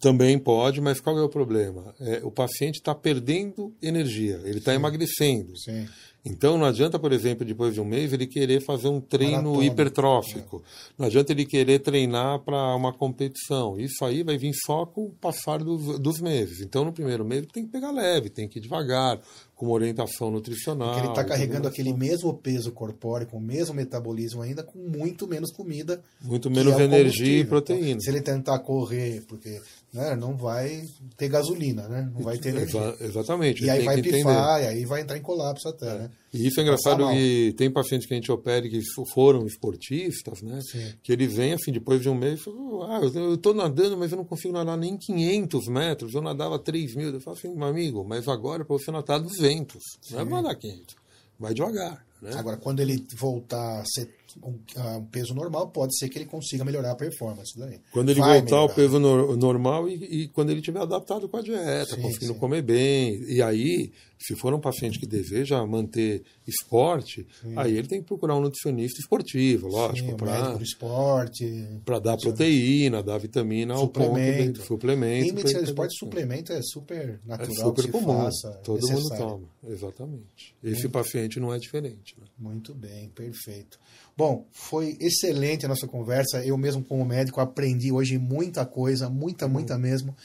Também 0.00 0.38
pode, 0.38 0.80
mas 0.80 1.00
qual 1.00 1.18
é 1.18 1.22
o 1.22 1.28
problema? 1.28 1.94
É, 2.00 2.20
o 2.24 2.30
paciente 2.30 2.76
está 2.76 2.94
perdendo 2.94 3.74
energia, 3.82 4.40
ele 4.44 4.58
está 4.58 4.74
emagrecendo. 4.74 5.54
Sim. 5.58 5.86
Então 6.28 6.58
não 6.58 6.66
adianta, 6.66 6.98
por 6.98 7.12
exemplo, 7.12 7.46
depois 7.46 7.72
de 7.72 7.80
um 7.80 7.84
mês, 7.84 8.12
ele 8.12 8.26
querer 8.26 8.60
fazer 8.60 8.88
um 8.88 9.00
treino 9.00 9.52
Maratona. 9.52 9.64
hipertrófico. 9.64 10.56
É. 10.56 10.92
Não 10.98 11.06
adianta 11.06 11.30
ele 11.30 11.46
querer 11.46 11.78
treinar 11.78 12.40
para 12.40 12.74
uma 12.74 12.92
competição. 12.92 13.78
Isso 13.78 14.04
aí 14.04 14.24
vai 14.24 14.36
vir 14.36 14.52
só 14.52 14.84
com 14.84 15.04
o 15.04 15.10
passar 15.10 15.62
dos, 15.62 16.00
dos 16.00 16.20
meses. 16.20 16.60
Então, 16.60 16.84
no 16.84 16.92
primeiro 16.92 17.24
mês, 17.24 17.42
ele 17.42 17.52
tem 17.52 17.64
que 17.64 17.70
pegar 17.70 17.92
leve, 17.92 18.28
tem 18.28 18.48
que 18.48 18.58
ir 18.58 18.62
devagar, 18.62 19.20
com 19.56 19.70
orientação 19.70 20.30
nutricional. 20.30 20.88
Porque 20.88 21.00
ele 21.06 21.08
está 21.10 21.24
carregando 21.24 21.66
aquele 21.66 21.92
mesmo 21.92 22.34
peso 22.34 22.70
corpóreo, 22.72 23.26
com 23.26 23.38
o 23.38 23.40
mesmo 23.40 23.74
metabolismo 23.74 24.42
ainda, 24.42 24.62
com 24.62 24.78
muito 24.78 25.26
menos 25.26 25.50
comida. 25.50 26.02
Muito 26.20 26.50
menos 26.50 26.74
é 26.74 26.82
energia 26.82 27.40
e 27.40 27.44
proteína. 27.44 27.90
Então, 27.90 28.00
se 28.00 28.10
ele 28.10 28.20
tentar 28.20 28.58
correr, 28.58 29.24
porque 29.26 29.60
né, 29.94 30.14
não 30.14 30.36
vai 30.36 30.82
ter 31.16 31.28
gasolina, 31.28 31.88
né? 31.88 32.10
Não 32.12 32.22
vai 32.22 32.36
ter 32.36 32.50
energia. 32.50 32.80
Exa 32.80 33.04
exatamente. 33.04 33.64
E 33.64 33.70
aí 33.70 33.84
vai 33.84 34.02
pifar, 34.02 34.62
e 34.62 34.66
aí 34.66 34.84
vai 34.84 35.00
entrar 35.00 35.16
em 35.16 35.22
colapso 35.22 35.68
até, 35.68 35.88
é. 35.88 35.98
né? 36.00 36.10
E 36.32 36.46
isso 36.46 36.60
é 36.60 36.62
engraçado 36.62 37.08
que 37.08 37.54
tem 37.56 37.70
pacientes 37.70 38.06
que 38.06 38.12
a 38.12 38.16
gente 38.16 38.30
opera 38.30 38.68
que 38.68 38.80
foram 39.12 39.46
esportistas, 39.46 40.42
né? 40.42 40.60
Sim. 40.60 40.92
Que 41.02 41.12
eles 41.12 41.34
vêm 41.34 41.54
assim, 41.54 41.72
depois 41.72 42.02
de 42.02 42.08
um 42.08 42.14
mês, 42.14 42.44
ah, 42.88 43.00
eu 43.02 43.34
estou 43.34 43.54
nadando, 43.54 43.96
mas 43.96 44.12
eu 44.12 44.18
não 44.18 44.24
consigo 44.24 44.52
nadar 44.52 44.76
nem 44.76 44.96
500 44.96 45.68
metros, 45.68 46.14
eu 46.14 46.20
nadava 46.20 46.58
3 46.58 46.94
mil. 46.94 47.10
Eu 47.10 47.20
falo 47.20 47.36
assim, 47.36 47.54
meu 47.54 47.66
amigo, 47.66 48.04
mas 48.04 48.28
agora 48.28 48.64
para 48.64 48.76
você 48.76 48.90
nadar 48.90 49.18
200, 49.18 49.82
Sim. 50.00 50.14
não 50.14 50.20
é 50.20 50.24
nadar 50.24 50.56
500, 50.56 50.96
vai 51.38 51.54
devagar. 51.54 52.04
Né? 52.20 52.32
Agora, 52.34 52.56
quando 52.56 52.80
ele 52.80 53.04
voltar 53.14 53.80
a 53.80 53.84
ser 53.84 54.08
um, 54.42 55.04
peso 55.10 55.34
normal, 55.34 55.68
pode 55.68 55.96
ser 55.96 56.08
que 56.08 56.18
ele 56.18 56.26
consiga 56.26 56.64
melhorar 56.64 56.92
a 56.92 56.94
performance 56.94 57.58
daí. 57.58 57.80
Quando 57.92 58.10
ele 58.10 58.20
Vai 58.20 58.40
voltar 58.40 58.56
melhorar. 58.56 58.62
ao 58.62 58.74
peso 58.74 58.98
no, 58.98 59.36
normal 59.36 59.88
e, 59.88 59.94
e, 59.94 60.28
quando 60.28 60.50
ele 60.50 60.60
estiver 60.60 60.80
adaptado 60.80 61.28
com 61.28 61.36
a 61.36 61.42
dieta, 61.42 61.94
sim, 61.94 62.02
conseguindo 62.02 62.34
sim. 62.34 62.38
comer 62.38 62.62
bem. 62.62 63.22
E 63.28 63.40
aí, 63.40 63.92
se 64.18 64.34
for 64.34 64.52
um 64.54 64.60
paciente 64.60 64.98
que 64.98 65.06
deseja 65.06 65.64
manter 65.66 66.22
esporte, 66.46 67.26
sim. 67.40 67.54
aí 67.56 67.76
ele 67.76 67.88
tem 67.88 68.00
que 68.00 68.06
procurar 68.06 68.36
um 68.36 68.40
nutricionista 68.40 69.00
esportivo, 69.00 69.68
lógico. 69.68 70.16
Para 70.16 70.58
esporte. 70.60 71.80
Para 71.84 71.98
dar 71.98 72.16
proteína, 72.16 73.02
dar 73.02 73.18
vitamina 73.18 73.74
ao 73.74 73.80
suplemento. 73.80 74.60
ponto 74.60 74.66
suplemento. 74.66 75.28
Em 75.28 75.32
medicina 75.32 75.62
de 75.62 75.68
esporte, 75.68 75.98
suplemento 75.98 76.52
é 76.52 76.60
super 76.62 77.20
natural. 77.24 77.52
É 77.52 77.54
super 77.54 77.90
comum. 77.90 78.24
Faça, 78.24 78.50
todo 78.64 78.86
necessário. 78.86 79.24
mundo 79.24 79.48
toma. 79.62 79.74
Exatamente. 79.74 80.54
Esse 80.62 80.88
paciente 80.88 81.40
não 81.40 81.52
é 81.52 81.58
diferente. 81.58 82.05
Né? 82.18 82.26
Muito 82.38 82.74
bem, 82.74 83.08
perfeito. 83.08 83.78
Bom, 84.16 84.46
foi 84.52 84.96
excelente 85.00 85.64
a 85.64 85.68
nossa 85.68 85.86
conversa. 85.86 86.44
Eu 86.44 86.56
mesmo, 86.56 86.84
como 86.84 87.04
médico, 87.04 87.40
aprendi 87.40 87.90
hoje 87.90 88.18
muita 88.18 88.64
coisa, 88.66 89.08
muita, 89.08 89.48
muita 89.48 89.74
uhum. 89.74 89.80
mesmo. 89.80 90.16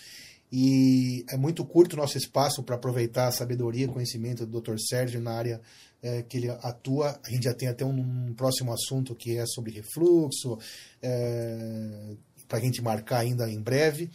E 0.51 1.25
é 1.29 1.37
muito 1.37 1.63
curto 1.63 1.93
o 1.93 1.97
nosso 1.97 2.17
espaço 2.17 2.61
para 2.61 2.75
aproveitar 2.75 3.27
a 3.27 3.31
sabedoria 3.31 3.85
e 3.85 3.87
conhecimento 3.87 4.45
do 4.45 4.59
Dr. 4.59 4.75
Sérgio 4.77 5.21
na 5.21 5.31
área 5.31 5.61
é, 6.01 6.21
que 6.23 6.37
ele 6.37 6.49
atua. 6.49 7.17
A 7.23 7.29
gente 7.29 7.43
já 7.45 7.53
tem 7.53 7.69
até 7.69 7.85
um, 7.85 8.27
um 8.27 8.33
próximo 8.33 8.73
assunto 8.73 9.15
que 9.15 9.37
é 9.37 9.45
sobre 9.45 9.71
refluxo, 9.71 10.59
é, 11.01 12.15
para 12.47 12.57
a 12.57 12.61
gente 12.61 12.81
marcar 12.81 13.19
ainda 13.19 13.49
em 13.49 13.61
breve. 13.61 14.11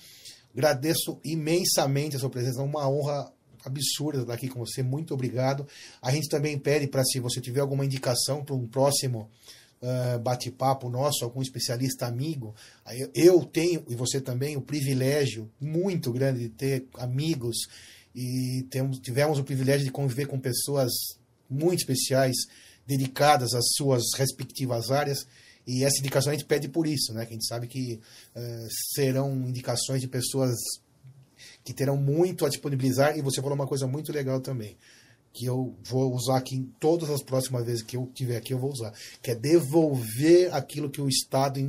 Agradeço 0.53 1.19
imensamente 1.25 2.17
a 2.17 2.19
sua 2.19 2.31
presença, 2.31 2.61
é 2.61 2.65
uma 2.65 2.89
honra 2.89 3.33
absurda 3.67 4.23
estar 4.23 4.35
aqui 4.35 4.49
com 4.49 4.61
você. 4.61 4.83
Muito 4.83 5.13
obrigado. 5.13 5.67
A 6.01 6.11
gente 6.13 6.29
também 6.29 6.59
pede 6.59 6.87
para, 6.87 7.05
se 7.05 7.19
você 7.21 7.41
tiver 7.41 7.61
alguma 7.61 7.85
indicação 7.85 8.45
para 8.45 8.55
um 8.55 8.67
próximo 8.67 9.29
uh, 9.83 10.19
bate-papo 10.21 10.89
nosso, 10.89 11.25
algum 11.25 11.43
especialista 11.43 12.07
amigo. 12.07 12.55
Eu 13.15 13.45
tenho, 13.45 13.85
e 13.89 13.95
você 13.95 14.21
também, 14.21 14.57
o 14.57 14.63
privilégio 14.63 15.51
muito 15.61 16.13
grande 16.13 16.41
de 16.41 16.49
ter 16.49 16.87
amigos 16.95 17.57
e 18.15 18.67
temos, 18.71 18.99
tivemos 18.99 19.39
o 19.39 19.45
privilégio 19.45 19.85
de 19.85 19.93
conviver 19.93 20.27
com 20.27 20.39
pessoas 20.39 20.93
muito 21.51 21.81
especiais, 21.81 22.37
dedicadas 22.87 23.53
às 23.55 23.65
suas 23.75 24.03
respectivas 24.17 24.91
áreas. 24.91 25.27
E 25.67 25.85
essa 25.85 25.99
indicação 25.99 26.31
a 26.31 26.35
gente 26.37 26.47
pede 26.47 26.69
por 26.69 26.87
isso, 26.87 27.13
né? 27.13 27.27
Que 27.27 27.33
a 27.33 27.37
gente 27.37 27.47
sabe 27.47 27.67
que 27.67 28.01
uh, 28.35 28.69
serão 28.95 29.35
indicações 29.49 30.01
de 30.01 30.07
pessoas 30.07 30.55
que 31.67 31.75
terão 31.75 31.97
muito 31.97 32.47
a 32.47 32.49
disponibilizar. 32.49 33.19
E 33.19 33.23
você 33.23 33.43
falou 33.43 33.57
uma 33.57 33.67
coisa 33.67 33.87
muito 33.89 34.13
legal 34.13 34.41
também 34.41 34.77
que 35.33 35.45
eu 35.45 35.77
vou 35.85 36.15
usar 36.15 36.39
aqui 36.39 36.57
em 36.57 36.65
todas 36.81 37.11
as 37.11 37.23
próximas 37.23 37.67
vezes 37.67 37.83
que 37.83 37.95
eu 37.95 38.11
tiver 38.15 38.39
aqui, 38.39 38.55
eu 38.55 38.59
vou 38.59 38.71
usar, 38.71 38.91
que 39.21 39.33
é 39.33 39.35
devolver 39.35 40.55
aquilo 40.55 40.89
que 40.89 40.99
o 40.99 41.11
Estado 41.11 41.61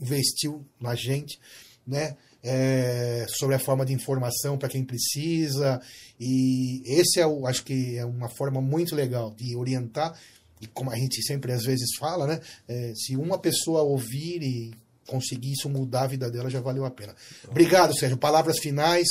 investiu 0.00 0.64
na 0.80 0.96
gente, 0.96 1.38
né? 1.86 2.16
É, 2.42 3.24
sobre 3.28 3.54
a 3.54 3.58
forma 3.58 3.86
de 3.86 3.92
informação 3.94 4.58
para 4.58 4.68
quem 4.68 4.84
precisa 4.84 5.80
e 6.20 6.82
esse 6.84 7.18
é 7.18 7.26
o, 7.26 7.46
acho 7.46 7.64
que 7.64 7.96
é 7.96 8.04
uma 8.04 8.28
forma 8.28 8.60
muito 8.60 8.94
legal 8.94 9.30
de 9.30 9.56
orientar 9.56 10.18
e 10.60 10.66
como 10.66 10.90
a 10.90 10.96
gente 10.96 11.22
sempre 11.22 11.52
às 11.52 11.62
vezes 11.62 11.96
fala, 11.98 12.26
né? 12.26 12.40
É, 12.66 12.92
se 12.96 13.16
uma 13.16 13.38
pessoa 13.38 13.82
ouvir 13.82 14.42
e 14.42 14.74
conseguir 15.06 15.52
isso 15.52 15.68
mudar 15.68 16.02
a 16.02 16.08
vida 16.08 16.30
dela 16.30 16.50
já 16.50 16.60
valeu 16.60 16.84
a 16.84 16.90
pena. 16.90 17.14
Obrigado, 17.48 17.96
Sérgio. 17.96 18.16
Palavras 18.16 18.58
finais. 18.58 19.06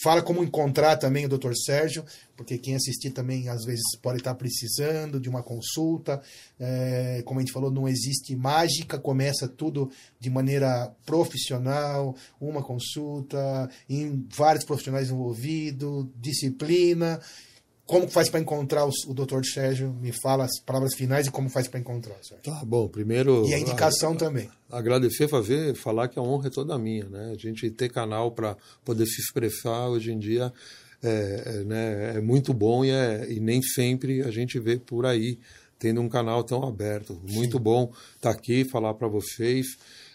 Fala 0.00 0.22
como 0.22 0.44
encontrar 0.44 0.96
também 0.96 1.26
o 1.26 1.28
Dr. 1.28 1.52
Sérgio, 1.54 2.04
porque 2.36 2.56
quem 2.56 2.76
assistir 2.76 3.10
também 3.10 3.48
às 3.48 3.64
vezes 3.64 3.82
pode 4.00 4.18
estar 4.18 4.32
precisando 4.36 5.18
de 5.18 5.28
uma 5.28 5.42
consulta. 5.42 6.22
É, 6.56 7.20
como 7.24 7.40
a 7.40 7.42
gente 7.42 7.52
falou, 7.52 7.68
não 7.68 7.88
existe 7.88 8.36
mágica, 8.36 8.96
começa 8.96 9.48
tudo 9.48 9.90
de 10.20 10.30
maneira 10.30 10.94
profissional, 11.04 12.14
uma 12.40 12.62
consulta, 12.62 13.68
em 13.88 14.24
vários 14.30 14.64
profissionais 14.64 15.10
envolvidos, 15.10 16.06
disciplina. 16.14 17.20
Como 17.88 18.06
faz 18.06 18.28
para 18.28 18.38
encontrar 18.38 18.84
o, 18.84 18.90
o 19.06 19.14
Dr. 19.14 19.42
Sérgio? 19.42 19.94
Me 19.94 20.12
fala 20.12 20.44
as 20.44 20.60
palavras 20.60 20.94
finais 20.94 21.26
e 21.26 21.30
como 21.30 21.48
faz 21.48 21.66
para 21.68 21.80
encontrar, 21.80 22.16
Sérgio. 22.22 22.42
Tá 22.44 22.62
bom, 22.62 22.86
primeiro. 22.86 23.48
E 23.48 23.54
a 23.54 23.58
indicação 23.58 24.12
a, 24.12 24.16
também. 24.16 24.50
Agradecer, 24.70 25.26
fazer, 25.26 25.74
falar 25.74 26.08
que 26.08 26.18
a 26.18 26.22
honra 26.22 26.48
é 26.48 26.50
toda 26.50 26.78
minha, 26.78 27.06
né? 27.06 27.32
A 27.32 27.38
gente 27.38 27.70
ter 27.70 27.88
canal 27.88 28.30
para 28.32 28.58
poder 28.84 29.06
se 29.06 29.22
expressar 29.22 29.88
hoje 29.88 30.12
em 30.12 30.18
dia 30.18 30.52
é, 31.02 31.42
é, 31.46 31.64
né, 31.64 32.16
é 32.16 32.20
muito 32.20 32.52
bom 32.52 32.84
e, 32.84 32.90
é, 32.90 33.26
e 33.30 33.40
nem 33.40 33.62
sempre 33.62 34.20
a 34.22 34.30
gente 34.30 34.58
vê 34.58 34.76
por 34.76 35.06
aí 35.06 35.38
tendo 35.78 36.02
um 36.02 36.10
canal 36.10 36.44
tão 36.44 36.68
aberto. 36.68 37.18
Muito 37.26 37.56
Sim. 37.56 37.62
bom 37.62 37.92
estar 38.16 38.30
tá 38.32 38.38
aqui, 38.38 38.68
falar 38.68 38.92
para 38.94 39.08
vocês. 39.08 39.66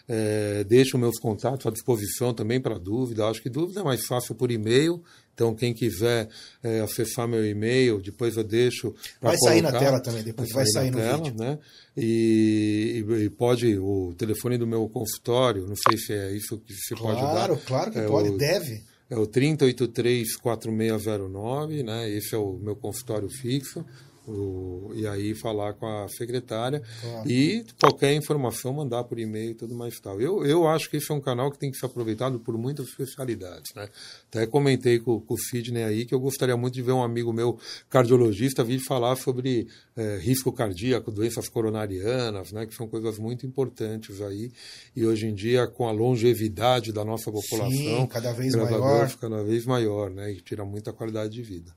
É, 0.06 0.62
deixo 0.64 0.96
meus 0.96 1.18
contatos 1.18 1.66
à 1.66 1.70
disposição 1.70 2.32
também 2.32 2.60
para 2.60 2.78
dúvida. 2.78 3.26
Acho 3.26 3.42
que 3.42 3.50
dúvida 3.50 3.80
é 3.80 3.82
mais 3.82 4.06
fácil 4.06 4.36
por 4.36 4.50
e-mail. 4.52 5.02
Então, 5.34 5.54
quem 5.54 5.74
quiser 5.74 6.28
é, 6.62 6.80
acessar 6.80 7.26
meu 7.26 7.44
e-mail, 7.44 8.00
depois 8.00 8.36
eu 8.36 8.44
deixo. 8.44 8.94
Vai 9.20 9.36
colocar, 9.36 9.50
sair 9.50 9.62
na 9.62 9.72
tela 9.72 10.00
também, 10.00 10.22
depois 10.22 10.52
vai 10.52 10.64
sair, 10.64 10.92
vai 10.92 11.02
sair 11.02 11.02
no 11.02 11.08
tela, 11.10 11.16
vídeo. 11.16 11.34
Né? 11.36 11.58
E, 11.96 13.04
e, 13.24 13.30
pode, 13.30 13.76
o 13.76 14.14
telefone 14.16 14.56
do 14.56 14.64
meu 14.66 14.88
consultório, 14.88 15.66
não 15.66 15.76
sei 15.76 15.98
se 15.98 16.12
é 16.12 16.30
isso 16.32 16.56
que 16.58 16.72
você 16.72 16.94
claro, 16.94 17.18
pode 17.18 17.26
dar. 17.26 17.32
Claro, 17.32 17.60
claro 17.66 17.90
que 17.90 17.98
é 17.98 18.06
pode, 18.06 18.28
o, 18.30 18.38
deve. 18.38 18.84
É 19.10 19.18
o 19.18 19.26
3083-4609, 19.26 21.82
né? 21.84 22.08
Esse 22.10 22.36
é 22.36 22.38
o 22.38 22.52
meu 22.54 22.76
consultório 22.76 23.28
fixo. 23.28 23.84
O, 24.26 24.90
e 24.94 25.06
aí 25.06 25.34
falar 25.34 25.74
com 25.74 25.86
a 25.86 26.08
secretária 26.08 26.82
claro. 27.02 27.30
e 27.30 27.64
qualquer 27.78 28.14
informação 28.14 28.72
mandar 28.72 29.04
por 29.04 29.18
e-mail 29.18 29.50
e 29.50 29.54
tudo 29.54 29.74
mais 29.74 30.00
tal. 30.00 30.18
Eu, 30.20 30.46
eu 30.46 30.66
acho 30.66 30.88
que 30.88 30.96
esse 30.96 31.12
é 31.12 31.14
um 31.14 31.20
canal 31.20 31.50
que 31.50 31.58
tem 31.58 31.70
que 31.70 31.76
ser 31.76 31.86
aproveitado 31.86 32.40
por 32.40 32.56
muitas 32.56 32.86
especialidades. 32.88 33.74
Né? 33.74 33.88
Até 34.30 34.46
comentei 34.46 34.98
com, 34.98 35.20
com 35.20 35.34
o 35.34 35.38
Sidney 35.38 35.84
aí 35.84 36.04
que 36.06 36.14
eu 36.14 36.20
gostaria 36.20 36.56
muito 36.56 36.74
de 36.74 36.82
ver 36.82 36.92
um 36.92 37.02
amigo 37.02 37.32
meu 37.32 37.58
cardiologista 37.90 38.64
vir 38.64 38.78
falar 38.78 39.16
sobre 39.16 39.68
é, 39.96 40.18
risco 40.18 40.50
cardíaco, 40.52 41.10
doenças 41.10 41.48
coronarianas, 41.48 42.50
né? 42.52 42.64
que 42.66 42.74
são 42.74 42.88
coisas 42.88 43.18
muito 43.18 43.46
importantes 43.46 44.22
aí. 44.22 44.50
E 44.96 45.04
hoje 45.04 45.26
em 45.26 45.34
dia, 45.34 45.66
com 45.66 45.86
a 45.86 45.92
longevidade 45.92 46.92
da 46.92 47.04
nossa 47.04 47.30
população, 47.30 47.70
Sim, 47.70 48.06
cada 48.06 48.32
vez 48.32 48.54
maior. 48.54 49.10
cada 49.16 49.42
vez 49.42 49.66
maior, 49.66 50.10
né? 50.10 50.32
e 50.32 50.40
tira 50.40 50.64
muita 50.64 50.92
qualidade 50.92 51.34
de 51.34 51.42
vida. 51.42 51.72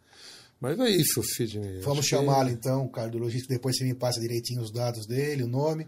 Mas 0.60 0.80
é 0.80 0.90
isso, 0.90 1.22
Sidney. 1.24 1.82
Vamos 1.82 2.06
chamá-lo 2.06 2.50
então, 2.50 2.86
o 2.86 2.90
cardiologista. 2.90 3.54
Depois 3.54 3.78
você 3.78 3.84
me 3.84 3.94
passa 3.94 4.20
direitinho 4.20 4.62
os 4.62 4.72
dados 4.72 5.06
dele, 5.06 5.44
o 5.44 5.48
nome. 5.48 5.86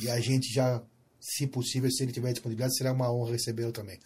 E 0.00 0.10
a 0.10 0.20
gente 0.20 0.52
já, 0.52 0.82
se 1.18 1.46
possível, 1.46 1.90
se 1.90 2.02
ele 2.02 2.12
tiver 2.12 2.32
disponibilidade, 2.32 2.76
será 2.76 2.92
uma 2.92 3.10
honra 3.10 3.32
recebê-lo 3.32 3.72
também. 3.72 3.98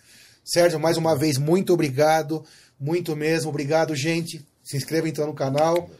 Sérgio, 0.44 0.78
mais 0.78 0.96
uma 0.96 1.16
vez, 1.16 1.38
muito 1.38 1.72
obrigado. 1.72 2.44
Muito 2.78 3.16
mesmo. 3.16 3.50
Obrigado, 3.50 3.94
gente. 3.96 4.44
Se 4.62 4.76
inscreva 4.76 5.08
então 5.08 5.26
no 5.26 5.34
canal. 5.34 5.90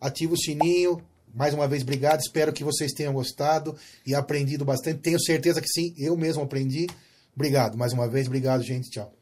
Ativa 0.00 0.34
o 0.34 0.38
sininho. 0.38 1.00
Mais 1.34 1.54
uma 1.54 1.66
vez, 1.66 1.82
obrigado. 1.82 2.20
Espero 2.20 2.52
que 2.52 2.62
vocês 2.62 2.92
tenham 2.92 3.14
gostado 3.14 3.74
e 4.06 4.14
aprendido 4.14 4.64
bastante. 4.64 5.00
Tenho 5.00 5.20
certeza 5.20 5.60
que 5.60 5.68
sim, 5.68 5.94
eu 5.98 6.16
mesmo 6.16 6.42
aprendi. 6.42 6.86
Obrigado. 7.34 7.76
Mais 7.78 7.92
uma 7.92 8.06
vez, 8.06 8.26
obrigado, 8.26 8.62
gente. 8.62 8.90
Tchau. 8.90 9.12